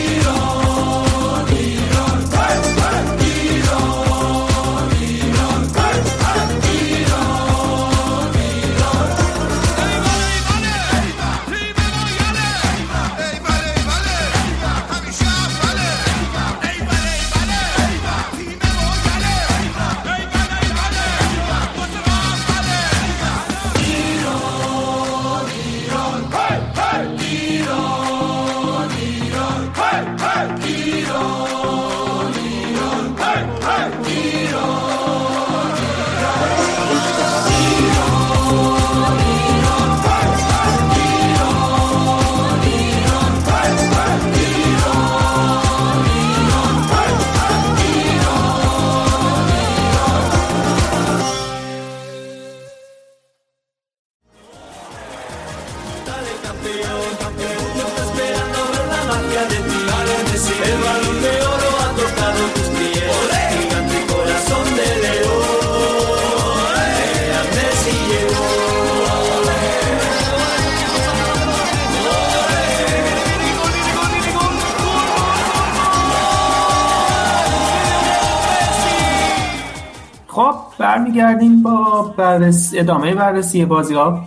با 82.30 82.38
بررسی 82.38 82.80
ادامه 82.80 83.16
بررسی 83.16 83.66
بازی 83.66 83.94
ها 83.94 84.26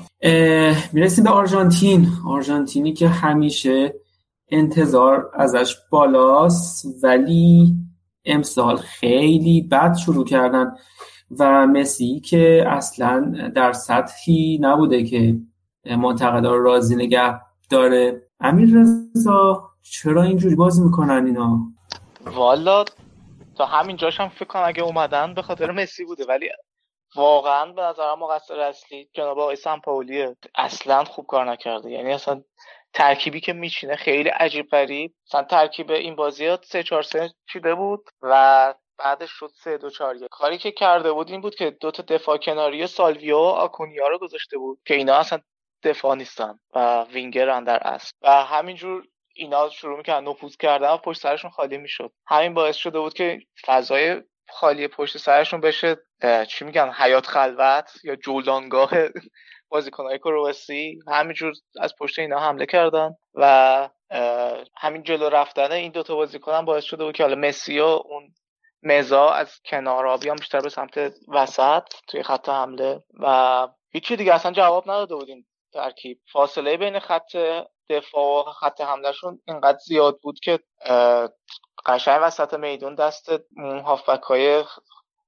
می‌رسیم 0.93 1.25
به 1.25 1.31
آرژانتین. 1.31 2.07
آرژانتینی 2.27 2.93
که 2.93 3.09
همیشه 3.09 3.95
انتظار 4.49 5.31
ازش 5.35 5.77
بالاست 5.91 7.05
ولی 7.05 7.75
امسال 8.25 8.77
خیلی 8.77 9.63
بد 9.63 9.95
شروع 9.95 10.25
کردن 10.25 10.73
و 11.39 11.67
مسی 11.67 12.21
که 12.21 12.65
اصلا 12.69 13.33
در 13.55 13.73
سطحی 13.73 14.59
نبوده 14.63 15.05
که 15.05 15.37
منتقدا 15.97 16.55
رو 16.55 16.65
راضی 16.65 16.97
نگه 16.97 17.41
داره. 17.71 18.23
امیر 18.41 18.69
رضا 19.15 19.71
چرا 19.83 20.23
اینجوری 20.23 20.55
بازی 20.55 20.83
می‌کنن 20.83 21.27
اینا؟ 21.27 21.61
والا 22.37 22.85
تا 23.57 23.67
همین 23.67 23.97
جاش 23.97 24.21
هم 24.21 24.29
فکر 24.29 24.45
کنم 24.45 24.63
اگه 24.67 24.83
اومدن 24.83 25.35
به 25.35 25.43
خاطر 25.43 25.71
مسی 25.71 26.05
بوده 26.05 26.25
ولی 26.29 26.47
واقعا 27.17 27.73
به 27.73 27.83
نظرم 27.83 28.19
مقصر 28.19 28.61
اصلی 28.61 29.09
جناب 29.13 29.39
آقای 29.39 29.57
سمپاولیه 29.57 30.37
اصلا 30.55 31.05
خوب 31.05 31.27
کار 31.27 31.51
نکرده. 31.51 31.91
یعنی 31.91 32.13
اصلا 32.13 32.43
ترکیبی 32.95 33.41
که 33.41 33.53
میچینه 33.53 33.97
خیلی 33.97 34.29
عجیب 34.29 34.69
غریب. 34.69 35.15
مثلا 35.29 35.43
ترکیب 35.43 35.91
این 35.91 36.17
بازی 36.17 36.47
ها 36.47 36.59
سه 36.65 36.83
چهار 36.83 37.03
سه 37.03 37.31
چیده 37.53 37.75
بود 37.75 38.11
و 38.23 38.75
بعدش 38.99 39.31
شد 39.31 39.51
سه 39.55 39.79
دو 39.79 39.91
چهار 39.91 40.17
یک. 40.17 40.29
کاری 40.31 40.59
که 40.59 40.71
کرده 40.73 41.13
بود 41.13 41.31
این 41.31 41.41
بود 41.41 41.55
که 41.55 41.71
دو 41.71 41.91
تا 41.91 42.03
دفاع 42.03 42.37
کناری 42.37 42.87
سالویو 42.87 43.37
و 43.37 43.41
آکونیا 43.41 44.09
رو 44.09 44.19
گذاشته 44.19 44.59
بود 44.59 44.79
که 44.87 44.95
اینا 44.95 45.15
اصلا 45.15 45.41
دفاع 45.83 46.15
نیستن 46.17 46.59
و 46.75 47.05
وینگرن 47.05 47.65
در 47.65 47.87
اصل. 47.87 48.13
و 48.23 48.45
همینجور 48.45 49.05
اینا 49.35 49.69
شروع 49.69 49.97
می‌کردن 49.97 50.29
نفوذ 50.29 50.57
کردن 50.57 50.91
و 50.91 50.97
پشت 50.97 51.21
سرشون 51.21 51.51
خالی 51.51 51.79
می‌شد. 51.79 52.13
همین 52.27 52.55
باعث 52.55 52.77
شده 52.77 53.01
بود 53.01 53.15
که 53.15 53.41
فضای 53.67 54.23
خالی 54.53 54.89
پشت 54.89 55.19
سرشون 55.19 55.61
بشه 55.61 55.97
چی 56.49 56.65
میگن 56.65 56.93
حیات 56.93 57.27
خلوت 57.27 57.93
یا 58.05 58.17
جولانگاه 58.17 58.91
بازیکنهای 59.69 60.19
کرواسی. 60.19 60.99
همینجور 61.09 61.53
از 61.81 61.95
پشت 62.01 62.19
اینا 62.19 62.39
حمله 62.39 62.67
کردن 62.67 63.11
و 63.35 63.89
همین 64.77 65.03
جلو 65.03 65.29
رفتن 65.29 65.73
این 65.73 65.93
دوتا 65.93 66.17
بازیکن 66.17 66.53
هم 66.53 66.65
باعث 66.65 66.85
شده 66.85 67.05
بود 67.05 67.15
که 67.15 67.23
حالا 67.23 67.37
مسی 67.37 67.81
و 67.81 67.85
اون 67.85 68.35
مزا 68.83 69.31
از 69.31 69.61
کنار 69.65 70.19
بیان 70.19 70.37
بیشتر 70.37 70.61
به 70.61 70.69
سمت 70.69 71.13
وسط 71.29 71.83
توی 72.09 72.23
خط 72.23 72.49
حمله. 72.49 73.03
و 73.21 73.69
هیچی 73.91 74.17
دیگه 74.17 74.35
اصلا 74.35 74.53
جواب 74.53 74.91
نداده 74.91 75.15
بود 75.15 75.29
این 75.29 75.45
ترکیب. 75.73 76.21
فاصله 76.33 76.77
بین 76.77 76.99
خط 76.99 77.37
دفاع 77.97 78.49
و 78.49 78.53
خط 78.53 78.81
حملهشون 78.81 79.39
اینقدر 79.49 79.79
زیاد 79.87 80.19
بود 80.23 80.41
که 80.41 80.59
قشنگ 81.87 82.19
وسط 82.23 82.55
میدون 82.55 82.95
دست 82.95 83.29
هافبک 83.85 84.23
های 84.23 84.65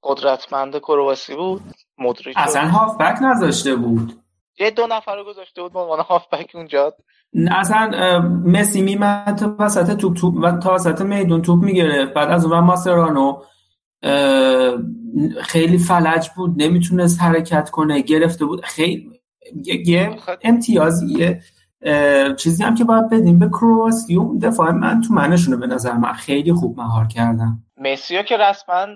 قدرتمند 0.03 0.79
کرواسی 0.79 1.35
بود 1.35 1.63
مدریچ 1.99 2.37
اصلا 2.37 2.69
هافبک 2.69 3.23
نذاشته 3.23 3.77
بود. 3.77 4.13
یه 4.59 4.71
دو 4.71 4.87
نفر 4.87 5.17
رو 5.17 5.25
گذاشته 5.25 5.63
بود 5.63 5.73
به 5.73 5.81
عنوان 5.81 6.01
هافبک 6.01 6.51
اونجا. 6.55 6.95
اصلا 7.51 8.19
مسی 8.45 8.83
میمد 8.83 9.39
تا 9.39 9.57
وسط 9.59 9.97
توپ 9.97 10.17
توپ 10.17 10.35
و 10.43 10.59
تا 10.59 10.75
وسط 10.75 11.01
میدون 11.01 11.43
توپ 11.43 11.65
می‌گرفت. 11.65 12.15
بعد 12.15 12.31
از 12.31 12.45
اون 12.45 12.59
ماسرانو 12.59 13.43
خیلی 15.43 15.79
فلج 15.79 16.29
بود 16.37 16.63
نمی‌تونست 16.63 17.23
حرکت 17.23 17.71
کنه 17.71 18.01
گرفته 18.01 18.45
بود. 18.45 18.65
خیلی 18.65 19.21
یه 19.65 20.17
امتیازیه 20.43 21.43
چیزی 22.39 22.65
هم 22.65 22.75
که 22.75 22.85
باید 22.85 23.09
بدیم 23.11 23.39
به 23.39 23.49
کرواسی 23.49 24.17
و 24.17 24.39
دفاع 24.39 24.71
من 24.71 25.01
تو 25.01 25.15
منشونه 25.15 25.57
به 25.57 25.67
نظر 25.67 25.93
من 25.93 26.13
خیلی 26.13 26.53
خوب 26.53 26.81
مهار 26.81 27.07
کردم 27.07 27.65
مسی 27.77 28.23
که 28.23 28.37
رسما 28.37 28.87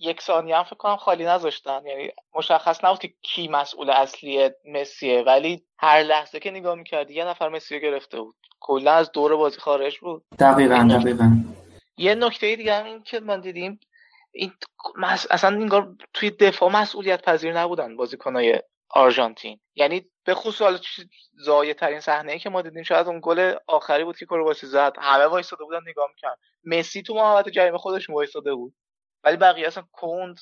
یک 0.00 0.22
ثانیه 0.22 0.56
هم 0.56 0.62
فکر 0.62 0.74
کنم 0.74 0.96
خالی 0.96 1.24
نذاشتن. 1.24 1.80
یعنی 1.86 2.08
مشخص 2.34 2.84
نبود 2.84 2.98
که 2.98 3.12
کی 3.22 3.48
مسئول 3.48 3.90
اصلی 3.90 4.50
مسیه 4.72 5.22
ولی 5.26 5.64
هر 5.78 6.02
لحظه 6.02 6.40
که 6.40 6.50
نگاه 6.50 6.74
می‌کردی 6.74 7.14
یه 7.14 7.24
نفر 7.24 7.48
مسی 7.48 7.74
رو 7.74 7.80
گرفته 7.80 8.20
بود. 8.20 8.34
کلا 8.60 8.92
از 8.92 9.12
دور 9.12 9.36
بازی 9.36 9.60
خارج 9.60 9.98
بود. 9.98 10.22
دقیقا 10.38 10.88
دقیقا. 10.90 11.36
یه 11.96 12.14
نکته 12.14 12.56
دیگه 12.56 12.74
هم 12.74 12.84
این 12.84 13.02
که 13.02 13.20
من 13.20 13.40
دیدیم 13.40 13.80
این 14.32 14.52
مس... 14.96 15.26
اصلا 15.30 15.56
انگار 15.56 15.94
توی 16.14 16.30
دفاع 16.30 16.72
مسئولیت 16.72 17.22
پذیر 17.22 17.58
نبودن 17.58 17.96
بازیکنای 17.96 18.62
آرژانتین. 18.90 19.60
یعنی 19.76 20.02
به 20.28 20.34
خصوص 20.34 20.80
زایه 21.34 21.74
ترین 21.74 22.00
صحنه 22.00 22.32
ای 22.32 22.38
که 22.38 22.50
ما 22.50 22.62
دیدیم 22.62 22.82
شاید 22.82 23.06
اون 23.06 23.20
گل 23.22 23.54
آخری 23.66 24.04
بود 24.04 24.18
که 24.18 24.26
کرواسی 24.26 24.66
زد. 24.66 24.92
همه 24.98 25.24
وایساده 25.24 25.64
بودن 25.64 25.80
نگاه 25.86 26.08
می‌کردن. 26.08 26.36
مسی 26.64 27.02
تو 27.02 27.14
محوطه 27.14 27.50
جریمه 27.50 27.78
خودشون 27.78 28.14
وایساده 28.14 28.54
بود. 28.54 28.74
ولی 29.24 29.36
بقیه 29.36 29.66
اصلا 29.66 29.84
کند 29.92 30.40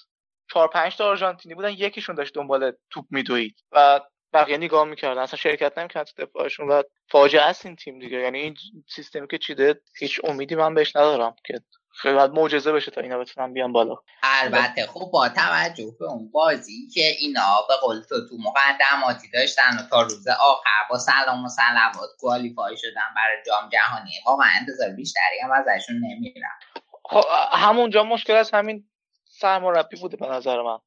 چهار 0.51 0.69
پنج 0.69 0.97
تا 0.97 1.09
آرژانتینی 1.09 1.55
بودن 1.55 1.71
یکیشون 1.71 2.15
داشت 2.15 2.35
دنبال 2.35 2.73
توپ 2.91 3.05
میدوید 3.11 3.61
و 3.73 4.01
بقیه 4.33 4.57
نگاه 4.57 4.85
می‌کردن. 4.85 5.21
اصلا 5.21 5.39
شرکت 5.39 5.79
نمی‌کردن 5.79 6.05
تو 6.05 6.27
دفاعشون 6.27 6.69
و 6.69 6.83
فاجعه 7.09 7.43
است 7.43 7.67
این 7.67 7.77
تیم 7.77 7.99
دیگه. 7.99 8.19
یعنی 8.19 8.39
این 8.39 8.57
سیستمی 8.89 9.27
که 9.27 9.39
چیده 9.39 9.81
هیچ 9.99 10.21
امیدی 10.25 10.55
من 10.55 10.75
بهش 10.75 10.97
ندارم 10.97 11.37
که 11.45 11.61
خیلی 11.97 12.14
باید 12.14 12.31
معجزه 12.31 12.73
بشه 12.73 12.90
تا 12.90 13.01
اینا 13.01 13.18
بتونن 13.18 13.52
بیان 13.52 13.73
بالا. 13.73 13.97
البته 14.23 14.86
خب 14.86 15.10
با 15.12 15.28
توجه 15.28 15.97
به 16.01 16.05
اون 16.05 16.31
بازی 16.31 16.89
که 16.94 17.16
اینا 17.18 17.56
به 17.68 17.74
قول 17.82 18.01
تو 18.01 18.28
تو 18.28 18.36
مقدماتی 18.39 19.31
داشتن 19.35 19.78
و 19.78 19.89
تا 19.90 20.02
روز 20.02 20.28
آخر 20.28 20.89
با 20.90 20.98
سلام 20.98 21.44
و 21.44 21.48
صلوات 21.48 22.10
کوالیفای 22.20 22.77
شدن 22.77 23.14
برای 23.16 23.36
جام 23.47 23.68
جهانی. 23.68 24.10
واقعا 24.27 24.48
انتظار 24.60 24.89
بیشتری 24.89 25.40
هم 25.43 25.51
ازشون 25.52 25.97
نمیرم. 25.97 26.59
خب 27.05 27.24
همونجا 27.52 28.05
مشکل 28.05 28.35
از 28.35 28.51
همین 28.51 28.89
سرمربی 29.24 29.97
بوده 30.01 30.16
به 30.16 30.27
نظر 30.27 30.62
من. 30.62 30.78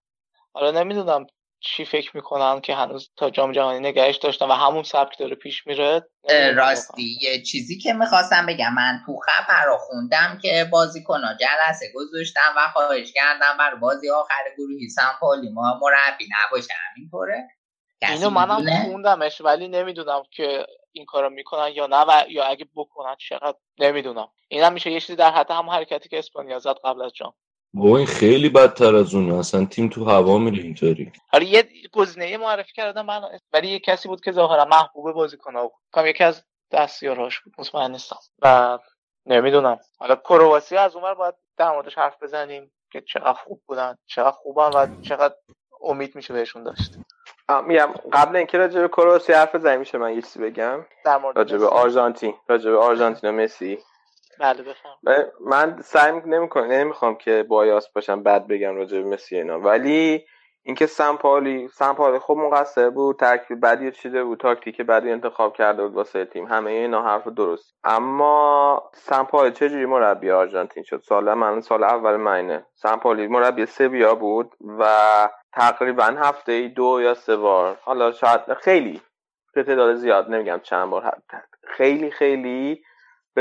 حالا 0.54 0.72
نمی‌دونم 0.72 1.28
چی 1.60 1.86
فکر 1.86 2.18
می‌کنن 2.18 2.62
که 2.62 2.76
هنوز 2.76 3.10
تا 3.18 3.30
جام 3.30 3.52
جهانی 3.52 3.80
نگهش 3.80 4.18
داشتن 4.18 4.46
و 4.46 4.54
همون 4.54 4.84
سبک 4.84 5.20
داره 5.20 5.36
پیش 5.36 5.68
میره؟ 5.68 6.08
راستی 6.56 7.18
یه 7.22 7.42
چیزی 7.44 7.78
که 7.78 7.94
می‌خواستم 7.94 8.46
بگم 8.46 8.74
من 8.74 9.00
تو 9.06 9.18
خبر 9.18 9.66
رو 9.66 9.78
خوندم 9.78 10.40
که 10.42 10.68
بازیکنها 10.72 11.34
جلسه 11.34 11.86
گذاشتن 11.96 12.50
و 12.58 12.68
خواهش 12.74 13.14
کردن 13.14 13.58
بر 13.58 13.76
بازی 13.76 14.10
آخر 14.10 14.44
گروهی 14.58 14.90
سمپالی 14.90 15.50
ما 15.50 15.80
مربی 15.82 16.28
نباشه 16.46 16.74
همینطوره 16.74 17.50
اینو 18.02 18.30
منم 18.30 18.84
خوندمش 18.84 19.42
ولی 19.42 19.68
نمی‌دونم 19.68 20.24
که 20.32 20.66
این 20.92 21.06
کارو 21.06 21.30
می‌کنن 21.30 21.72
یا 21.74 21.88
نه 21.88 22.02
و 22.02 22.24
یا 22.30 22.44
اگه 22.44 22.66
بکنن 22.76 23.16
چقدر 23.16 23.58
نمی‌دونم. 23.80 24.28
اینم 24.48 24.74
میشه 24.74 24.92
یه 24.92 25.00
چیزی 25.00 25.16
در 25.16 25.32
حد 25.32 25.52
هم 25.52 25.70
حرکتی 25.70 26.10
که 26.10 26.20
اسپانیا 26.20 26.60
زد 26.60 26.76
قبل 26.84 27.02
از 27.02 27.12
جام. 27.14 27.34
بابا 27.74 27.98
این 27.98 28.08
خیلی 28.08 28.50
بدتر 28.50 28.96
از 28.96 29.16
اونه. 29.16 29.40
اصلا 29.40 29.66
تیم 29.66 29.90
تو 29.90 30.06
هوا 30.06 30.38
میره 30.38 30.64
اینطوری. 30.64 31.12
حالا 31.28 31.44
یه 31.44 31.70
گزینه 31.92 32.38
معرفی 32.38 32.74
کردم. 32.74 33.06
من 33.06 33.22
ولی 33.54 33.68
یه 33.68 33.80
کسی 33.80 34.08
بود 34.08 34.22
که 34.22 34.32
ظاهرا 34.32 34.66
محبوب 34.66 35.12
بازیکن‌ها 35.12 35.64
بود. 35.64 35.82
کام 35.92 36.06
یکی 36.06 36.24
از 36.24 36.44
دستیاراش 36.72 37.40
بود 37.40 37.54
مطمئن 37.58 37.92
نیستم. 37.92 38.20
و 38.42 38.80
نمی‌دونم. 39.26 39.80
حالا 40.00 40.16
کرواسی 40.16 40.78
از 40.78 40.96
اونور 40.96 41.14
باید 41.14 41.36
در 41.58 41.72
موردش 41.72 41.98
حرف 41.98 42.24
بزنیم 42.24 42.72
که 42.92 43.02
چقدر 43.02 43.34
خوب 43.34 43.62
بودن 43.68 43.96
چقدر 44.06 44.32
خوبن 44.32 44.70
و 44.76 45.02
چقدر 45.02 45.36
امید 45.84 46.16
میشه 46.16 46.34
بهشون 46.34 46.64
داشت. 46.64 46.96
میگم 47.68 47.90
قبل 48.14 48.36
اینکه 48.36 48.58
راجع 48.58 48.82
به 48.82 48.88
کرواسی 48.88 49.34
حرف 49.34 49.56
بزنیم 49.56 49.80
میشه 49.80 49.98
من 49.98 50.14
یه 50.14 50.22
چیزی 50.22 50.40
بگم؟ 50.40 50.86
در 51.06 51.18
مورد 51.18 51.38
راجع 51.38 51.58
به 51.58 51.68
آرژانتین. 51.68 52.34
راجع 52.48 52.72
به 52.72 52.78
آرژانتین 52.78 53.30
و 53.30 53.34
مسی. 53.34 53.80
بله 54.40 54.64
بفهم. 54.64 54.98
من 55.46 55.82
سعی 55.82 56.22
نمی‌کنم 56.26 56.72
نمی‌خوام 56.72 57.16
که 57.16 57.46
بایاس 57.50 57.90
باشم 57.90 58.24
بد 58.24 58.48
بگم 58.48 58.76
راجع 58.76 59.02
به 59.02 59.10
مسی 59.10 59.36
اینا. 59.36 59.60
ولی 59.60 60.26
اینکه 60.64 60.86
سمپالی 60.86 61.68
سمپالی 61.68 62.20
خب 62.20 62.34
مقصر 62.38 62.90
بود 62.90 63.20
ترکیب 63.20 63.66
بدی 63.66 63.92
چیده 63.92 64.24
بود 64.24 64.40
تاکتیک 64.40 64.82
بدی 64.82 65.12
انتخاب 65.12 65.56
کرده 65.56 65.84
بود 65.84 65.96
واسه 65.96 66.26
تیم. 66.26 66.48
همه 66.48 66.72
اینا 66.72 67.02
حرف 67.04 67.28
درست. 67.28 67.74
اما 67.84 68.84
سمپالی 68.94 69.52
چجوری 69.52 69.86
مربی 69.86 70.32
آرژانتین 70.32 70.84
شد؟ 70.84 71.02
سال 71.04 71.34
من 71.34 71.62
سال 71.62 71.84
اول 71.84 72.16
منه 72.16 72.66
سمپالی 72.76 73.28
مربی 73.28 73.66
سویا 73.66 74.16
بود 74.16 74.52
و 74.80 74.86
تقریبا 75.54 76.04
هفته 76.04 76.52
ای 76.52 76.68
دو 76.68 77.00
یا 77.02 77.14
سه 77.14 77.36
بار. 77.36 77.78
حالا 77.82 78.12
شاید 78.12 78.54
خیلی 78.54 79.02
به 79.54 79.64
تعداد 79.64 79.96
زیاد 79.96 80.30
نمیگم 80.30 80.60
چند 80.64 80.90
بار 80.90 81.18
خیلی 81.68 82.12
خیلی 82.12 82.84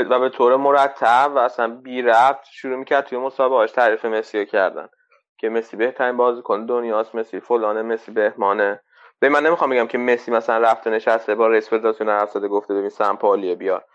و 0.09 0.19
به 0.19 0.29
طور 0.29 0.55
مرتب 0.55 1.31
و 1.35 1.37
اصلا 1.37 1.67
بی 1.67 2.01
ربط 2.01 2.45
شروع 2.51 2.75
می‌کرد 2.75 3.05
توی 3.05 3.17
مسابقهاش 3.17 3.71
تعریف 3.71 4.05
مسی 4.05 4.39
رو 4.39 4.45
کردن. 4.45 4.89
که 5.37 5.49
مسی 5.49 5.77
بهترین 5.77 6.17
بازیکن 6.17 6.65
دنیاست 6.65 7.15
مسی 7.15 7.39
فلانه 7.39 7.81
مسی 7.81 8.11
بهمانه. 8.11 8.81
به 9.19 9.29
من 9.29 9.45
نمی‌خوام 9.45 9.69
بگم 9.69 9.87
که 9.87 9.97
مسی 9.97 10.31
مثلا 10.31 10.57
رفته 10.57 10.89
نشسته 10.89 11.35
با 11.35 11.47
رئیس 11.47 11.69
فدراسیون 11.69 12.09
حرف 12.09 12.31
زده 12.31 12.47
گفته 12.47 12.73
ببین 12.73 12.89
سمپالیه 12.89 13.55
بیار. 13.55 13.85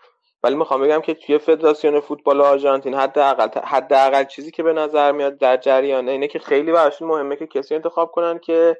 ولی 0.43 0.55
می‌خوام 0.55 0.81
بگم 0.81 1.01
که 1.01 1.13
توی 1.13 1.37
فدراسیون 1.37 1.99
فوتبال 1.99 2.41
آرژانتین 2.41 2.93
حداقل 2.93 3.59
حداقل 3.63 4.23
چیزی 4.23 4.51
که 4.51 4.63
به 4.63 4.73
نظر 4.73 5.11
میاد 5.11 5.37
در 5.37 5.57
جریانه 5.57 6.11
اینه 6.11 6.27
که 6.27 6.39
خیلی 6.39 6.71
براشون 6.71 7.07
مهمه 7.07 7.35
که 7.35 7.47
کسی 7.47 7.75
انتخاب 7.75 8.11
کنن 8.11 8.39
که 8.39 8.77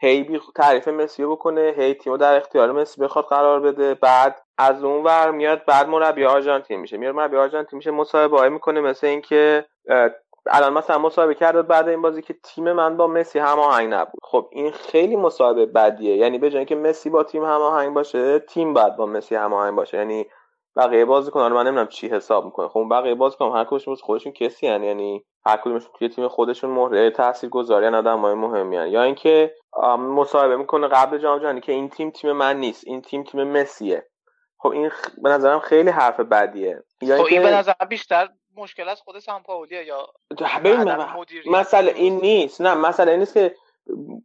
هی 0.00 0.22
بی 0.22 0.40
تعریف 0.56 0.88
مسی 0.88 1.26
بکنه 1.26 1.74
هی 1.76 1.94
تیمو 1.94 2.16
در 2.16 2.36
اختیار 2.36 2.72
مسی 2.72 3.00
بخواد 3.00 3.24
قرار 3.24 3.60
بده. 3.60 3.94
بعد 3.94 4.43
از 4.58 4.84
اون 4.84 5.04
ور 5.04 5.30
میاد 5.30 5.64
بعد 5.64 5.88
مربی 5.88 6.24
آرژانتین 6.24 6.80
میشه. 6.80 6.96
میاد 6.96 7.14
مربی 7.14 7.36
آرژانتین 7.36 7.76
میشه 7.76 7.90
مصاحبه 7.90 8.48
می‌کنه 8.48 8.80
مثل 8.80 9.06
اینکه 9.06 9.64
الان 10.50 10.72
مثلا 10.72 10.98
مصاحبه 10.98 11.34
کرده 11.34 11.62
بعد 11.62 11.88
این 11.88 12.02
بازی 12.02 12.22
که 12.22 12.34
تیم 12.42 12.72
من 12.72 12.96
با 12.96 13.06
مسی 13.06 13.38
هماهنگ 13.38 13.94
نبود. 13.94 14.20
خب 14.22 14.48
این 14.52 14.70
خیلی 14.70 15.16
مصاحبه 15.16 15.66
بدیه. 15.66 16.16
یعنی 16.16 16.38
به 16.38 16.50
جای 16.50 16.58
اینکه 16.58 16.74
مسی 16.74 17.10
با 17.10 17.22
تیم 17.22 17.44
هماهنگ 17.44 17.94
باشه 17.94 18.38
تیم 18.38 18.74
باید 18.74 18.96
با 18.96 19.06
مسی 19.06 19.34
هماهنگ 19.34 19.74
باشه. 19.74 19.96
یعنی 19.96 20.26
بقیه 20.76 21.04
بازیکنان 21.04 21.52
من 21.52 21.66
نمی‌دونم 21.66 21.86
چی 21.86 22.08
حساب 22.08 22.44
می‌کنه. 22.44 22.68
خب 22.68 22.86
بقیه 22.90 23.14
بازیکن 23.14 23.52
هر 23.56 23.64
کدومشون 23.64 23.94
خودشون 23.94 24.32
کسی 24.32 24.66
هن. 24.66 24.82
یعنی 24.82 25.24
هر 25.46 25.56
کدومشون 25.56 25.90
توی 25.98 26.08
تیم 26.08 26.28
خودشون 26.28 26.70
مهره 26.70 27.10
تاثیرگذاری 27.10 27.86
آدمای 27.86 28.34
مهمی 28.34 28.76
هن. 28.76 28.86
یا 28.86 29.02
اینکه 29.02 29.54
مصاحبه 29.98 30.56
می‌کنه 30.56 30.88
قبل 30.88 31.18
جام 31.18 31.38
جهانی 31.38 31.60
که 31.60 31.72
این 31.72 31.88
تیم 31.88 32.10
تیم 32.10 32.32
من 32.32 32.56
نیست. 32.56 32.84
این 32.86 33.02
تیم 33.02 33.22
تیم 33.22 33.44
مسیه. 33.44 34.06
خب 34.64 34.70
این 34.70 34.88
خ... 34.88 35.08
به 35.22 35.28
نظرم 35.28 35.60
خیلی 35.60 35.90
حرف 35.90 36.20
بدیه. 36.20 36.82
یا 37.00 37.16
خب 37.16 37.24
این 37.24 37.42
به 37.42 37.50
نظر 37.50 37.72
بیشتر 37.88 38.28
مشکل 38.56 38.88
از 38.88 39.00
خود 39.00 39.18
سامپاولیه 39.18 39.84
یا 39.84 40.06
مسئله 41.46 41.92
این 41.92 42.16
نیست. 42.16 42.60
نه 42.60 42.74
مسئله 42.74 43.10
این 43.10 43.20
نیست 43.20 43.34
که 43.34 43.54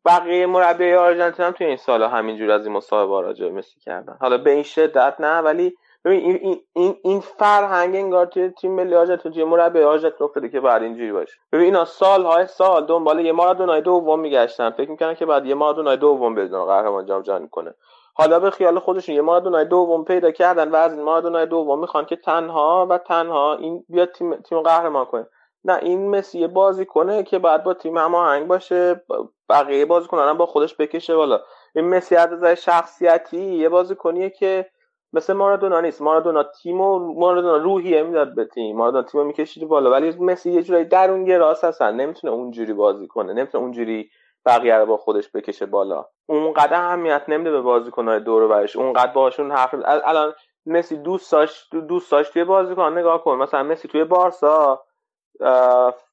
بقیه 0.06 0.46
مربی 0.46 0.94
آرژانتین 0.94 1.46
هم 1.46 1.52
توی 1.52 1.68
این 1.68 1.78
سالا 1.78 2.08
همینجور 2.08 2.52
از 2.52 2.66
این 2.66 2.76
مصاحبه 2.76 3.22
راجع 3.22 3.50
مسی 3.50 3.80
کردن. 3.80 4.18
حالا 4.22 4.38
به 4.38 4.52
این 4.52 4.64
شدت 4.64 5.16
نه 5.20 5.38
ولی 5.38 5.76
ببین 6.06 6.20
این 6.20 6.36
این 6.42 6.62
این, 6.74 6.96
این 7.04 7.20
فرهنگ 7.20 7.96
انگار 7.96 8.26
توی 8.26 8.50
تیم 8.50 8.72
ملی 8.72 8.96
آرژانتین 8.96 9.32
توی 9.32 9.44
مربی 9.44 9.80
آرژانتین 9.80 10.28
افتاده 10.28 10.50
که 10.50 10.60
بعد 10.60 10.84
اینجوری 10.84 11.12
باشه. 11.12 11.34
ببین 11.52 11.66
اینا 11.66 11.86
سالهای 11.86 12.48
سال 12.48 12.86
دنبال 12.86 13.26
یه 13.26 13.32
مارادونای 13.32 13.82
دوم 13.82 14.20
میگشتن. 14.20 14.70
فکر 14.70 14.92
می‌کنن 14.92 15.16
که 15.16 15.26
بعد 15.26 15.46
یه 15.46 15.56
مارادونای 15.56 15.98
دوم 15.98 16.36
بدون 16.36 16.66
قهرمان 16.66 17.06
جام 17.06 17.22
جهانی 17.22 17.48
کنه. 17.48 17.74
حالا 18.16 18.40
به 18.40 18.50
خیال 18.50 18.80
خودشون 18.80 19.16
یه 19.16 19.22
مارادونای 19.22 19.66
دوم 19.66 20.04
پیدا 20.04 20.32
کردن 20.32 20.72
و 20.72 20.76
از 20.76 20.94
این 20.94 21.04
مارادونای 21.04 21.46
دوم 21.46 21.80
می‌خوان 21.80 22.06
که 22.06 22.16
تنها 22.16 22.88
و 22.90 22.98
تنها 22.98 23.56
این 23.56 23.86
بیاد 23.90 24.12
تیم 24.12 24.36
تیم 24.36 24.62
قهرمان 24.62 25.06
کنه. 25.06 25.28
نه 25.64 25.80
این 25.82 26.10
مسی 26.10 26.48
بازی 26.48 26.86
کنه 26.86 27.24
که 27.24 27.40
بعد 27.40 27.64
با 27.64 27.74
تیم 27.74 27.98
هماهنگ 27.98 28.48
باشه 28.48 29.02
بقیه 29.50 29.86
بازیکنان 29.86 30.30
هم 30.30 30.38
با 30.38 30.46
خودش 30.46 30.76
بکشه 30.78 31.16
بالا. 31.16 31.42
این 31.76 31.90
مسی 31.90 32.16
از 32.16 32.34
نظر 32.34 32.56
شخصیتی 32.56 33.56
یه 33.56 33.70
بازیکنیه 33.70 34.30
که 34.30 34.70
مثل 35.14 35.34
مارادونا 35.34 35.82
نیست. 35.82 36.02
مارادونا 36.02 36.44
تیم 36.44 36.82
و 36.82 37.14
مارادونا 37.14 37.58
روحیه 37.58 38.04
می‌داد 38.04 38.36
به 38.36 38.46
تیم. 38.46 38.78
مارادونا 38.78 39.04
تیم 39.04 39.26
می‌کشید 39.26 39.68
بالا. 39.68 39.92
ولی 39.92 40.16
مسی 40.20 40.52
یه 40.52 40.64
جورایی 40.64 40.86
درون 40.86 41.26
گراس 41.26 41.64
هستن. 41.64 41.96
نمی‌تونه 41.96 42.34
اونجوری 42.34 42.74
بازی 42.74 43.08
کنه. 43.08 43.34
نمی‌تونه 43.34 43.64
اونجوری 43.64 44.10
بقیه 44.46 44.76
رو 44.76 44.86
با 44.86 44.98
خودش 44.98 45.32
بکشه 45.32 45.66
بالا. 45.66 46.06
اونقدر 46.30 46.74
اهمیت 46.74 47.24
نمیده 47.28 47.52
به 47.52 47.62
بازیکنهای 47.62 48.20
دور 48.20 48.48
برش. 48.48 48.76
اونقدر 48.76 49.12
باشون 49.12 49.52
حرف 49.52 49.74
ال- 49.74 49.84
الان 49.86 50.34
مسی 50.66 50.98
دوست 50.98 51.32
داشت 51.32 51.76
دوست 51.76 52.12
داشت 52.12 52.34
توی 52.34 52.44
بازیکن 52.44 52.98
نگاه 52.98 53.24
کن. 53.24 53.38
مثلا 53.38 53.64
مسی 53.64 53.88
توی 53.88 54.04
بارسا 54.04 54.84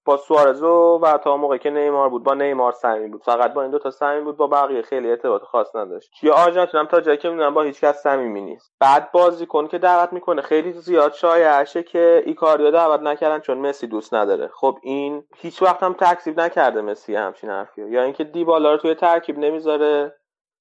با 0.04 0.16
سوارزو 0.16 1.00
و 1.02 1.18
تا 1.18 1.36
موقعی 1.36 1.58
که 1.58 1.70
نیمار 1.70 2.08
بود 2.08 2.24
با 2.24 2.34
نیمار 2.34 2.72
صمیمی 2.72 3.08
بود. 3.08 3.22
فقط 3.22 3.52
با 3.52 3.62
این 3.62 3.70
دو 3.70 3.78
تا 3.78 3.90
صمیمی 3.90 4.24
بود 4.24 4.36
با 4.36 4.46
بقیه 4.46 4.82
خیلی 4.82 5.10
ارتباط 5.10 5.42
خاص 5.42 5.76
نداشت. 5.76 6.10
توی 6.20 6.30
آرژانتین 6.30 6.80
هم 6.80 6.86
تا 6.86 7.00
جایی 7.00 7.18
که 7.18 7.28
می‌دونم 7.28 7.54
با 7.54 7.62
هیچ 7.62 7.80
کس 7.80 8.02
صمیمی 8.02 8.40
نیست. 8.40 8.72
بعد 8.80 9.12
بازیکن 9.12 9.66
که 9.66 9.78
دعوت 9.78 10.12
می‌کنه 10.12 10.42
خیلی 10.42 10.72
زیاد 10.72 11.12
شایعشه 11.12 11.82
که 11.82 12.22
ایکاریو 12.26 12.70
دعوت 12.70 13.00
نکردن 13.00 13.40
چون 13.40 13.58
مسی 13.58 13.86
دوست 13.86 14.14
نداره. 14.14 14.48
خب 14.48 14.78
این 14.82 15.24
هیچ 15.36 15.62
وقت 15.62 15.82
هم 15.82 15.92
تکذیب 15.92 16.40
نکرده 16.40 16.80
مسی 16.80 17.14
همچین 17.14 17.50
حرفیو 17.50 17.92
یا 17.92 18.02
اینکه 18.02 18.24
دیبالا 18.24 18.72
رو 18.72 18.78
توی 18.78 18.94
ترکیب 18.94 19.38
نمی‌ذاره 19.38 20.14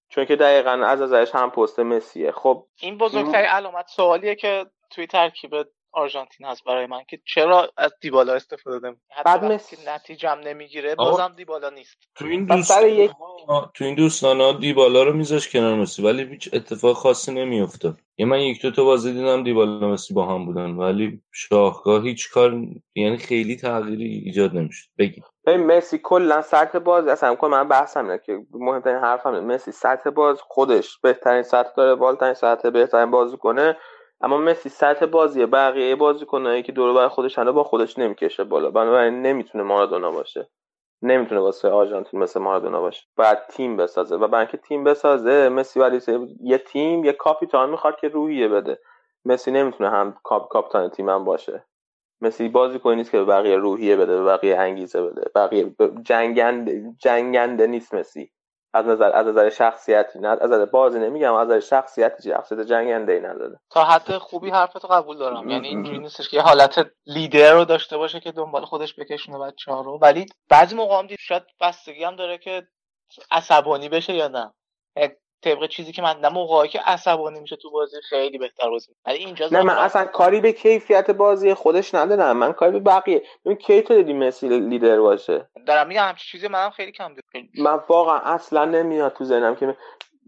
چون 0.10 0.26
که 0.26 0.36
دقیقا 0.36 0.72
از 0.72 1.02
ازش 1.02 1.36
هم 1.36 1.52
پست 1.52 1.80
مسیه. 1.80 2.32
خب 2.32 2.66
این 2.82 2.98
بزرگترین 2.98 3.46
علامت 3.46 3.88
سوالیه 3.88 4.36
که 4.36 4.66
توی 4.90 5.08
ترکیب 5.08 5.56
آرژانتین 5.96 6.48
هست 6.48 6.64
برای 6.64 6.86
من 6.86 7.04
که 7.10 7.20
چرا 7.26 7.72
از 7.78 7.92
دیبالا 8.02 8.34
استفاده 8.34 8.88
نمی 8.88 8.98
حتی 9.12 9.40
بعد 9.40 9.68
که 9.68 9.78
نتیجه 9.88 10.30
هم 10.30 10.40
نمی‌گیره 10.40 10.96
بازم 10.96 11.34
دیبالا 11.38 11.70
نیست. 11.70 11.98
تو 12.16 12.26
این 12.26 12.62
سر 12.62 12.88
یک 12.88 13.12
دوستان 13.12 13.72
تو 13.74 13.84
این 13.86 13.96
دوستان 13.96 14.42
ها 14.42 14.52
دیبالا 14.52 15.04
رو 15.04 15.14
میذاش 15.14 15.50
کنار 15.52 15.76
مسی 15.76 16.04
ولی 16.04 16.24
هیچ 16.24 16.50
اتفاق 16.54 16.96
خاصی 16.96 17.34
نمیافتاد 17.34 18.00
یه 18.18 18.26
من 18.26 18.40
یک 18.40 18.62
دو 18.62 18.72
تا 18.72 18.84
بازی 18.84 19.14
دیدم 19.14 19.44
دیبالا 19.44 19.88
مسی 19.88 20.14
با 20.14 20.26
هم 20.26 20.46
بودن 20.46 20.72
ولی 20.72 21.22
شاهکار 21.32 22.02
هیچ 22.02 22.32
کار 22.32 22.52
یعنی 22.96 23.18
خیلی 23.18 23.56
تغییری 23.56 24.22
ایجاد 24.26 24.56
نمی‌شد. 24.56 24.90
بگی. 24.98 25.24
ببین 25.46 25.66
مسی 25.66 26.00
کلا 26.04 26.42
سطح 26.42 26.80
بازی 26.80 27.10
اصلا 27.10 27.36
کلا 27.36 27.50
من 27.50 27.68
بحثم 27.68 28.06
اینه 28.06 28.22
که 28.26 28.40
مهمترین 28.52 28.96
حرفم 28.98 29.34
اینه. 29.34 29.56
مسی 29.56 29.72
سطح 29.72 30.10
باز 30.10 30.42
خودش 30.42 31.00
بهترین 31.00 31.44
سطح 31.44 31.70
داره 31.78 31.96
بالاترین 31.96 32.34
سطح 32.34 32.70
بهترین 32.70 33.12
بازی 33.12 33.38
کنه 33.38 33.78
اما 34.26 34.38
مسی 34.38 34.70
سطح 34.70 35.06
بازی 35.06 35.46
بقیه 35.46 35.96
بازیکنایی 35.96 36.64
که 36.64 36.72
دور 36.72 36.94
بر 36.94 37.08
خودش 37.10 37.40
هنه 37.40 37.52
با 37.52 37.64
خودش 37.64 38.00
نمی‌کشه 38.00 38.44
بالا. 38.44 38.72
بنابراین 38.72 39.22
نمی‌تونه 39.22 39.64
مارادونا 39.64 40.12
باشه. 40.12 40.50
نمی‌تونه 41.02 41.42
واسه 41.42 41.70
آرژانتین 41.70 42.20
مثل 42.20 42.42
مارادونا 42.42 42.82
باشه. 42.82 43.04
باید 43.18 43.40
تیم 43.50 43.78
بسازه. 43.78 44.18
و 44.18 44.28
برای 44.28 44.48
تیم 44.48 44.84
بسازه 44.84 45.50
مسی 45.50 45.80
ولی 45.80 46.02
یه 46.42 46.58
تیم 46.58 47.06
یه 47.06 47.14
کاپیتان 47.14 47.70
می‌خواد 47.70 47.96
که 47.98 48.08
روحیه 48.08 48.48
بده. 48.48 48.80
مسی 49.26 49.52
نمی‌تونه 49.52 49.92
هم 49.92 50.18
کاپ 50.24 50.50
کاپیتان 50.50 50.90
تیم 50.90 51.10
هم 51.10 51.26
باشه. 51.26 51.66
مسی 52.22 52.50
بازی 52.50 52.80
کنی 52.80 52.96
نیست 52.96 53.12
که 53.12 53.18
به 53.20 53.26
بقیه 53.26 53.58
روحیه 53.58 53.98
بده 53.98 54.18
به 54.18 54.26
بقیه 54.26 54.58
انگیزه 54.58 55.04
بده. 55.04 55.32
بقیه 55.36 55.76
جنگنده 56.06 56.84
جنگنده 57.00 57.68
نیست 57.68 57.96
مسی. 57.96 58.32
از 58.76 58.86
نظر 58.86 59.12
از 59.16 59.28
نظر 59.28 59.50
شخصیتی 59.50 60.20
نه 60.20 60.28
از 60.28 60.52
نظر 60.52 60.66
بازی 60.66 61.00
نمیگم 61.00 61.34
از 61.34 61.48
نظر 61.48 61.60
شخصیتی 61.60 62.30
شخصیت 62.30 62.60
جنگنده 62.60 63.14
ای 63.14 63.20
نداره. 63.20 63.60
تا 63.70 63.84
حد 63.84 64.18
خوبی 64.18 64.50
حرفتو 64.50 64.88
قبول 64.88 65.18
دارم. 65.18 65.50
یعنی 65.50 65.68
اینجوری 65.68 66.00
نیستش 66.00 66.30
که 66.30 66.38
یه 66.38 66.44
حالت 66.44 66.88
لیدر 67.06 67.54
رو 67.54 67.66
داشته 67.66 67.98
باشه 67.98 68.20
که 68.20 68.32
دنبال 68.32 68.66
خودش 68.66 69.00
بکشونه 69.00 69.40
بچه 69.40 69.72
ها 69.72 69.82
رو. 69.82 70.00
ولی 70.02 70.26
بعضی 70.50 70.76
موقع 70.76 71.00
هم 71.00 71.08
دید 71.08 71.18
شاید 71.20 71.44
بستگی 71.62 72.04
هم 72.04 72.16
داره 72.16 72.38
که 72.38 72.68
عصبانی 73.32 73.90
بشه 73.90 74.14
یا 74.14 74.28
نه. 74.28 74.54
طبق 75.46 75.68
چیزی 75.68 75.92
که 75.92 76.02
من 76.02 76.14
دیدم 76.14 76.34
موقعی 76.34 76.70
که 76.70 76.80
عصبانی 76.80 77.40
میشه 77.40 77.56
تو 77.56 77.70
بازی 77.72 77.98
خیلی 78.10 78.38
بهتر 78.38 78.70
بازی. 78.70 78.92
ولی 79.06 79.18
اینجا 79.18 79.48
نه 79.52 79.62
من 79.62 79.78
اصلا 79.78 80.06
کاری 80.06 80.42
به 80.42 80.52
کیفیت 80.52 81.12
بازی 81.12 81.54
خودش 81.54 81.96
ندارم. 81.96 82.38
من 82.38 82.54
کاری 82.54 82.72
به 82.72 82.80
بقیه. 82.80 83.24
ببین 83.46 83.58
کی 83.58 83.82
تو 83.82 83.96
دیدی 83.96 84.14
مسی 84.14 84.50
لیدر 84.50 85.00
باشه؟ 85.00 85.50
دارم 85.68 85.88
میگم 85.88 86.08
همچین 86.08 86.32
چیزی 86.32 86.48
منم 86.48 86.70
خیلی 86.70 86.92
کم 86.92 87.16
دیدم 87.34 87.64
من 87.64 87.80
واقعا 87.88 88.20
اصلا 88.20 88.66
نمیاد 88.66 89.14
تو 89.14 89.24
ذهنم 89.24 89.56
که 89.56 89.78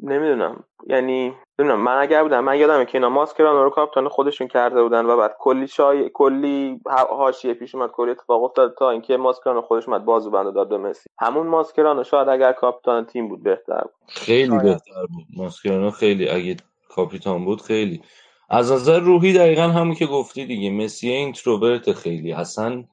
نمی‌دونم. 0.04 0.64
یعنی 0.88 1.34
نمی‌دونم. 1.60 1.82
من 1.82 1.98
اگر 1.98 2.24
بودم 2.24 2.44
من 2.44 2.58
یادمه 2.58 2.86
که 2.86 2.98
اینا 2.98 3.10
ماسکرانو 3.10 3.64
رو 3.64 3.70
کاپیتان 3.70 4.10
خودشون 4.10 4.48
کرده 4.48 4.84
بودن 4.84 5.06
و 5.06 5.18
بعد 5.18 5.36
کلی 5.40 5.68
شای 5.68 6.12
کلی 6.14 6.80
حاشیه 7.10 7.54
پیش 7.54 7.76
اومد 7.76 7.92
کلی 7.92 8.12
اتفاق 8.12 8.44
افتاد 8.44 8.76
تا 8.80 8.90
اینکه 8.90 9.18
ماسکرانو 9.18 9.62
خودش 9.62 9.88
اومد 9.88 10.06
بازو 10.06 10.32
بنده 10.32 10.52
داد 10.52 10.70
به 10.70 10.78
مسی. 10.78 11.10
همون 11.20 11.48
ماسکرانو 11.48 12.04
شاید 12.04 12.30
اگر 12.30 12.52
کاپیتان 12.52 13.06
تیم 13.06 13.28
بود 13.28 13.44
بهتر 13.44 13.82
بود. 13.82 13.92
خیلی 14.08 14.48
شاید. 14.48 14.64
بهتر 14.64 15.06
بود. 15.14 15.26
ماسکرانو 15.38 15.92
خیلی 15.92 16.30
اگه 16.30 16.58
کاپیتان 16.90 17.46
بود 17.46 17.62
خیلی. 17.62 18.02
از 18.50 18.72
نظر 18.72 19.00
روحی 19.00 19.34
دقیقا 19.34 19.62
همون 19.62 19.96
که 19.96 20.06
گفتی 20.06 20.46
دیگه. 20.46 20.72
مسی 20.72 21.10
اینتروورت 21.10 21.92
خیلی. 21.92 22.34
اصلا 22.34 22.84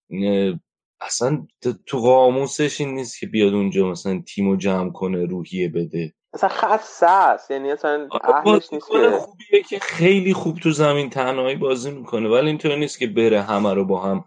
اصلا 1.01 1.47
تو 1.87 1.99
قاموسش 1.99 2.81
این 2.81 2.95
نیست 2.95 3.21
که 3.21 3.27
بیاد 3.27 3.55
اونجا 3.55 3.91
مثلا 3.91 4.23
تیمو 4.35 4.57
جمع 4.57 4.93
کنه 4.93 5.25
روحیه 5.25 5.69
بده. 5.69 6.13
اصلا 6.35 6.49
خاصه 6.49 7.07
است 7.07 7.51
یعنی 7.51 7.71
اصلا 7.71 8.09
آره، 8.11 8.35
اهلش 8.35 8.73
نیست 8.73 8.91
که 8.91 9.11
خوبیه 9.11 9.63
که 9.69 9.79
خیلی 9.79 10.35
خوب 10.35 10.59
تو 10.59 10.71
زمین 10.71 11.11
تنهایی 11.11 11.57
بازی 11.57 11.91
می‌کنه 11.91 12.29
ولی 12.29 12.47
اینطور 12.47 12.77
نیست 12.77 12.99
که 12.99 13.07
بره 13.07 13.43
همه 13.43 13.75
رو 13.75 13.85
با 13.85 14.01
هم 14.01 14.25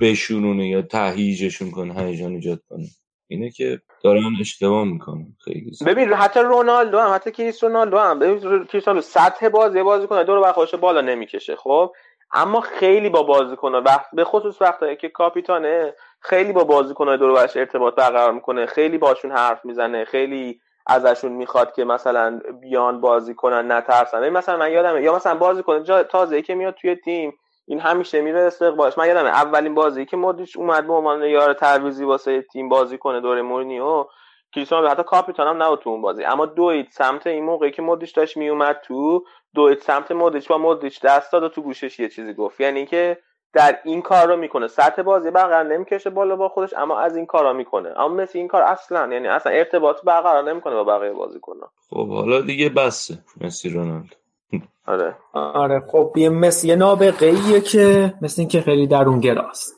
بشورونه 0.00 0.68
یا 0.68 0.82
تهییجشون 0.82 1.70
کنه 1.70 1.94
هیجان 1.94 2.32
ایجاد 2.32 2.60
کنه. 2.68 2.86
اینه 3.28 3.50
که 3.50 3.80
دارن 4.04 4.36
اشتباه 4.40 4.84
می‌کنن 4.84 5.26
خیلی 5.44 5.70
زیاد. 5.72 5.90
ببین 5.90 6.12
حتی 6.12 6.40
رونالدو 6.40 6.98
هم 6.98 7.14
حتی 7.14 7.30
کریس 7.30 7.64
رونالدو 7.64 7.98
هم. 7.98 8.18
ببین 8.18 8.64
کریس 8.64 8.88
سطح 8.88 9.48
بازی 9.48 9.82
بازی 9.82 10.06
کنه 10.06 10.24
دور 10.24 10.54
رو 10.56 10.78
بالا 10.78 11.00
نمی‌کشه 11.00 11.56
خب؟ 11.56 11.92
اما 12.32 12.60
خیلی 12.60 13.08
با 13.08 13.22
بازیکن‌ها 13.22 13.80
وقت 13.80 14.06
به 14.12 14.24
خصوص 14.24 14.62
وقتی 14.62 14.96
که 14.96 15.08
کاپیتانه 15.08 15.94
خیلی 16.20 16.52
با 16.52 16.64
بازیکن‌های 16.64 17.18
دور 17.18 17.38
ارتباط 17.38 17.94
برقرار 17.94 18.32
می‌کنه 18.32 18.66
خیلی 18.66 18.98
باشون 18.98 19.32
حرف 19.32 19.64
می‌زنه 19.64 20.04
خیلی 20.04 20.60
ازشون 20.86 21.32
می‌خواد 21.32 21.72
که 21.72 21.84
مثلا 21.84 22.40
بیان 22.60 23.00
بازی 23.00 23.34
کنن 23.34 23.72
نترسن. 23.72 24.20
ببین 24.20 24.32
مثلا 24.32 24.56
من 24.56 24.72
یادمه 24.72 25.02
یا 25.02 25.16
مثلا 25.16 25.34
بازی 25.34 25.62
کنه 25.62 25.82
جا 25.82 26.02
تازه 26.02 26.42
که 26.42 26.54
میاد 26.54 26.74
توی 26.74 26.94
تیم 26.94 27.32
این 27.66 27.80
همیشه 27.80 28.20
میره 28.20 28.40
استقبالش 28.40 28.98
من 28.98 29.06
یادمه 29.06 29.28
اولین 29.28 29.74
بازی 29.74 30.04
که 30.06 30.16
مودریچ 30.16 30.56
اومد 30.56 30.86
به 30.86 30.92
عنوان 30.92 31.22
یار 31.22 31.52
تعویضی 31.52 32.04
واسه 32.04 32.42
تیم 32.42 32.68
بازی 32.68 32.98
کنه 32.98 33.20
دوره 33.20 33.42
مورینیو 33.42 34.04
کریستیانو 34.54 34.88
حتی 34.88 35.02
کاپیتان 35.02 35.46
هم 35.46 35.62
نبود 35.62 35.78
تو 35.78 35.90
اون 35.90 36.02
بازی. 36.02 36.24
اما 36.24 36.46
دوید 36.46 36.88
سمت 36.90 37.26
این 37.26 37.44
موقعی 37.44 37.70
که 37.70 37.82
مودریچ 37.82 38.14
داشت 38.14 38.36
میومد 38.36 38.80
تو 38.84 39.24
دوید 39.54 39.78
سمت 39.78 40.12
مودریچ 40.12 40.48
با 40.48 40.58
مودریچ 40.58 41.00
دست 41.00 41.32
داد 41.32 41.42
و 41.42 41.48
تو 41.48 41.62
گوشش 41.62 42.00
یه 42.00 42.08
چیزی 42.08 42.34
گفت. 42.34 42.60
یعنی 42.60 42.86
که 42.86 43.18
در 43.56 43.78
این 43.84 44.02
کار 44.02 44.28
رو 44.28 44.36
می‌کنه. 44.36 44.68
سطح 44.68 45.02
بازی 45.02 45.30
برقرار 45.30 45.64
نمی‌کشه 45.64 46.10
بالا 46.10 46.36
با 46.36 46.48
خودش 46.48 46.74
اما 46.74 46.98
از 46.98 47.16
این 47.16 47.26
کارا 47.26 47.52
می‌کنه. 47.52 48.00
اما 48.00 48.08
مثل 48.08 48.38
این 48.38 48.48
کار 48.48 48.62
اصلا 48.62 49.08
یعنی 49.12 49.28
اصلا 49.28 49.52
ارتباط 49.52 49.96
برقرار 50.04 50.50
نمی‌کنه 50.52 50.74
با 50.74 50.84
بقیه 50.84 51.12
بازیکن‌ها. 51.12 51.70
خب 51.90 52.08
حالا 52.08 52.40
دیگه 52.40 52.68
بسه. 52.68 53.18
مسی 53.40 53.68
رونالدو. 53.68 54.16
آره. 54.86 55.16
آره 55.32 55.82
خب 55.92 56.12
یه 56.16 56.28
مسی 56.28 56.76
نابغه 56.76 57.26
ایه 57.26 57.60
که 57.60 58.14
مثل 58.22 58.42
اینکه 58.42 58.60
خیلی 58.60 58.86
درون 58.86 59.20
گراست 59.20 59.76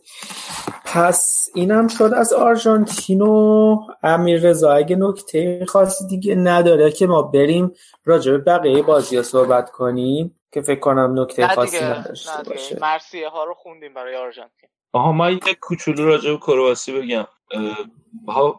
پس 0.92 1.48
اینم 1.54 1.88
شد 1.88 2.10
از 2.16 2.32
آرژانتین 2.32 3.22
و 3.22 3.76
امیر 4.02 4.40
رضا 4.40 4.72
اگه 4.72 4.96
نکته 4.96 5.64
خاصی 5.68 6.06
دیگه 6.06 6.34
نداره 6.34 6.92
که 6.92 7.06
ما 7.06 7.22
بریم 7.22 7.72
راجع 8.04 8.32
به 8.32 8.38
بقیه 8.38 8.82
بازی 8.82 9.16
ها 9.16 9.22
صحبت 9.22 9.70
کنیم 9.70 10.40
که 10.52 10.62
فکر 10.62 10.80
کنم 10.80 11.20
نکته 11.20 11.48
خاصی 11.48 11.84
نداشته 11.84 12.42
باشه. 12.46 12.78
مرسیه 12.80 13.28
ها 13.28 13.44
رو 13.44 13.54
خوندیم 13.54 13.94
برای 13.94 14.16
آرژانتین. 14.16 14.68
آها 14.92 15.12
من 15.12 15.32
یک 15.32 15.58
کوچولو 15.60 16.06
راجع 16.06 16.30
به 16.30 16.38
کرواسی 16.38 16.92
بگم. 16.92 17.26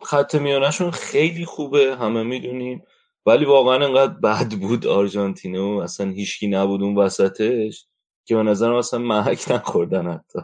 خط 0.04 0.36
میانشون 0.36 0.92
خیلی 0.92 1.46
خوبه 1.46 1.96
همه 1.96 2.24
می‌دونیم. 2.24 2.84
ولی 3.26 3.46
واقعا 3.46 3.86
انقدر 3.86 4.14
بد 4.14 4.54
بود 4.54 4.88
آرژانتینه 4.88 5.60
و 5.60 5.80
اصلا 5.84 6.10
هیچکی 6.10 6.48
نبود 6.48 6.84
اون 6.84 6.98
وسطش 6.98 7.86
که 8.26 8.36
به 8.36 8.44
نظرم 8.44 8.76
اصلا 8.76 9.00
محک 9.00 9.52
نخوردن 9.52 10.12
حتی. 10.12 10.40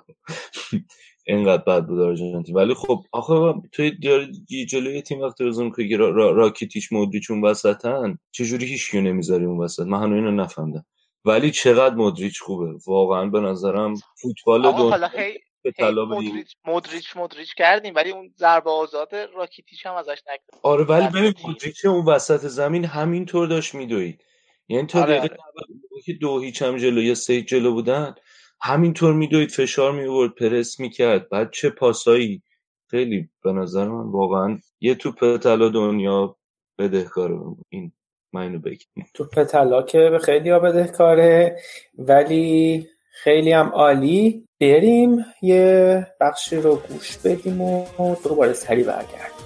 اینقدر 1.28 1.64
بد 1.64 1.86
بود 1.86 2.00
آرژانتین. 2.00 2.56
ولی 2.56 2.74
خب 2.74 3.04
آخه 3.12 3.54
توی 3.72 3.92
دیار 3.92 4.28
جلوی 4.70 5.02
تیم 5.02 5.20
وقتی 5.22 5.46
بزنم 5.46 5.72
که 5.72 5.98
را 5.98 6.10
را 6.10 6.32
راکیتیش 6.32 6.92
مودریچ 6.92 7.32
اون 7.32 7.42
وسطن 7.42 8.18
چجوری 8.32 8.66
هیچ 8.66 8.96
نمی‌ذاری 8.96 9.46
اون 9.46 9.58
وسط؟ 9.58 9.84
من 9.84 10.04
هنوز 10.04 10.16
اینو 10.16 10.32
نفهمیدم. 10.32 10.86
ولی 11.26 11.52
چقدر 11.52 11.96
مودریچ 11.96 12.42
خوبه. 12.42 12.74
واقعا 12.88 13.26
به 13.26 13.40
نظرم 13.40 13.94
فوتبال 14.22 14.62
دنیا 14.62 14.90
حالا 14.90 15.08
هی 15.08 15.40
مودریچ 15.80 16.56
مودریچ 16.66 17.18
مودریچ 17.18 17.56
کردیم 17.56 17.96
ولی 17.96 18.12
اون 18.12 18.34
ضربه 18.38 18.70
آزاد 18.70 19.16
راکیتیش 19.36 19.86
هم 19.86 19.96
ازش 19.96 20.22
نگرفت. 20.28 20.60
آره 20.64 20.84
ولی 20.84 21.08
ببین. 21.08 21.34
مودریچ 21.44 21.86
اون 21.86 22.06
وسط 22.06 22.48
زمین 22.48 22.86
همینطور 22.86 23.48
داشت 23.48 23.76
میدوید. 23.76 24.22
یعنی 24.68 24.88
تا 24.88 25.02
آره، 25.02 25.20
دقیقه 25.20 25.34
آره. 25.34 25.44
90 25.70 25.82
موقعی 25.84 26.02
که 26.06 26.14
دو 26.14 26.40
هیچ 26.40 26.62
هم 26.62 26.78
جلو 26.78 27.02
یا 27.02 27.16
سه 27.16 27.42
جلو 27.42 27.72
بودن 27.72 28.16
همینطور 28.62 29.14
میدوید 29.14 29.52
فشار 29.52 29.92
میورد 29.92 30.32
پرس 30.36 30.80
می‌کرد. 30.80 31.30
بعد 31.30 31.52
چه 31.52 31.70
پاسایی؟ 31.70 32.42
خیلی 32.92 33.30
به 33.44 33.52
نظر 33.52 33.88
من 33.88 34.12
واقعا 34.12 34.60
یه 34.82 34.96
توپ 34.96 35.38
طلا 35.38 35.70
دنیا 35.70 36.36
بدهکاره 36.80 37.36
این 37.70 37.92
من 38.34 38.42
اینو 38.42 38.60
بگم 38.60 39.04
توپ 39.14 39.44
طلا 39.44 39.82
که 39.82 40.10
به 40.12 40.20
خیلی 40.20 40.50
ها 40.50 40.60
بدهکاره 40.60 41.60
ولی 41.98 42.88
خیلی 43.24 43.52
هم 43.52 43.68
عالی. 43.68 44.48
بریم 44.62 45.26
یه 45.42 46.08
بخشی 46.22 46.56
رو 46.56 46.76
گوش 46.76 47.18
بدیم 47.18 47.62
و 47.62 47.86
دوباره 48.24 48.54
سری 48.54 48.84
برگردیم. 48.84 49.46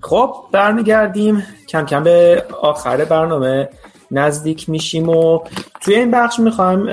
خب 0.00 0.34
برمیگردیم 0.52 1.44
کم 1.74 1.86
کم 1.86 2.04
به 2.04 2.44
آخر 2.60 3.04
برنامه 3.04 3.68
نزدیک 4.10 4.68
میشیم 4.68 5.08
و 5.08 5.40
توی 5.80 5.94
این 5.94 6.10
بخش 6.10 6.38
می‌خوایم 6.38 6.88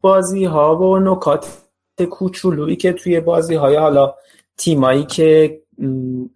بازی 0.00 0.44
ها 0.44 0.76
و 0.76 0.98
نکات 0.98 1.46
کوچولویی 2.10 2.76
که 2.76 2.92
توی 2.92 3.20
بازی 3.20 3.54
های 3.54 3.76
حالا 3.76 4.14
تیمایی 4.56 5.04
که 5.04 5.60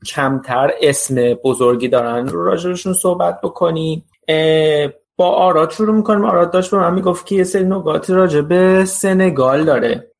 کمتر 0.06 0.70
اسم 0.80 1.34
بزرگی 1.34 1.88
دارن 1.88 2.28
راجبشون 2.28 2.92
صحبت 2.92 3.40
بکنیم. 3.40 4.04
با 5.16 5.26
آراد 5.26 5.70
شروع 5.70 5.94
می‌کنیم. 5.94 6.24
آراد 6.24 6.50
داشت 6.50 6.70
به 6.70 6.76
من 6.76 6.94
می‌گفت 6.94 7.26
که 7.26 7.34
یه 7.34 7.44
سری 7.44 7.64
نکاتی 7.64 8.12
راجع 8.12 8.84
سنگال 8.84 9.64
داره. 9.64 10.10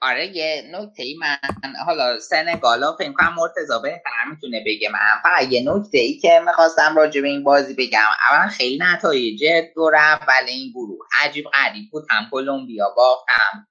آره 0.00 0.36
یه 0.36 0.70
نکته 0.72 1.02
ای 1.02 1.14
من 1.20 1.38
حالا 1.86 2.20
سنگالا 2.20 2.96
فکر 2.96 3.12
کنم 3.12 3.34
مرتضا 3.36 3.78
بهتر 3.78 4.24
می‌تونه 4.30 4.64
بگه. 4.66 4.88
من 4.88 4.98
فقط 5.22 5.52
یه 5.52 5.62
نکته 5.74 5.98
ای 5.98 6.18
که 6.18 6.40
می‌خواستم 6.46 6.96
راجع 6.96 7.20
به 7.20 7.28
این 7.28 7.44
بازی 7.44 7.74
بگم. 7.74 8.10
اولا 8.30 8.48
خیلی 8.48 8.78
نتایج 8.82 9.44
دور 9.74 9.96
اول 9.96 10.44
این 10.46 10.70
گروه. 10.70 11.06
عجیب 11.22 11.44
غریب 11.54 11.84
بود. 11.92 12.04
هم 12.10 12.28
کلمبیا 12.30 12.94
باخت 12.96 13.24
هم 13.28 13.66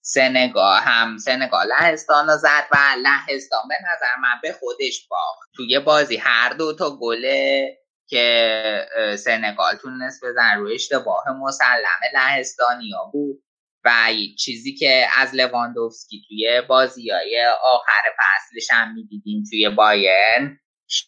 سنگال 0.00 0.80
هم 0.80 1.18
سنگال 1.18 1.66
لهستان 1.66 2.36
زد 2.36 2.64
و 2.72 2.76
لهستان 3.02 3.68
به 3.68 3.74
نظر 3.80 4.20
من 4.22 4.40
به 4.42 4.52
خودش 4.52 5.08
باخت. 5.10 5.48
توی 5.56 5.78
بازی 5.78 6.16
هر 6.16 6.52
دو 6.52 6.76
تا 6.76 6.96
گله 6.96 7.78
که 8.08 9.16
سنگال 9.18 9.74
تونست 9.74 10.24
بزن 10.24 10.56
روی 10.58 10.74
اشتباه 10.74 11.24
مسلم 11.40 12.00
لهستانیا 12.14 13.10
بود. 13.12 13.42
و 13.86 13.90
چیزی 14.38 14.74
که 14.74 15.06
از 15.16 15.34
لواندوفسکی 15.34 16.22
توی 16.28 16.62
بازی 16.68 17.10
های 17.10 17.46
آخر 17.62 18.02
فصلش 18.18 18.68
هم 18.70 18.94
می‌دیدیم 18.94 19.44
توی 19.50 19.68
بایرن 19.68 20.58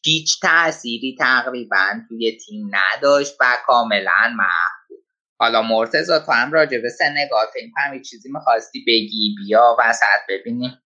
هیچ 0.04 0.40
تأثیری 0.42 1.16
تقریبا 1.18 1.86
توی 2.08 2.38
تیم 2.46 2.70
نداشت 2.70 3.36
و 3.40 3.44
کاملا 3.66 4.34
محو 4.36 4.86
بود 4.88 5.04
حالا 5.40 5.62
مرتزا 5.62 6.18
تو 6.18 6.32
هم 6.32 6.52
راجع 6.52 6.78
به 6.78 6.88
سنگال 6.88 7.46
فکر 7.54 7.66
کنم 7.76 8.02
چیزی 8.02 8.32
می‌خواستی 8.32 8.84
بگی؟ 8.86 9.34
بیا 9.38 9.76
وسط 9.80 10.20
ببینیم. 10.28 10.78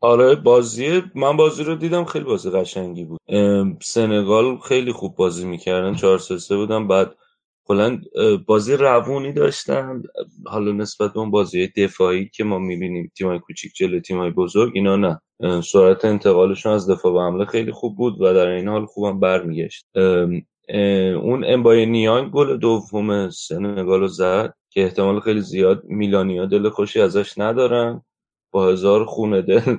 آره 0.00 0.34
بازی 0.34 1.02
من 1.14 1.36
بازی 1.36 1.64
رو 1.64 1.74
دیدم 1.74 2.04
خیلی 2.04 2.24
بازی 2.24 2.50
قشنگی 2.50 3.04
بود. 3.04 3.20
سنگال 3.82 4.58
خیلی 4.58 4.92
خوب 4.92 5.16
بازی 5.16 5.46
می‌کردن 5.46 5.94
4 5.94 6.18
3 6.18 6.38
3 6.38 6.56
بودن 6.56 6.88
بعد 6.88 7.16
کلا 7.68 8.00
بازی 8.46 8.76
روونی 8.76 9.32
داشتن. 9.32 10.02
حالا 10.46 10.72
نسبت 10.72 11.12
به 11.12 11.18
اون 11.18 11.30
بازی 11.30 11.66
دفاعی 11.66 12.28
که 12.28 12.44
ما 12.44 12.58
می‌بینیم 12.58 13.12
تیمای 13.18 13.38
کوچیک 13.38 13.72
جلو 13.74 14.00
تیمای 14.00 14.30
بزرگ 14.30 14.72
اینا 14.74 14.96
نه. 14.96 15.20
سرعت 15.62 16.04
انتقالشون 16.04 16.72
از 16.72 16.90
دفاع 16.90 17.12
به 17.12 17.20
حمله 17.20 17.44
خیلی 17.44 17.72
خوب 17.72 17.96
بود 17.96 18.20
و 18.20 18.34
در 18.34 18.46
این 18.46 18.68
حال 18.68 18.86
خوبم 18.86 19.20
برمیگشت. 19.20 19.86
اون 21.22 21.44
امبای 21.46 21.86
نیانگ 21.86 22.30
گل 22.30 22.56
دوم 22.56 23.30
سنگال 23.30 24.00
رو 24.00 24.08
زد 24.08 24.54
که 24.70 24.84
احتمال 24.84 25.20
خیلی 25.20 25.40
زیاد 25.40 25.84
میلانیا 25.84 26.46
دل 26.46 26.68
خوشی 26.68 27.00
ازش 27.00 27.38
ندارن. 27.38 28.02
با 28.50 28.68
هزار 28.68 29.04
خونه 29.04 29.42
دل 29.42 29.76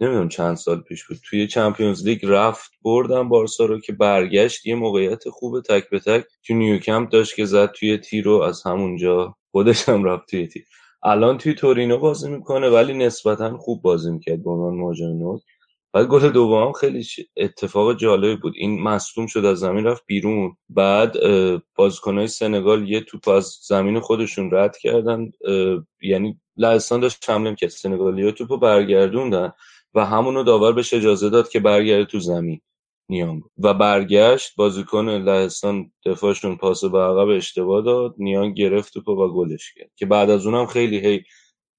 نمی‌دونم 0.00 0.28
چند 0.28 0.56
سال 0.56 0.80
پیش 0.80 1.04
بود. 1.04 1.18
توی 1.30 1.46
چمپیونز 1.46 2.06
لیگ 2.06 2.20
رفت 2.22 2.70
بردن 2.82 3.28
بارسا 3.28 3.64
رو 3.64 3.80
که 3.80 3.92
برگشت 3.92 4.66
یه 4.66 4.74
موقعیت 4.74 5.28
خوب 5.28 5.60
تک 5.60 5.90
به 5.90 5.98
تک 5.98 6.24
تو 6.46 6.54
نیوکمپ 6.54 7.08
داشت 7.08 7.36
که 7.36 7.44
زد 7.44 7.72
توی 7.72 7.98
تیر 7.98 8.24
رو 8.24 8.40
از 8.40 8.62
همونجا 8.62 9.36
خودش 9.50 9.88
هم 9.88 10.04
رفت 10.04 10.30
توی 10.30 10.46
تیر. 10.46 10.64
الان 11.02 11.38
توی 11.38 11.54
تورینو 11.54 11.98
بازی 11.98 12.30
می‌کنه 12.30 12.68
ولی 12.68 12.94
نسبتا 12.94 13.56
خوب 13.56 13.82
بازی 13.82 14.10
می‌کرد 14.10 14.44
به 14.44 14.50
عنوان 14.50 14.74
مهاجم 14.74 15.18
نوک. 15.18 15.42
بعد 15.92 16.06
گل 16.06 16.28
دوم 16.28 16.72
خیلی 16.72 17.06
اتفاق 17.36 17.96
جالبی 17.96 18.36
بود. 18.36 18.52
این 18.56 18.82
مصدوم 18.82 19.26
شد 19.26 19.44
از 19.44 19.58
زمین 19.58 19.84
رفت 19.84 20.02
بیرون. 20.06 20.56
بعد 20.68 21.16
بازیکنهای 21.74 22.26
سنگال 22.26 22.88
یه 22.88 23.00
توپ 23.00 23.28
از 23.28 23.58
زمین 23.66 24.00
خودشون 24.00 24.50
رد 24.52 24.76
کردن. 24.76 25.30
یعنی 26.02 26.40
لهستان 26.56 27.00
داشت 27.00 27.30
حمله 27.30 27.50
می‌کرد. 27.50 27.70
سنگالی 27.70 28.32
توپو 28.32 28.56
برگردوندن. 28.56 29.52
و 29.94 30.06
همونو 30.06 30.42
داور 30.42 30.72
بهش 30.72 30.94
اجازه 30.94 31.30
داد 31.30 31.48
که 31.48 31.60
برگرده 31.60 32.04
تو 32.04 32.18
زمین 32.20 32.60
نیانگ. 33.10 33.42
و 33.58 33.74
برگشت 33.74 34.56
بازیکن 34.56 35.08
لهستان 35.08 35.92
دفاعشون 36.06 36.56
پاس 36.56 36.84
به 36.84 36.98
عقب 36.98 37.28
اشتباه 37.28 37.82
داد 37.82 38.14
نیانگ 38.18 38.56
گرفت 38.56 38.92
توپو 38.92 39.12
و 39.12 39.32
گلش 39.32 39.72
کرد. 39.74 39.90
که 39.96 40.06
بعد 40.06 40.30
از 40.30 40.46
اونم 40.46 40.66
خیلی 40.66 40.98
هی 40.98 41.22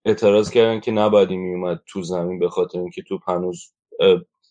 اعتراض 0.05 0.49
کردن 0.49 0.79
که 0.79 0.91
نباید 0.91 1.29
میومد 1.29 1.81
تو 1.87 2.03
زمین 2.03 2.39
به 2.39 2.49
خاطر 2.49 2.79
اینکه 2.79 3.01
توپ 3.01 3.29
هنوز 3.29 3.73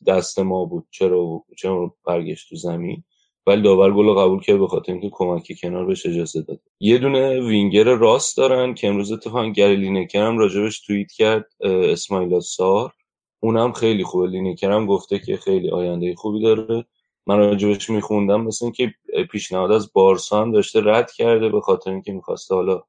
دست 0.06 0.38
ما 0.38 0.64
بود. 0.64 0.86
چرا 0.90 1.44
چرا 1.58 1.94
برگشت 2.06 2.48
تو 2.48 2.56
زمین؟ 2.56 3.04
ولی 3.46 3.62
داور 3.62 3.92
گل 3.92 4.14
قبول 4.14 4.40
کرد 4.40 4.58
به 4.58 4.66
خاطر 4.66 4.92
اینکه 4.92 5.10
کمک 5.12 5.52
کنار 5.62 5.84
بهش 5.84 6.06
اجازه 6.06 6.42
داد. 6.42 6.60
یه 6.80 6.98
دونه 6.98 7.40
وینگر 7.40 7.84
راست 7.84 8.36
دارن 8.36 8.74
که 8.74 8.88
امروز 8.88 9.12
اتفاقا 9.12 9.48
گری 9.48 9.76
لینکر 9.76 10.26
هم 10.26 10.38
راجبش 10.38 10.80
توییت 10.80 11.12
کرد 11.12 11.46
اسماعیل 11.64 12.40
سار 12.40 12.92
اونم 13.40 13.72
خیلی 13.72 14.04
خوبه. 14.04 14.26
لینکر 14.26 14.70
هم 14.70 14.86
گفته 14.86 15.18
که 15.18 15.36
خیلی 15.36 15.70
آینده 15.70 16.14
خوبی 16.14 16.42
داره. 16.42 16.84
من 17.26 17.38
راجبش 17.38 17.90
میخوندم. 17.90 18.40
مثل 18.40 18.64
اینکه 18.64 18.94
پیشنهاد 19.30 19.72
از 19.72 19.92
بارسا 19.92 20.40
هم 20.40 20.52
داشته 20.52 20.80
رد 20.84 21.12
کرده 21.12 21.48
به 21.48 21.60
خاطر 21.60 21.90
اینکه 21.90 22.12
می‌خواسته 22.12 22.54
حالا 22.54 22.82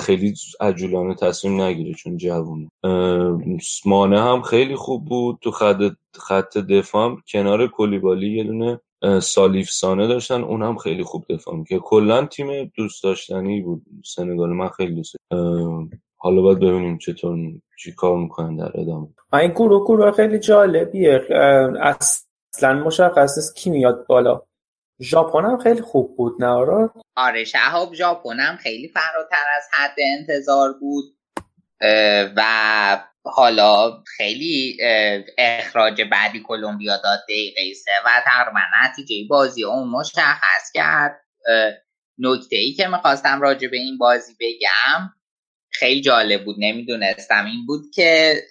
خیلی 0.00 0.34
عجولانه 0.60 1.14
تصمیم 1.14 1.60
نگیره 1.60 1.94
چون 1.94 2.16
جوونه. 2.16 2.70
اه، 2.84 3.38
مانع 3.86 4.18
هم 4.18 4.42
خیلی 4.42 4.76
خوب 4.76 5.04
بود. 5.04 5.38
تو 5.40 5.50
خط 5.50 5.82
خط 6.14 6.58
دفاع 6.58 7.16
کنار 7.28 7.68
کلیبالی 7.68 8.36
یه 8.36 8.44
دونه 8.44 8.80
سالیف 9.20 9.70
سانه 9.70 10.06
داشتن. 10.06 10.42
اون 10.42 10.62
هم 10.62 10.76
خیلی 10.76 11.02
خوب 11.02 11.24
دفاع 11.30 11.56
می‌کرد. 11.56 11.80
کلا 11.80 12.26
تیم 12.26 12.72
دوست 12.76 13.04
داشتنی 13.04 13.60
بود. 13.60 13.82
سنگال 14.04 14.50
من 14.50 14.68
خیلی 14.68 14.94
دوست 14.94 15.16
حالا 16.22 16.42
باید 16.42 16.58
ببینیم 16.58 16.98
چطور 16.98 17.38
چی 17.78 17.92
کار 17.92 18.18
می‌کنن 18.18 18.56
در 18.56 18.80
ادامه. 18.80 19.08
این 19.32 19.50
گروه 19.50 19.84
گروه 19.84 20.12
خیلی 20.12 20.38
جالبیه. 20.38 21.20
اصلا 21.80 22.72
مشخص 22.74 23.38
نیست 23.38 23.56
کی 23.56 23.70
میاد 23.70 24.06
بالا. 24.06 24.42
ژاپن 25.00 25.44
هم 25.44 25.58
خیلی 25.58 25.80
خوب 25.80 26.16
بود 26.16 26.44
نه 26.44 26.90
آره 27.16 27.44
شهاب 27.44 27.94
ژاپن 27.94 28.40
هم 28.40 28.56
خیلی 28.56 28.88
فراتر 28.88 29.44
از 29.56 29.68
حد 29.72 29.96
انتظار 30.18 30.72
بود. 30.72 31.04
و 32.36 32.42
حالا 33.24 34.02
خیلی 34.16 34.78
اخراج 35.38 36.02
بعدی 36.02 36.42
کلمبیا 36.46 36.96
داد 36.96 37.18
دقیقه 37.28 37.74
سه 37.74 37.90
و 38.06 38.10
تقریبا 38.24 38.60
نتیجه 38.84 39.28
بازی 39.28 39.64
اون 39.64 39.88
مشخص 39.88 40.72
کرد. 40.74 41.20
نکته 42.18 42.56
ای 42.56 42.72
که 42.72 42.88
می‌خواستم 42.88 43.40
راجع 43.40 43.68
به 43.68 43.76
این 43.76 43.98
بازی 43.98 44.32
بگم 44.40 45.10
خیلی 45.72 46.00
جالب 46.00 46.44
بود 46.44 46.56
نمی‌دونستم. 46.58 47.44
این 47.44 47.66
بود 47.66 47.82
که 47.94 48.42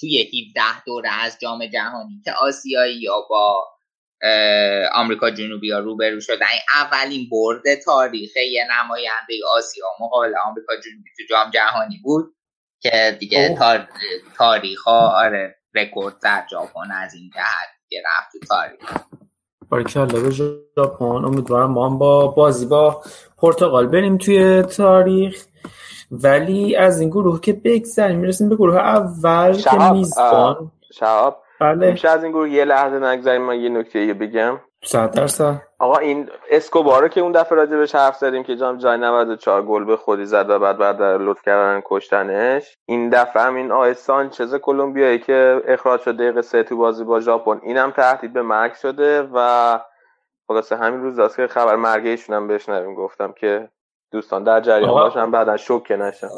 توی 0.00 0.22
17 0.22 0.84
دوره 0.86 1.10
از 1.24 1.38
جام 1.40 1.66
جهانی 1.66 2.22
که 2.24 2.32
آسیایی 2.32 3.00
یا 3.00 3.26
با 3.30 3.64
آمریکا 4.94 5.30
جنوبی 5.30 5.70
ها 5.70 5.78
روبرو 5.78 6.20
شدن 6.20 6.46
این 6.52 6.60
اولین 6.74 7.28
برد 7.30 7.74
تاریخ 7.84 8.36
یه 8.36 8.64
نماینده 8.80 9.34
آسیا 9.56 9.86
مقابل 10.00 10.32
آمریکا 10.46 10.72
جنوبی 10.74 11.10
تو 11.16 11.22
جام 11.30 11.50
جهانی 11.50 12.00
بود 12.04 12.34
که 12.80 13.16
دیگه. 13.20 13.54
تار... 13.58 13.88
تاریخ 14.36 14.82
ها 14.82 15.24
آره 15.24 15.56
رکورد 15.74 16.14
در 16.22 16.46
ژاپن 16.50 16.90
از 16.92 17.14
این 17.14 17.30
جهت 17.34 17.68
دیگه 17.88 18.02
رفت 18.06 18.32
تو 18.32 18.38
تاریخ. 18.46 19.02
باریکلا 19.68 20.06
به 20.06 20.30
ژاپن. 20.30 21.04
امیدوارم 21.04 21.70
ما 21.70 21.88
هم 21.88 21.98
با 21.98 22.26
بازی 22.26 22.66
با 22.66 23.02
پرتغال 23.38 23.86
بریم 23.86 24.18
توی 24.18 24.62
تاریخ. 24.62 25.44
ولی 26.10 26.76
از 26.76 27.00
این 27.00 27.10
گروه 27.10 27.40
که 27.40 27.52
بگذریم 27.52 28.18
می‌رسیم 28.18 28.48
به 28.48 28.56
گروه 28.56 28.76
اول 28.76 29.52
که 29.52 29.58
شهاب 29.58 29.96
میزبان. 29.96 30.70
شهاب 30.92 31.42
بله. 31.60 31.90
میشه 31.90 32.08
از 32.08 32.22
این 32.22 32.32
گروه 32.32 32.50
یه 32.50 32.64
لحظه 32.64 32.98
نگذاریم 32.98 33.42
من 33.42 33.60
یه 33.60 33.68
نکته 33.68 33.98
یه 33.98 34.14
بگم. 34.14 34.60
صد 34.84 35.10
درصد. 35.10 35.62
آقا 35.78 35.96
این 35.96 36.28
اسکوبارو 36.50 37.08
که 37.08 37.20
اون 37.20 37.32
دفعه 37.32 37.58
راجبش 37.58 37.94
حرف 37.94 38.16
زدیم 38.16 38.42
که 38.42 38.56
جام 38.56 38.78
جای 38.78 38.98
94 38.98 39.62
گل 39.62 39.84
به 39.84 39.96
خودی 39.96 40.24
زد 40.24 40.50
و 40.50 40.58
بعد 40.58 40.78
بعد 40.78 40.98
در 40.98 41.18
لطف 41.18 41.42
کردن 41.42 41.82
کشتنش 41.84 42.76
این 42.86 43.08
دفعه 43.10 43.42
هم 43.42 43.54
این 43.54 43.72
آقای 43.72 43.94
سانچز 43.94 44.54
کلمبیایی 44.54 45.18
که 45.18 45.62
اخراج 45.68 46.00
شد 46.00 46.16
دقیقه 46.16 46.42
سه 46.42 46.62
تو 46.62 46.76
بازی 46.76 47.04
با 47.04 47.20
ژاپن 47.20 47.60
اینم 47.62 47.90
تهدید 47.90 48.32
به 48.32 48.42
مرگ 48.42 48.74
شده 48.74 49.28
و 49.34 49.78
خلاصه 50.48 50.76
همین 50.76 51.02
روز 51.02 51.18
است 51.18 51.36
که 51.36 51.46
خبر 51.46 51.76
مرگ 51.76 52.06
ایشون 52.06 52.36
هم 52.36 52.48
بشنویم 52.48 52.94
گفتم 52.94 53.32
که 53.32 53.68
دوستان 54.10 54.44
در 54.44 54.60
جریان. 54.60 54.90
باشن 54.90 55.30
بعدا 55.30 55.56
شوکه 55.56 55.96
نشن 55.96 56.28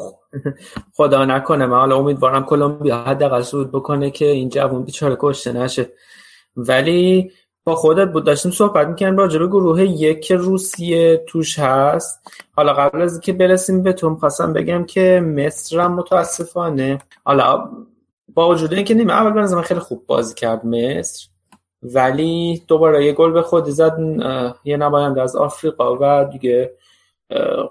خدا 0.97 1.25
نکنه 1.25 1.65
من 1.65 1.77
حالا 1.77 1.97
امیدوارم 1.97 2.45
کلمبیا 2.45 2.97
حداقل 2.97 3.41
صعود 3.41 3.71
بکنه 3.71 4.11
که 4.11 4.25
این 4.25 4.49
جوون 4.49 4.83
بیچاره 4.83 5.17
کشته 5.19 5.53
نشه. 5.53 5.89
ولی 6.55 7.31
با 7.63 7.75
خودت 7.75 8.11
بود 8.11 8.25
داشتیم 8.25 8.51
صحبت 8.51 8.87
می‌کنیم 8.87 9.17
راجع 9.17 9.39
به 9.39 9.47
گروه 9.47 9.83
یک 9.83 10.21
که 10.21 10.35
روسیه 10.35 11.23
توش 11.27 11.59
هست. 11.59 12.31
حالا 12.55 12.73
قبل 12.73 13.01
از 13.01 13.11
اینکه 13.13 13.33
برسیم 13.33 13.83
به 13.83 13.93
تو 13.93 14.15
خواستم 14.15 14.53
بگم 14.53 14.83
که 14.83 15.21
مصر 15.25 15.79
هم 15.79 15.93
متاسفانه. 15.93 16.99
حالا 17.25 17.69
با 18.33 18.49
وجود 18.49 18.73
اینکه 18.73 18.93
نیمه 18.93 19.13
اول 19.13 19.33
به 19.33 19.41
نظر 19.41 19.55
من 19.55 19.61
خیلی 19.61 19.79
خوب 19.79 20.03
بازی 20.07 20.33
کرد 20.33 20.65
مصر 20.65 21.27
ولی 21.83 22.63
دوباره 22.67 23.05
یه 23.05 23.13
گل 23.13 23.31
به 23.31 23.41
خود 23.41 23.65
زد 23.65 23.97
یه 24.63 24.77
نماینده 24.77 25.21
از 25.21 25.35
آفریقا 25.35 25.97
و 26.01 26.25
دیگه 26.31 26.71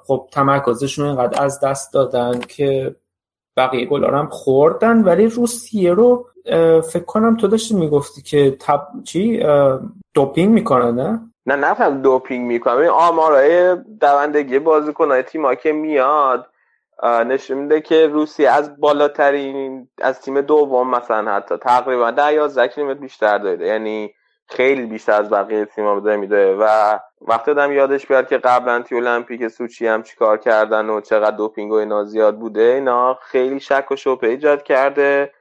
خب 0.06 0.28
تمرکزشون 0.32 1.06
اینقدر 1.06 1.42
از 1.42 1.60
دست 1.60 1.94
دادن 1.94 2.40
که 2.40 2.96
بقیه 3.56 3.86
گلا 3.86 4.08
رو 4.08 4.16
هم 4.16 4.28
خوردن 4.28 5.02
ولی 5.02 5.26
روسیه 5.26 5.92
رو 5.92 6.26
فکر 6.92 7.04
کنم 7.06 7.36
تو 7.36 7.48
داشتی 7.48 7.74
می‌گفتی 7.74 8.22
که 8.22 8.56
تب... 8.60 8.86
چی؟ 9.04 9.44
دوپینگ 10.14 10.54
می‌کنن 10.54 10.94
نه؟ 10.94 11.20
نه 11.46 11.56
نفهم 11.56 12.02
دوپینگ 12.02 12.46
می‌کنم 12.46 12.76
این 12.76 12.88
آمارای 12.88 13.76
دوندگی 13.76 14.58
بازیکنهای 14.58 15.22
تیما 15.22 15.54
که 15.54 15.72
میاد 15.72 16.46
نشون 17.02 17.58
میده 17.58 17.80
که 17.80 18.06
روسیه 18.06 18.50
از 18.50 18.80
بالاترین 18.80 19.88
از 20.02 20.20
تیم 20.20 20.40
دوم 20.40 20.90
مثلا 20.90 21.32
حتی 21.32 21.56
تقریبا 21.56 22.10
ده 22.10 22.32
یازده 22.32 22.68
کیلومتر 22.68 23.00
بیشتر 23.00 23.38
داره. 23.38 23.66
یعنی 23.66 24.14
خیلی 24.48 24.86
بیشتر 24.86 25.12
از 25.12 25.30
بقیه 25.30 25.64
تیما 25.64 26.00
داره 26.00 26.16
میده 26.16 26.56
و 26.60 26.98
وقتی 27.20 27.50
آدم 27.50 27.72
یادش 27.72 28.06
بیاد 28.06 28.28
که 28.28 28.38
قبلا 28.38 28.82
توی 28.82 28.98
المپیک 28.98 29.48
سوچی 29.48 29.86
هم 29.86 30.02
چیکار 30.02 30.36
کردن 30.36 30.90
و 30.90 31.00
چقدر 31.00 31.36
دوپینگ 31.36 31.72
و 31.72 31.74
اینا 31.74 32.04
زیاد 32.04 32.38
بوده 32.38 32.62
اینا 32.62 33.14
خیلی 33.14 33.60
شک 33.60 33.86
و 33.90 33.96
شبهه 33.96 34.30
ایجاد 34.30 34.62
کرده. 34.62 35.32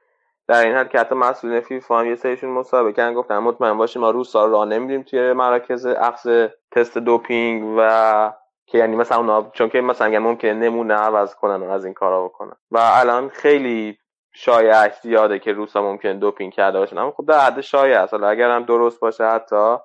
در 0.47 0.65
این 0.65 0.75
حد 0.75 0.89
که 0.89 0.99
حتی 0.99 1.15
مسئولین 1.15 1.61
فیفا 1.61 1.99
هم 1.99 2.05
یه 2.05 2.15
سریشون 2.15 2.49
مسابقه 2.49 2.93
کردن 2.93 3.13
گفتن 3.13 3.37
مطمئن 3.37 3.77
باشیم 3.77 4.01
ما 4.01 4.11
رو 4.11 4.23
راه 4.33 4.65
نمیدیم 4.65 5.03
توی 5.03 5.33
مراکز 5.33 5.85
اخذ 5.85 6.47
تست 6.71 6.97
دوپینگ 6.97 7.75
و 7.77 8.33
که 8.65 8.77
یعنی 8.77 8.95
مثلا 8.95 9.17
اونا 9.17 9.51
چون 9.53 9.69
که 9.69 9.81
مثلا 9.81 10.07
میگن 10.07 10.19
ممکنه 10.19 10.53
نمونه 10.53 10.93
عوض 10.93 11.35
کنن 11.35 11.67
و 11.67 11.71
از 11.71 11.85
این 11.85 11.93
کارا 11.93 12.25
بکنن. 12.25 12.55
و 12.71 12.79
الان 12.81 13.29
خیلی 13.29 13.97
شایع 14.33 14.89
زیاده 15.01 15.39
که 15.39 15.53
روسا 15.53 15.81
ممکن 15.81 16.19
دوپینگ 16.19 16.53
کرده 16.53 16.79
باشن. 16.79 16.97
اما 16.97 17.11
خب 17.11 17.25
در 17.25 17.39
حد 17.39 17.61
شایع 17.61 18.01
است. 18.01 18.13
اگر 18.13 18.51
هم 18.51 18.63
درست 18.63 18.99
باشه 18.99 19.25
حتی 19.25 19.77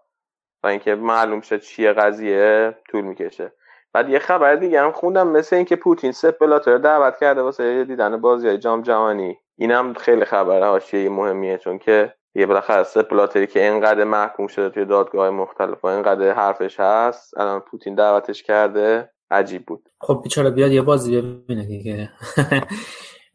و 0.65 0.67
اینکه 0.67 0.95
معلوم 0.95 1.41
شد 1.41 1.61
چیه 1.61 1.93
قضیه 1.93 2.77
طول 2.91 3.05
می‌کشه. 3.05 3.53
بعد 3.93 4.09
یه 4.09 4.19
خبر 4.19 4.55
دیگه 4.55 4.81
هم 4.81 4.93
خوندم 4.93 5.29
مثل 5.29 5.57
اینکه 5.57 5.77
پوتین 5.77 6.13
سپ 6.13 6.39
بلاتر 6.39 6.79
دعوت 6.79 7.19
کرده 7.21 7.43
واسه 7.43 7.85
دیدن 7.85 8.21
بازی 8.21 8.49
های 8.49 8.59
جام 8.59 8.83
جهانی. 8.83 9.39
اینم 9.59 9.95
خیلی 9.95 10.25
خبر 10.25 10.63
حاشیه 10.69 11.09
مهمیه 11.09 11.59
چون 11.59 11.79
که 11.79 12.15
یه 12.35 12.47
بالاخره 12.47 12.83
سپ 12.83 13.11
بلاتری 13.11 13.47
که 13.47 13.71
اینقدر 13.71 14.05
محکوم 14.05 14.47
شده 14.47 14.71
توی 14.71 14.85
دادگاه 14.85 15.31
مختلف 15.31 15.85
و 15.85 15.87
اینقدر 15.87 16.33
حرفش 16.33 16.81
هست 16.81 17.39
الان 17.39 17.61
پوتین 17.61 17.95
دعوتش 17.95 18.43
کرده 18.43 19.11
عجیب 19.31 19.67
بود. 19.67 19.89
خب 20.01 20.21
بیچاره 20.23 20.51
بیاد 20.51 20.73
یه 20.73 20.83
بازی 20.83 21.21
ببینه 21.21 21.67
دیگه. 21.67 22.11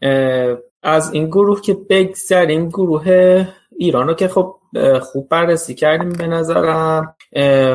از 0.84 1.14
این 1.14 1.28
گروه 1.28 1.62
که 1.62 1.78
بگذریم 1.90 2.70
گروه 2.70 3.46
ایران 3.82 4.08
رو 4.08 4.14
که 4.14 4.28
خب 4.28 4.56
خوب 5.02 5.30
بررسی 5.30 5.76
کردیم 5.76 6.10
به 6.10 6.28
نظرم. 6.28 7.16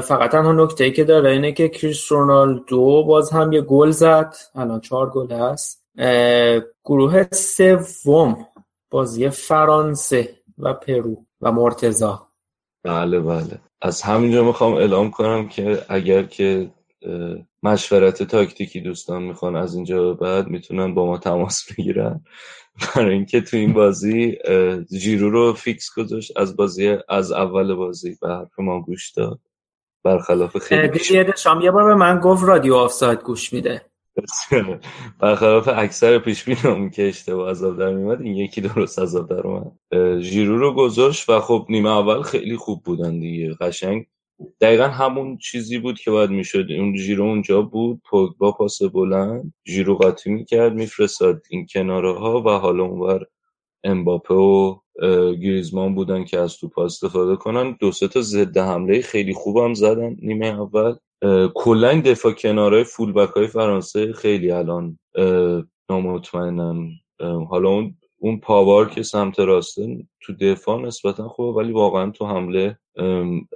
فقط 0.01 0.31
تنها 0.31 0.53
نکته 0.53 0.85
ای 0.85 0.93
که 0.93 1.05
داره 1.05 1.31
اینه 1.31 1.53
که 1.53 1.69
کریس 1.69 2.13
رونالدو 2.13 3.05
باز 3.05 3.31
هم 3.31 3.53
یه 3.53 3.61
گل 3.61 3.91
زد. 3.91 4.35
الان 4.55 4.81
چهار 4.81 5.11
گل 5.11 5.33
هست. 5.33 5.85
گروه 6.85 7.23
سوم 7.33 8.47
بازی 8.91 9.29
فرانسه 9.29 10.29
و 10.59 10.75
پرو 10.75 11.17
و 11.41 11.53
مرتضی 11.53 12.29
بله 12.85 13.21
بله. 13.21 13.61
از 13.83 14.03
همینجا 14.03 14.45
می‌خوام 14.45 14.75
اعلام 14.75 15.11
کنم 15.11 15.49
که 15.49 15.83
اگر 15.89 16.23
که 16.23 16.71
مشورت 17.65 18.23
تاکتیکی 18.23 18.81
دوستان 18.81 19.23
می‌خوان 19.23 19.57
از 19.57 19.74
اینجا 19.74 20.03
به 20.03 20.15
بعد 20.15 20.49
می‌تونن 20.49 20.95
با 20.95 21.07
ما 21.07 21.19
تماس 21.19 21.73
بگیرن. 21.73 22.24
برای 22.97 23.15
اینکه 23.15 23.41
تو 23.41 23.57
این 23.57 23.73
بازی 23.73 24.39
جیرو 25.01 25.31
رو 25.31 25.53
فیکس 25.53 25.89
گذاشت 25.97 26.32
از 26.36 26.57
بازی 26.57 26.97
از 27.09 27.32
اول 27.32 27.74
بازی 27.74 28.16
به 28.23 28.28
حرف 28.28 28.59
ما 28.59 28.81
گوش 28.81 29.11
داد. 29.11 29.41
برخلاف 30.05 30.59
خیلی 30.59 31.24
دشام 31.24 31.61
یه 31.61 31.70
بار 31.70 31.85
به 31.85 31.95
من 31.95 32.20
گفت 32.20 32.45
رادیو 32.45 32.74
آفساید 32.74 33.23
گوش 33.23 33.53
میده. 33.53 33.82
برخلاف 35.20 35.69
اکثر 35.69 36.19
پیش 36.19 36.45
بینام 36.45 36.91
که 36.91 37.09
اشتباه 37.09 37.51
از 37.51 37.60
آب 37.60 37.79
در 37.78 37.91
میومد 37.91 38.20
این 38.20 38.36
یکی 38.36 38.61
درست 38.61 38.99
از 38.99 39.09
آب 39.09 39.29
در 39.28 39.47
اومد. 39.47 39.73
اه، 39.93 40.20
ژیرو 40.20 40.59
رو 40.59 40.74
گذاشت 40.74 41.28
و 41.28 41.41
خب 41.41 41.66
نیمه 41.69 41.91
اول 41.91 42.23
خیلی 42.23 42.57
خوب 42.57 42.82
بودن 42.82 43.19
دیگه. 43.19 43.55
قشنگ 43.61 44.07
دقیقا 44.61 44.89
همون 44.89 45.36
چیزی 45.36 45.78
بود 45.78 45.98
که 45.98 46.11
باید 46.11 46.31
می‌شد. 46.31 46.66
اون 46.70 46.97
ژیرو 46.97 47.24
اونجا 47.24 47.62
بود 47.62 48.01
پوگبا 48.11 48.52
پاس 48.52 48.82
بلند 48.82 49.55
ژیرو 49.69 49.94
قاطی 49.94 50.31
می‌کرد 50.31 50.74
میفرستاد 50.74 51.43
این 51.51 51.66
کناره 51.73 52.19
ها 52.19 52.43
و 52.43 52.48
حالا 52.48 52.85
اونور 52.85 53.27
امباپه 53.85 54.35
و 54.35 54.78
گریزمان 55.43 55.94
بودن 55.94 56.24
که 56.24 56.39
از 56.39 56.56
توپ 56.56 56.78
استفاده 56.78 57.36
کنن. 57.36 57.77
دو 57.81 57.93
سه 57.93 58.09
تا 58.09 58.20
ضد 58.20 58.59
حمله 58.59 59.01
خیلی 59.01 59.35
خوبم 59.35 59.74
زدن 59.74 60.16
نیمه 60.23 60.47
اول. 60.47 60.94
کلا 61.55 62.01
دفاع 62.01 62.32
کناره 62.32 62.85
فول 62.85 63.12
بک 63.12 63.31
های 63.31 63.47
فرانسه 63.47 64.12
خیلی 64.12 64.51
الان 64.51 64.98
نامطمئنن. 65.90 66.90
حالا 67.48 67.69
اون 67.69 67.97
اون 68.25 68.41
پاوار 68.41 68.91
که 68.91 69.03
سمت 69.03 69.41
راسته 69.41 70.07
تو 70.21 70.33
دفاع 70.33 70.81
نسبتا 70.81 71.29
خوبه 71.29 71.59
ولی 71.59 71.73
واقعا 71.73 72.11
تو 72.11 72.27
حمله 72.27 72.79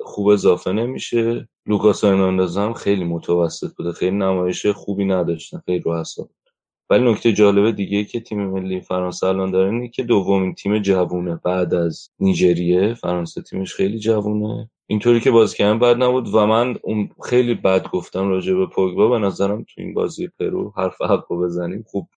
خوب 0.05 0.29
اضافه 0.29 0.73
نمیشه. 0.73 1.49
لوکاس 1.67 2.05
هرناندز 2.05 2.59
هم 2.59 2.73
خیلی 2.73 3.05
متوسط 3.05 3.75
بوده 3.77 3.93
خیلی 3.93 4.17
نمایش 4.17 4.67
خوبی 4.67 5.05
نداشتن 5.05 5.63
خیلی 5.67 5.79
رو 5.79 6.01
حساب 6.01 6.31
ولی 6.91 7.11
نکته 7.11 7.33
جالب 7.33 7.77
دیگه 7.77 8.05
که 8.05 8.21
تیم 8.21 8.47
ملی 8.47 8.81
فرانسه 8.81 9.27
الان 9.27 9.51
داره 9.51 9.71
اینه 9.71 9.89
که 9.89 10.03
دومین 10.03 10.55
تیم 10.55 10.79
جوونه 10.79 11.41
بعد 11.45 11.75
از 11.75 12.11
نیجریه. 12.21 12.95
فرانسه 12.95 13.43
تیمش 13.43 13.75
خیلی 13.75 13.99
جوونه. 13.99 14.71
اینطوری 14.87 15.21
که 15.21 15.31
بازی 15.31 15.57
کردن 15.57 15.79
بد 15.79 16.03
نبود 16.03 16.35
و 16.35 16.47
من 16.47 16.77
اون 16.83 17.11
خیلی 17.25 17.55
بد 17.55 17.89
گفتم 17.89 18.29
راجع 18.29 18.55
به 18.55 18.67
پوگبا. 18.67 19.09
به 19.09 19.19
نظرم 19.19 19.65
تو 19.65 19.81
این 19.81 19.95
بازی 19.95 20.29
پرو 20.29 20.73
حرف 20.77 21.03
حق 21.03 21.29
بزنیم 21.29 21.85
خوب 21.87 22.09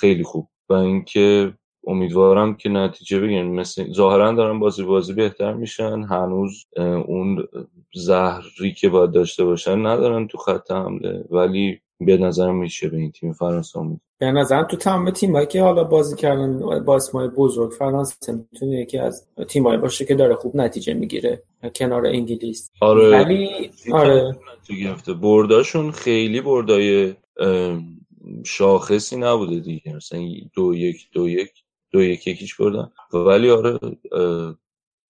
خیلی 0.00 0.22
خوب. 0.22 0.48
و 0.68 0.74
اینکه 0.74 1.54
امیدوارم 1.86 2.54
که 2.56 2.68
نتیجه 2.68 3.20
بگیرن. 3.20 3.46
مثل 3.46 3.92
ظاهرا 3.92 4.32
دارن 4.32 4.58
بازی 4.58 4.82
بازی 4.82 5.12
بهتر 5.12 5.52
میشن. 5.52 6.02
هنوز 6.02 6.64
اون 7.06 7.48
زهری 7.94 8.72
که 8.76 8.88
باید 8.88 9.12
داشته 9.12 9.44
باشن 9.44 9.86
ندارن 9.86 10.26
تو 10.26 10.38
خط 10.38 10.70
حمله. 10.70 11.24
ولی 11.30 11.80
به 12.00 12.16
نظرم 12.16 12.56
میشه 12.56 12.88
به 12.88 12.96
این 12.96 13.10
تیم 13.10 13.32
فرانسه 13.32 13.78
امید. 13.78 14.00
به 14.18 14.32
نظرم 14.32 14.64
تو 14.64 14.76
تمام 14.76 15.10
تیمایی 15.10 15.46
که 15.46 15.62
حالا 15.62 15.84
بازی 15.84 16.16
کردن 16.16 16.58
با 16.84 16.96
اسمای 16.96 17.28
بزرگ 17.28 17.70
فرانسه 17.70 18.32
می‌تونه 18.32 18.80
یکی 18.80 18.98
از 18.98 19.28
تیمایی 19.48 19.78
باشه 19.78 20.04
که 20.04 20.14
داره 20.14 20.34
خوب 20.34 20.56
نتیجه 20.56 20.94
می‌گیره 20.94 21.42
کنار 21.74 22.06
انگلیس. 22.06 22.70
آره. 22.80 23.10
ولی 23.10 23.70
آره. 23.92 24.36
گرفته. 24.80 25.12
برداشون 25.12 25.90
خیلی 25.90 26.40
بردای 26.40 27.14
شاخصی 28.44 29.16
نبوده 29.16 29.60
دیگه. 29.60 29.96
مثلا 29.96 30.20
دو 30.54 30.74
یک 30.74 31.08
دو 31.12 31.28
یک 31.28 31.50
دو 31.94 32.02
یک 32.02 32.26
یکیش 32.26 32.54
بردن. 32.54 32.90
ولی 33.12 33.50
آره 33.50 33.78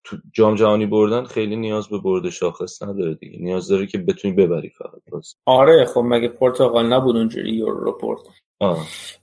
تو 0.05 0.17
جام 0.33 0.55
جهانی 0.55 0.87
بردن 0.87 1.25
خیلی 1.25 1.57
نیاز 1.57 1.89
به 1.89 1.99
برد 1.99 2.31
شاخص 2.31 2.83
نداره 2.83 3.15
دیگه. 3.15 3.39
نیاز 3.39 3.69
داره 3.69 3.87
که 3.87 3.99
بتونی 3.99 4.35
ببری 4.35 4.71
فقط 4.71 5.03
باز 5.11 5.35
آره 5.47 5.85
خب 5.85 6.03
مگه 6.07 6.29
پرتغال 6.29 6.93
نبود 6.93 7.17
اونجوری 7.17 7.51
یورو 7.51 7.85
رو 7.85 7.99
برد. 8.03 8.21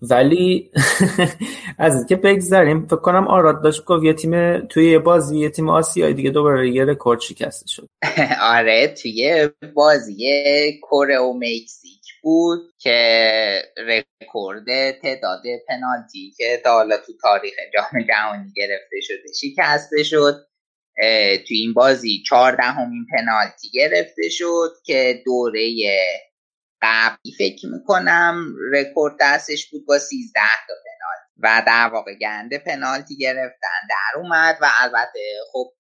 ولی 0.02 0.72
از 1.78 1.96
اینکه 1.96 2.16
بگذریم 2.16 2.86
فکر 2.86 2.96
کنم 2.96 3.28
آراد 3.28 3.64
داشت 3.64 3.86
گفت 3.86 4.04
یه 4.04 4.14
تیم 4.14 4.60
توی 4.60 4.92
یه 4.92 5.00
بازی 5.00 5.40
یه 5.40 5.50
تیم 5.50 5.70
آسیایی 5.70 6.14
دیگه 6.14 6.30
دوباره 6.30 6.70
یه 6.70 6.86
رکورد 6.86 7.20
شکسته 7.20 7.68
شد. 7.68 7.90
آره 8.58 8.96
توی 9.02 9.50
بازی 9.76 10.16
کره 10.82 11.20
و 11.20 11.34
مکزیک 11.34 11.91
بود 12.22 12.74
که 12.78 13.74
رکورد 13.78 14.92
تعداد 14.92 15.42
پنالتی 15.68 16.34
که 16.38 16.62
تا 16.64 16.72
حالا 16.72 16.98
تو 16.98 17.14
تاریخ 17.22 17.54
جام 17.74 18.04
جهانی 18.08 18.54
گرفته 18.56 19.02
شده 19.02 19.34
شکسته 19.42 20.04
شد. 20.04 20.48
توی 21.48 21.58
این 21.58 21.74
بازی 21.74 22.24
چهاردهمین 22.28 23.06
پنالتی 23.18 23.70
گرفته 23.74 24.30
شد 24.30 24.74
که 24.86 25.22
دوره 25.26 25.70
قبلی 26.82 27.32
فکر 27.38 27.68
می‌کنم 27.68 28.56
رکورد 28.72 29.16
دستش 29.22 29.70
بود 29.70 29.86
با 29.86 29.98
13 29.98 30.40
تا 30.68 30.74
پنالتی 30.74 31.32
و 31.38 31.64
در 31.68 31.90
واقع 31.94 32.16
گند 32.16 32.58
پنالتی 32.58 33.18
گرفتن 33.18 33.88
در 33.90 34.20
اومد 34.20 34.58
و 34.62 34.70
البته 34.82 35.20
خب 35.52 35.74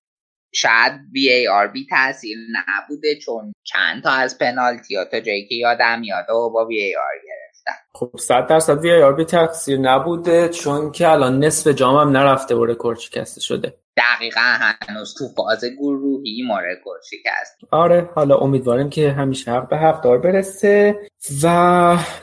شاید 0.53 0.93
VAR 1.13 1.67
بی 1.67 1.87
تاثیر 1.89 2.37
نبوده 2.51 3.15
چون 3.15 3.53
چند 3.63 4.03
تا 4.03 4.09
از 4.09 4.37
پنالتی 4.37 4.95
ها 4.95 5.05
تا 5.05 5.19
جایی 5.19 5.47
که 5.47 5.55
یادم 5.55 5.99
میاد 5.99 6.29
و 6.29 6.49
با 6.49 6.65
VAR 6.65 7.13
گرفتن. 7.23 7.73
خب 7.93 8.19
100 8.19 8.47
درصد 8.47 8.79
VAR 8.79 9.13
بی 9.13 9.25
تاثیر 9.25 9.79
نبوده 9.79 10.49
چون 10.49 10.91
که 10.91 11.07
الان 11.07 11.43
نصف 11.43 11.67
جام 11.67 11.95
هم 11.95 12.17
نرفته 12.17 12.55
و 12.55 12.65
رکورد 12.65 12.99
شکسته 12.99 13.41
شده. 13.41 13.73
دقیقا 13.97 14.41
هنوز 14.87 15.15
تو 15.17 15.27
فاز 15.27 15.65
گروهی 15.79 16.43
ما 16.47 16.59
رکورد 16.59 17.01
شکست 17.09 17.57
آره 17.71 18.09
حالا 18.15 18.37
امیدواریم 18.37 18.89
که 18.89 19.11
همیشه 19.11 19.51
حق 19.51 19.69
به 19.69 19.77
حق 19.77 20.03
دار 20.03 20.17
برسه 20.17 20.95
و 21.43 21.47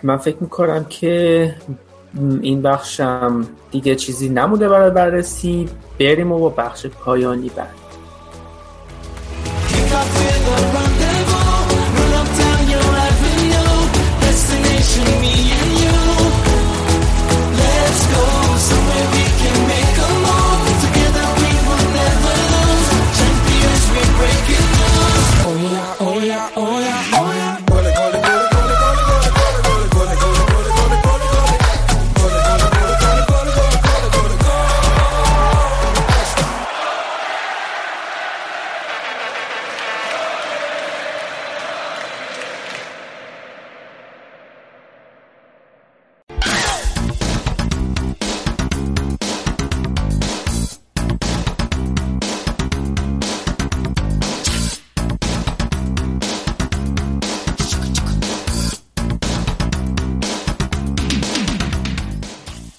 من 0.02 0.16
فکر 0.16 0.36
می‌کنم 0.40 0.84
که 0.84 1.54
این 2.42 2.62
بخشم 2.62 3.48
دیگه 3.70 3.94
چیزی 3.94 4.28
نموده 4.28 4.68
برای 4.68 4.90
بررسی. 4.90 5.68
بریم 6.00 6.32
و 6.32 6.38
با 6.38 6.48
بخش 6.48 6.86
پایانی 6.86 7.48
بعد 7.56 7.87
up 9.92 10.06
in 10.06 10.44
the 10.44 10.72
right 10.74 10.87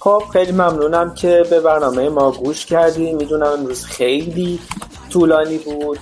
خب 0.02 0.22
خیلی 0.32 0.52
ممنونم 0.52 1.14
که 1.14 1.44
به 1.50 1.60
برنامه 1.60 2.08
ما 2.08 2.32
گوش 2.32 2.66
کردی. 2.66 3.12
می‌دونم 3.12 3.46
امروز 3.46 3.84
خیلی 3.84 4.60
طولانی 5.10 5.58
بود. 5.58 5.98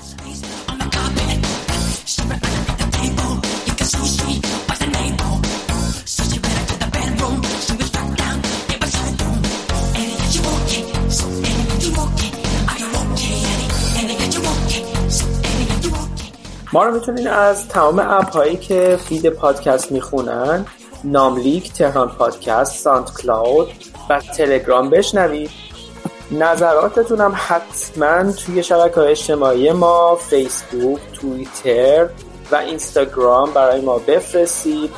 ما 16.72 16.84
رو 16.84 16.94
می‌تونین 16.94 17.28
از 17.28 17.68
تمام 17.68 17.98
اپ 17.98 18.30
هایی 18.30 18.56
که 18.56 18.98
فید 19.08 19.28
پادکست 19.28 19.92
می‌خونن 19.92 20.66
ناملیک، 21.04 21.72
تهران 21.72 22.08
پادکست، 22.08 22.82
ساند 22.82 23.10
کلاود 23.22 23.68
و 24.10 24.20
تلگرام 24.20 24.90
بشنوید. 24.90 25.50
نظراتتون 26.30 27.20
هم 27.20 27.34
حتما 27.36 28.32
توی 28.32 28.62
شبکه 28.62 28.98
اجتماعی 28.98 29.72
ما 29.72 30.16
فیسبوک، 30.16 31.00
توییتر 31.12 32.08
و 32.52 32.56
اینستاگرام 32.56 33.50
برای 33.50 33.80
ما 33.80 33.98
بفرستید. 33.98 34.90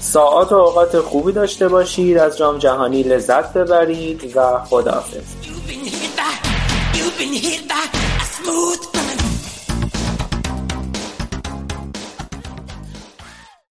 ساعات 0.00 0.52
و 0.52 0.54
اوقات 0.54 1.00
خوبی 1.00 1.32
داشته 1.32 1.68
باشید 1.68 2.18
از 2.18 2.38
جام 2.38 2.58
جهانی 2.58 3.02
لذت 3.02 3.52
ببرید 3.52 4.36
و 4.36 4.58
خداحافظ. 4.58 5.43
You've 7.04 7.18
been 7.18 7.34
hit 7.34 7.68
by 7.68 7.86
a 7.92 8.24
smooth. 8.24 8.93